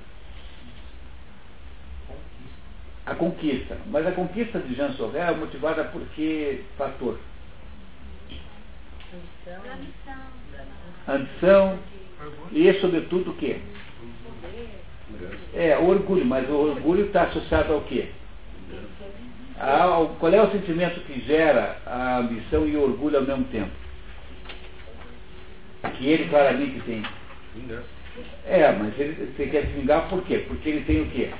A 3.06 3.16
conquista. 3.16 3.78
Mas 3.88 4.06
a 4.06 4.12
conquista 4.12 4.60
de 4.60 4.76
Jean 4.76 4.94
Sorrel 4.94 5.28
é 5.28 5.36
motivada 5.36 5.84
por 5.86 6.02
que 6.16 6.64
fator? 6.78 7.20
Ambição. 11.08 11.80
E, 12.52 12.74
sobretudo, 12.80 13.32
o 13.32 13.36
quê? 13.36 13.58
É, 15.54 15.78
o 15.78 15.90
orgulho, 15.90 16.26
mas 16.26 16.50
o 16.50 16.54
orgulho 16.54 17.06
está 17.06 17.24
associado 17.24 17.74
ao 17.74 17.82
quê? 17.82 18.10
Ao, 19.60 20.10
qual 20.20 20.34
é 20.34 20.42
o 20.42 20.52
sentimento 20.52 21.02
que 21.02 21.22
gera 21.22 21.78
a 21.86 22.18
ambição 22.18 22.68
e 22.68 22.76
o 22.76 22.84
orgulho 22.84 23.18
ao 23.18 23.24
mesmo 23.24 23.46
tempo? 23.46 23.72
Que 25.98 26.08
ele 26.08 26.30
claramente 26.30 26.80
tem. 26.82 27.04
É, 28.46 28.72
mas 28.72 29.00
ele, 29.00 29.34
você 29.34 29.48
quer 29.48 29.62
se 29.62 29.74
vingar 29.74 30.10
por 30.10 30.24
quê? 30.24 30.40
Porque 30.48 30.70
ele 30.70 30.86
tem 30.86 31.02
o 31.02 31.10
quê? 31.12 31.32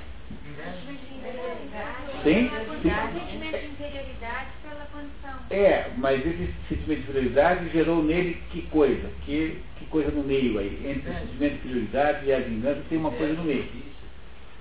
Sim? 2.24 2.52
sentimento 2.52 3.60
de 3.60 3.66
inferioridade 3.66 4.50
pela 4.62 4.86
condição. 4.92 5.41
É, 5.52 5.92
mas 5.98 6.26
esse 6.26 6.54
sentimento 6.70 7.02
de 7.02 7.10
inferioridade 7.10 7.70
gerou 7.72 8.02
nele 8.04 8.42
que 8.52 8.62
coisa? 8.64 9.10
Que, 9.26 9.62
que 9.78 9.86
coisa 9.86 10.10
no 10.12 10.24
meio 10.24 10.58
aí? 10.60 10.82
Entre 10.86 11.10
o 11.12 11.14
sentimento 11.14 11.52
de 11.62 11.68
inferioridade 11.68 12.26
e 12.26 12.34
a 12.34 12.40
vingança 12.40 12.82
tem 12.88 12.98
uma 12.98 13.12
coisa 13.12 13.34
no 13.34 13.44
meio. 13.44 13.68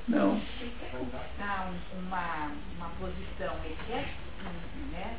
Não. 0.08 0.40
Ah, 1.40 1.70
uma, 1.96 2.50
uma 2.76 2.88
posição, 2.98 3.54
ele 3.64 3.76
quer, 3.86 4.04
né? 4.92 5.16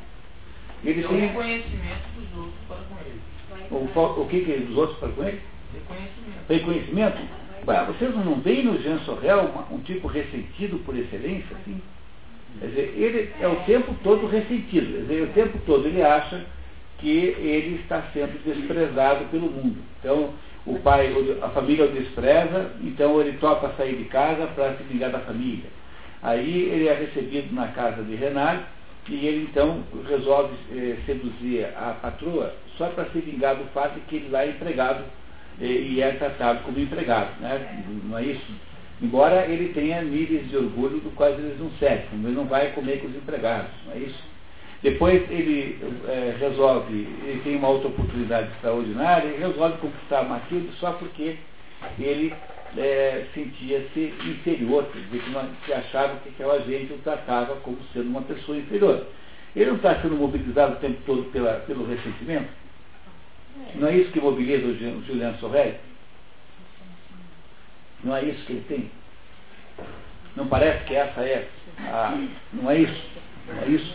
Ele 0.84 1.04
o 1.04 1.08
tem 1.08 1.20
reconhecimento 1.20 2.08
dos 2.20 2.38
outros 2.38 2.60
para 2.68 2.76
com 2.76 2.96
ele. 3.00 3.20
o, 3.70 4.22
o 4.22 4.28
que, 4.28 4.44
que 4.44 4.52
dos 4.58 4.76
outros 4.76 4.98
para 4.98 5.08
com 5.10 5.24
ele? 5.24 5.40
Reconhecimento. 5.72 6.48
Reconhecimento? 6.48 7.18
Bah, 7.64 7.84
vocês 7.84 8.14
não 8.14 8.40
veem 8.40 8.64
no 8.64 8.82
Jean 8.82 8.98
Sorrel 9.00 9.46
uma- 9.46 9.68
um 9.70 9.78
tipo 9.80 10.08
ressentido 10.08 10.78
por 10.84 10.96
excelência, 10.98 11.56
assim? 11.56 11.80
Quer 12.58 12.66
dizer, 12.66 12.94
ele 12.96 13.32
é 13.40 13.48
o 13.48 13.56
tempo 13.64 13.94
todo 14.02 14.26
ressentido. 14.26 14.92
Quer 14.92 15.00
dizer, 15.02 15.22
o 15.22 15.32
tempo 15.32 15.58
todo 15.66 15.86
ele 15.86 16.02
acha 16.02 16.44
que 16.98 17.08
ele 17.08 17.80
está 17.82 18.02
sendo 18.12 18.42
desprezado 18.44 19.24
pelo 19.26 19.50
mundo. 19.50 19.78
Então, 19.98 20.30
o 20.64 20.78
pai, 20.78 21.12
a 21.42 21.48
família 21.48 21.86
o 21.86 21.88
despreza, 21.88 22.70
então 22.80 23.20
ele 23.20 23.36
topa 23.38 23.74
sair 23.76 23.96
de 23.96 24.04
casa 24.04 24.46
para 24.48 24.74
se 24.74 24.84
vingar 24.84 25.10
da 25.10 25.18
família. 25.20 25.68
Aí 26.22 26.68
ele 26.70 26.86
é 26.86 26.94
recebido 26.94 27.52
na 27.52 27.68
casa 27.68 28.02
de 28.04 28.14
Renato 28.14 28.64
e 29.08 29.26
ele 29.26 29.48
então 29.50 29.82
resolve 30.08 30.54
eh, 30.70 30.96
seduzir 31.04 31.64
a 31.76 31.96
patroa 32.00 32.54
só 32.78 32.86
para 32.90 33.06
se 33.06 33.18
vingar 33.18 33.56
do 33.56 33.64
fato 33.72 33.94
de 33.94 34.00
que 34.02 34.16
ele 34.16 34.28
lá 34.28 34.44
é 34.44 34.50
empregado 34.50 35.02
eh, 35.60 35.64
e 35.64 36.00
é 36.00 36.12
tratado 36.12 36.60
como 36.62 36.78
empregado. 36.78 37.40
Né? 37.40 37.84
Não 38.04 38.18
é 38.18 38.24
isso? 38.24 38.52
Embora 39.02 39.46
ele 39.46 39.72
tenha 39.74 40.00
níveis 40.00 40.48
de 40.48 40.56
orgulho 40.56 41.00
do 41.00 41.10
quais 41.16 41.36
eles 41.38 41.58
não 41.58 41.70
servem, 41.72 42.06
ele 42.24 42.36
não 42.36 42.44
vai 42.44 42.70
comer 42.70 43.00
com 43.00 43.08
os 43.08 43.16
empregados, 43.16 43.70
não 43.86 43.94
é 43.94 43.98
isso? 43.98 44.22
Depois 44.80 45.28
ele 45.30 45.78
eh, 46.08 46.36
resolve, 46.38 46.92
ele 47.24 47.40
tem 47.42 47.56
uma 47.56 47.68
outra 47.68 47.88
oportunidade 47.88 48.48
extraordinária 48.52 49.28
e 49.28 49.38
resolve 49.38 49.78
conquistar 49.78 50.22
Matilde 50.24 50.70
só 50.78 50.92
porque 50.92 51.36
ele 51.98 52.32
é, 52.76 53.26
sentia-se 53.34 54.14
inferior, 54.24 54.84
quer 54.92 55.00
dizer, 55.00 55.22
que, 55.64 55.72
achava 55.72 56.16
que 56.20 56.28
aquela 56.30 56.60
gente 56.60 56.92
o 56.92 56.98
tratava 56.98 57.56
como 57.56 57.78
sendo 57.92 58.08
uma 58.08 58.22
pessoa 58.22 58.56
inferior. 58.56 59.06
Ele 59.54 59.66
não 59.70 59.76
está 59.76 60.00
sendo 60.00 60.16
mobilizado 60.16 60.74
o 60.74 60.76
tempo 60.76 60.98
todo 61.04 61.24
pela, 61.32 61.54
pelo 61.66 61.86
ressentimento? 61.86 62.48
Não 63.74 63.88
é 63.88 63.96
isso 63.96 64.10
que 64.12 64.20
mobiliza 64.20 64.66
o 64.66 64.74
Ju- 64.76 64.98
o 64.98 65.04
Juliano 65.04 65.38
Sorrelli? 65.38 65.74
Não 68.04 68.16
é 68.16 68.24
isso 68.24 68.44
que 68.46 68.52
ele 68.52 68.64
tem? 68.68 68.90
Não 70.36 70.46
parece 70.46 70.84
que 70.84 70.94
essa 70.94 71.20
é 71.20 71.46
a. 71.78 72.14
Não 72.52 72.70
é 72.70 72.78
isso? 72.78 73.06
Não 73.48 73.62
é 73.62 73.66
isso? 73.66 73.94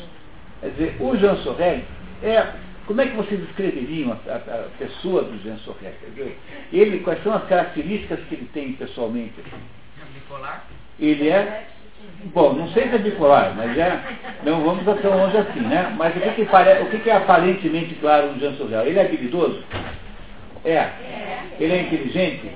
Quer 0.62 0.70
dizer, 0.72 0.96
o 1.00 1.16
Jean 1.18 1.36
Sorrelli 1.38 1.84
é. 2.24 2.46
Como 2.86 3.02
é 3.02 3.08
que 3.08 3.18
vocês 3.18 3.40
descreveriam 3.42 4.14
a, 4.14 4.32
a- 4.32 4.38
a 4.38 4.68
pessoa 4.80 5.24
do 5.24 5.38
Jean 5.44 5.58
dizer, 6.12 6.40
ele, 6.72 7.00
quais 7.00 7.22
são 7.22 7.34
as 7.34 7.44
características 7.46 8.20
que 8.30 8.36
ele 8.36 8.50
tem 8.54 8.72
pessoalmente? 8.74 9.34
Bipolar? 10.14 10.64
Ele 11.00 11.28
é. 11.30 11.66
Bom, 12.34 12.54
não 12.54 12.70
sei 12.70 12.88
se 12.88 12.96
é 12.96 12.98
bipolar, 13.00 13.54
mas 13.58 13.78
é. 13.78 14.00
Não 14.46 14.64
vamos 14.64 14.86
tão 15.02 15.18
longe 15.18 15.36
assim, 15.38 15.60
né? 15.62 15.94
Mas 15.98 16.16
o 16.16 16.20
que, 16.22 16.30
que, 16.32 16.46
pare, 16.46 16.82
o 16.84 16.90
que, 16.90 17.00
que 17.00 17.10
é 17.10 17.18
aparentemente 17.18 17.96
claro 17.96 18.32
no 18.32 18.40
Jean 18.40 18.54
Sorrelli? 18.56 18.90
Ele 18.92 19.00
é 19.00 19.06
habilidoso? 19.06 19.64
É. 20.64 20.90
Ele 21.60 21.74
é 21.74 21.82
inteligente? 21.82 22.50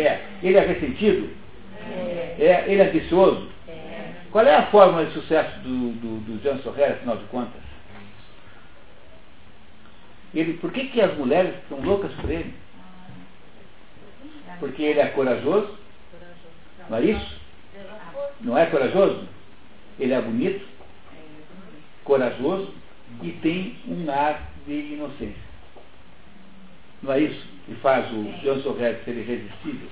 É. 0.00 0.26
Ele 0.42 0.56
é 0.56 0.66
ressentido? 0.66 1.30
É. 2.38 2.64
Ele 2.66 2.82
é 2.82 2.88
ambicioso? 2.88 3.48
Qual 4.30 4.44
é 4.44 4.54
a 4.54 4.66
fórmula 4.66 5.06
de 5.06 5.12
sucesso 5.12 5.58
do, 5.60 5.92
do, 5.92 6.20
do 6.20 6.42
Jean 6.42 6.58
Sorrelli, 6.58 6.92
afinal 6.92 7.16
de 7.16 7.24
contas? 7.24 7.62
Ele, 10.34 10.54
por 10.54 10.70
que, 10.72 10.88
que 10.88 11.00
as 11.00 11.16
mulheres 11.16 11.54
são 11.68 11.80
loucas 11.80 12.12
por 12.12 12.30
ele? 12.30 12.52
Porque 14.60 14.82
ele 14.82 15.00
é 15.00 15.06
corajoso? 15.06 15.78
Não 16.90 16.98
é 16.98 17.02
isso? 17.02 17.40
Não 18.40 18.58
é 18.58 18.66
corajoso? 18.66 19.26
Ele 19.98 20.12
é 20.12 20.20
bonito, 20.20 20.66
corajoso 22.04 22.74
e 23.22 23.30
tem 23.32 23.78
um 23.88 24.10
ar 24.10 24.50
de 24.66 24.72
inocência. 24.72 25.45
Não 27.02 27.12
é 27.12 27.20
isso 27.20 27.46
que 27.66 27.74
faz 27.76 28.10
o 28.12 28.24
Jean 28.42 28.60
Sorrelli 28.62 28.98
ser 29.04 29.16
irresistível? 29.16 29.88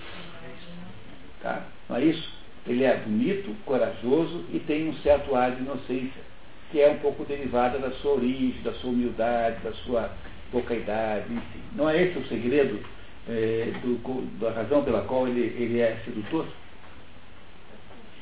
Tá? 1.42 1.66
Não 1.88 1.96
é 1.96 2.04
isso? 2.04 2.32
Ele 2.66 2.84
é 2.84 2.96
bonito, 2.96 3.54
corajoso 3.66 4.46
e 4.52 4.58
tem 4.60 4.88
um 4.88 4.94
certo 4.98 5.34
ar 5.34 5.52
de 5.52 5.62
inocência, 5.62 6.22
que 6.70 6.80
é 6.80 6.88
um 6.88 6.98
pouco 6.98 7.24
derivada 7.24 7.78
da 7.78 7.90
sua 7.92 8.12
origem, 8.12 8.62
da 8.62 8.72
sua 8.74 8.90
humildade, 8.90 9.62
da 9.62 9.72
sua 9.72 10.10
pouca 10.50 10.74
idade, 10.74 11.32
enfim. 11.32 11.60
Não 11.74 11.90
é 11.90 12.02
esse 12.02 12.18
o 12.18 12.26
segredo 12.26 12.80
eh, 13.28 13.72
do- 13.82 14.22
da 14.38 14.50
razão 14.50 14.82
pela 14.82 15.02
qual 15.02 15.28
ele, 15.28 15.40
ele 15.40 15.80
é 15.80 16.00
sedutor? 16.04 16.46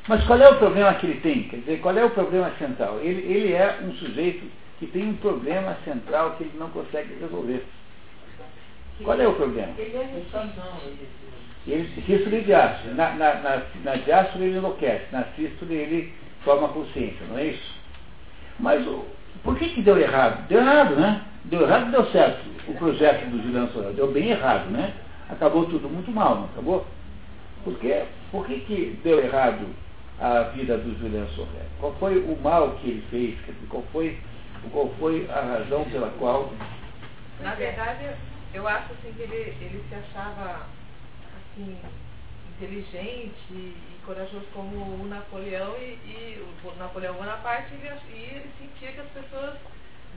Mas 0.08 0.24
qual 0.24 0.40
é 0.40 0.48
o 0.48 0.58
problema 0.58 0.94
que 0.94 1.06
ele 1.06 1.20
tem? 1.20 1.44
Quer 1.44 1.58
dizer, 1.58 1.80
qual 1.80 1.96
é 1.96 2.04
o 2.04 2.10
problema 2.10 2.50
central? 2.58 2.98
Ele, 3.00 3.20
ele 3.32 3.52
é 3.52 3.78
um 3.84 3.92
sujeito 3.94 4.44
que 4.78 4.86
tem 4.88 5.08
um 5.08 5.16
problema 5.16 5.76
central 5.84 6.32
que 6.32 6.42
ele 6.42 6.58
não 6.58 6.70
consegue 6.70 7.14
resolver. 7.20 7.64
Qual 9.04 9.20
é 9.20 9.26
o 9.26 9.34
problema? 9.34 9.72
Ele 11.66 12.42
de 12.42 12.54
ácido. 12.54 12.94
Na, 12.94 13.10
na, 13.14 13.34
na, 13.36 13.62
na 13.84 13.94
diástole 13.96 14.46
ele 14.46 14.58
enlouquece, 14.58 15.04
na 15.12 15.24
sístole 15.36 15.74
ele 15.74 16.12
forma 16.44 16.68
consciência, 16.68 17.24
não 17.28 17.38
é 17.38 17.46
isso? 17.46 17.74
Mas 18.58 18.84
por 19.42 19.56
que, 19.56 19.68
que 19.70 19.82
deu 19.82 19.98
errado? 19.98 20.46
Deu 20.48 20.60
errado, 20.60 20.96
né? 20.96 21.22
Deu 21.44 21.62
errado 21.62 21.90
deu 21.90 22.04
certo. 22.06 22.40
O 22.68 22.74
projeto 22.74 23.26
do 23.26 23.42
Juliano 23.42 23.68
Sorel 23.72 23.92
deu 23.92 24.10
bem 24.12 24.30
errado, 24.30 24.70
né? 24.70 24.92
Acabou 25.28 25.64
tudo 25.66 25.88
muito 25.88 26.10
mal, 26.10 26.36
não 26.36 26.44
acabou? 26.44 26.86
Por 27.64 27.78
quê? 27.78 28.04
Por 28.30 28.46
que, 28.46 28.60
que 28.60 29.00
deu 29.02 29.18
errado 29.18 29.66
a 30.20 30.42
vida 30.54 30.76
do 30.78 30.98
Juliano 30.98 31.28
Sorel? 31.30 31.66
Qual 31.80 31.92
foi 31.94 32.18
o 32.18 32.38
mal 32.40 32.72
que 32.80 32.90
ele 32.90 33.04
fez? 33.10 33.38
Qual 33.68 33.82
foi, 33.92 34.18
qual 34.70 34.88
foi 34.98 35.28
a 35.30 35.40
razão 35.40 35.84
pela 35.84 36.10
qual 36.18 36.52
Na 37.40 37.54
verdade, 37.54 38.10
eu 38.54 38.68
acho 38.68 38.92
assim 38.92 39.12
que 39.14 39.22
ele, 39.22 39.56
ele 39.60 39.84
se 39.88 39.94
achava 39.94 40.66
assim, 41.52 41.78
inteligente 42.56 43.34
e 43.50 43.76
corajoso 44.04 44.46
como 44.52 44.76
o 44.76 45.06
Napoleão 45.06 45.74
e, 45.78 45.98
e 46.06 46.46
o 46.64 46.74
Napoleão 46.76 47.14
Bonaparte 47.14 47.72
ele, 47.74 47.88
e 48.10 48.36
ele 48.36 48.50
sentia 48.58 48.92
que 48.92 49.00
as 49.00 49.08
pessoas 49.08 49.54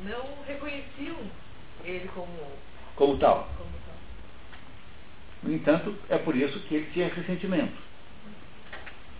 não 0.04 0.44
reconheciam 0.46 1.18
ele 1.84 2.10
como, 2.14 2.28
como 2.96 3.18
tal? 3.18 3.48
como 3.58 3.70
tal. 3.86 3.96
No 5.44 5.54
entanto, 5.54 5.96
é 6.10 6.18
por 6.18 6.36
isso 6.36 6.60
que 6.62 6.76
ele 6.76 6.90
tinha 6.92 7.08
ressentimento. 7.08 7.86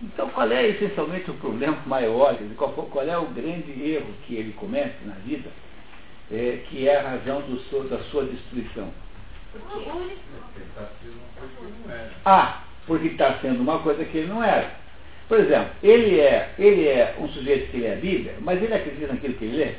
Então, 0.02 0.28
qual 0.28 0.50
é 0.50 0.68
essencialmente 0.68 1.30
o 1.30 1.34
problema 1.34 1.78
maior, 1.86 2.36
qual, 2.56 2.72
qual 2.72 3.08
é 3.08 3.16
o 3.16 3.28
grande 3.28 3.72
erro 3.82 4.12
que 4.26 4.34
ele 4.34 4.52
comete 4.52 5.02
na 5.04 5.14
vida, 5.14 5.48
é, 6.30 6.62
que 6.68 6.86
é 6.86 6.98
a 6.98 7.10
razão 7.10 7.40
do 7.40 7.88
da 7.88 7.98
sua 8.10 8.24
destruição? 8.24 8.92
Ah, 12.24 12.64
porque 12.86 13.08
está 13.08 13.38
sendo 13.40 13.60
uma 13.60 13.78
coisa 13.80 14.04
que 14.04 14.18
ele 14.18 14.28
não 14.28 14.42
era. 14.42 14.70
Por 15.28 15.40
exemplo, 15.40 15.70
ele 15.82 16.20
é, 16.20 16.54
ele 16.58 16.86
é 16.88 17.16
um 17.18 17.28
sujeito 17.28 17.70
que 17.70 17.78
lê 17.78 17.92
a 17.92 17.96
Bíblia, 17.96 18.34
mas 18.40 18.62
ele 18.62 18.74
acredita 18.74 19.12
naquilo 19.12 19.34
que 19.34 19.44
ele 19.44 19.56
lê? 19.56 19.74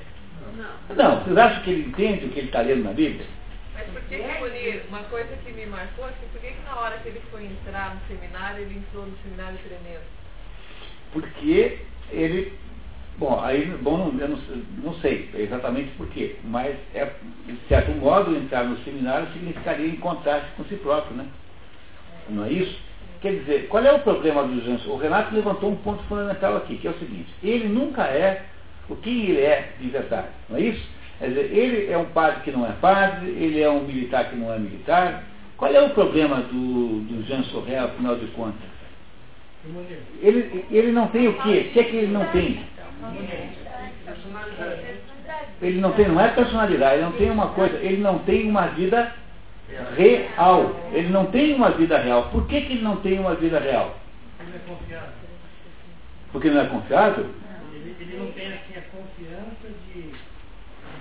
Não, 0.95 1.19
vocês 1.21 1.37
acham 1.37 1.63
que 1.63 1.69
ele 1.69 1.89
entende 1.89 2.25
o 2.25 2.29
que 2.29 2.39
ele 2.39 2.47
está 2.47 2.61
lendo 2.61 2.83
na 2.83 2.91
Bíblia? 2.91 3.25
Mas 3.73 3.85
por 3.87 4.01
que, 4.01 4.17
que 4.17 4.87
uma 4.89 5.03
coisa 5.03 5.35
que 5.45 5.51
me 5.51 5.65
marcou, 5.67 6.05
assim, 6.05 6.27
por 6.31 6.41
que, 6.41 6.47
que 6.47 6.63
na 6.65 6.79
hora 6.79 6.97
que 6.97 7.09
ele 7.09 7.21
foi 7.31 7.45
entrar 7.45 7.95
no 7.95 8.01
seminário, 8.07 8.63
ele 8.63 8.79
entrou 8.79 9.05
no 9.05 9.17
seminário 9.23 9.57
tremendo? 9.59 10.03
Porque 11.13 11.79
ele. 12.11 12.53
Bom, 13.17 13.39
aí, 13.41 13.65
bom, 13.81 14.13
eu 14.19 14.27
não, 14.27 14.37
não 14.83 14.93
sei 14.95 15.27
exatamente 15.33 15.89
por 15.97 16.07
quê, 16.09 16.35
mas, 16.43 16.75
é, 16.93 17.11
de 17.47 17.57
certo 17.67 17.91
modo, 17.93 18.35
entrar 18.35 18.63
no 18.63 18.77
seminário 18.83 19.27
significaria 19.33 19.87
encontrar-se 19.87 20.51
com 20.55 20.63
si 20.65 20.75
próprio, 20.75 21.17
né? 21.17 21.25
Não 22.29 22.45
é 22.45 22.51
isso? 22.51 22.79
Quer 23.21 23.39
dizer, 23.39 23.67
qual 23.69 23.83
é 23.83 23.91
o 23.91 23.99
problema 23.99 24.43
do 24.43 24.63
Jansen? 24.63 24.91
O 24.91 24.97
Renato 24.97 25.33
levantou 25.33 25.71
um 25.71 25.75
ponto 25.77 26.03
fundamental 26.03 26.57
aqui, 26.57 26.77
que 26.77 26.87
é 26.87 26.91
o 26.91 26.99
seguinte: 26.99 27.27
ele 27.41 27.67
nunca 27.67 28.03
é 28.03 28.45
o 28.87 28.95
que 28.95 29.09
ele 29.09 29.41
é 29.41 29.73
de 29.79 29.89
verdade, 29.89 30.27
não 30.47 30.57
é 30.57 30.61
isso? 30.61 30.87
Quer 31.17 31.29
dizer, 31.29 31.51
ele 31.51 31.91
é 31.91 31.97
um 31.97 32.05
padre 32.05 32.41
que 32.41 32.51
não 32.51 32.67
é 32.67 32.73
padre, 32.73 33.29
ele 33.31 33.59
é 33.59 33.69
um 33.69 33.81
militar 33.81 34.29
que 34.29 34.35
não 34.35 34.53
é 34.53 34.59
militar. 34.59 35.23
Qual 35.57 35.73
é 35.73 35.81
o 35.81 35.89
problema 35.89 36.41
do, 36.41 36.99
do 37.01 37.25
Jean 37.25 37.41
Sorrel, 37.45 37.85
afinal 37.85 38.15
de 38.15 38.27
contas? 38.27 38.77
Ele, 40.21 40.65
ele 40.69 40.91
não 40.91 41.07
tem 41.07 41.27
o 41.27 41.33
quê? 41.41 41.67
O 41.69 41.73
que 41.73 41.79
é 41.79 41.83
que 41.83 41.95
ele 41.95 42.13
não 42.13 42.25
tem? 42.27 42.63
Ele 45.61 45.81
não 45.81 45.91
tem, 45.93 46.07
não 46.07 46.21
é 46.21 46.29
personalidade, 46.29 46.95
ele 46.95 47.03
não 47.03 47.11
tem 47.13 47.29
uma 47.31 47.47
coisa, 47.49 47.75
ele 47.77 47.97
não 47.97 48.19
tem 48.19 48.49
uma 48.49 48.67
vida 48.67 49.13
real. 49.95 50.75
Ele 50.93 51.09
não 51.09 51.25
tem 51.25 51.53
uma 51.53 51.71
vida 51.71 51.97
real. 51.97 52.29
Por 52.29 52.47
que, 52.47 52.61
que 52.61 52.73
ele 52.73 52.81
não 52.81 52.97
tem 52.97 53.19
uma 53.19 53.35
vida 53.35 53.59
real? 53.59 53.97
Porque 56.31 56.49
não 56.49 56.61
é 56.61 56.65
confiável? 56.67 57.29
Ele, 57.73 57.95
ele 57.99 58.17
não 58.17 58.31
tem 58.31 58.47
assim 58.47 58.75
a 58.77 58.81
confiança 58.81 59.67
de. 59.87 59.99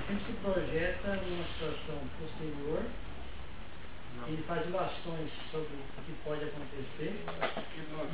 Ele 0.08 0.20
se 0.26 0.32
projeta 0.42 1.08
numa 1.08 1.44
situação. 1.44 1.75
Ele 4.28 4.42
faz 4.48 4.66
ilações 4.66 5.30
sobre 5.50 5.68
o 5.68 6.02
que 6.04 6.12
pode 6.24 6.40
acontecer. 6.44 7.24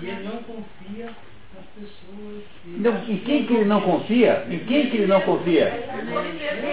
E 0.01 0.07
ele 0.07 0.25
não 0.25 0.43
confia 0.43 1.07
nas 1.55 1.65
pessoas. 1.75 2.43
que- 2.63 2.69
Não, 2.71 2.97
em 3.09 3.17
quem 3.19 3.45
que 3.47 3.55
ele 3.55 3.65
não 3.65 3.81
confia? 3.81 4.47
Em 4.51 4.59
quem 4.61 4.91
que 4.91 4.97
ele 4.99 5.07
não 5.07 5.21
confia? 5.23 5.73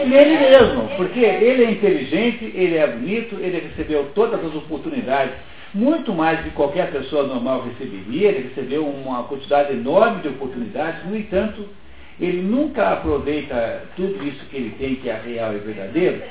Nele 0.07 0.37
mesmo, 0.39 0.89
porque 0.97 1.19
ele 1.19 1.63
é 1.63 1.71
inteligente, 1.71 2.51
ele 2.53 2.77
é 2.77 2.87
bonito, 2.87 3.35
ele 3.35 3.59
recebeu 3.59 4.11
todas 4.13 4.43
as 4.43 4.55
oportunidades, 4.55 5.33
muito 5.73 6.13
mais 6.13 6.43
de 6.43 6.49
qualquer 6.51 6.91
pessoa 6.91 7.27
normal 7.27 7.61
receberia, 7.63 8.29
ele 8.29 8.49
recebeu 8.49 8.85
uma 8.87 9.23
quantidade 9.23 9.71
enorme 9.73 10.21
de 10.21 10.29
oportunidades, 10.29 11.05
no 11.05 11.15
entanto, 11.15 11.67
ele 12.19 12.41
nunca 12.41 12.93
aproveita 12.93 13.83
tudo 13.95 14.25
isso 14.27 14.45
que 14.45 14.57
ele 14.57 14.75
tem, 14.77 14.95
que 14.95 15.09
é 15.09 15.19
real 15.19 15.53
e 15.53 15.59
verdadeiro, 15.59 16.21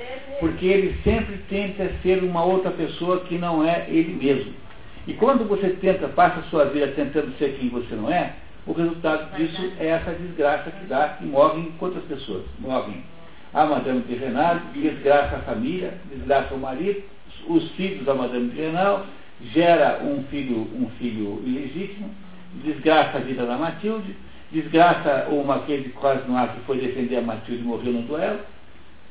porque 0.41 0.67
ele 0.67 0.99
sempre 1.03 1.39
tenta 1.49 1.91
ser 2.03 2.23
uma 2.23 2.45
outra 2.45 2.71
pessoa 2.71 3.21
que 3.21 3.39
não 3.39 3.67
é 3.67 3.87
ele 3.89 4.15
mesmo. 4.23 4.53
E 5.07 5.15
quando 5.15 5.49
você 5.49 5.71
tenta, 5.71 6.07
passa 6.09 6.41
a 6.41 6.43
sua 6.45 6.67
vida 6.67 6.89
tentando 6.89 7.33
ser 7.39 7.57
quem 7.59 7.71
você 7.71 7.95
não 7.95 8.13
é, 8.13 8.35
o 8.67 8.73
resultado 8.73 9.35
disso 9.37 9.73
é 9.81 9.87
essa 9.87 10.13
desgraça 10.13 10.71
que 10.71 10.85
dá 10.87 11.17
e 11.23 11.25
morrem 11.25 11.73
quantas 11.79 12.05
pessoas? 12.05 12.45
Morrem 12.59 13.03
a 13.55 13.65
Madame 13.65 14.03
de 14.03 14.15
Renal, 14.15 14.61
desgraça 14.75 15.37
a 15.37 15.41
família, 15.41 15.95
desgraça 16.15 16.55
o 16.55 16.59
marido, 16.59 17.03
os 17.47 17.71
filhos 17.73 18.05
da 18.05 18.15
Madame 18.15 18.51
de 18.51 18.61
Renal, 18.61 19.07
gera 19.55 20.03
um 20.05 20.23
filho, 20.25 20.69
um 20.79 20.91
filho 20.99 21.43
ilegítimo, 21.47 22.11
desgraça 22.63 23.17
a 23.17 23.21
vida 23.21 23.47
da 23.47 23.57
Matilde, 23.57 24.15
desgraça 24.51 25.29
o 25.31 25.45
Marquês 25.45 25.83
de 25.83 25.91
Cosnoir 25.91 26.53
que 26.55 26.61
foi 26.61 26.79
defender 26.79 27.17
a 27.17 27.23
Matilde 27.23 27.63
e 27.63 27.65
morreu 27.65 27.93
no 27.93 28.03
duelo. 28.03 28.41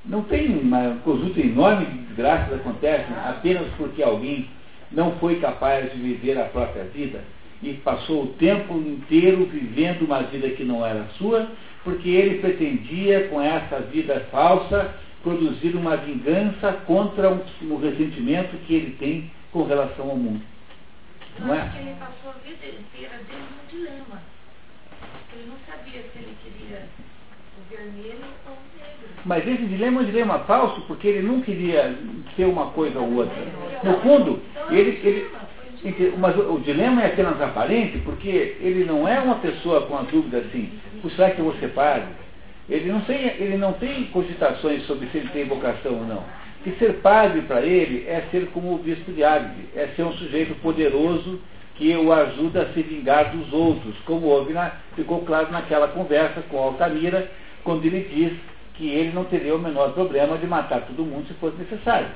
Não 0.05 0.23
tem 0.23 0.47
uma- 0.57 0.89
um 0.89 0.99
conjunto 0.99 1.39
enorme 1.39 1.85
de 1.85 1.97
desgraças 2.07 2.47
que 2.47 2.55
acontecem 2.55 3.15
apenas 3.25 3.67
porque 3.77 4.01
alguém 4.01 4.47
não 4.91 5.13
foi 5.13 5.39
capaz 5.39 5.91
de 5.91 5.97
viver 5.97 6.39
a 6.39 6.45
própria 6.45 6.85
vida 6.85 7.21
e 7.61 7.73
passou 7.73 8.23
o 8.23 8.27
tempo 8.33 8.77
inteiro 8.77 9.45
vivendo 9.45 10.03
uma 10.03 10.21
vida 10.23 10.49
que 10.49 10.63
não 10.63 10.85
era 10.85 11.05
sua, 11.17 11.49
porque 11.83 12.09
ele 12.09 12.39
pretendia, 12.39 13.27
com 13.29 13.41
essa 13.41 13.79
vida 13.79 14.27
falsa, 14.31 14.93
produzir 15.23 15.75
uma 15.75 15.97
vingança 15.97 16.73
contra 16.85 17.31
o 17.31 17.41
um, 17.63 17.77
ressentimento 17.77 18.55
que 18.65 18.73
ele 18.75 18.91
tem 18.99 19.31
com 19.51 19.63
relação 19.63 20.09
ao 20.09 20.15
mundo. 20.15 20.41
Não 21.39 21.53
é? 21.53 21.71
ele 21.79 21.95
passou 21.99 22.31
a 22.31 22.47
vida 22.47 22.65
inteira 22.65 23.17
dentro 23.17 23.45
de 23.69 23.75
um 23.75 23.79
dilema. 23.79 24.21
Ele 25.37 25.49
não 25.49 25.57
sabia 25.67 26.01
se 26.01 26.17
ele 26.17 26.35
queria 26.43 26.87
o 27.57 27.69
vermelho 27.69 28.25
ou 28.47 28.53
o 28.53 28.57
negro. 28.75 29.09
Mas 29.23 29.47
esse 29.47 29.65
dilema 29.65 29.99
é 29.99 30.03
um 30.03 30.05
dilema 30.05 30.39
falso, 30.39 30.81
porque 30.87 31.07
ele 31.07 31.27
não 31.27 31.41
queria 31.41 31.95
ser 32.35 32.45
uma 32.45 32.71
coisa 32.71 32.99
ou 32.99 33.17
outra. 33.17 33.37
No 33.83 33.99
fundo, 33.99 34.41
ele, 34.71 34.99
ele, 35.03 36.13
mas 36.17 36.35
o 36.35 36.59
dilema 36.59 37.03
é 37.03 37.07
apenas 37.07 37.39
aparente, 37.39 37.99
porque 37.99 38.57
ele 38.59 38.83
não 38.83 39.07
é 39.07 39.19
uma 39.19 39.35
pessoa 39.35 39.81
com 39.85 39.95
a 39.97 40.01
dúvida 40.01 40.39
assim, 40.39 40.71
será 41.15 41.29
que 41.29 41.39
eu 41.39 41.45
vou 41.45 41.55
ser 41.55 41.69
padre? 41.69 42.07
Ele 42.67 42.91
não, 42.91 43.01
tem, 43.01 43.27
ele 43.37 43.57
não 43.57 43.73
tem 43.73 44.05
cogitações 44.05 44.83
sobre 44.87 45.07
se 45.09 45.19
ele 45.19 45.29
tem 45.29 45.45
vocação 45.45 45.93
ou 45.93 46.05
não. 46.05 46.23
Que 46.63 46.71
ser 46.79 46.95
padre 46.95 47.43
para 47.43 47.61
ele 47.61 48.05
é 48.07 48.23
ser 48.31 48.47
como 48.47 48.73
o 48.73 48.79
bispo 48.79 49.11
de 49.11 49.23
Agde, 49.23 49.69
é 49.75 49.87
ser 49.95 50.03
um 50.03 50.13
sujeito 50.13 50.55
poderoso 50.55 51.39
que 51.77 51.95
o 51.95 52.11
ajuda 52.11 52.63
a 52.63 52.73
se 52.73 52.81
vingar 52.81 53.31
dos 53.31 53.53
outros, 53.53 53.95
como 54.05 54.25
houve 54.27 54.51
na, 54.51 54.71
ficou 54.95 55.21
claro 55.21 55.51
naquela 55.51 55.87
conversa 55.87 56.41
com 56.49 56.57
Altamira, 56.57 57.29
quando 57.63 57.85
ele 57.85 58.09
diz 58.13 58.33
que 58.73 58.89
ele 58.89 59.11
não 59.13 59.25
teria 59.25 59.55
o 59.55 59.59
menor 59.59 59.93
problema 59.93 60.37
de 60.37 60.47
matar 60.47 60.81
todo 60.81 61.05
mundo 61.05 61.27
se 61.27 61.33
fosse 61.35 61.57
necessário. 61.57 62.07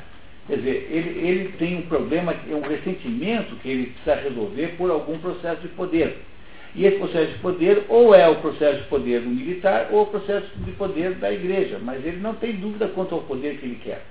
Quer 0.47 0.57
dizer, 0.57 0.87
ele, 0.89 1.27
ele 1.27 1.51
tem 1.59 1.77
um 1.77 1.83
problema, 1.83 2.33
é 2.49 2.55
um 2.55 2.61
ressentimento 2.61 3.55
que 3.57 3.69
ele 3.69 3.85
precisa 3.87 4.15
resolver 4.15 4.75
por 4.77 4.89
algum 4.89 5.19
processo 5.19 5.61
de 5.61 5.67
poder. 5.69 6.17
E 6.73 6.85
esse 6.85 6.97
processo 6.97 7.33
de 7.33 7.39
poder 7.39 7.85
ou 7.87 8.15
é 8.15 8.27
o 8.27 8.37
processo 8.37 8.79
de 8.79 8.87
poder 8.87 9.21
do 9.21 9.29
militar 9.29 9.89
ou 9.91 10.03
o 10.03 10.07
processo 10.07 10.47
de 10.55 10.71
poder 10.71 11.15
da 11.15 11.31
igreja, 11.31 11.79
mas 11.81 12.03
ele 12.03 12.17
não 12.17 12.33
tem 12.33 12.53
dúvida 12.53 12.87
quanto 12.87 13.13
ao 13.13 13.21
poder 13.21 13.57
que 13.57 13.65
ele 13.65 13.79
quer. 13.83 14.01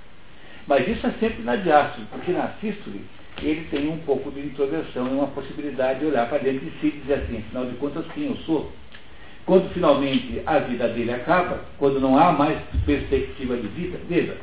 Mas 0.67 0.87
isso 0.87 1.05
é 1.05 1.11
sempre 1.19 1.43
na 1.43 1.55
diástole, 1.57 2.07
porque 2.11 2.31
na 2.31 2.49
sístole 2.61 3.01
ele 3.41 3.67
tem 3.71 3.89
um 3.89 3.97
pouco 3.99 4.31
de 4.31 4.39
introversão 4.39 5.07
e 5.07 5.11
uma 5.11 5.27
possibilidade 5.27 5.99
de 5.99 6.05
olhar 6.05 6.29
para 6.29 6.39
dentro 6.39 6.65
de 6.65 6.71
si 6.79 6.87
e 6.87 6.99
dizer 7.01 7.13
assim, 7.15 7.37
afinal 7.39 7.65
de 7.65 7.75
contas, 7.77 8.05
quem 8.13 8.27
eu 8.27 8.35
sou? 8.37 8.71
Quando 9.45 9.73
finalmente 9.73 10.41
a 10.45 10.59
vida 10.59 10.87
dele 10.87 11.11
acaba, 11.11 11.61
quando 11.77 11.99
não 11.99 12.17
há 12.17 12.31
mais 12.31 12.59
perspectiva 12.85 13.57
de 13.57 13.67
vida, 13.69 13.99
veja, 14.07 14.37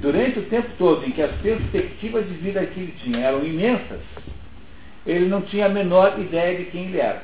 durante 0.00 0.38
o 0.38 0.42
tempo 0.44 0.68
todo 0.78 1.06
em 1.06 1.10
que 1.10 1.22
as 1.22 1.32
perspectivas 1.40 2.26
de 2.26 2.34
vida 2.34 2.64
que 2.66 2.80
ele 2.80 2.94
tinha 3.02 3.20
eram 3.20 3.44
imensas, 3.44 4.00
ele 5.06 5.26
não 5.26 5.42
tinha 5.42 5.66
a 5.66 5.70
menor 5.70 6.18
ideia 6.20 6.58
de 6.58 6.64
quem 6.66 6.86
ele 6.86 6.98
era. 6.98 7.22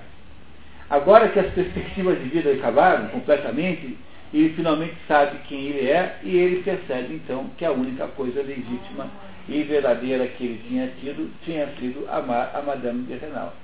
Agora 0.89 1.29
que 1.29 1.39
as 1.39 1.53
perspectivas 1.53 2.19
de 2.19 2.29
vida 2.29 2.51
acabaram 2.51 3.09
completamente, 3.09 3.97
ele 4.33 4.55
finalmente 4.55 4.95
sabe 5.07 5.39
quem 5.47 5.67
ele 5.67 5.89
é 5.89 6.19
e 6.23 6.37
ele 6.37 6.63
percebe 6.63 7.15
então 7.15 7.51
que 7.59 7.65
a 7.65 7.73
única 7.73 8.07
coisa 8.09 8.43
legítima 8.43 9.09
e 9.49 9.63
verdadeira 9.63 10.27
que 10.27 10.45
ele 10.45 10.63
tinha 10.69 10.89
tido 11.01 11.31
tinha 11.45 11.67
sido 11.79 12.07
amar 12.11 12.55
a 12.55 12.63
Madame 12.63 13.05
de 13.05 13.15
Renal. 13.15 13.55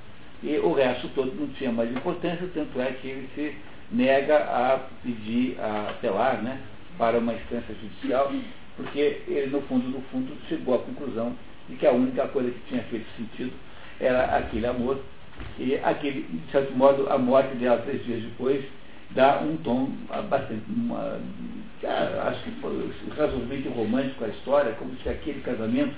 E 0.42 0.56
o 0.58 0.72
resto 0.72 1.08
todo 1.14 1.34
não 1.34 1.48
tinha 1.48 1.70
mais 1.70 1.90
importância, 1.90 2.48
tanto 2.54 2.80
é 2.80 2.92
que 2.92 3.08
ele 3.08 3.28
se 3.34 3.54
nega 3.90 4.38
a 4.38 4.80
pedir, 5.02 5.58
a 5.60 5.90
apelar 5.90 6.42
né, 6.42 6.58
para 6.98 7.18
uma 7.18 7.34
instância 7.34 7.74
judicial, 7.74 8.32
porque 8.76 9.22
ele, 9.28 9.46
no 9.46 9.60
fundo, 9.62 9.88
no 9.88 10.00
fundo, 10.10 10.36
chegou 10.48 10.74
à 10.74 10.78
conclusão 10.78 11.34
de 11.68 11.76
que 11.76 11.86
a 11.86 11.92
única 11.92 12.26
coisa 12.28 12.50
que 12.50 12.60
tinha 12.68 12.82
feito 12.84 13.06
sentido 13.16 13.52
era 14.00 14.36
aquele 14.36 14.66
amor. 14.66 14.98
E 15.58 15.76
aquele, 15.76 16.22
de 16.22 16.50
certo 16.50 16.72
modo, 16.74 17.10
a 17.10 17.18
morte 17.18 17.54
dela 17.56 17.78
três 17.78 18.04
dias 18.04 18.22
depois 18.22 18.64
dá 19.14 19.40
um 19.40 19.56
tom 19.58 19.90
bastante, 20.28 20.62
uma, 20.68 21.18
acho 22.28 22.42
que 22.42 22.50
foi 22.60 22.90
razoavelmente 23.16 23.68
romântico 23.68 24.24
à 24.24 24.28
história, 24.28 24.72
como 24.72 24.94
se 25.02 25.08
aquele 25.08 25.40
casamento 25.40 25.94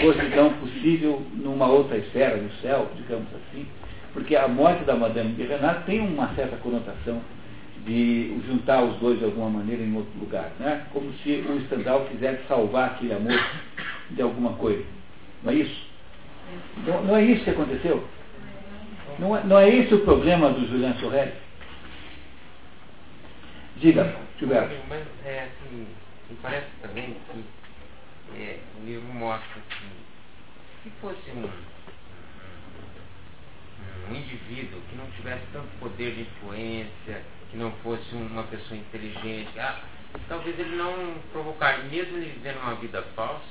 fosse 0.00 0.24
então 0.26 0.52
possível 0.54 1.22
numa 1.34 1.66
outra 1.66 1.96
esfera, 1.96 2.36
no 2.36 2.50
céu, 2.62 2.90
digamos 2.96 3.28
assim, 3.34 3.66
porque 4.12 4.36
a 4.36 4.48
morte 4.48 4.84
da 4.84 4.94
Madame 4.94 5.34
de 5.34 5.42
Renat 5.44 5.84
tem 5.84 6.00
uma 6.00 6.28
certa 6.34 6.56
conotação 6.56 7.20
de 7.86 8.38
juntar 8.46 8.82
os 8.82 8.96
dois 8.98 9.18
de 9.18 9.24
alguma 9.24 9.48
maneira 9.48 9.82
em 9.82 9.94
outro 9.96 10.18
lugar, 10.18 10.50
né? 10.58 10.86
como 10.92 11.12
se 11.22 11.44
o 11.48 11.60
Stendhal 11.66 12.06
quisesse 12.06 12.46
salvar 12.46 12.90
aquele 12.90 13.14
amor 13.14 13.38
de 14.10 14.22
alguma 14.22 14.54
coisa. 14.54 14.84
Não 15.42 15.52
é 15.52 15.56
isso? 15.56 15.88
Não, 16.86 17.04
não 17.04 17.16
é 17.16 17.24
isso 17.24 17.44
que 17.44 17.50
aconteceu? 17.50 18.04
Não 19.18 19.36
é, 19.36 19.44
não 19.44 19.58
é 19.58 19.68
esse 19.68 19.94
o 19.94 20.00
problema 20.00 20.50
do 20.50 20.66
Julian 20.68 20.94
Sorrel? 20.94 21.32
Diga, 23.80 24.12
Gilberto. 24.36 24.74
Mas 24.88 25.06
é 25.24 25.44
assim, 25.44 25.86
me 26.28 26.36
parece 26.42 26.66
também 26.82 27.14
que 27.14 27.44
é, 28.36 28.58
o 28.76 28.84
livro 28.84 29.06
mostra 29.14 29.60
que 29.70 29.84
se 30.82 30.90
fosse 31.00 31.30
um, 31.30 31.48
um 34.10 34.16
indivíduo 34.16 34.80
que 34.90 34.96
não 34.96 35.08
tivesse 35.12 35.44
tanto 35.52 35.68
poder 35.78 36.12
de 36.12 36.22
influência, 36.22 37.22
que 37.52 37.56
não 37.56 37.70
fosse 37.84 38.12
uma 38.14 38.42
pessoa 38.44 38.78
inteligente, 38.78 39.56
ah, 39.60 39.80
talvez 40.28 40.58
ele 40.58 40.74
não 40.74 41.14
provocaria, 41.30 41.84
mesmo 41.84 42.16
ele 42.16 42.32
vivendo 42.32 42.58
uma 42.58 42.74
vida 42.74 43.00
falsa, 43.14 43.44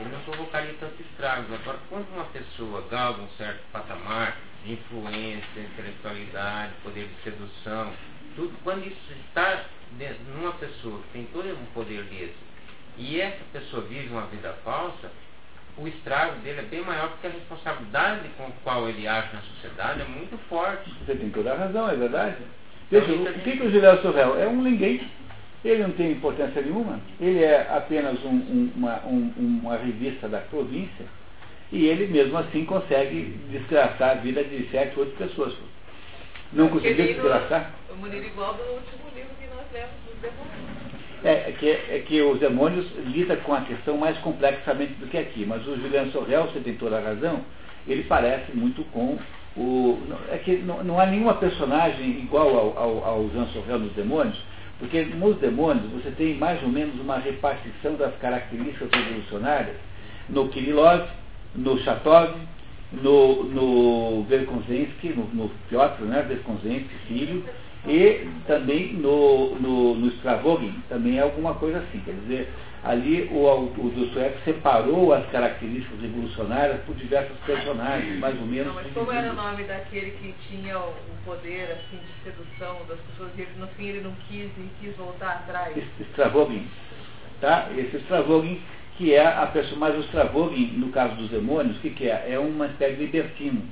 ele 0.00 0.08
não 0.08 0.20
provocaria 0.20 0.74
tanto 0.80 1.02
estragos. 1.02 1.52
Agora, 1.52 1.78
quando 1.90 2.08
uma 2.14 2.24
pessoa 2.26 2.86
galga 2.88 3.20
um 3.20 3.28
certo 3.36 3.60
patamar 3.70 4.38
influência, 4.72 5.60
intelectualidade, 5.60 6.72
poder 6.82 7.06
de 7.06 7.22
sedução, 7.22 7.92
tudo, 8.34 8.52
quando 8.64 8.86
isso 8.86 9.12
está 9.28 9.64
numa 10.34 10.52
pessoa 10.52 11.00
que 11.02 11.12
tem 11.12 11.28
todo 11.32 11.48
um 11.48 11.66
poder 11.72 12.02
desse, 12.04 12.34
e 12.98 13.20
essa 13.20 13.42
pessoa 13.52 13.82
vive 13.82 14.08
uma 14.08 14.26
vida 14.26 14.52
falsa, 14.64 15.10
o 15.76 15.88
estrago 15.88 16.40
dele 16.40 16.60
é 16.60 16.62
bem 16.62 16.82
maior 16.82 17.10
porque 17.10 17.26
a 17.26 17.30
responsabilidade 17.30 18.28
com 18.36 18.44
a 18.44 18.50
qual 18.62 18.88
ele 18.88 19.08
age 19.08 19.34
na 19.34 19.42
sociedade 19.42 20.02
é 20.02 20.04
muito 20.04 20.38
forte. 20.48 20.88
Você 21.04 21.16
tem 21.16 21.30
toda 21.30 21.52
a 21.52 21.56
razão, 21.56 21.88
é 21.88 21.96
verdade. 21.96 22.36
Veja, 22.90 23.12
então, 23.12 23.32
o 23.32 23.38
que, 23.40 23.56
que 23.56 23.62
o 23.62 23.70
Gilberto 23.70 24.02
Sorrel 24.02 24.38
é 24.38 24.46
um 24.46 24.62
ninguém. 24.62 25.00
Ele 25.64 25.82
não 25.82 25.92
tem 25.92 26.12
importância 26.12 26.60
nenhuma. 26.60 27.00
Ele 27.20 27.42
é 27.42 27.66
apenas 27.70 28.22
um, 28.22 28.28
um, 28.28 28.72
uma, 28.76 29.00
um, 29.04 29.32
uma 29.36 29.76
revista 29.76 30.28
da 30.28 30.38
província. 30.38 31.06
E 31.74 31.86
ele 31.86 32.06
mesmo 32.06 32.38
assim 32.38 32.64
consegue 32.64 33.36
desgraçar 33.50 34.10
a 34.10 34.14
vida 34.14 34.44
de 34.44 34.68
sete, 34.70 34.96
oito 34.96 35.16
pessoas. 35.16 35.52
Não 36.52 36.68
conseguiu 36.68 37.04
desgraçar? 37.04 37.72
O 37.92 37.96
Munir 37.96 38.24
igual 38.24 38.54
do 38.54 38.62
último 38.62 39.10
livro 39.12 39.30
que 39.40 39.48
nós 39.48 39.64
lemos 39.72 39.90
dos 40.06 40.14
demônios. 40.22 40.54
É, 41.24 41.48
é, 41.48 41.52
que, 41.58 41.68
é 41.68 42.04
que 42.06 42.22
os 42.22 42.38
demônios 42.38 42.86
lidam 43.06 43.36
com 43.38 43.54
a 43.54 43.62
questão 43.62 43.98
mais 43.98 44.16
complexamente 44.18 44.92
do 45.00 45.08
que 45.08 45.18
aqui. 45.18 45.44
Mas 45.44 45.66
o 45.66 45.74
Juliano 45.74 46.12
Sorrel, 46.12 46.44
você 46.44 46.60
tem 46.60 46.74
toda 46.76 46.96
a 46.96 47.00
razão, 47.00 47.40
ele 47.88 48.04
parece 48.04 48.52
muito 48.52 48.84
com 48.92 49.18
o. 49.56 49.98
É 50.30 50.38
que 50.38 50.58
não, 50.58 50.84
não 50.84 51.00
há 51.00 51.06
nenhuma 51.06 51.34
personagem 51.34 52.08
igual 52.20 52.56
ao, 52.56 52.78
ao, 52.78 53.04
ao 53.04 53.30
Jean 53.30 53.46
Sorrel 53.46 53.80
nos 53.80 53.92
demônios, 53.94 54.40
porque 54.78 55.02
nos 55.02 55.38
demônios 55.38 55.90
você 55.90 56.12
tem 56.12 56.36
mais 56.36 56.62
ou 56.62 56.68
menos 56.68 56.94
uma 57.00 57.18
repartição 57.18 57.96
das 57.96 58.14
características 58.18 58.88
revolucionárias 58.92 59.74
no 60.28 60.48
Kirillov, 60.50 61.08
no 61.54 61.78
Chatov, 61.78 62.34
no, 62.92 63.44
no 63.44 64.22
Verkonzensky, 64.24 65.08
no, 65.10 65.24
no 65.34 65.48
Piotr, 65.68 66.02
né, 66.02 66.22
Verkonzensky, 66.22 66.94
filho, 67.06 67.44
e 67.86 68.26
também 68.46 68.94
no, 68.94 69.56
no, 69.56 69.94
no 69.94 70.06
Stravogin, 70.14 70.74
também 70.88 71.18
é 71.18 71.22
alguma 71.22 71.54
coisa 71.54 71.78
assim. 71.78 72.00
Quer 72.00 72.14
dizer, 72.14 72.52
ali 72.82 73.28
o, 73.30 73.44
o 73.44 73.92
Dostoiévski 73.94 74.42
separou 74.44 75.12
as 75.12 75.26
características 75.30 76.00
revolucionárias 76.00 76.80
por 76.86 76.94
diversos 76.94 77.36
personagens, 77.44 78.18
mais 78.18 78.40
ou 78.40 78.46
menos. 78.46 78.68
Não, 78.68 78.74
mas 78.74 78.92
como 78.92 79.12
era 79.12 79.30
o 79.30 79.34
nome 79.34 79.64
daquele 79.64 80.12
que 80.12 80.34
tinha 80.48 80.78
o, 80.78 80.90
o 80.90 81.24
poder 81.26 81.72
assim, 81.72 81.98
de 81.98 82.30
sedução 82.30 82.78
das 82.88 82.98
pessoas 83.00 83.30
e 83.36 83.42
ele, 83.42 83.50
no 83.58 83.66
fim 83.68 83.88
ele 83.88 84.00
não 84.00 84.14
quis 84.28 84.46
e 84.46 84.70
quis 84.80 84.96
voltar 84.96 85.44
atrás? 85.44 85.76
Stravogin. 86.10 86.66
Tá? 87.40 87.68
Esse 87.76 87.98
Stravogin 87.98 88.62
que 88.96 89.12
é 89.14 89.26
a 89.26 89.46
pessoa, 89.46 89.78
mas 89.78 89.96
o 89.96 90.00
Stravogin, 90.00 90.74
no 90.76 90.88
caso 90.88 91.14
dos 91.16 91.28
demônios, 91.28 91.76
o 91.76 91.80
que, 91.80 91.90
que 91.90 92.08
é? 92.08 92.28
É 92.30 92.38
uma 92.38 92.66
espécie 92.66 92.96
de 92.96 93.02
libertino. 93.02 93.62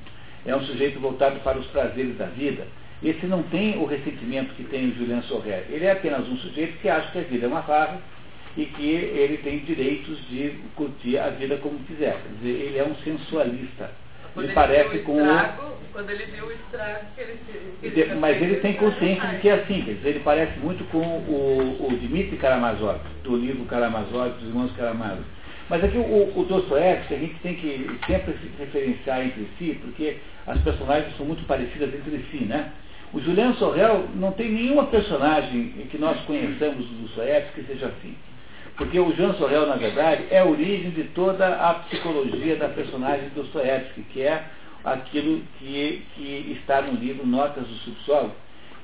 É 0.45 0.55
um 0.55 0.61
sujeito 0.61 0.99
voltado 0.99 1.39
para 1.39 1.57
os 1.57 1.67
prazeres 1.67 2.17
da 2.17 2.25
vida. 2.25 2.67
Esse 3.01 3.25
não 3.25 3.43
tem 3.43 3.77
o 3.77 3.85
ressentimento 3.85 4.53
que 4.55 4.63
tem 4.63 4.89
o 4.89 4.95
Julian 4.95 5.21
Sorrel. 5.23 5.63
Ele 5.69 5.85
é 5.85 5.91
apenas 5.91 6.27
um 6.27 6.37
sujeito 6.37 6.77
que 6.79 6.89
acha 6.89 7.11
que 7.11 7.19
a 7.19 7.23
vida 7.23 7.45
é 7.45 7.49
uma 7.49 7.63
farra 7.63 8.01
e 8.55 8.65
que 8.65 8.87
ele 8.87 9.37
tem 9.37 9.59
direitos 9.59 10.17
de 10.29 10.55
curtir 10.75 11.17
a 11.17 11.29
vida 11.29 11.57
como 11.57 11.79
quiser. 11.79 12.13
Quer 12.21 12.33
dizer, 12.39 12.65
ele 12.65 12.77
é 12.77 12.83
um 12.83 12.95
sensualista. 12.97 13.91
Quando 14.33 14.45
ele, 14.45 14.51
ele 14.51 14.55
parece 14.55 14.97
o 14.97 15.03
com 15.03 15.19
estrago, 15.19 15.61
o... 15.61 15.73
Quando 15.93 16.09
ele 16.09 16.25
viu 16.25 16.45
o 16.45 16.51
estrago 16.51 17.05
que 17.15 17.21
ele, 17.21 17.39
que 17.81 17.87
ele 17.87 18.05
de, 18.05 18.15
Mas 18.15 18.41
ele 18.41 18.55
tem 18.57 18.73
consciência 18.73 19.27
de 19.27 19.37
que 19.37 19.49
é 19.49 19.53
assim. 19.53 19.81
Quer 19.81 19.93
dizer, 19.93 20.09
ele 20.09 20.21
parece 20.21 20.59
muito 20.59 20.83
com 20.85 20.97
o, 20.97 21.87
o 21.87 21.97
Dmitry 21.97 22.37
Karamazov, 22.37 22.99
do 23.23 23.35
livro 23.35 23.65
Karamazov, 23.65 24.31
dos 24.39 24.49
irmãos 24.49 24.71
Karamazov. 24.75 25.23
Mas 25.69 25.83
aqui 25.83 25.97
o, 25.97 26.39
o 26.39 26.45
Dostoiévski, 26.45 27.13
a 27.13 27.17
gente 27.17 27.35
tem 27.39 27.55
que 27.55 27.89
sempre 28.07 28.33
se 28.33 28.51
referenciar 28.59 29.25
entre 29.25 29.47
si, 29.57 29.79
porque 29.81 30.17
as 30.45 30.59
personagens 30.61 31.15
são 31.15 31.25
muito 31.25 31.45
parecidas 31.45 31.93
entre 31.93 32.25
si, 32.31 32.43
né? 32.43 32.71
O 33.13 33.19
Julian 33.19 33.53
Sorrel 33.53 34.07
não 34.15 34.31
tem 34.31 34.51
nenhuma 34.51 34.87
personagem 34.87 35.69
que 35.89 35.97
nós 35.99 36.19
conheçamos 36.21 36.85
do 36.87 37.03
Dostoiévski 37.03 37.61
que 37.61 37.67
seja 37.67 37.85
assim. 37.85 38.15
Porque 38.75 38.99
o 38.99 39.13
Jean 39.15 39.33
Sorrel, 39.33 39.67
na 39.67 39.75
verdade, 39.75 40.25
é 40.31 40.39
a 40.39 40.45
origem 40.45 40.91
de 40.91 41.03
toda 41.05 41.47
a 41.55 41.75
psicologia 41.75 42.55
da 42.55 42.69
personagem 42.69 43.29
do 43.29 43.43
Dostoiévski, 43.43 44.01
que 44.11 44.21
é 44.21 44.43
aquilo 44.83 45.41
que, 45.59 46.03
que 46.15 46.57
está 46.59 46.81
no 46.81 46.99
livro 46.99 47.25
Notas 47.25 47.67
do 47.67 47.75
Subsolo, 47.75 48.31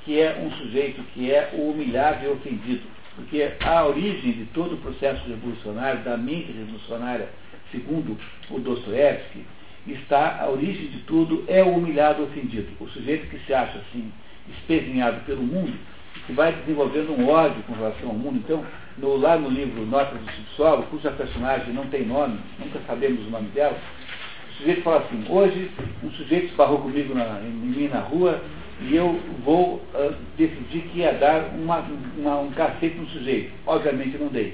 que 0.05 0.19
é 0.19 0.39
um 0.41 0.51
sujeito 0.51 1.01
que 1.13 1.31
é 1.31 1.51
o 1.53 1.71
humilhado 1.71 2.23
e 2.23 2.29
ofendido. 2.29 2.83
Porque 3.15 3.51
a 3.59 3.85
origem 3.85 4.31
de 4.31 4.45
todo 4.53 4.75
o 4.75 4.77
processo 4.77 5.27
revolucionário, 5.27 6.01
da 6.03 6.15
mente 6.15 6.51
revolucionária, 6.51 7.27
segundo 7.71 8.17
o 8.49 8.59
Dostoiévski, 8.59 9.43
está, 9.87 10.39
a 10.41 10.49
origem 10.49 10.87
de 10.87 10.99
tudo 10.99 11.43
é 11.47 11.63
o 11.63 11.75
humilhado 11.75 12.23
ofendido. 12.23 12.67
O 12.79 12.87
sujeito 12.89 13.27
que 13.27 13.39
se 13.45 13.53
acha 13.53 13.79
assim, 13.79 14.11
espezinhado 14.49 15.21
pelo 15.25 15.41
mundo, 15.41 15.73
que 16.29 16.33
vai 16.33 16.53
desenvolvendo 16.53 17.11
um 17.11 17.27
ódio 17.27 17.63
com 17.63 17.73
relação 17.73 18.09
ao 18.09 18.13
mundo. 18.13 18.37
Então, 18.37 18.63
no, 18.99 19.17
lá 19.17 19.35
no 19.35 19.49
livro 19.49 19.83
Notas 19.83 20.19
do 20.21 20.31
Subsolo, 20.31 20.83
cuja 20.83 21.09
personagem 21.09 21.73
não 21.73 21.87
tem 21.87 22.05
nome, 22.05 22.37
nunca 22.59 22.79
sabemos 22.85 23.25
o 23.25 23.31
nome 23.31 23.47
dela, 23.49 23.75
o 24.51 24.53
sujeito 24.57 24.83
fala 24.83 24.97
assim, 24.99 25.25
hoje 25.27 25.71
um 26.03 26.11
sujeito 26.11 26.51
esbarrou 26.51 26.79
comigo 26.79 27.15
na, 27.15 27.41
em 27.41 27.49
mim 27.49 27.87
na 27.87 28.01
rua 28.01 28.39
e 28.81 28.95
eu 28.95 29.19
vou 29.43 29.77
uh, 29.95 30.13
decidir 30.37 30.81
que 30.83 30.99
ia 30.99 31.13
dar 31.13 31.49
uma, 31.55 31.83
uma, 32.15 32.39
um 32.41 32.51
cacete 32.51 32.95
no 32.95 33.07
sujeito. 33.07 33.51
Obviamente 33.65 34.17
não 34.17 34.27
dei. 34.27 34.53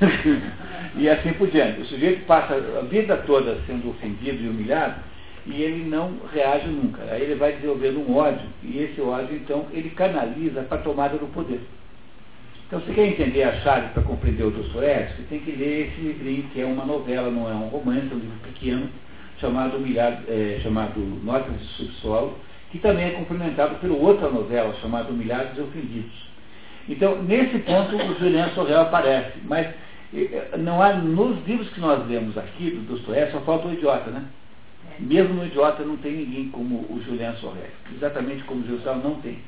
e 0.96 1.08
assim 1.08 1.32
por 1.32 1.48
diante. 1.48 1.80
O 1.80 1.86
sujeito 1.86 2.26
passa 2.26 2.54
a 2.54 2.82
vida 2.82 3.16
toda 3.26 3.58
sendo 3.66 3.88
ofendido 3.88 4.44
e 4.44 4.48
humilhado 4.48 4.96
e 5.46 5.62
ele 5.62 5.88
não 5.88 6.14
reage 6.32 6.68
nunca. 6.68 7.02
Aí 7.10 7.22
ele 7.22 7.34
vai 7.34 7.52
desenvolvendo 7.52 8.00
um 8.00 8.16
ódio 8.16 8.46
e 8.62 8.78
esse 8.78 9.00
ódio 9.00 9.36
então 9.36 9.66
ele 9.72 9.90
canaliza 9.90 10.62
para 10.62 10.78
a 10.78 10.82
tomada 10.82 11.16
do 11.16 11.26
poder. 11.32 11.60
Então, 12.70 12.80
se 12.82 12.92
quer 12.92 13.08
entender 13.08 13.42
a 13.42 13.60
chave 13.62 13.88
para 13.88 14.04
compreender 14.04 14.44
o 14.44 14.50
Dostoiévski, 14.52 15.22
tem 15.24 15.40
que 15.40 15.50
ler 15.50 15.88
esse 15.88 16.00
livrinho, 16.00 16.44
que 16.52 16.60
é 16.60 16.64
uma 16.64 16.84
novela, 16.84 17.28
não 17.28 17.50
é 17.50 17.52
um 17.52 17.66
romance, 17.66 18.06
é 18.08 18.14
um 18.14 18.20
livro 18.20 18.38
pequeno, 18.44 18.88
chamado, 19.40 19.76
Humilhado, 19.76 20.22
é, 20.28 20.60
chamado 20.62 21.00
Notas 21.24 21.58
de 21.58 21.66
Subsolo, 21.74 22.38
que 22.70 22.78
também 22.78 23.06
é 23.06 23.10
complementado 23.10 23.74
por 23.80 23.90
outra 23.90 24.28
novela 24.28 24.72
chamada 24.80 25.10
e 25.10 25.60
Ofendidos. 25.60 26.30
Então, 26.88 27.20
nesse 27.22 27.58
ponto, 27.58 27.96
o 27.96 28.18
Julian 28.20 28.50
Sorrel 28.50 28.82
aparece, 28.82 29.32
mas 29.46 29.66
não 30.58 30.80
há, 30.80 30.92
nos 30.92 31.44
livros 31.44 31.68
que 31.70 31.80
nós 31.80 32.06
lemos 32.08 32.38
aqui 32.38 32.70
do 32.70 32.82
Dostoiévski, 32.82 33.32
só 33.32 33.40
falta 33.40 33.66
o 33.66 33.72
idiota, 33.72 34.10
né? 34.10 34.24
Mesmo 34.98 35.34
no 35.34 35.46
idiota 35.46 35.84
não 35.84 35.96
tem 35.98 36.12
ninguém 36.12 36.48
como 36.50 36.80
o 36.90 37.02
Julian 37.04 37.34
Sorrel. 37.36 37.70
Exatamente 37.94 38.44
como 38.44 38.62
o 38.62 38.66
Gilson 38.66 38.94
não 38.96 39.14
tem. 39.20 39.38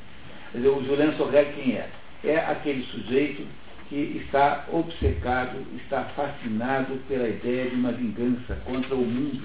Quer 0.53 0.59
dizer, 0.59 0.71
o 0.71 0.85
Julian 0.85 1.13
Sorrel 1.17 1.47
quem 1.55 1.75
é? 1.75 1.89
É 2.25 2.37
aquele 2.37 2.83
sujeito 2.85 3.45
que 3.89 4.23
está 4.25 4.67
obcecado, 4.73 5.59
está 5.77 6.05
fascinado 6.17 6.95
pela 7.09 7.29
ideia 7.29 7.69
de 7.69 7.77
uma 7.77 7.93
vingança 7.93 8.55
contra 8.65 8.95
o 8.95 9.05
mundo. 9.05 9.43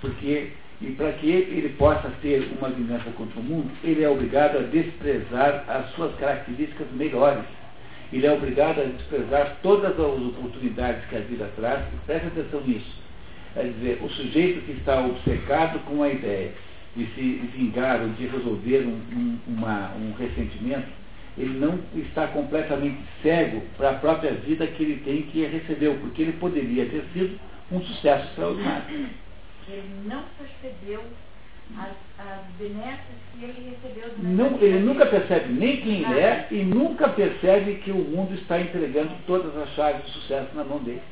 Porque 0.00 0.52
e 0.82 0.90
para 0.92 1.12
que 1.12 1.30
ele 1.30 1.68
possa 1.78 2.10
ter 2.20 2.50
uma 2.58 2.68
vingança 2.68 3.08
contra 3.12 3.38
o 3.38 3.42
mundo, 3.42 3.70
ele 3.84 4.02
é 4.02 4.08
obrigado 4.08 4.58
a 4.58 4.62
desprezar 4.62 5.64
as 5.68 5.90
suas 5.94 6.12
características 6.16 6.88
melhores. 6.92 7.44
Ele 8.12 8.26
é 8.26 8.32
obrigado 8.32 8.80
a 8.80 8.84
desprezar 8.84 9.58
todas 9.62 9.92
as 9.92 9.98
oportunidades 9.98 11.04
que 11.08 11.16
a 11.16 11.20
vida 11.20 11.48
traz. 11.56 11.84
Preste 12.04 12.26
atenção 12.26 12.60
nisso. 12.62 13.01
É 13.54 13.64
dizer, 13.64 13.98
o 14.02 14.08
sujeito 14.08 14.64
que 14.64 14.72
está 14.72 15.04
obcecado 15.04 15.78
com 15.80 16.02
a 16.02 16.08
ideia 16.08 16.52
de 16.96 17.06
se 17.14 17.22
vingar 17.54 18.00
ou 18.00 18.08
de 18.10 18.26
resolver 18.26 18.86
um, 18.86 19.00
um, 19.14 19.38
uma, 19.46 19.92
um 19.94 20.12
ressentimento, 20.12 20.88
ele 21.36 21.58
não 21.58 21.78
está 21.94 22.26
completamente 22.28 22.98
cego 23.22 23.62
para 23.76 23.90
a 23.90 23.94
própria 23.94 24.32
vida 24.32 24.66
que 24.66 24.82
ele 24.82 24.96
tem 25.04 25.22
que 25.22 25.44
recebeu, 25.44 25.96
porque 25.98 26.22
ele 26.22 26.32
poderia 26.34 26.86
ter 26.86 27.04
sido 27.12 27.38
um 27.70 27.80
sucesso 27.82 28.28
extraordinário. 28.28 29.08
Ele 29.68 30.02
não 30.06 30.24
percebeu 30.38 31.02
as, 31.78 31.92
as 32.18 32.44
benesses 32.58 33.16
que 33.32 33.44
ele 33.44 33.70
recebeu 33.70 34.12
não, 34.18 34.58
Ele 34.60 34.80
nunca 34.80 35.06
percebe 35.06 35.52
nem 35.52 35.80
quem 35.80 36.02
ele 36.02 36.20
é 36.20 36.48
e 36.50 36.62
nunca 36.64 37.08
percebe 37.08 37.76
que 37.76 37.90
o 37.90 37.96
mundo 37.96 38.34
está 38.34 38.60
entregando 38.60 39.12
todas 39.26 39.56
as 39.56 39.70
chaves 39.70 40.04
de 40.04 40.10
sucesso 40.12 40.54
na 40.54 40.64
mão 40.64 40.78
dele. 40.78 41.02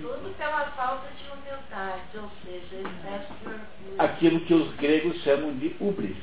Tudo 0.00 0.36
pela 0.36 0.66
falta 0.76 1.08
de 1.16 1.24
humildade, 1.30 2.02
ou 2.16 2.30
seja, 2.44 2.88
excesso 2.88 3.32
de 3.40 3.46
orgulho. 3.46 3.62
Aquilo 3.98 4.40
que 4.40 4.54
os 4.54 4.74
gregos 4.76 5.22
chamam 5.22 5.54
de 5.56 5.74
ubris, 5.80 6.16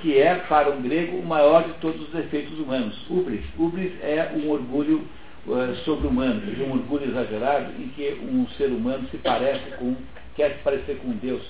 que 0.00 0.18
é, 0.18 0.36
para 0.36 0.70
um 0.70 0.82
grego, 0.82 1.18
o 1.18 1.26
maior 1.26 1.64
de 1.64 1.72
todos 1.74 2.00
os 2.00 2.10
defeitos 2.10 2.58
humanos. 2.58 2.96
Ubris. 3.10 3.44
Ubris 3.58 3.92
é 4.02 4.32
um 4.34 4.50
orgulho 4.50 5.06
uh, 5.46 5.74
sobre-humano, 5.84 6.42
um 6.66 6.72
orgulho 6.72 7.10
exagerado 7.10 7.72
em 7.80 7.88
que 7.88 8.20
um 8.22 8.46
ser 8.56 8.66
humano 8.66 9.08
se 9.10 9.18
parece 9.18 9.70
com, 9.78 9.96
quer 10.36 10.52
se 10.52 10.58
parecer 10.62 10.98
com 10.98 11.10
Deus. 11.12 11.42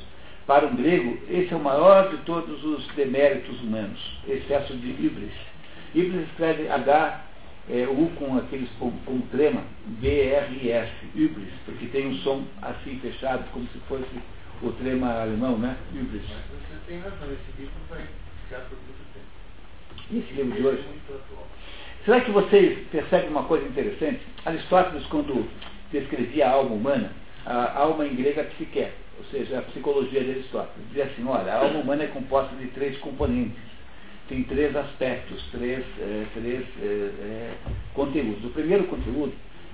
Para 0.47 0.67
um 0.67 0.75
grego, 0.75 1.19
esse 1.29 1.53
é 1.53 1.57
o 1.57 1.61
maior 1.61 2.11
de 2.11 2.17
todos 2.25 2.65
os 2.65 2.87
deméritos 2.95 3.61
humanos, 3.61 4.01
excesso 4.27 4.75
de 4.77 4.89
ibris. 4.89 5.33
Ibris 5.95 6.29
escreve 6.29 6.69
H, 6.69 7.21
é, 7.73 7.89
U 7.89 8.11
com 8.19 8.37
aqueles 8.37 8.69
com, 8.79 8.91
com 9.07 9.21
trema, 9.33 9.63
B-R-S, 9.87 10.93
ibris, 11.15 11.53
porque 11.65 11.87
tem 11.87 12.07
um 12.09 12.15
som 12.19 12.45
assim 12.61 12.99
fechado, 13.01 13.51
como 13.51 13.67
se 13.69 13.79
fosse 13.89 14.05
o 14.63 14.71
trema 14.73 15.23
alemão, 15.23 15.57
né? 15.59 15.77
Ibris. 15.95 16.23
Você 16.23 16.77
tem 16.87 16.99
razão, 16.99 17.33
esse 17.33 17.61
livro 17.61 17.73
vai 17.89 18.03
ficar 18.45 18.61
por 18.69 18.77
muito 18.77 19.03
tempo. 19.15 20.25
Esse 20.25 20.35
livro 20.35 20.55
de 20.55 20.67
hoje. 20.67 20.85
Será 22.05 22.21
que 22.21 22.31
vocês 22.31 22.87
percebem 22.89 23.31
uma 23.31 23.45
coisa 23.45 23.67
interessante? 23.67 24.21
Aristóteles, 24.45 25.07
quando 25.07 25.49
descrevia 25.91 26.49
a 26.49 26.51
alma 26.51 26.75
humana, 26.75 27.13
a 27.47 27.79
alma 27.79 28.07
em 28.07 28.15
grego 28.15 28.41
é 28.41 28.45
psique, 28.45 28.87
ou 29.19 29.25
seja, 29.31 29.61
a 29.61 29.63
psicologia 29.63 30.23
de 30.23 30.31
Aristóteles, 30.31 30.89
dizia 30.89 31.05
assim, 31.05 31.25
olha, 31.27 31.53
a 31.53 31.59
alma 31.59 31.81
humana 31.81 32.05
é 32.05 32.09
composta 32.09 32.55
de 32.57 32.67
três 32.69 32.99
componentes, 32.99 33.57
tem 34.29 34.43
três 34.45 34.75
aspectos, 34.75 35.43
três, 35.51 35.85
é, 35.99 36.27
três 36.35 36.65
é, 36.81 36.85
é, 36.85 37.55
conteúdos. 37.95 38.45
O 38.45 38.51
primeiro 38.51 38.85
conteúdo 38.85 39.33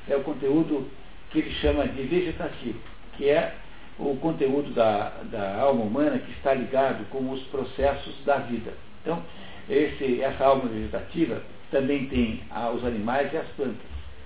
é 0.08 0.16
o 0.16 0.22
conteúdo 0.22 0.88
que 1.30 1.40
ele 1.40 1.50
chama 1.54 1.86
de 1.86 2.02
vegetativo, 2.02 2.78
que 3.16 3.28
é 3.28 3.54
o 3.98 4.16
conteúdo 4.16 4.70
da, 4.70 5.10
da 5.24 5.60
alma 5.60 5.84
humana 5.84 6.18
que 6.18 6.30
está 6.32 6.54
ligado 6.54 7.04
com 7.10 7.30
os 7.30 7.42
processos 7.44 8.14
da 8.24 8.38
vida. 8.38 8.72
Então, 9.02 9.22
esse, 9.68 10.22
essa 10.22 10.44
alma 10.44 10.68
vegetativa 10.68 11.42
também 11.70 12.06
tem 12.06 12.42
os 12.74 12.84
animais 12.84 13.32
e 13.32 13.36
as 13.36 13.46
plantas. 13.48 13.76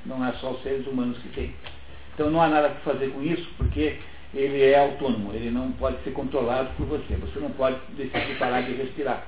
Não 0.06 0.24
é 0.24 0.32
só 0.34 0.52
os 0.52 0.62
seres 0.62 0.86
humanos 0.86 1.18
que 1.18 1.28
tem. 1.30 1.54
Então 2.14 2.30
não 2.30 2.40
há 2.40 2.48
nada 2.48 2.68
para 2.70 2.92
fazer 2.92 3.10
com 3.10 3.22
isso, 3.22 3.48
porque 3.56 3.96
ele 4.34 4.62
é 4.62 4.78
autônomo, 4.78 5.32
ele 5.34 5.50
não 5.50 5.72
pode 5.72 6.02
ser 6.02 6.12
controlado 6.12 6.70
por 6.76 6.86
você. 6.86 7.14
Você 7.14 7.38
não 7.38 7.50
pode 7.50 7.76
decidir 7.96 8.38
parar 8.38 8.62
de 8.62 8.72
respirar. 8.72 9.26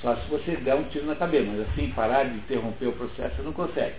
Só 0.00 0.16
se 0.16 0.28
você 0.28 0.56
der 0.56 0.74
um 0.74 0.84
tiro 0.84 1.06
na 1.06 1.16
cabeça, 1.16 1.46
mas 1.50 1.68
assim, 1.68 1.90
parar 1.90 2.24
de 2.24 2.36
interromper 2.36 2.86
o 2.86 2.92
processo, 2.92 3.36
você 3.36 3.42
não 3.42 3.52
consegue. 3.52 3.94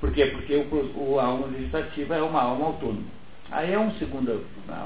Por 0.00 0.12
quê? 0.12 0.26
Porque 0.26 0.54
o, 0.54 1.12
o, 1.12 1.20
a 1.20 1.24
alma 1.24 1.48
vegetativa 1.48 2.16
é 2.16 2.22
uma 2.22 2.42
alma 2.42 2.66
autônoma. 2.66 3.06
Aí 3.50 3.72
é 3.72 3.78
um 3.78 3.92
segunda, 3.92 4.38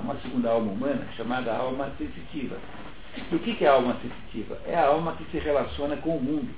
uma 0.03 0.17
segunda 0.17 0.51
alma 0.51 0.73
humana, 0.73 1.07
chamada 1.17 1.55
alma 1.55 1.93
sensitiva. 1.97 2.57
E 3.31 3.35
o 3.35 3.39
que 3.39 3.65
é 3.65 3.69
a 3.69 3.73
alma 3.73 3.97
sensitiva? 4.03 4.59
É 4.67 4.77
a 4.77 4.87
alma 4.87 5.13
que 5.13 5.25
se 5.31 5.39
relaciona 5.39 5.97
com 5.97 6.17
o 6.17 6.23
mundo 6.23 6.49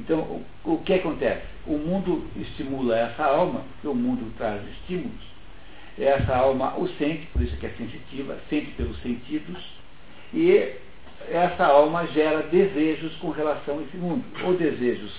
então, 0.00 0.20
o, 0.20 0.44
o 0.64 0.78
que 0.78 0.94
acontece? 0.94 1.44
O 1.66 1.76
mundo 1.76 2.26
estimula 2.36 2.98
essa 2.98 3.24
alma, 3.24 3.64
porque 3.72 3.88
o 3.88 3.94
mundo 3.94 4.32
traz 4.36 4.62
estímulos. 4.68 5.30
Essa 5.98 6.36
alma 6.36 6.78
o 6.78 6.88
sente, 6.88 7.26
por 7.26 7.42
isso 7.42 7.56
que 7.58 7.66
é 7.66 7.70
sensitiva, 7.70 8.38
sente 8.48 8.70
pelos 8.72 9.00
sentidos, 9.02 9.62
e 10.32 10.74
essa 11.30 11.64
alma 11.64 12.06
gera 12.08 12.42
desejos 12.42 13.14
com 13.16 13.30
relação 13.30 13.78
a 13.78 13.82
esse 13.82 13.96
mundo, 13.96 14.24
ou 14.44 14.54
desejos, 14.54 15.12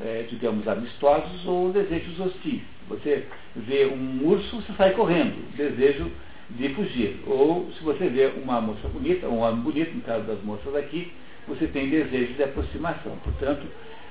é, 0.00 0.26
digamos, 0.28 0.66
amistosos, 0.68 1.46
ou 1.46 1.72
desejos 1.72 2.20
hostis. 2.20 2.60
Você 2.88 3.26
vê 3.56 3.86
um 3.86 4.26
urso, 4.26 4.56
você 4.56 4.72
sai 4.74 4.90
correndo, 4.92 5.36
desejo 5.56 6.10
de 6.50 6.68
fugir. 6.74 7.20
Ou 7.26 7.70
se 7.72 7.82
você 7.82 8.08
vê 8.08 8.32
uma 8.42 8.60
moça 8.60 8.86
bonita, 8.88 9.26
um 9.26 9.38
homem 9.38 9.62
bonito, 9.62 9.94
no 9.94 10.02
caso 10.02 10.24
das 10.24 10.42
moças 10.42 10.74
aqui, 10.76 11.10
você 11.48 11.66
tem 11.66 11.88
desejo 11.88 12.34
de 12.34 12.42
aproximação. 12.42 13.16
Portanto, 13.24 13.66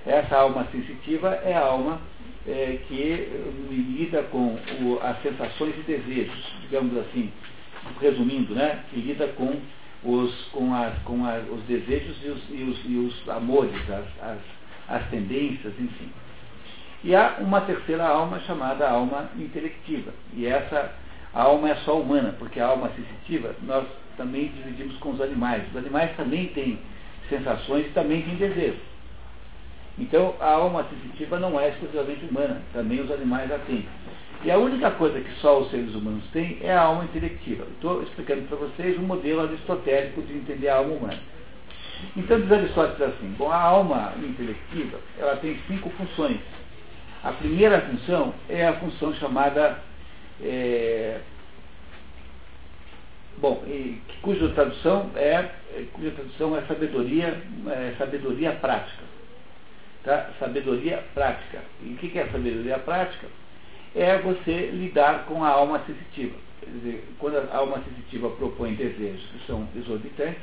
essa 0.05 0.35
alma 0.35 0.67
sensitiva 0.71 1.39
é 1.43 1.53
a 1.53 1.61
alma 1.61 2.01
é, 2.47 2.79
que 2.87 3.29
lida 3.69 4.23
com 4.23 4.55
o, 4.81 4.99
as 5.01 5.21
sensações 5.21 5.75
e 5.77 5.81
desejos, 5.83 6.53
digamos 6.61 6.97
assim, 6.97 7.31
resumindo, 8.01 8.53
né, 8.55 8.83
que 8.89 8.99
lida 8.99 9.27
com 9.27 9.55
os, 10.05 10.33
com 10.51 10.73
as, 10.73 10.97
com 11.03 11.25
as, 11.25 11.43
os 11.49 11.61
desejos 11.63 12.17
e 12.23 12.27
os, 12.29 12.49
e 12.49 12.63
os, 12.63 12.79
e 12.85 12.97
os 12.97 13.29
amores, 13.29 13.73
as, 13.89 14.05
as, 14.21 14.39
as 14.89 15.09
tendências, 15.09 15.73
enfim. 15.79 16.09
E 17.03 17.15
há 17.15 17.37
uma 17.39 17.61
terceira 17.61 18.05
alma 18.05 18.39
chamada 18.41 18.89
alma 18.89 19.29
intelectiva. 19.37 20.13
E 20.33 20.45
essa 20.45 20.93
alma 21.33 21.69
é 21.69 21.75
só 21.77 21.99
humana, 21.99 22.33
porque 22.39 22.59
a 22.59 22.67
alma 22.67 22.89
sensitiva 22.95 23.55
nós 23.63 23.85
também 24.15 24.47
dividimos 24.49 24.97
com 24.97 25.11
os 25.11 25.21
animais. 25.21 25.63
Os 25.69 25.77
animais 25.77 26.15
também 26.15 26.47
têm 26.47 26.79
sensações 27.29 27.87
e 27.87 27.89
também 27.89 28.21
têm 28.21 28.35
desejos. 28.35 28.81
Então 29.97 30.35
a 30.39 30.51
alma 30.51 30.85
sensitiva 30.85 31.39
não 31.39 31.59
é 31.59 31.69
exclusivamente 31.69 32.25
humana, 32.25 32.61
também 32.71 33.01
os 33.01 33.11
animais 33.11 33.51
a 33.51 33.59
têm. 33.59 33.85
E 34.43 34.51
a 34.51 34.57
única 34.57 34.91
coisa 34.91 35.21
que 35.21 35.31
só 35.39 35.61
os 35.61 35.71
seres 35.71 35.95
humanos 35.95 36.25
têm 36.33 36.57
é 36.61 36.73
a 36.73 36.81
alma 36.81 37.05
intelectiva. 37.05 37.65
Estou 37.75 38.03
explicando 38.03 38.41
para 38.43 38.57
vocês 38.57 38.97
um 38.99 39.03
modelo 39.03 39.41
aristotélico 39.41 40.21
de 40.21 40.33
entender 40.33 40.67
a 40.67 40.77
alma 40.77 40.93
humana. 40.93 41.19
Então 42.17 42.41
diz 42.41 42.51
Aristóteles 42.51 43.13
assim, 43.13 43.33
bom, 43.37 43.49
a 43.49 43.61
alma 43.61 44.13
intelectiva 44.21 44.99
ela 45.17 45.37
tem 45.37 45.57
cinco 45.67 45.89
funções. 45.91 46.39
A 47.23 47.31
primeira 47.31 47.79
função 47.81 48.33
é 48.49 48.67
a 48.67 48.73
função 48.73 49.13
chamada 49.13 49.79
é, 50.41 51.21
bom, 53.37 53.63
e, 53.65 54.01
cuja 54.21 54.49
tradução 54.49 55.09
é 55.15 55.51
cuja 55.93 56.11
tradução 56.11 56.57
é 56.57 56.61
sabedoria, 56.63 57.41
é, 57.67 57.93
sabedoria 57.97 58.51
prática. 58.51 59.03
Tá? 60.03 60.31
Sabedoria 60.37 61.01
prática. 61.13 61.59
E 61.81 61.93
o 61.93 61.95
que 61.95 62.19
é 62.19 62.25
sabedoria 62.25 62.77
prática? 62.79 63.27
É 63.95 64.17
você 64.19 64.71
lidar 64.71 65.25
com 65.25 65.43
a 65.43 65.49
alma 65.49 65.79
sensitiva. 65.85 66.35
Quer 66.59 66.69
dizer, 66.71 67.07
quando 67.19 67.37
a 67.37 67.55
alma 67.55 67.81
sensitiva 67.83 68.29
propõe 68.31 68.73
desejos 68.73 69.23
que 69.31 69.45
são 69.45 69.67
exorbitantes, 69.75 70.41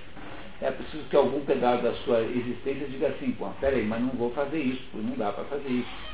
é 0.60 0.70
preciso 0.70 1.05
que 1.05 1.16
algum 1.16 1.40
pedaço 1.44 1.82
da 1.82 1.94
sua 2.05 2.20
existência 2.20 2.86
diga 2.86 3.09
assim, 3.09 3.32
pô, 3.32 3.48
peraí, 3.60 3.85
mas 3.85 4.01
não 4.01 4.10
vou 4.10 4.31
fazer 4.32 4.59
isso, 4.59 4.82
não 4.94 5.16
dá 5.16 5.32
para 5.32 5.44
fazer 5.44 5.68
isso. 5.68 6.10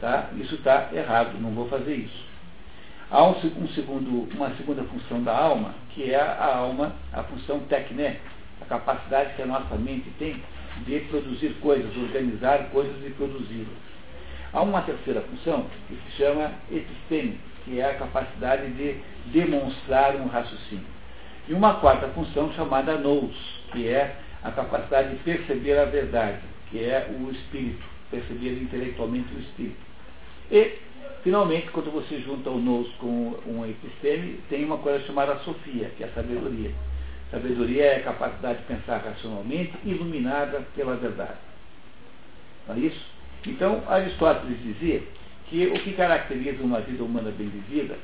Tá? 0.00 0.30
Isso 0.36 0.54
está 0.54 0.88
errado, 0.92 1.38
não 1.40 1.50
vou 1.50 1.68
fazer 1.68 1.94
isso. 1.94 2.24
Há 3.10 3.24
um, 3.24 3.32
um 3.32 3.68
segundo, 3.68 4.28
uma 4.34 4.54
segunda 4.56 4.82
função 4.84 5.22
da 5.22 5.36
alma, 5.36 5.74
que 5.90 6.10
é 6.10 6.18
a 6.18 6.56
alma, 6.56 6.94
a 7.12 7.22
função 7.24 7.60
tecné, 7.60 8.20
a 8.60 8.64
capacidade 8.64 9.34
que 9.34 9.42
a 9.42 9.46
nossa 9.46 9.74
mente 9.74 10.10
tem 10.18 10.42
de 10.86 11.00
produzir 11.00 11.54
coisas, 11.60 11.94
organizar 11.96 12.70
coisas 12.70 12.96
e 13.04 13.10
produzi-las. 13.10 13.91
Há 14.52 14.60
uma 14.60 14.82
terceira 14.82 15.22
função 15.22 15.66
que 15.88 15.94
se 15.94 16.16
chama 16.18 16.52
episteme, 16.70 17.40
que 17.64 17.80
é 17.80 17.90
a 17.90 17.94
capacidade 17.94 18.70
de 18.72 18.96
demonstrar 19.32 20.14
um 20.16 20.26
raciocínio. 20.26 20.84
E 21.48 21.54
uma 21.54 21.74
quarta 21.74 22.08
função 22.08 22.52
chamada 22.52 22.98
nous, 22.98 23.34
que 23.72 23.88
é 23.88 24.14
a 24.42 24.50
capacidade 24.50 25.10
de 25.10 25.16
perceber 25.22 25.78
a 25.78 25.86
verdade, 25.86 26.40
que 26.70 26.84
é 26.84 27.08
o 27.10 27.30
espírito, 27.30 27.82
perceber 28.10 28.60
intelectualmente 28.62 29.32
o 29.34 29.40
espírito. 29.40 29.80
E, 30.50 30.78
finalmente, 31.22 31.70
quando 31.70 31.90
você 31.90 32.20
junta 32.20 32.50
o 32.50 32.58
nous 32.58 32.92
com 32.96 33.38
um 33.46 33.64
episteme, 33.64 34.38
tem 34.50 34.64
uma 34.64 34.78
coisa 34.78 35.04
chamada 35.06 35.36
sofia, 35.38 35.90
que 35.96 36.04
é 36.04 36.06
a 36.06 36.12
sabedoria. 36.12 36.72
Sabedoria 37.30 37.84
é 37.84 37.96
a 37.96 38.02
capacidade 38.02 38.58
de 38.58 38.64
pensar 38.64 38.98
racionalmente, 38.98 39.72
iluminada 39.84 40.62
pela 40.76 40.96
verdade. 40.96 41.38
Não 42.68 42.74
é 42.74 42.80
isso? 42.80 43.11
Então, 43.46 43.82
Aristóteles 43.88 44.62
dizia 44.62 45.02
que 45.48 45.66
o 45.66 45.74
que 45.74 45.92
caracteriza 45.92 46.62
uma 46.62 46.80
vida 46.80 47.02
humana 47.02 47.30
bem 47.36 47.48
vivida 47.48 47.98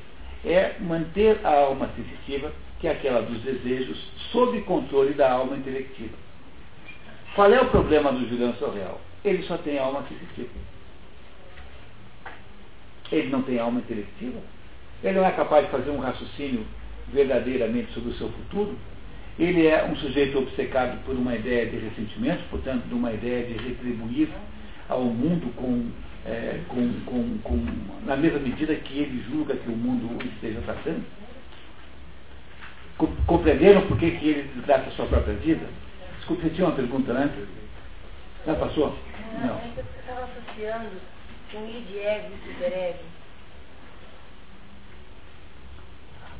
é 0.45 0.75
manter 0.79 1.39
a 1.43 1.49
alma 1.49 1.89
sensitiva, 1.95 2.51
que 2.79 2.87
é 2.87 2.91
aquela 2.91 3.21
dos 3.21 3.41
desejos, 3.41 3.97
sob 4.31 4.59
controle 4.61 5.13
da 5.13 5.31
alma 5.31 5.57
intelectiva. 5.57 6.15
Qual 7.35 7.51
é 7.51 7.61
o 7.61 7.69
problema 7.69 8.11
do 8.11 8.27
Juliano 8.27 8.55
Sorreal? 8.55 8.99
Ele 9.23 9.43
só 9.43 9.57
tem 9.57 9.77
alma 9.77 10.03
sensitiva. 10.07 10.49
Ele 13.11 13.29
não 13.29 13.41
tem 13.41 13.59
alma 13.59 13.79
intelectiva. 13.79 14.39
Ele 15.03 15.17
não 15.17 15.25
é 15.25 15.31
capaz 15.31 15.65
de 15.65 15.71
fazer 15.71 15.89
um 15.89 15.99
raciocínio 15.99 16.65
verdadeiramente 17.11 17.91
sobre 17.93 18.11
o 18.11 18.13
seu 18.13 18.29
futuro. 18.29 18.77
Ele 19.37 19.67
é 19.67 19.85
um 19.85 19.95
sujeito 19.95 20.37
obcecado 20.37 21.03
por 21.05 21.15
uma 21.15 21.35
ideia 21.35 21.65
de 21.65 21.77
ressentimento, 21.77 22.43
portanto, 22.49 22.83
de 22.87 22.93
uma 22.93 23.13
ideia 23.13 23.45
de 23.45 23.53
retribuir 23.53 24.29
ao 24.89 25.01
mundo 25.01 25.53
com, 25.55 25.91
é, 26.25 26.59
com, 26.67 26.91
com, 27.05 27.37
com, 27.39 27.65
na 28.05 28.17
mesma 28.17 28.39
medida 28.39 28.75
que 28.75 28.99
ele 28.99 29.23
julga 29.29 29.55
que 29.55 29.69
o 29.69 29.75
mundo 29.75 30.07
o 30.17 30.27
esteja 30.27 30.59
tratando. 30.61 31.05
Compreenderam 33.25 33.87
por 33.87 33.97
que, 33.97 34.11
que 34.11 34.27
ele 34.27 34.51
desgraça 34.55 34.89
a 34.89 34.91
sua 34.91 35.05
própria 35.05 35.35
vida? 35.35 35.65
Desculpe, 36.17 36.41
você 36.41 36.49
tinha 36.49 36.67
uma 36.67 36.75
pergunta, 36.75 37.13
né? 37.13 37.31
Já 38.45 38.55
passou? 38.55 38.97
Não. 39.39 39.47
Não. 39.47 39.61
Eu 39.77 39.83
estava 39.99 40.25
associando 40.25 40.89
com 41.51 41.65
id 41.65 41.95
ego 41.95 42.33
e 42.33 42.53
superego. 42.53 42.99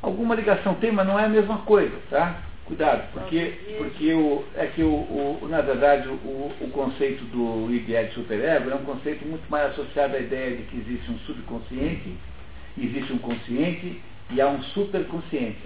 Alguma 0.01 0.35
ligação 0.35 0.75
tem, 0.75 0.91
mas 0.91 1.07
não 1.07 1.19
é 1.19 1.25
a 1.25 1.29
mesma 1.29 1.59
coisa, 1.59 1.97
tá? 2.09 2.41
Cuidado, 2.69 3.11
porque, 3.13 3.53
porque 3.79 4.13
o, 4.13 4.45
é 4.55 4.67
que 4.67 4.83
o, 4.83 4.93
o 4.93 5.47
na 5.49 5.59
verdade 5.59 6.07
o, 6.07 6.51
o 6.61 6.69
conceito 6.71 7.23
do 7.25 7.73
ideal 7.73 8.05
de 8.05 8.13
superego 8.13 8.69
é 8.69 8.75
um 8.75 8.85
conceito 8.85 9.25
muito 9.25 9.49
mais 9.49 9.71
associado 9.71 10.15
à 10.15 10.19
ideia 10.19 10.55
de 10.55 10.63
que 10.63 10.77
existe 10.77 11.09
um 11.09 11.17
subconsciente, 11.25 12.15
existe 12.77 13.11
um 13.11 13.17
consciente 13.17 13.99
e 14.29 14.39
há 14.39 14.47
um 14.47 14.61
superconsciente. 14.61 15.57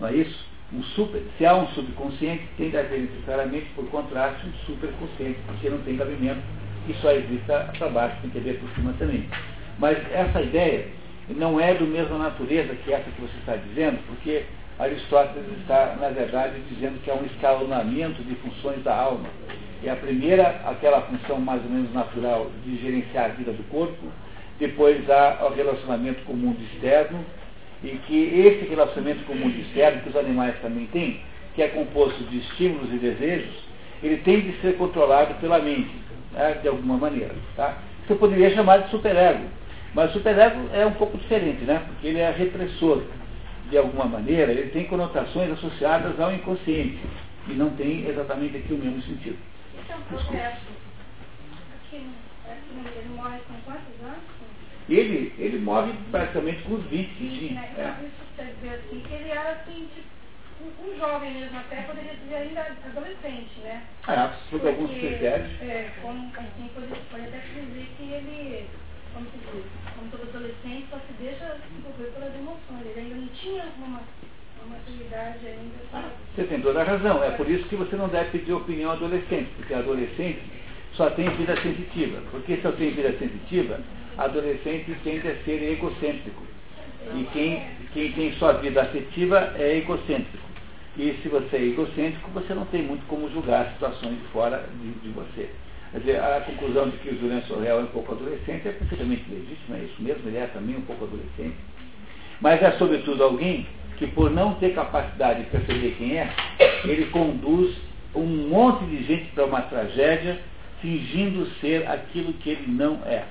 Não 0.00 0.08
é 0.08 0.14
isso? 0.14 0.46
Um 0.72 0.82
super, 0.82 1.22
se 1.36 1.44
há 1.44 1.54
um 1.54 1.68
subconsciente, 1.68 2.48
tem 2.56 2.70
de 2.70 2.78
haver 2.78 3.02
necessariamente, 3.02 3.66
por 3.74 3.86
contraste, 3.90 4.46
um 4.46 4.52
superconsciente, 4.64 5.38
porque 5.44 5.68
não 5.68 5.82
tem 5.82 5.98
cabimento 5.98 6.40
e 6.88 6.94
só 6.94 7.12
existe 7.12 7.44
para 7.44 7.90
baixo, 7.90 8.16
tem 8.22 8.30
que 8.30 8.38
haver 8.38 8.58
por 8.58 8.70
cima 8.70 8.94
também. 8.98 9.28
Mas 9.78 9.98
essa 10.10 10.40
ideia 10.40 10.88
não 11.28 11.60
é 11.60 11.74
do 11.74 11.84
mesma 11.86 12.16
natureza 12.16 12.74
que 12.74 12.90
essa 12.90 13.10
que 13.10 13.20
você 13.20 13.36
está 13.36 13.56
dizendo, 13.56 13.98
porque 14.06 14.46
Aristóteles 14.78 15.46
está, 15.60 15.96
na 15.98 16.10
verdade, 16.10 16.60
dizendo 16.68 17.02
que 17.02 17.10
é 17.10 17.14
um 17.14 17.24
escalonamento 17.24 18.22
de 18.22 18.34
funções 18.36 18.82
da 18.82 18.94
alma. 18.94 19.28
E 19.82 19.88
a 19.88 19.96
primeira, 19.96 20.60
aquela 20.66 21.00
função 21.02 21.40
mais 21.40 21.62
ou 21.64 21.70
menos 21.70 21.92
natural 21.94 22.50
de 22.64 22.76
gerenciar 22.76 23.26
a 23.26 23.28
vida 23.28 23.52
do 23.52 23.62
corpo, 23.70 24.06
depois 24.58 25.08
há 25.08 25.46
o 25.46 25.54
relacionamento 25.54 26.22
com 26.24 26.32
o 26.34 26.36
mundo 26.36 26.58
externo, 26.62 27.24
e 27.82 27.90
que 28.06 28.24
esse 28.24 28.68
relacionamento 28.68 29.24
com 29.24 29.32
o 29.32 29.36
mundo 29.36 29.58
externo, 29.60 30.02
que 30.02 30.10
os 30.10 30.16
animais 30.16 30.54
também 30.60 30.86
têm, 30.86 31.20
que 31.54 31.62
é 31.62 31.68
composto 31.68 32.22
de 32.24 32.38
estímulos 32.38 32.92
e 32.92 32.98
desejos, 32.98 33.54
ele 34.02 34.18
tem 34.18 34.40
de 34.40 34.60
ser 34.60 34.76
controlado 34.76 35.34
pela 35.40 35.58
mente, 35.58 35.94
né, 36.32 36.58
de 36.60 36.68
alguma 36.68 36.98
maneira. 36.98 37.34
Tá? 37.54 37.78
Você 38.06 38.14
poderia 38.14 38.50
chamar 38.54 38.78
de 38.78 38.90
superego, 38.90 39.44
mas 39.94 40.10
o 40.10 40.14
superego 40.14 40.68
é 40.74 40.84
um 40.84 40.92
pouco 40.92 41.16
diferente, 41.16 41.64
né, 41.64 41.82
porque 41.86 42.08
ele 42.08 42.18
é 42.18 42.30
repressor 42.30 43.02
de 43.70 43.78
alguma 43.78 44.04
maneira, 44.04 44.52
ele 44.52 44.70
tem 44.70 44.86
conotações 44.86 45.50
associadas 45.50 46.18
ao 46.20 46.32
inconsciente 46.32 47.00
e 47.48 47.52
não 47.52 47.70
tem 47.70 48.06
exatamente 48.06 48.56
aqui 48.56 48.72
o 48.72 48.78
mesmo 48.78 49.02
sentido. 49.02 49.38
Esse 49.78 49.92
é 49.92 49.96
um 49.96 50.02
processo. 50.02 50.66
Aqui, 51.74 52.06
aqui, 52.44 52.98
ele 52.98 53.14
morre 53.14 53.38
com 53.46 53.54
quantos 53.64 54.04
anos? 54.04 54.36
Ele, 54.88 55.32
ele 55.38 55.58
morre 55.58 55.92
praticamente 56.12 56.62
com 56.62 56.74
os 56.74 56.84
20, 56.84 57.08
20 57.08 57.52
né? 57.54 57.74
é. 57.76 57.94
Então, 58.34 58.46
isso 58.46 58.74
assim, 58.74 59.00
que 59.00 59.14
ele 59.14 59.30
era 59.30 59.50
assim, 59.52 59.88
tipo, 59.94 60.84
um, 60.84 60.96
jovem 60.96 61.34
mesmo 61.34 61.58
até, 61.58 61.82
poderia 61.82 62.14
dizer 62.14 62.36
ainda 62.36 62.60
adolescente, 62.84 63.60
né? 63.64 63.82
Ah, 64.06 64.32
sob 64.48 64.66
alguns 64.66 64.90
critérios. 64.90 65.60
É, 65.60 65.90
como, 66.00 66.30
assim, 66.36 66.70
pode, 66.72 66.86
pode 67.10 67.24
até 67.24 67.38
dizer 67.38 67.88
que 67.96 68.02
ele 68.04 68.68
como 69.16 69.26
se 69.30 69.38
diz, 69.38 69.64
só 70.90 70.98
se 70.98 71.12
deixa 71.20 71.56
envolver 71.76 72.12
pelas 72.12 72.34
emoções. 72.34 72.86
Ele 72.86 73.00
ainda 73.00 73.14
não 73.16 73.28
tinha 73.28 73.64
uma, 73.78 74.00
uma 74.62 74.76
maturidade 74.76 75.46
ainda. 75.46 75.74
Ah, 75.92 76.10
você 76.34 76.44
tem 76.44 76.60
toda 76.60 76.80
a 76.80 76.84
razão. 76.84 77.22
É 77.22 77.30
por 77.32 77.48
isso 77.48 77.68
que 77.68 77.76
você 77.76 77.96
não 77.96 78.08
deve 78.08 78.30
pedir 78.30 78.52
opinião 78.52 78.92
adolescente, 78.92 79.50
porque 79.56 79.74
adolescente 79.74 80.40
só 80.94 81.10
tem 81.10 81.28
vida 81.30 81.60
sensitiva. 81.60 82.22
Porque 82.30 82.56
se 82.56 82.64
eu 82.64 82.72
tenho 82.72 82.94
vida 82.94 83.12
sensitiva, 83.18 83.80
adolescente 84.16 84.96
tende 85.04 85.28
a 85.28 85.36
ser 85.44 85.62
egocêntrico. 85.62 86.42
E 87.14 87.24
quem, 87.32 87.62
quem 87.92 88.12
tem 88.12 88.32
só 88.34 88.54
vida 88.54 88.82
afetiva 88.82 89.54
é 89.56 89.76
egocêntrico. 89.78 90.46
E 90.96 91.12
se 91.22 91.28
você 91.28 91.56
é 91.56 91.62
egocêntrico, 91.62 92.30
você 92.30 92.54
não 92.54 92.64
tem 92.66 92.82
muito 92.82 93.06
como 93.06 93.30
julgar 93.30 93.70
situações 93.72 94.18
fora 94.32 94.66
de, 94.80 94.92
de 95.00 95.08
você. 95.10 95.50
Quer 95.92 96.00
dizer, 96.00 96.20
a 96.20 96.40
conclusão 96.40 96.90
de 96.90 96.96
que 96.98 97.10
o 97.10 97.18
Julian 97.18 97.40
Sorrel 97.42 97.80
é 97.80 97.82
um 97.82 97.86
pouco 97.86 98.12
adolescente 98.12 98.68
é 98.68 98.72
perfeitamente 98.72 99.24
legítima, 99.30 99.76
é 99.76 99.84
isso 99.84 100.02
mesmo, 100.02 100.28
ele 100.28 100.36
é 100.36 100.46
também 100.46 100.76
um 100.76 100.82
pouco 100.82 101.04
adolescente. 101.04 101.56
Mas 102.40 102.62
é 102.62 102.72
sobretudo 102.72 103.22
alguém 103.22 103.66
que 103.96 104.06
por 104.08 104.30
não 104.30 104.54
ter 104.54 104.74
capacidade 104.74 105.44
de 105.44 105.50
perceber 105.50 105.94
quem 105.96 106.18
é, 106.18 106.30
ele 106.84 107.06
conduz 107.06 107.74
um 108.14 108.26
monte 108.48 108.84
de 108.86 109.04
gente 109.04 109.26
para 109.32 109.44
uma 109.44 109.62
tragédia 109.62 110.38
fingindo 110.80 111.46
ser 111.60 111.88
aquilo 111.88 112.32
que 112.34 112.50
ele 112.50 112.66
não 112.68 113.00
é. 113.06 113.24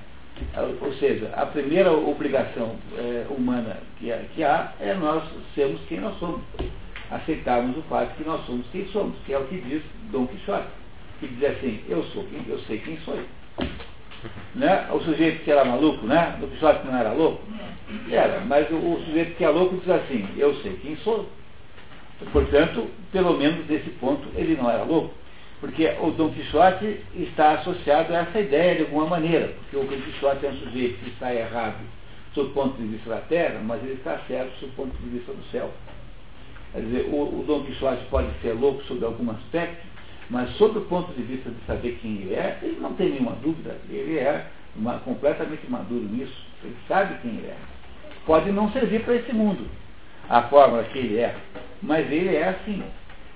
Ou 0.81 0.93
seja, 0.93 1.31
a 1.35 1.45
primeira 1.45 1.91
obrigação 1.91 2.75
é, 2.97 3.25
humana 3.29 3.77
que, 3.99 4.11
que 4.35 4.43
há 4.43 4.73
é 4.79 4.93
nós 4.93 5.23
sermos 5.53 5.79
quem 5.87 5.99
nós 5.99 6.17
somos. 6.19 6.41
Aceitarmos 7.11 7.77
o 7.77 7.81
fato 7.83 8.15
que 8.17 8.23
nós 8.23 8.43
somos 8.45 8.65
quem 8.71 8.87
somos, 8.87 9.15
que 9.25 9.33
é 9.33 9.37
o 9.37 9.45
que 9.45 9.61
diz 9.61 9.83
Dom 10.11 10.25
Quixote 10.25 10.67
que 11.19 11.27
diz 11.27 11.43
assim, 11.43 11.81
eu 11.87 12.03
sou 12.05 12.23
quem, 12.25 12.43
eu 12.47 12.59
sei 12.59 12.79
quem 12.79 12.97
sou 12.99 13.15
eu. 13.15 13.25
Né? 14.55 14.87
O 14.91 14.99
sujeito 15.01 15.43
que 15.43 15.51
era 15.51 15.63
maluco, 15.63 16.05
né? 16.05 16.39
O 16.41 16.47
que 16.47 16.87
não 16.87 16.97
era 16.97 17.11
louco? 17.11 17.43
Era, 18.09 18.41
mas 18.41 18.69
o, 18.71 18.75
o 18.75 19.03
sujeito 19.05 19.35
que 19.35 19.43
é 19.43 19.49
louco 19.49 19.77
diz 19.77 19.89
assim, 19.89 20.27
eu 20.37 20.55
sei 20.61 20.73
quem 20.81 20.95
sou. 20.97 21.29
Portanto, 22.31 22.89
pelo 23.11 23.37
menos 23.37 23.67
nesse 23.67 23.89
ponto, 23.91 24.27
ele 24.35 24.55
não 24.55 24.69
era 24.69 24.83
louco. 24.83 25.13
Porque 25.59 25.87
o 26.01 26.11
Dom 26.11 26.31
Quixote 26.31 27.01
está 27.15 27.53
associado 27.53 28.13
a 28.13 28.19
essa 28.19 28.39
ideia 28.39 28.75
de 28.75 28.81
alguma 28.83 29.07
maneira. 29.07 29.53
Porque 29.59 29.77
o 29.77 29.83
Dom 29.83 30.01
Quixote 30.01 30.45
é 30.45 30.49
um 30.49 30.57
sujeito 30.57 30.99
que 31.03 31.09
está 31.09 31.33
errado 31.33 31.79
sob 32.33 32.49
o 32.49 32.53
ponto 32.53 32.77
de 32.77 32.87
vista 32.87 33.09
da 33.09 33.21
terra, 33.21 33.59
mas 33.63 33.81
ele 33.83 33.93
está 33.93 34.19
certo 34.27 34.51
sob 34.59 34.71
o 34.71 34.75
ponto 34.75 34.97
de 34.97 35.09
vista 35.09 35.31
do 35.31 35.43
céu. 35.51 35.71
Quer 36.73 36.81
dizer, 36.81 37.09
o, 37.09 37.39
o 37.39 37.43
Dom 37.47 37.63
Quixote 37.63 38.03
pode 38.09 38.27
ser 38.41 38.53
louco 38.53 38.83
sob 38.83 39.03
algum 39.05 39.31
aspecto, 39.31 39.85
mas 40.29 40.49
sob 40.57 40.77
o 40.79 40.81
ponto 40.83 41.13
de 41.13 41.21
vista 41.21 41.49
de 41.49 41.65
saber 41.65 41.99
quem 42.01 42.21
ele 42.21 42.33
é, 42.33 42.59
ele 42.61 42.79
não 42.79 42.93
tem 42.93 43.09
nenhuma 43.09 43.35
dúvida. 43.43 43.77
Ele 43.89 44.17
é 44.17 44.47
uma, 44.75 44.99
completamente 44.99 45.69
maduro 45.69 46.03
nisso. 46.03 46.45
Ele 46.63 46.75
sabe 46.87 47.15
quem 47.21 47.31
ele 47.31 47.47
é. 47.47 47.57
Pode 48.25 48.51
não 48.51 48.71
servir 48.71 49.03
para 49.03 49.15
esse 49.15 49.31
mundo, 49.33 49.69
a 50.27 50.43
forma 50.43 50.83
que 50.83 50.97
ele 50.97 51.19
é, 51.19 51.35
mas 51.81 52.11
ele 52.11 52.35
é 52.35 52.49
assim. 52.49 52.83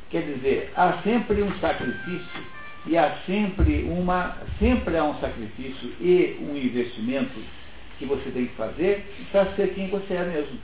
Quer 0.09 0.23
dizer, 0.23 0.71
há 0.75 0.93
sempre 1.03 1.43
um 1.43 1.53
sacrifício 1.59 2.41
e 2.87 2.97
há 2.97 3.15
sempre 3.27 3.83
uma, 3.83 4.37
sempre 4.57 4.97
há 4.97 5.03
um 5.03 5.13
sacrifício 5.19 5.93
e 6.01 6.37
um 6.41 6.57
investimento 6.57 7.39
que 7.99 8.05
você 8.05 8.31
tem 8.31 8.47
que 8.47 8.55
fazer 8.55 9.05
para 9.31 9.53
ser 9.55 9.73
quem 9.75 9.89
você 9.89 10.15
é 10.15 10.25
mesmo. 10.25 10.57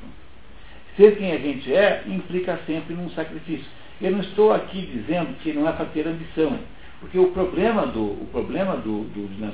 Ser 0.97 1.18
quem 1.18 1.34
a 1.34 1.38
gente 1.38 1.72
é 1.73 2.03
implica 2.07 2.57
sempre 2.65 2.95
num 2.95 3.10
sacrifício. 3.11 3.68
Eu 4.01 4.11
não 4.11 4.19
estou 4.19 4.53
aqui 4.53 4.81
dizendo 4.81 5.38
que 5.39 5.53
não 5.53 5.67
é 5.67 5.72
para 5.72 5.85
ter 5.85 6.07
ambição, 6.07 6.59
porque 6.99 7.17
o 7.17 7.31
problema 7.31 7.88
do, 7.88 8.03
o 8.03 8.27
problema 8.31 8.76
do, 8.77 9.03
do 9.05 9.30
Julian 9.34 9.53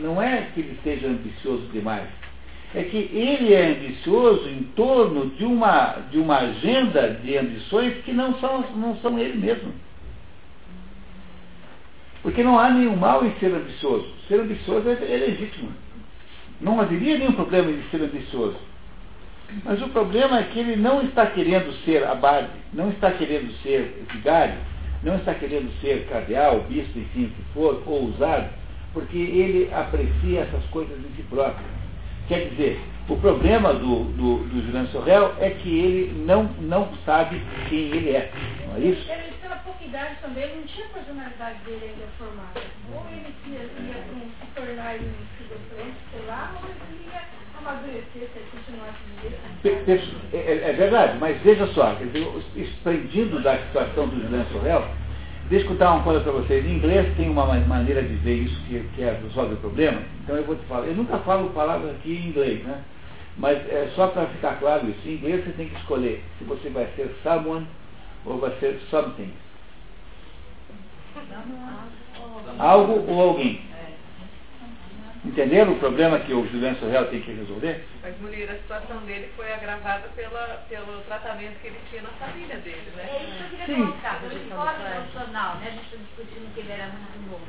não 0.00 0.20
é 0.20 0.48
que 0.52 0.60
ele 0.60 0.78
seja 0.82 1.06
ambicioso 1.06 1.66
demais, 1.72 2.08
é 2.74 2.82
que 2.82 2.96
ele 2.96 3.54
é 3.54 3.68
ambicioso 3.68 4.48
em 4.48 4.64
torno 4.74 5.30
de 5.30 5.44
uma, 5.44 5.96
de 6.10 6.18
uma 6.18 6.38
agenda 6.38 7.14
de 7.22 7.36
ambições 7.36 7.94
que 8.04 8.12
não 8.12 8.34
são, 8.40 8.64
não 8.76 8.96
são 8.96 9.18
ele 9.18 9.38
mesmo. 9.38 9.72
Porque 12.22 12.42
não 12.42 12.58
há 12.58 12.68
nenhum 12.70 12.96
mal 12.96 13.24
em 13.24 13.32
ser 13.36 13.54
ambicioso. 13.54 14.06
Ser 14.26 14.40
ambicioso 14.40 14.88
é, 14.88 14.92
é 14.92 15.16
legítimo. 15.16 15.72
Não 16.60 16.80
haveria 16.80 17.16
nenhum 17.16 17.32
problema 17.32 17.70
em 17.70 17.82
ser 17.90 18.02
ambicioso. 18.02 18.58
Mas 19.64 19.80
o 19.80 19.88
problema 19.88 20.40
é 20.40 20.42
que 20.44 20.58
ele 20.58 20.76
não 20.76 21.02
está 21.02 21.26
querendo 21.26 21.72
ser 21.84 22.04
abade, 22.04 22.48
não 22.72 22.90
está 22.90 23.10
querendo 23.12 23.50
ser 23.62 24.04
vigário, 24.12 24.58
não 25.02 25.16
está 25.16 25.34
querendo 25.34 25.70
ser 25.80 26.06
cardeal, 26.08 26.60
bispo, 26.68 26.98
enfim, 26.98 27.26
o 27.26 27.30
que 27.30 27.42
for, 27.54 27.82
ou 27.86 28.04
usado, 28.04 28.50
porque 28.92 29.16
ele 29.16 29.72
aprecia 29.72 30.40
essas 30.40 30.64
coisas 30.66 30.98
em 30.98 31.16
si 31.16 31.22
próprio. 31.22 31.64
Quer 32.28 32.50
dizer, 32.50 32.78
o 33.08 33.16
problema 33.16 33.72
do, 33.72 34.04
do, 34.04 34.44
do 34.44 34.66
Juliano 34.66 34.88
Sorrel 34.88 35.34
é 35.40 35.48
que 35.48 35.78
ele 35.78 36.24
não, 36.26 36.44
não 36.60 36.92
sabe 37.06 37.40
quem 37.70 37.78
ele 37.78 38.10
é. 38.10 38.30
Não 38.66 38.76
é 38.76 38.80
isso? 38.80 39.10
Ele, 39.10 39.32
pela 39.40 39.56
pouca 39.56 39.82
idade 39.82 40.16
também, 40.20 40.54
não 40.54 40.62
tinha 40.64 40.84
a 40.84 40.90
personalidade 40.90 41.58
dele 41.64 41.94
ainda 41.94 42.06
formada. 42.18 42.60
Ou 42.92 43.06
ele 43.10 43.34
ia, 43.46 43.60
ia 43.60 44.04
se 44.04 44.46
tornar 44.54 44.96
esquizofrênico, 44.96 45.96
sei 46.12 46.26
lá, 46.26 46.54
ou 46.62 46.68
ele 46.68 47.08
ia 47.10 47.37
continuasse 48.50 48.98
de 49.62 50.36
é, 50.36 50.70
é 50.70 50.72
verdade, 50.72 51.18
mas 51.18 51.40
veja 51.42 51.66
só, 51.68 51.96
expandindo 52.56 53.40
da 53.42 53.58
situação 53.58 54.08
do 54.08 54.20
Juliano 54.20 54.46
Sorrel, 54.52 54.88
Deixa 55.48 55.64
eu 55.64 55.70
contar 55.70 55.94
uma 55.94 56.04
coisa 56.04 56.20
para 56.20 56.32
vocês. 56.32 56.62
Em 56.66 56.74
inglês 56.74 57.16
tem 57.16 57.30
uma 57.30 57.46
maneira 57.46 58.02
de 58.02 58.14
ver 58.16 58.34
isso 58.34 58.60
que, 58.66 58.80
que 58.94 59.02
é, 59.02 59.18
resolve 59.22 59.54
o 59.54 59.56
problema. 59.56 60.02
Então 60.22 60.36
eu 60.36 60.44
vou 60.44 60.54
te 60.54 60.64
falar. 60.66 60.86
Eu 60.86 60.94
nunca 60.94 61.18
falo 61.20 61.48
palavras 61.50 61.90
aqui 61.92 62.12
em 62.12 62.28
inglês, 62.28 62.62
né? 62.64 62.82
Mas 63.38 63.56
é 63.70 63.90
só 63.94 64.08
para 64.08 64.26
ficar 64.26 64.58
claro 64.58 64.86
isso. 64.90 65.08
Em 65.08 65.14
inglês 65.14 65.42
você 65.42 65.52
tem 65.52 65.68
que 65.70 65.76
escolher 65.76 66.22
se 66.36 66.44
você 66.44 66.68
vai 66.68 66.86
ser 66.96 67.16
someone 67.22 67.66
ou 68.26 68.38
vai 68.38 68.50
ser 68.60 68.78
something. 68.90 69.32
Algo 72.58 73.10
ou 73.10 73.20
alguém. 73.30 73.62
Entenderam 75.28 75.72
o 75.72 75.78
problema 75.78 76.18
que 76.20 76.32
o 76.32 76.48
Juliano 76.48 76.78
Sorrel 76.78 77.10
tem 77.10 77.20
que 77.20 77.30
resolver? 77.30 77.86
Mas, 78.00 78.18
mulher, 78.18 78.50
a 78.50 78.54
situação 78.54 78.96
dele 79.04 79.30
foi 79.36 79.52
agravada 79.52 80.08
pela, 80.16 80.64
pelo 80.70 81.02
tratamento 81.02 81.60
que 81.60 81.66
ele 81.66 81.78
tinha 81.90 82.00
na 82.00 82.08
família 82.12 82.56
dele, 82.56 82.90
né? 82.96 83.04
É 83.04 83.24
isso 83.24 83.36
que 83.36 83.42
eu 83.42 83.48
queria 83.50 83.66
Sim. 83.66 83.86
colocar, 83.92 84.20
do 84.20 84.34
esporte 84.34 84.80
profissional, 84.80 85.56
né? 85.56 85.66
A 85.68 85.70
gente 85.72 85.84
está 85.84 85.96
discutindo 85.98 86.54
que 86.54 86.60
ele 86.60 86.72
era 86.72 86.86
muito 86.86 87.30
novo. 87.30 87.46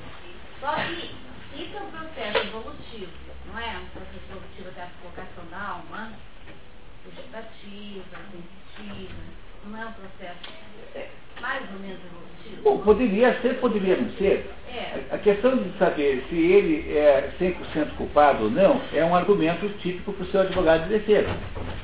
Só 0.59 0.75
que 0.75 1.15
isso 1.55 1.77
é 1.77 1.81
um 1.81 1.91
processo 1.91 2.37
evolutivo, 2.47 3.11
não 3.45 3.57
é? 3.57 3.77
Um 3.77 3.87
processo 3.95 4.25
evolutivo 4.29 4.69
até 4.75 4.87
colocação 4.99 5.45
da 5.49 5.61
alma, 5.61 6.11
vegetativa, 7.05 8.17
sensitiva, 8.75 9.21
não 9.63 9.81
é 9.81 9.85
um 9.85 9.93
processo 9.93 10.51
mais 11.41 11.61
ou 11.73 11.79
menos 11.79 11.99
evolutivo? 12.05 12.61
Bom, 12.63 12.77
poderia 12.79 13.39
ser, 13.41 13.55
poderia 13.59 13.95
não 13.97 14.11
ser. 14.13 14.49
É. 14.71 15.01
A 15.11 15.17
questão 15.17 15.57
de 15.57 15.77
saber 15.79 16.23
se 16.29 16.35
ele 16.35 16.95
é 16.95 17.31
100% 17.39 17.95
culpado 17.97 18.43
ou 18.45 18.51
não 18.51 18.79
é 18.93 19.03
um 19.03 19.15
argumento 19.15 19.67
típico 19.79 20.13
para 20.13 20.23
o 20.23 20.27
seu 20.27 20.41
advogado 20.41 20.83
de 20.83 20.89
defesa. 20.99 21.29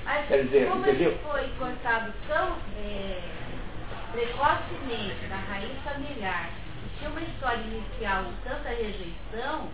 Mas 0.03 0.27
Quer 0.27 0.43
dizer, 0.43 0.67
como 0.69 0.81
entendeu? 0.81 1.09
ele 1.09 1.19
foi 1.23 1.49
cortado 1.57 2.13
tão 2.27 2.55
é, 2.79 3.19
precocemente 4.11 5.27
da 5.27 5.35
raiz 5.35 5.71
familiar, 5.83 6.51
tinha 6.97 7.09
uma 7.09 7.21
história 7.21 7.61
inicial 7.61 8.23
de 8.23 8.49
tanta 8.49 8.69
rejeição, 8.69 9.67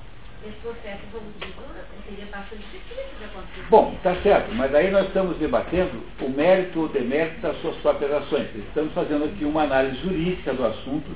Bom, 3.70 3.96
tá 4.02 4.16
certo, 4.24 4.54
mas 4.56 4.74
aí 4.74 4.90
nós 4.90 5.06
estamos 5.08 5.38
debatendo 5.38 6.02
o 6.20 6.30
mérito 6.30 6.82
ou 6.82 6.88
demérito 6.90 7.42
das 7.42 7.60
suas 7.62 7.76
próprias 7.78 8.12
ações. 8.12 8.48
Estamos 8.56 8.94
fazendo 8.94 9.26
aqui 9.26 9.46
uma 9.46 9.64
análise 9.64 9.98
jurídica 10.02 10.54
do 10.54 10.66
assunto, 10.66 11.10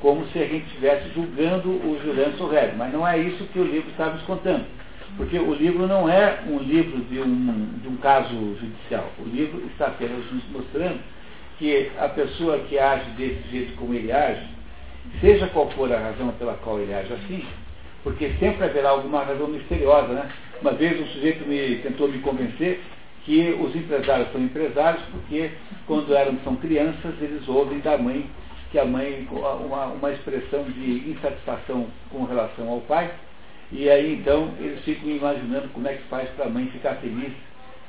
como 0.00 0.26
se 0.28 0.38
a 0.38 0.46
gente 0.46 0.66
estivesse 0.66 1.10
julgando 1.14 1.68
o 1.68 2.00
Juliano 2.02 2.36
Sorrelli. 2.38 2.74
Mas 2.76 2.92
não 2.92 3.06
é 3.06 3.18
isso 3.18 3.44
que 3.52 3.58
o 3.58 3.64
livro 3.64 3.90
está 3.90 4.06
nos 4.06 4.22
contando. 4.22 4.64
Porque 5.16 5.38
o 5.38 5.52
livro 5.52 5.86
não 5.86 6.08
é 6.08 6.40
um 6.46 6.58
livro 6.58 6.98
de 7.04 7.20
um, 7.20 7.78
de 7.82 7.88
um 7.88 7.96
caso 7.96 8.34
judicial. 8.58 9.10
O 9.18 9.24
livro 9.24 9.62
está 9.66 9.88
apenas 9.88 10.24
nos 10.32 10.44
mostrando 10.50 11.00
que 11.58 11.90
a 11.98 12.08
pessoa 12.08 12.58
que 12.60 12.78
age 12.78 13.10
desse 13.10 13.42
jeito 13.50 13.76
como 13.76 13.92
ele 13.92 14.10
age, 14.10 14.48
seja 15.20 15.46
qual 15.48 15.70
for 15.72 15.92
a 15.92 15.98
razão 15.98 16.32
pela 16.38 16.54
qual 16.54 16.80
ele 16.80 16.94
age 16.94 17.12
assim, 17.12 17.44
porque 18.02 18.30
sempre 18.38 18.64
haverá 18.64 18.90
alguma 18.90 19.22
razão 19.22 19.48
misteriosa, 19.48 20.08
né? 20.08 20.30
Uma 20.60 20.72
vez 20.72 21.00
um 21.00 21.06
sujeito 21.06 21.46
me 21.46 21.76
tentou 21.76 22.08
me 22.08 22.18
convencer 22.20 22.80
que 23.24 23.56
os 23.60 23.74
empresários 23.74 24.32
são 24.32 24.40
empresários 24.40 25.02
porque 25.10 25.50
quando 25.86 26.14
eram 26.14 26.38
são 26.44 26.56
crianças 26.56 27.14
eles 27.20 27.46
ouvem 27.48 27.78
da 27.80 27.98
mãe 27.98 28.26
que 28.70 28.78
a 28.78 28.84
mãe 28.84 29.26
uma, 29.30 29.86
uma 29.86 30.10
expressão 30.12 30.64
de 30.64 31.10
insatisfação 31.10 31.88
com 32.10 32.24
relação 32.24 32.68
ao 32.68 32.80
pai 32.82 33.10
e 33.72 33.88
aí 33.88 34.14
então 34.14 34.50
eles 34.58 34.82
ficam 34.84 35.10
imaginando 35.10 35.68
como 35.68 35.86
é 35.86 35.94
que 35.94 36.02
faz 36.04 36.28
para 36.30 36.46
a 36.46 36.48
mãe 36.48 36.66
ficar 36.66 36.94
feliz 36.96 37.32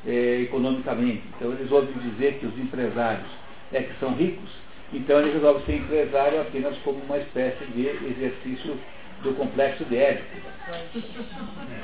eh, 0.05 0.41
economicamente. 0.43 1.23
Então 1.35 1.51
eles 1.51 1.71
ouvem 1.71 1.93
dizer 2.09 2.39
que 2.39 2.45
os 2.45 2.57
empresários 2.57 3.27
é 3.71 3.81
que 3.81 3.99
são 3.99 4.13
ricos, 4.13 4.49
então 4.93 5.19
ele 5.19 5.31
resolve 5.31 5.65
ser 5.65 5.75
empresário 5.75 6.41
apenas 6.41 6.77
como 6.79 6.99
uma 7.03 7.17
espécie 7.17 7.63
de 7.73 7.88
exercício 7.88 8.77
do 9.23 9.34
complexo 9.35 9.84
de 9.85 9.98
Édipo. 9.98 10.52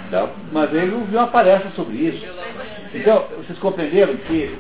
Então, 0.08 0.30
mas 0.52 0.74
ele 0.74 0.92
não 1.12 1.28
palestra 1.28 1.70
sobre 1.72 1.98
isso. 1.98 2.26
Então, 2.94 3.28
vocês 3.38 3.60
compreenderam 3.60 4.16
que, 4.16 4.56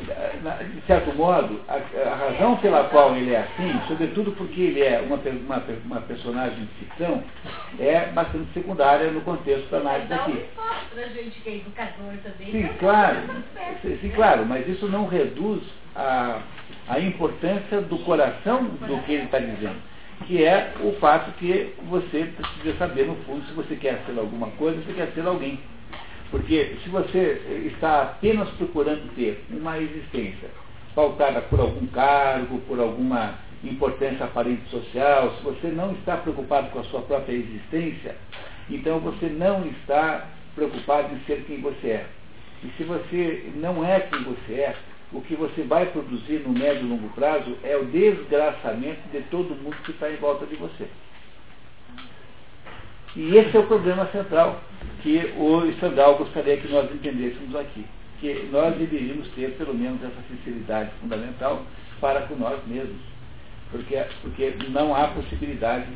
de 0.73 0.81
certo 0.85 1.15
modo, 1.15 1.61
a, 1.67 1.75
a 2.09 2.15
razão 2.15 2.57
pela 2.57 2.83
qual 2.85 3.15
ele 3.15 3.33
é 3.33 3.39
assim, 3.39 3.79
sobretudo 3.87 4.31
porque 4.33 4.61
ele 4.61 4.81
é 4.81 4.99
uma, 4.99 5.15
uma, 5.15 5.63
uma 5.85 6.01
personagem 6.01 6.59
de 6.59 6.67
ficção, 6.85 7.23
é 7.79 8.07
bastante 8.07 8.47
secundária 8.53 9.09
no 9.11 9.21
contexto 9.21 9.69
da 9.69 9.77
análise 9.77 10.05
um 10.05 10.09
daqui. 10.09 10.31
é. 10.31 10.45
Sim, 12.51 12.69
claro. 12.79 13.17
Sim, 13.81 14.11
claro, 14.13 14.45
mas 14.45 14.67
isso 14.67 14.87
não 14.87 15.07
reduz 15.07 15.63
a, 15.95 16.41
a 16.89 16.99
importância 16.99 17.81
do 17.81 17.97
coração 17.99 18.65
do 18.65 18.97
que 19.03 19.13
ele 19.13 19.23
está 19.23 19.39
dizendo, 19.39 19.77
que 20.25 20.43
é 20.43 20.73
o 20.81 20.93
fato 20.93 21.31
que 21.37 21.73
você 21.89 22.31
precisa 22.35 22.77
saber, 22.77 23.05
no 23.05 23.15
fundo, 23.17 23.45
se 23.45 23.53
você 23.53 23.75
quer 23.75 24.01
ser 24.05 24.17
alguma 24.17 24.47
coisa, 24.51 24.81
se 24.81 24.93
quer 24.93 25.11
ser 25.13 25.25
alguém. 25.25 25.59
Porque 26.31 26.75
se 26.83 26.89
você 26.89 27.67
está 27.67 28.01
apenas 28.01 28.49
procurando 28.51 29.13
ter 29.15 29.45
uma 29.49 29.77
existência 29.79 30.49
pautada 30.93 31.41
por 31.41 31.59
algum 31.59 31.85
cargo, 31.87 32.59
por 32.61 32.79
alguma 32.79 33.35
importância 33.63 34.25
aparente 34.25 34.69
social, 34.69 35.35
se 35.37 35.43
você 35.43 35.67
não 35.67 35.93
está 35.93 36.17
preocupado 36.17 36.69
com 36.71 36.79
a 36.79 36.83
sua 36.85 37.01
própria 37.01 37.33
existência, 37.33 38.15
então 38.69 38.99
você 38.99 39.27
não 39.27 39.65
está 39.67 40.27
preocupado 40.55 41.13
em 41.13 41.19
ser 41.25 41.43
quem 41.45 41.61
você 41.61 41.87
é. 41.87 42.05
E 42.63 42.69
se 42.75 42.83
você 42.83 43.51
não 43.55 43.85
é 43.85 43.99
quem 44.01 44.23
você 44.23 44.53
é, 44.53 44.75
o 45.11 45.21
que 45.21 45.35
você 45.35 45.61
vai 45.63 45.85
produzir 45.87 46.39
no 46.39 46.49
médio 46.49 46.83
e 46.85 46.89
longo 46.89 47.09
prazo 47.09 47.57
é 47.63 47.77
o 47.77 47.85
desgraçamento 47.85 49.07
de 49.11 49.21
todo 49.29 49.55
mundo 49.55 49.77
que 49.83 49.91
está 49.91 50.09
em 50.11 50.17
volta 50.17 50.45
de 50.45 50.55
você. 50.55 50.87
E 53.15 53.35
esse 53.37 53.55
é 53.55 53.59
o 53.59 53.67
problema 53.67 54.05
central 54.07 54.61
que 55.01 55.33
o 55.37 55.71
Stendhal 55.73 56.17
gostaria 56.17 56.57
que 56.57 56.67
nós 56.67 56.91
entendêssemos 56.91 57.55
aqui. 57.55 57.85
Que 58.19 58.49
nós 58.51 58.75
deveríamos 58.75 59.27
ter 59.29 59.51
pelo 59.51 59.73
menos 59.73 60.03
essa 60.03 60.21
sinceridade 60.29 60.91
fundamental 60.99 61.63
para 62.01 62.21
com 62.21 62.35
nós 62.35 62.59
mesmos. 62.67 63.01
Porque, 63.71 63.95
porque 64.21 64.55
não 64.69 64.95
há 64.95 65.07
possibilidade 65.07 65.87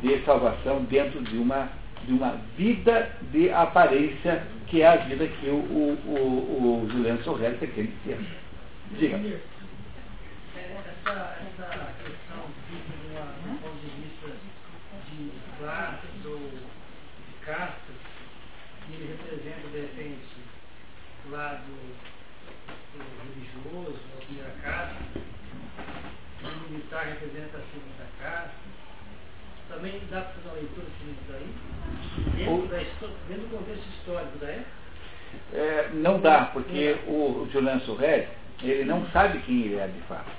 de 0.00 0.18
salvação 0.24 0.84
dentro 0.84 1.20
de 1.22 1.36
uma, 1.36 1.68
de 2.06 2.12
uma 2.12 2.38
vida 2.56 3.10
de 3.32 3.50
aparência 3.50 4.46
que 4.68 4.80
é 4.82 4.86
a 4.86 4.96
vida 4.96 5.26
que 5.26 5.48
o, 5.48 5.54
o, 5.54 5.98
o, 6.06 6.84
o 6.84 6.90
Juliano 6.90 7.22
Sorrelli 7.22 7.56
pretende 7.58 7.92
ter. 8.04 8.18
Diga. 8.98 9.16
Essa, 10.54 11.38
essa 11.40 11.94
questão 12.04 12.42
de 12.68 12.76
um 13.48 13.56
ponto 13.58 13.80
de 13.80 13.90
vista 14.02 14.28
de 15.08 15.32
classes 15.58 16.24
ou 16.24 16.38
de 16.38 17.34
castas, 17.44 17.96
que 18.86 18.92
ele 18.92 19.16
representa, 19.16 19.68
de 19.68 19.80
repente, 19.80 20.36
o 21.26 21.30
lado 21.30 21.72
religioso, 23.24 23.98
a 24.14 24.24
primeira 24.24 24.52
casta, 24.62 25.02
o 26.42 26.70
militar 26.70 27.04
representa 27.06 27.58
a 27.58 27.62
segunda 27.72 28.06
casta. 28.20 28.72
Também 29.68 30.02
dá 30.10 30.20
para 30.20 30.32
fazer 30.34 30.48
uma 30.48 30.54
leitura 30.54 30.86
disso 30.86 31.22
daí? 31.28 31.48
Dentro, 32.36 32.68
da, 32.68 32.76
dentro 33.28 33.48
do 33.48 33.56
contexto 33.56 33.88
histórico 33.88 34.38
da 34.38 34.48
época? 34.48 34.82
É, 35.54 35.90
não 35.94 36.20
dá, 36.20 36.46
porque 36.52 36.98
o 37.06 37.48
Julian 37.50 37.80
Sorrelli, 37.80 38.28
ele 38.62 38.84
não 38.84 39.04
sabe 39.06 39.38
quem 39.40 39.62
ele 39.62 39.76
é 39.76 39.86
de 39.86 40.00
fato. 40.08 40.30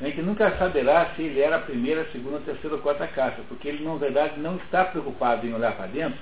A 0.00 0.04
gente 0.04 0.22
nunca 0.22 0.50
saberá 0.56 1.10
se 1.14 1.22
ele 1.22 1.40
era 1.40 1.56
a 1.56 1.60
primeira, 1.60 2.04
segunda, 2.10 2.40
terceira 2.40 2.74
ou 2.74 2.82
quarta 2.82 3.06
casta, 3.06 3.40
porque 3.48 3.68
ele, 3.68 3.84
na 3.84 3.94
verdade, 3.94 4.40
não 4.40 4.56
está 4.56 4.84
preocupado 4.84 5.46
em 5.46 5.54
olhar 5.54 5.76
para 5.76 5.86
dentro, 5.86 6.18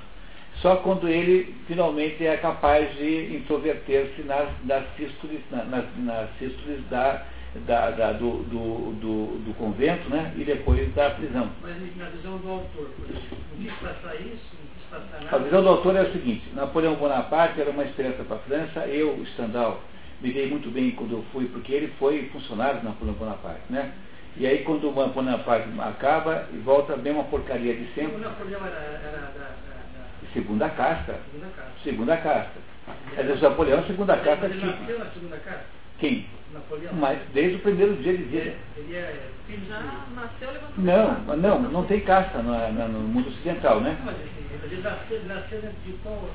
só 0.56 0.76
quando 0.76 1.08
ele 1.08 1.54
finalmente 1.66 2.26
é 2.26 2.36
capaz 2.36 2.94
de 2.96 3.36
introverter-se 3.36 4.22
nas, 4.22 4.48
nas 4.64 4.84
sístoles, 4.96 5.40
nas, 5.50 5.84
nas 5.96 6.28
sístoles 6.38 6.86
da, 6.90 7.24
da, 7.66 7.90
da, 7.90 8.12
do, 8.12 8.42
do, 8.42 8.92
do, 9.00 9.38
do, 9.46 9.54
convento 9.54 10.10
né, 10.10 10.32
e 10.36 10.44
depois 10.44 10.92
da 10.94 11.10
prisão. 11.10 11.50
Mas 11.62 11.96
na 11.96 12.10
visão 12.10 12.36
do 12.36 12.50
autor, 12.50 12.90
por 12.98 13.08
exemplo, 13.08 13.38
não 13.56 13.64
quis 13.64 13.72
passar 13.78 14.14
isso, 14.16 14.44
não 14.52 14.68
quis 14.74 14.84
passar 14.90 15.24
nada. 15.24 15.36
A 15.36 15.38
visão 15.38 15.62
do 15.62 15.68
autor 15.70 15.96
é 15.96 16.02
o 16.02 16.12
seguinte, 16.12 16.42
Napoleão 16.54 16.96
Bonaparte 16.96 17.58
era 17.58 17.70
uma 17.70 17.84
esperança 17.84 18.22
para 18.24 18.36
a 18.36 18.40
França, 18.40 18.80
eu, 18.88 19.24
Stendhal, 19.32 19.80
me 20.20 20.32
dei 20.32 20.48
muito 20.50 20.70
bem 20.70 20.90
quando 20.92 21.12
eu 21.12 21.24
fui, 21.32 21.46
porque 21.46 21.72
ele 21.72 21.92
foi 21.98 22.28
funcionário 22.32 22.80
do 22.80 22.84
Napoleão 22.86 23.14
Bonaparte, 23.16 23.62
né? 23.70 23.92
E 24.36 24.46
aí 24.46 24.58
quando 24.64 24.88
o 24.88 24.92
Bonaparte 24.92 25.68
acaba, 25.80 26.46
volta 26.64 26.96
bem 26.96 27.12
uma 27.12 27.24
porcaria 27.24 27.74
de 27.74 27.86
sempre. 27.94 28.14
O 28.16 28.18
Napoleão 28.18 28.60
era, 28.64 28.76
era 28.76 29.10
da, 29.18 29.26
da, 29.28 29.44
da... 29.44 30.32
Segunda 30.32 30.68
casta. 30.70 31.18
Segunda 31.32 31.46
casta. 31.56 31.72
Segunda 31.82 32.16
casta. 32.18 32.70
Quer 33.14 33.22
dizer, 33.22 33.38
o 33.46 33.50
Napoleão 33.50 33.78
é 33.78 33.82
segunda 33.82 34.16
casta 34.16 34.48
Mas 34.48 34.50
ele 34.52 34.60
típica. 34.60 34.78
nasceu 34.80 34.98
na 34.98 35.06
segunda 35.06 35.36
casta? 35.38 35.64
Quem? 35.98 36.26
Napoleão? 36.52 36.94
Mas 36.94 37.18
desde 37.32 37.56
o 37.56 37.60
primeiro 37.60 37.94
dia 37.96 38.16
de 38.16 38.22
vida. 38.24 38.42
Ele, 38.44 38.56
ele 38.76 38.96
é 38.96 39.30
filho 39.46 39.66
Já 39.68 39.80
nasceu 40.14 40.50
levantando 40.52 40.84
Não, 41.26 41.36
não, 41.36 41.58
não 41.70 41.84
tem 41.86 42.00
casta 42.00 42.38
no, 42.42 42.72
no- 42.72 43.00
mundo 43.00 43.28
ocidental, 43.28 43.80
né? 43.80 43.96
Mas 44.04 44.14
ele, 44.16 44.30
ele 44.74 44.82
nasceu, 44.82 45.16
ele 45.16 45.28
nasceu 45.28 45.60
dentro 45.60 45.76
de 45.84 45.92
qual... 46.02 46.30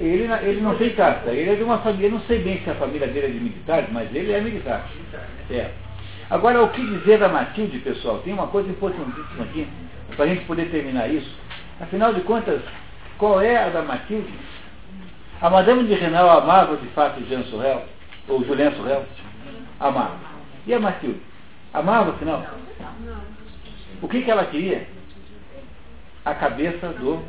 Ele, 0.00 0.30
ele 0.42 0.60
não 0.60 0.76
tem 0.76 0.90
casta, 0.90 1.30
ele 1.30 1.50
é 1.50 1.54
de 1.54 1.62
uma 1.62 1.78
família, 1.78 2.10
não 2.10 2.20
sei 2.20 2.40
bem 2.40 2.60
se 2.62 2.68
a 2.68 2.74
família 2.74 3.06
dele 3.06 3.26
é 3.26 3.30
de 3.30 3.40
militares, 3.40 3.88
mas 3.90 4.14
ele 4.14 4.32
é 4.32 4.40
militar. 4.40 4.86
É. 5.50 5.70
Agora, 6.28 6.62
o 6.62 6.68
que 6.70 6.84
dizer 6.84 7.18
da 7.18 7.28
Matilde, 7.28 7.78
pessoal? 7.78 8.18
Tem 8.18 8.32
uma 8.32 8.48
coisa 8.48 8.68
importantíssima 8.68 9.44
aqui, 9.44 9.66
para 10.14 10.24
a 10.24 10.28
gente 10.28 10.44
poder 10.44 10.70
terminar 10.70 11.08
isso. 11.08 11.30
Afinal 11.80 12.12
de 12.12 12.20
contas, 12.22 12.60
qual 13.16 13.40
é 13.40 13.56
a 13.56 13.68
da 13.70 13.82
Matilde? 13.82 14.32
A 15.40 15.48
Madame 15.48 15.84
de 15.84 15.94
Renal 15.94 16.28
amava 16.30 16.76
de 16.76 16.86
fato 16.88 17.24
Jean 17.26 17.44
Sorel, 17.44 17.84
ou 18.28 18.44
Julien 18.44 18.72
Sorel? 18.72 19.04
Amava. 19.80 20.16
E 20.66 20.74
a 20.74 20.80
Matilde? 20.80 21.20
Amava, 21.72 22.10
afinal? 22.10 22.44
O 24.02 24.08
que, 24.08 24.22
que 24.22 24.30
ela 24.30 24.44
queria? 24.46 24.86
A 26.24 26.34
cabeça 26.34 26.88
do 26.88 27.22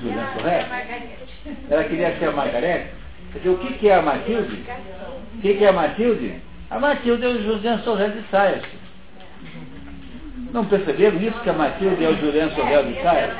Julien 0.00 0.26
Sorel. 0.36 0.66
Ela 1.70 1.84
queria 1.84 2.18
ser 2.18 2.26
a 2.26 2.32
Margarete. 2.32 2.88
Dizer, 3.34 3.48
o 3.48 3.58
que, 3.58 3.72
que 3.74 3.88
é 3.88 3.94
a 3.94 4.02
Matilde? 4.02 4.64
O 5.36 5.40
que, 5.40 5.54
que 5.54 5.64
é 5.64 5.68
a 5.68 5.72
Matilde? 5.72 6.34
A 6.70 6.78
Matilde 6.78 7.24
é 7.24 7.28
o 7.28 7.42
Julian 7.42 7.78
Sorrel 7.78 8.10
de 8.10 8.22
Saias. 8.30 8.62
Não 10.52 10.66
perceberam 10.66 11.16
isso 11.16 11.40
que 11.40 11.48
a 11.48 11.54
Matilde 11.54 12.04
é 12.04 12.08
o 12.08 12.16
Julian 12.16 12.50
Sorrel 12.50 12.84
de 12.84 13.02
Saias? 13.02 13.34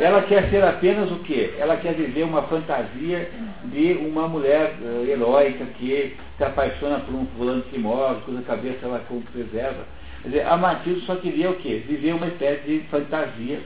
Ela 0.00 0.22
quer 0.22 0.48
ser 0.48 0.64
apenas 0.64 1.10
o 1.10 1.18
quê? 1.20 1.54
Ela 1.58 1.76
quer 1.76 1.92
viver 1.92 2.22
uma 2.22 2.42
fantasia 2.42 3.30
de 3.64 3.92
uma 3.94 4.28
mulher 4.28 4.76
eh, 4.82 5.10
heróica 5.10 5.64
que 5.76 6.16
se 6.36 6.44
apaixona 6.44 7.00
por 7.00 7.14
um 7.14 7.26
fulano 7.36 7.62
que 7.62 7.78
morre, 7.78 8.20
cuja 8.24 8.40
cabeça 8.42 8.86
ela 8.86 9.04
preserva. 9.32 9.84
Quer 10.22 10.28
dizer, 10.28 10.46
a 10.46 10.56
Matilde 10.56 11.04
só 11.04 11.16
queria 11.16 11.50
o 11.50 11.56
quê? 11.56 11.82
Viver 11.86 12.14
uma 12.14 12.28
espécie 12.28 12.62
de 12.62 12.80
fantasia 12.90 13.60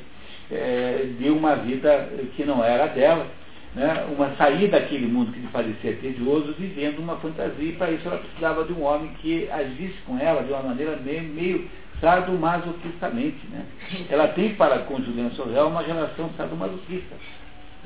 eh, 0.52 1.08
de 1.18 1.30
uma 1.30 1.56
vida 1.56 2.08
que 2.36 2.44
não 2.44 2.62
era 2.64 2.86
dela 2.88 3.26
né, 3.74 4.06
uma 4.14 4.34
saída 4.36 4.78
daquele 4.78 5.06
mundo 5.06 5.32
que 5.32 5.40
lhe 5.40 5.46
parecia 5.48 5.96
tedioso, 5.96 6.54
vivendo 6.58 6.98
uma 6.98 7.16
fantasia, 7.16 7.70
e 7.70 7.72
para 7.72 7.90
isso 7.90 8.06
ela 8.06 8.18
precisava 8.18 8.64
de 8.64 8.72
um 8.74 8.82
homem 8.84 9.14
que 9.22 9.48
agisse 9.50 9.96
com 10.06 10.18
ela 10.18 10.42
de 10.42 10.52
uma 10.52 10.62
maneira 10.62 10.96
meio, 10.96 11.22
meio 11.22 11.70
sadomasoquistamente. 11.98 13.46
Né? 13.48 13.64
Ela 14.10 14.28
tem 14.28 14.54
para 14.56 14.80
com 14.80 15.00
Julian 15.02 15.30
Sorrel 15.30 15.68
uma 15.68 15.80
relação 15.82 16.30
sadomasoquista, 16.36 17.16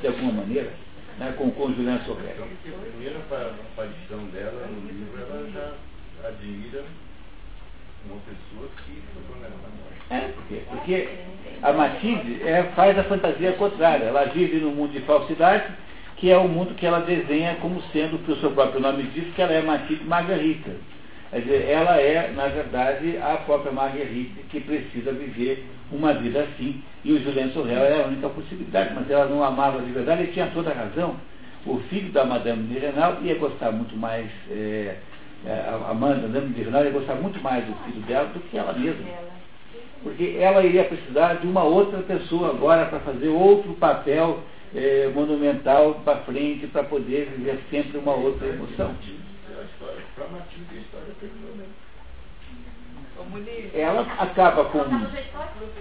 de 0.01 0.07
alguma 0.09 0.33
maneira, 0.33 0.73
né, 1.19 1.33
com, 1.39 1.51
com 1.53 1.73
Julian 1.73 2.01
Sorrel. 2.05 2.35
A 2.43 2.91
primeira 2.91 3.21
pa- 3.29 3.53
aparição 3.73 4.25
dela 4.33 4.67
no 4.67 4.89
livro, 4.89 5.21
ela 5.21 5.49
já 5.53 6.29
admira 6.29 6.83
uma 8.07 8.19
pessoa 8.21 8.69
que 8.85 9.03
foi 9.15 9.23
condenada 9.29 9.55
à 9.55 9.71
morte. 9.71 9.96
É? 10.11 10.31
Porque 10.71 11.09
a 11.63 11.73
Matilde 11.73 12.43
é, 12.43 12.63
faz 12.75 12.99
a 12.99 13.05
fantasia 13.05 13.53
contrária. 13.53 14.05
Ela 14.05 14.25
vive 14.27 14.59
num 14.59 14.73
mundo 14.73 14.93
de 14.93 15.01
falsidade, 15.01 15.65
que 16.17 16.31
é 16.31 16.39
o 16.39 16.49
mundo 16.49 16.75
que 16.75 16.87
ela 16.87 17.01
desenha 17.01 17.57
como 17.57 17.83
sendo, 17.93 18.25
que 18.25 18.33
o 18.33 18.37
seu 18.37 18.51
próprio 18.53 18.81
nome 18.81 19.05
diz, 19.15 19.35
que 19.35 19.43
ela 19.43 19.53
é 19.53 19.63
Matilde 19.63 20.05
Margarita. 20.05 20.73
Quer 21.31 21.41
dizer, 21.41 21.69
ela 21.69 22.01
é, 22.01 22.33
na 22.35 22.47
verdade, 22.47 23.19
a 23.19 23.37
própria 23.39 23.73
Marguerite 23.73 24.45
que 24.49 24.61
precisa 24.61 25.13
viver 25.13 25.67
uma 25.91 26.15
vida 26.15 26.41
assim. 26.41 26.83
E 27.05 27.13
o 27.13 27.23
Julien 27.23 27.51
Sorrel 27.51 27.83
é 27.83 28.03
a 28.03 28.07
única 28.07 28.29
possibilidade, 28.29 28.95
mas 28.95 29.11
ela 29.11 29.27
não 29.27 29.43
amava 29.43 29.81
de 29.83 29.91
verdade 29.91 30.23
e 30.23 30.27
tinha 30.29 30.47
toda 30.55 30.71
a 30.71 30.75
razão. 30.75 31.17
O 31.67 31.79
filho 31.91 32.13
da 32.13 32.25
Madame 32.25 32.69
de 32.69 32.79
Renal 32.79 33.19
ia 33.23 33.35
gostar 33.35 33.73
muito 33.73 33.97
mais, 33.97 34.31
é, 34.51 34.97
é, 35.45 35.65
a 35.69 35.93
Madame 35.93 36.55
de 36.55 36.63
Renal 36.63 36.85
ia 36.85 36.91
gostar 36.91 37.17
muito 37.17 37.43
mais 37.43 37.65
do 37.65 37.75
filho 37.85 38.01
dela 38.07 38.29
do 38.29 38.41
que 38.41 38.57
ela 38.57 38.73
mesma 38.73 39.05
porque 40.03 40.37
ela 40.39 40.65
iria 40.65 40.85
precisar 40.85 41.35
de 41.35 41.47
uma 41.47 41.65
outra 41.65 41.99
pessoa 42.03 42.51
agora 42.51 42.87
para 42.87 43.01
fazer 43.01 43.29
outro 43.29 43.73
papel 43.75 44.41
eh, 44.75 45.11
monumental 45.15 46.01
para 46.05 46.19
frente, 46.19 46.67
para 46.69 46.85
poder 46.85 47.31
viver 47.37 47.59
sempre 47.71 47.99
uma 47.99 48.15
outra 48.15 48.47
emoção. 48.49 48.95
Ela 53.75 54.03
acaba 54.19 54.65
com. 54.67 54.79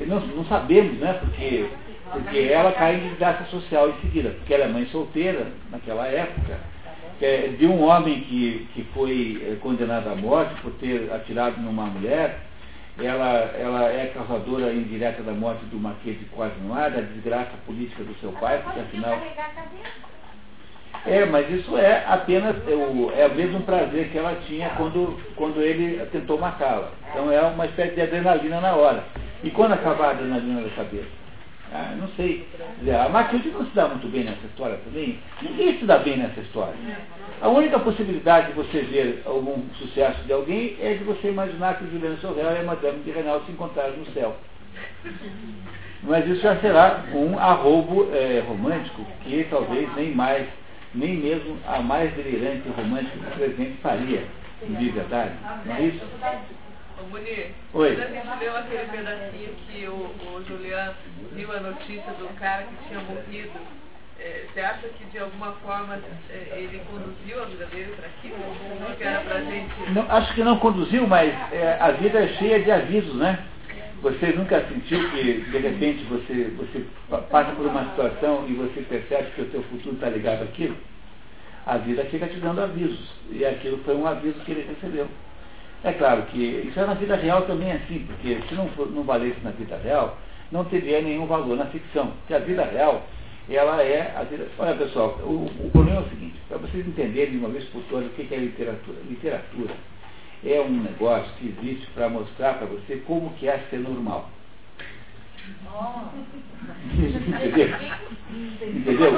Não, 0.05 0.19
não 0.19 0.45
sabemos, 0.45 0.97
né? 0.99 1.13
Porque, 1.13 1.69
porque 2.11 2.37
ela 2.51 2.71
cai 2.71 2.95
em 2.95 3.09
desgraça 3.09 3.45
social 3.45 3.89
em 3.89 4.01
seguida, 4.01 4.29
porque 4.31 4.53
ela 4.53 4.65
é 4.65 4.67
mãe 4.67 4.85
solteira 4.87 5.47
naquela 5.71 6.07
época. 6.07 6.59
eh, 7.21 7.55
de 7.57 7.65
um 7.65 7.83
homem 7.83 8.21
que, 8.21 8.67
que 8.73 8.83
foi 8.93 9.41
eh, 9.41 9.55
condenado 9.61 10.09
à 10.09 10.15
morte 10.15 10.53
por 10.61 10.71
ter 10.73 11.11
atirado 11.13 11.61
numa 11.61 11.85
mulher, 11.85 12.39
ela, 12.99 13.51
ela 13.57 13.91
é 13.91 14.11
causadora 14.13 14.73
indireta 14.73 15.21
da 15.21 15.33
morte 15.33 15.65
do 15.65 15.77
Marquês 15.77 16.17
de 16.17 16.25
Cosmoar, 16.25 16.91
da 16.91 17.01
desgraça 17.01 17.51
política 17.65 18.03
do 18.03 18.15
seu 18.19 18.31
pai, 18.33 18.61
porque 18.63 18.79
afinal. 18.79 19.19
É, 21.05 21.25
mas 21.25 21.49
isso 21.51 21.77
é 21.77 22.03
apenas 22.07 22.55
é 22.67 22.73
o, 22.73 23.11
é 23.15 23.27
o 23.27 23.35
mesmo 23.35 23.61
prazer 23.61 24.09
que 24.09 24.17
ela 24.17 24.35
tinha 24.47 24.69
quando, 24.71 25.19
quando 25.35 25.61
ele 25.61 26.03
tentou 26.07 26.39
matá-la. 26.39 26.91
Então 27.11 27.31
é 27.31 27.41
uma 27.41 27.65
espécie 27.65 27.95
de 27.95 28.01
adrenalina 28.01 28.61
na 28.61 28.75
hora. 28.75 29.03
E 29.43 29.51
quando 29.51 29.73
acabar 29.73 30.07
a 30.07 30.11
adrenalina 30.11 30.61
da 30.61 30.69
cabeça? 30.69 31.24
Ah, 31.73 31.95
não 31.99 32.07
sei. 32.09 32.47
A 33.05 33.09
Matilde 33.09 33.49
não 33.49 33.65
se 33.65 33.75
dá 33.75 33.87
muito 33.87 34.07
bem 34.07 34.23
nessa 34.23 34.45
história 34.45 34.77
também. 34.85 35.19
Ninguém 35.41 35.77
se 35.79 35.85
dá 35.85 35.97
bem 35.97 36.17
nessa 36.17 36.39
história. 36.39 36.75
A 37.41 37.49
única 37.49 37.79
possibilidade 37.79 38.47
de 38.47 38.53
você 38.53 38.81
ver 38.81 39.23
algum 39.25 39.61
sucesso 39.77 40.23
de 40.23 40.31
alguém 40.31 40.77
é 40.79 40.93
de 40.93 41.03
você 41.03 41.29
imaginar 41.29 41.77
que 41.77 41.85
o 41.85 41.91
Juliano 41.91 42.17
Sorrel 42.19 42.53
e 42.55 42.59
a 42.59 42.63
Madame 42.63 42.99
de 43.03 43.11
Renal 43.11 43.41
se 43.45 43.51
encontraram 43.51 43.97
no 43.97 44.05
céu. 44.13 44.35
Mas 46.03 46.27
isso 46.27 46.41
já 46.41 46.55
será 46.57 47.03
um 47.13 47.37
arrobo 47.37 48.09
eh, 48.13 48.43
romântico 48.47 49.03
que 49.23 49.45
talvez 49.49 49.93
nem 49.95 50.13
mais, 50.13 50.47
nem 50.93 51.17
mesmo 51.17 51.57
a 51.67 51.81
mais 51.81 52.13
delirante 52.13 52.69
romântica 52.69 53.17
do 53.17 53.35
presente 53.35 53.77
faria, 53.81 54.23
de 54.61 54.89
verdade. 54.89 55.31
Não 55.65 55.75
é 55.75 55.81
isso? 55.81 56.05
Ô, 56.97 57.03
Munir, 57.07 57.51
Oi. 57.73 57.95
quando 57.95 58.03
a 58.03 58.07
gente 58.07 58.39
leu 58.39 58.55
aquele 58.57 58.85
pedacinho 58.89 59.49
que 59.67 59.87
o, 59.87 59.91
o 59.93 60.43
Julian 60.47 60.93
viu 61.33 61.51
a 61.51 61.59
notícia 61.59 62.11
do 62.13 62.29
cara 62.39 62.63
que 62.63 62.87
tinha 62.87 63.01
morrido, 63.01 63.59
eh, 64.19 64.45
você 64.53 64.61
acha 64.61 64.87
que 64.87 65.03
de 65.05 65.19
alguma 65.19 65.51
forma 65.65 65.99
eh, 66.29 66.53
ele 66.55 66.81
conduziu 66.89 67.41
a 67.43 67.45
vida 67.45 67.65
dele 67.65 67.93
para 67.97 68.07
aquilo? 68.07 68.37
Não 68.79 68.95
que 68.95 69.03
era 69.03 69.19
pra 69.21 69.41
gente. 69.41 69.91
Não, 69.91 70.09
acho 70.09 70.33
que 70.33 70.43
não 70.43 70.57
conduziu, 70.59 71.05
mas 71.05 71.33
é, 71.51 71.77
a 71.81 71.91
vida 71.91 72.19
é 72.19 72.27
cheia 72.29 72.61
de 72.61 72.71
avisos, 72.71 73.15
né? 73.15 73.39
Você 74.01 74.27
nunca 74.27 74.63
sentiu 74.67 75.09
que, 75.09 75.41
de 75.41 75.57
repente, 75.57 76.03
você, 76.05 76.51
você 76.55 76.85
pa- 77.09 77.23
passa 77.23 77.51
por 77.53 77.65
uma 77.65 77.89
situação 77.89 78.45
e 78.47 78.53
você 78.53 78.81
percebe 78.81 79.31
que 79.31 79.41
o 79.41 79.51
seu 79.51 79.63
futuro 79.63 79.95
está 79.95 80.09
ligado 80.09 80.43
àquilo? 80.43 80.77
A 81.65 81.77
vida 81.77 82.05
fica 82.05 82.27
te 82.27 82.35
dando 82.37 82.61
avisos. 82.61 83.15
E 83.31 83.43
aquilo 83.43 83.79
foi 83.83 83.95
um 83.95 84.05
aviso 84.05 84.39
que 84.41 84.51
ele 84.51 84.67
recebeu. 84.69 85.07
É 85.85 85.93
claro 85.93 86.23
que 86.23 86.39
isso 86.67 86.79
é 86.79 86.85
na 86.85 86.95
vida 86.95 87.15
real 87.15 87.43
também 87.43 87.71
assim, 87.71 87.99
porque 88.07 88.39
se 88.49 88.55
não, 88.55 88.67
for- 88.69 88.89
não 88.91 89.03
valesse 89.03 89.39
na 89.43 89.51
vida 89.51 89.77
real, 89.77 90.17
não 90.51 90.65
teria 90.65 90.99
nenhum 90.99 91.27
valor 91.27 91.55
na 91.55 91.65
ficção. 91.67 92.07
Porque 92.07 92.33
a 92.33 92.39
vida 92.39 92.63
real, 92.65 93.03
ela 93.47 93.83
é 93.83 94.11
a 94.17 94.23
vida. 94.23 94.47
Olha 94.57 94.73
pessoal, 94.75 95.19
o, 95.21 95.45
o 95.63 95.69
problema 95.71 95.99
é 95.99 96.01
o 96.01 96.09
seguinte, 96.09 96.39
para 96.49 96.57
vocês 96.57 96.87
entenderem 96.87 97.33
de 97.33 97.37
uma 97.37 97.49
vez 97.49 97.63
por 97.65 97.83
todas 97.83 98.07
o 98.07 98.09
que 98.13 98.23
que 98.23 98.33
é 98.33 98.37
literatura. 98.39 98.97
Literatura 99.07 99.73
é 100.43 100.59
um 100.59 100.81
negócio 100.81 101.31
que 101.37 101.55
existe 101.59 101.85
para 101.91 102.09
mostrar 102.09 102.55
para 102.55 102.65
você 102.65 103.03
como 103.05 103.29
que 103.33 103.47
é 103.47 103.59
ser 103.69 103.77
normal. 103.77 104.27
Entendeu? 107.27 107.69
Entendeu? 108.63 109.11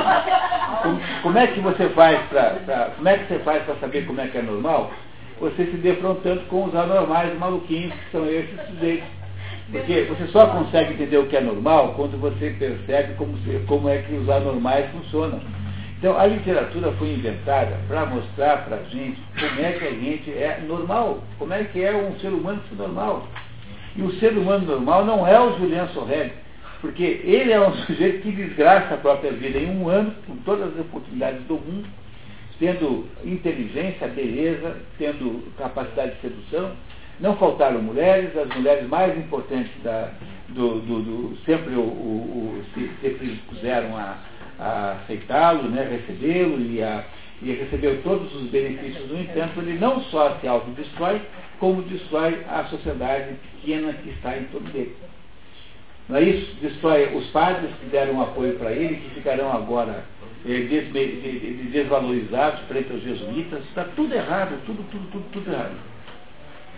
Como, 0.84 0.99
como 1.23 1.38
é 1.38 1.48
que 1.48 1.61
você 1.61 1.88
faz 1.89 2.19
para 2.27 2.91
como 2.98 3.07
é 3.07 3.18
que 3.19 3.27
você 3.27 3.39
faz 3.39 3.64
para 3.64 3.76
saber 3.76 4.06
como 4.06 4.19
é 4.19 4.27
que 4.27 4.38
é 4.38 4.41
normal? 4.41 4.91
Você 5.39 5.65
se 5.65 5.77
defrontando 5.77 6.41
com 6.47 6.65
os 6.65 6.76
anormais 6.76 7.38
maluquinhos 7.38 7.93
que 7.93 8.11
são 8.11 8.26
esses 8.27 8.59
sujeitos. 8.68 9.07
Porque 9.72 10.03
você 10.03 10.27
só 10.27 10.47
consegue 10.47 10.93
entender 10.93 11.18
o 11.18 11.27
que 11.27 11.35
é 11.35 11.41
normal 11.41 11.93
quando 11.95 12.19
você 12.19 12.51
percebe 12.57 13.14
como, 13.15 13.38
se- 13.39 13.64
como 13.68 13.89
é 13.89 13.97
que 13.99 14.14
os 14.15 14.30
anormais 14.30 14.89
funcionam. 14.91 15.39
Então 15.99 16.18
a 16.18 16.26
literatura 16.26 16.91
foi 16.93 17.09
inventada 17.09 17.76
para 17.88 18.05
mostrar 18.05 18.64
para 18.65 18.77
a 18.77 18.84
gente 18.84 19.19
como 19.39 19.59
é 19.61 19.72
que 19.73 19.85
a 19.85 19.91
gente 19.91 20.31
é 20.31 20.61
normal, 20.68 21.23
como 21.38 21.53
é 21.53 21.64
que 21.65 21.84
é 21.84 21.91
um 21.93 22.18
ser 22.19 22.30
humano 22.30 22.61
normal. 22.77 23.27
E 23.95 24.01
o 24.03 24.11
ser 24.19 24.34
humano 24.38 24.65
normal 24.65 25.03
não 25.05 25.27
é 25.27 25.39
o 25.39 25.57
Julian 25.57 25.88
Sorrelli, 25.88 26.31
porque 26.80 27.03
ele 27.23 27.51
é 27.51 27.59
um 27.59 27.73
sujeito 27.85 28.22
que 28.22 28.31
desgraça 28.31 28.93
a 28.93 28.97
própria 28.97 29.31
vida 29.31 29.57
em 29.57 29.69
um 29.76 29.89
ano, 29.89 30.14
com 30.27 30.35
todas 30.38 30.68
as 30.73 30.80
oportunidades 30.80 31.41
do 31.47 31.55
mundo, 31.55 31.88
tendo 32.59 33.07
inteligência, 33.23 34.07
beleza, 34.07 34.77
tendo 34.97 35.43
capacidade 35.57 36.15
de 36.15 36.21
sedução. 36.21 36.71
Não 37.19 37.35
faltaram 37.38 37.81
mulheres, 37.81 38.35
as 38.38 38.47
mulheres 38.55 38.88
mais 38.88 39.17
importantes 39.17 39.71
da, 39.84 40.11
do, 40.49 40.79
do- 40.81 41.01
do- 41.01 41.38
sempre, 41.45 41.73
o, 41.73 41.81
o- 41.81 42.61
o- 42.61 42.63
se- 42.73 43.39
puseram 43.49 43.95
a, 43.97 44.17
a 44.59 44.91
aceitá-lo, 45.03 45.63
né, 45.69 45.88
recebê-lo 45.89 46.61
e, 46.61 46.81
a, 46.81 47.03
e 47.41 47.51
recebeu 47.53 48.01
todos 48.03 48.34
os 48.35 48.49
benefícios. 48.49 49.09
No 49.09 49.19
entanto, 49.19 49.59
ele 49.61 49.79
não 49.79 50.01
só 50.05 50.38
se 50.39 50.47
autodestrói, 50.47 51.21
como 51.59 51.81
destrói 51.84 52.43
a 52.47 52.63
sociedade 52.65 53.34
pequena 53.61 53.93
que 53.93 54.09
está 54.09 54.38
em 54.38 54.43
torno 54.45 54.69
dele. 54.69 54.95
Não 56.07 56.17
é 56.17 56.21
isso? 56.23 56.55
Destrói 56.61 57.13
os 57.15 57.25
padres 57.31 57.71
que 57.79 57.88
deram 57.88 58.21
apoio 58.21 58.53
para 58.59 58.71
ele, 58.71 58.95
que 58.97 59.09
ficarão 59.15 59.51
agora 59.51 60.03
eh, 60.45 61.69
desvalorizados 61.72 62.61
frente 62.68 62.91
aos 62.91 63.01
jesuítas. 63.03 63.64
Está 63.65 63.85
tudo 63.95 64.14
errado, 64.14 64.59
tudo, 64.65 64.84
tudo, 64.91 65.07
tudo, 65.11 65.26
tudo 65.31 65.51
errado. 65.51 65.76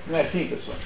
Não 0.07 0.17
é 0.17 0.21
assim, 0.21 0.47
pessoal? 0.47 0.77